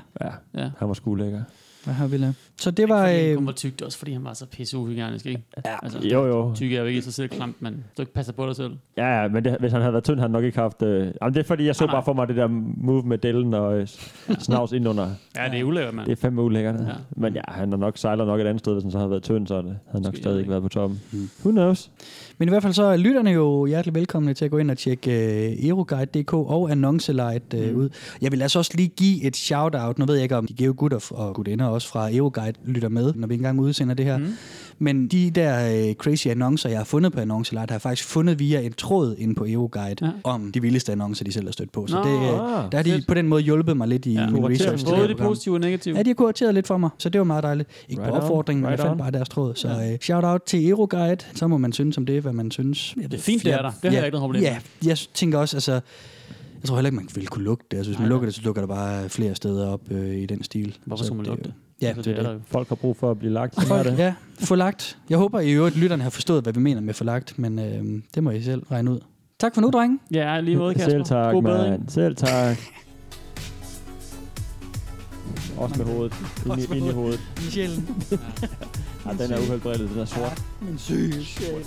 Ja. 0.55 0.69
han 0.77 0.87
var 0.87 0.93
sgu 0.93 1.15
lækker. 1.15 1.41
Hvad 1.83 1.93
har 1.93 2.07
vi 2.07 2.17
lavet? 2.17 2.35
Så 2.57 2.71
det 2.71 2.89
var... 2.89 3.01
Fordi 3.05 3.17
han 3.19 3.29
Øh, 3.29 3.35
kun 3.37 3.45
var 3.45 3.51
tyk, 3.51 3.71
det 3.71 3.81
var 3.81 3.85
også 3.85 3.97
fordi 3.97 4.13
han 4.13 4.23
var 4.23 4.33
så 4.33 4.45
pisse 4.45 4.77
uhygienisk, 4.77 5.25
ikke? 5.25 5.43
Ja. 5.65 5.75
Altså, 5.83 5.99
Jo, 5.99 6.25
jo. 6.25 6.55
Tyk 6.55 6.71
er 6.73 6.79
jo 6.79 6.85
ikke 6.85 7.01
sig 7.01 7.13
selv 7.13 7.29
klamt, 7.29 7.61
men 7.61 7.83
du 7.97 8.01
ikke 8.01 8.13
passer 8.13 8.33
på 8.33 8.45
dig 8.47 8.55
selv. 8.55 8.71
Ja, 8.97 9.21
ja, 9.21 9.27
men 9.27 9.45
det, 9.45 9.57
hvis 9.59 9.71
han 9.71 9.81
havde 9.81 9.93
været 9.93 10.03
tynd, 10.03 10.15
havde 10.15 10.21
han 10.23 10.31
nok 10.31 10.43
ikke 10.43 10.57
haft... 10.59 10.81
Øh, 10.81 11.11
jamen, 11.21 11.33
det 11.33 11.39
er 11.39 11.43
fordi, 11.43 11.65
jeg 11.65 11.75
så 11.75 11.85
nej. 11.85 11.93
bare 11.95 12.03
for 12.03 12.13
mig 12.13 12.27
det 12.27 12.35
der 12.35 12.47
move 12.77 13.03
med 13.03 13.17
dellen 13.17 13.53
og 13.53 13.77
øh, 13.79 13.87
snavs 14.39 14.71
ind 14.71 14.87
under. 14.87 15.09
Ja, 15.37 15.49
det 15.51 15.59
er 15.59 15.63
ulækkert, 15.63 15.93
mand. 15.93 16.05
Det 16.05 16.11
er 16.11 16.21
fandme 16.21 16.41
ulækkert. 16.41 16.75
Ja. 16.79 16.85
Ja. 16.85 16.93
Men 17.11 17.33
ja, 17.33 17.41
han 17.47 17.69
har 17.71 17.77
nok 17.77 17.97
sejlet 17.97 18.27
nok 18.27 18.39
et 18.39 18.45
andet 18.47 18.59
sted, 18.59 18.73
hvis 18.73 18.83
han 18.83 18.91
så 18.91 18.97
havde 18.97 19.09
været 19.09 19.23
tynd, 19.23 19.47
så 19.47 19.57
det 19.61 19.77
havde 19.91 20.03
nok 20.03 20.11
Måske, 20.11 20.17
stadig 20.21 20.39
ikke 20.39 20.49
været 20.51 20.63
på 20.63 20.69
toppen. 20.69 21.01
Mm. 21.11 21.29
Who 21.41 21.51
knows? 21.51 21.91
Men 22.37 22.47
i 22.47 22.51
hvert 22.51 22.63
fald 22.63 22.73
så 22.73 22.83
er 22.83 22.97
lytterne 22.97 23.29
jo 23.31 23.65
hjertelig 23.65 23.95
velkomne 23.95 24.33
til 24.33 24.45
at 24.45 24.51
gå 24.51 24.57
ind 24.57 24.71
og 24.71 24.77
tjekke 24.77 25.11
uh, 25.59 25.67
Eroguide.dk 25.69 26.33
og 26.33 26.71
Annoncelight 26.71 27.53
uh, 27.53 27.59
Mm. 27.73 27.75
ud. 27.75 27.89
Jeg 28.21 28.31
vil 28.31 28.41
altså 28.41 28.59
også 28.59 28.71
lige 28.75 28.87
give 28.89 29.23
et 29.23 29.35
shout-out. 29.35 29.99
Nu 29.99 30.05
ved 30.05 30.15
jeg 30.15 30.23
ikke, 30.23 30.35
om 30.37 30.47
de 30.47 30.53
gave 30.53 30.73
gutter 30.73 31.09
og 31.11 31.33
gutinder 31.35 31.65
også 31.65 31.87
fra 31.87 32.09
Eroguide 32.15 32.42
lytter 32.65 32.89
med, 32.89 33.13
når 33.15 33.27
vi 33.27 33.35
engang 33.35 33.59
udsender 33.59 33.93
det 33.95 34.05
her. 34.05 34.17
Mm. 34.17 34.27
Men 34.79 35.07
de 35.07 35.31
der 35.31 35.87
uh, 35.89 35.93
crazy 35.93 36.27
annoncer, 36.27 36.69
jeg 36.69 36.79
har 36.79 36.85
fundet 36.85 37.13
på 37.13 37.19
Annoncelight, 37.19 37.69
har 37.71 37.75
jeg 37.75 37.81
faktisk 37.81 38.07
fundet 38.09 38.39
via 38.39 38.61
en 38.61 38.73
tråd 38.73 39.15
inde 39.17 39.35
på 39.35 39.45
Eroguide 39.45 39.95
Ja. 40.05 40.09
om 40.23 40.51
de 40.51 40.61
vildeste 40.61 40.91
annoncer, 40.91 41.25
de 41.25 41.31
selv 41.31 41.45
har 41.47 41.51
stødt 41.51 41.71
på. 41.71 41.87
Så 41.87 41.95
Nå, 41.95 42.01
det, 42.09 42.15
uh, 42.17 42.23
ah, 42.23 42.71
der 42.71 42.77
har 42.77 42.83
de 42.83 42.91
fedt. 42.91 43.07
på 43.07 43.13
den 43.13 43.27
måde 43.27 43.41
hjulpet 43.41 43.77
mig 43.77 43.87
lidt 43.87 44.05
i 44.05 44.13
Ja. 44.13 44.29
min 44.29 44.45
research 44.49 44.85
Både 44.85 45.07
det 45.07 45.17
positive 45.17 45.55
og 45.55 45.59
negative. 45.59 45.95
Ja, 45.97 46.03
de 46.03 46.09
har 46.09 46.13
kurateret 46.15 46.53
lidt 46.53 46.67
for 46.67 46.77
mig, 46.77 46.89
så 46.97 47.09
det 47.09 47.19
var 47.19 47.25
meget 47.25 47.43
dejligt. 47.43 47.69
Ikke 47.89 48.01
Right 48.01 48.11
på 48.11 48.15
on, 48.17 48.21
opfordring, 48.23 48.59
men 48.59 48.67
right 48.69 48.79
jeg 48.79 48.87
fandt 48.87 48.99
bare 49.01 49.11
deres 49.11 49.29
tråd. 49.29 49.55
Så 49.55 49.67
Ja. 49.67 49.93
uh, 49.93 49.99
shout-out 50.01 50.41
til 50.45 50.69
Eroguide. 50.69 51.17
Så 51.35 51.47
må 51.47 51.57
man 51.57 51.73
synes 51.73 51.97
om 51.97 52.05
det, 52.05 52.21
hvad 52.21 52.33
man 52.33 52.51
synes. 52.51 52.95
Ja, 52.97 53.01
det 53.01 53.13
er 53.13 53.17
fint, 53.17 53.43
det 53.43 53.53
er 53.53 53.61
der. 53.61 53.71
Det 53.83 53.91
har 53.91 53.97
jeg 53.97 54.05
ikke 54.05 54.15
noget 54.15 54.21
problem 54.23 54.41
Ja, 54.43 54.57
jeg 54.85 54.97
tænker 55.13 55.37
også, 55.39 55.57
altså... 55.57 55.71
Jeg 56.61 56.67
tror 56.67 56.75
heller 56.77 56.87
ikke, 56.87 56.95
man 56.95 57.07
vil 57.15 57.27
kunne 57.27 57.43
lukke 57.45 57.63
det. 57.71 57.77
Altså, 57.77 57.89
hvis 57.91 57.99
man 57.99 58.05
Nej, 58.07 58.09
lukker 58.09 58.27
det, 58.27 58.35
så 58.35 58.41
lukker 58.43 58.61
der 58.61 58.67
bare 58.67 59.09
flere 59.09 59.35
steder 59.35 59.67
op 59.67 59.81
øh, 59.91 60.15
i 60.15 60.25
den 60.25 60.43
stil. 60.43 60.77
Hvorfor 60.85 61.03
Så 61.03 61.07
skulle 61.07 61.17
man 61.17 61.25
lukke 61.25 61.43
det? 61.43 61.53
Ja, 61.83 61.87
Altså, 61.87 62.01
det, 62.11 62.17
er 62.17 62.19
er 62.19 62.23
der 62.27 62.33
det. 62.33 62.41
Folk 62.45 62.67
har 62.69 62.75
brug 62.75 62.97
for 62.97 63.11
at 63.11 63.19
blive 63.19 63.33
lagt. 63.33 63.63
Folk, 63.67 63.85
det. 63.87 63.97
ja, 63.99 64.13
få 64.39 64.55
lagt. 64.55 64.97
Jeg 65.09 65.17
håber 65.17 65.39
i 65.39 65.51
øvrigt, 65.51 65.75
at 65.75 65.81
lytterne 65.81 66.03
har 66.03 66.09
forstået, 66.09 66.43
hvad 66.43 66.53
vi 66.53 66.59
mener 66.59 66.81
med 66.81 66.93
forlagt, 66.93 67.39
men 67.39 67.59
øh, 67.59 68.01
det 68.15 68.23
må 68.23 68.31
I 68.31 68.41
selv 68.41 68.63
regne 68.71 68.91
ud. 68.91 68.99
Tak 69.39 69.53
for 69.53 69.61
nu, 69.61 69.69
drenge. 69.69 69.99
Ja, 70.11 70.39
lige 70.39 70.57
måde, 70.57 70.73
Kasper. 70.73 70.89
Selv 70.91 71.03
tak, 71.03 71.33
God 71.33 71.43
bedring. 71.43 71.69
mand. 71.71 71.89
Selv 71.89 72.15
tak. 72.15 72.57
Også 75.57 75.75
med 75.77 75.85
hovedet. 75.85 76.13
Ind 76.45 76.51
Også 76.51 76.65
i, 76.65 76.69
med 76.69 76.77
ind 76.77 76.85
i 76.87 76.89
hovedet. 76.91 76.95
hovedet. 76.95 77.47
I 77.47 77.51
sjælen. 77.51 77.89
Ja, 79.05 79.23
den 79.23 79.31
er 79.33 79.37
uhelbredet, 79.47 79.89
den 79.89 79.99
er 79.99 80.05
sort. 80.05 80.41
Min 80.61 80.77
syge 80.77 81.23
sjæl. 81.23 81.63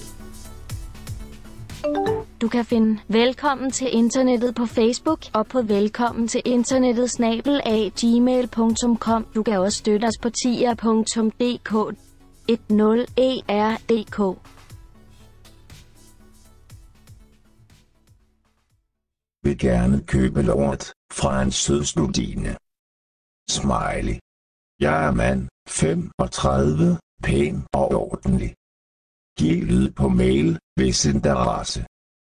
Du 2.41 2.49
kan 2.49 2.65
finde 2.65 3.01
Velkommen 3.09 3.71
til 3.71 3.89
internettet 3.93 4.55
på 4.55 4.67
Facebook 4.67 5.21
og 5.35 5.47
på 5.47 5.63
velkommen 5.63 6.29
til 6.29 6.43
internettet 6.45 7.11
snabel 7.11 7.61
af 7.65 7.93
gmail.com. 8.01 9.27
Du 9.35 9.43
kan 9.43 9.59
også 9.59 9.79
støtte 9.79 10.05
os 10.05 10.19
på 10.23 10.31
tier.dk 10.31 11.73
10erdk. 12.51 14.19
Vil 19.45 19.59
gerne 19.59 20.07
købe 20.07 20.43
lort 20.43 20.93
fra 21.13 21.43
en 21.43 21.53
sød 21.53 21.85
studine. 21.85 22.57
Smiley. 23.51 24.17
Jeg 24.81 25.07
er 25.07 25.13
mand, 25.13 25.49
35, 25.69 26.99
pæn 27.23 27.65
og 27.73 27.93
ordentlig. 27.93 28.55
Giv 29.39 29.65
lyd 29.65 29.91
på 29.91 30.09
mail, 30.09 30.59
hvis 30.77 31.05
interesse. 31.05 31.87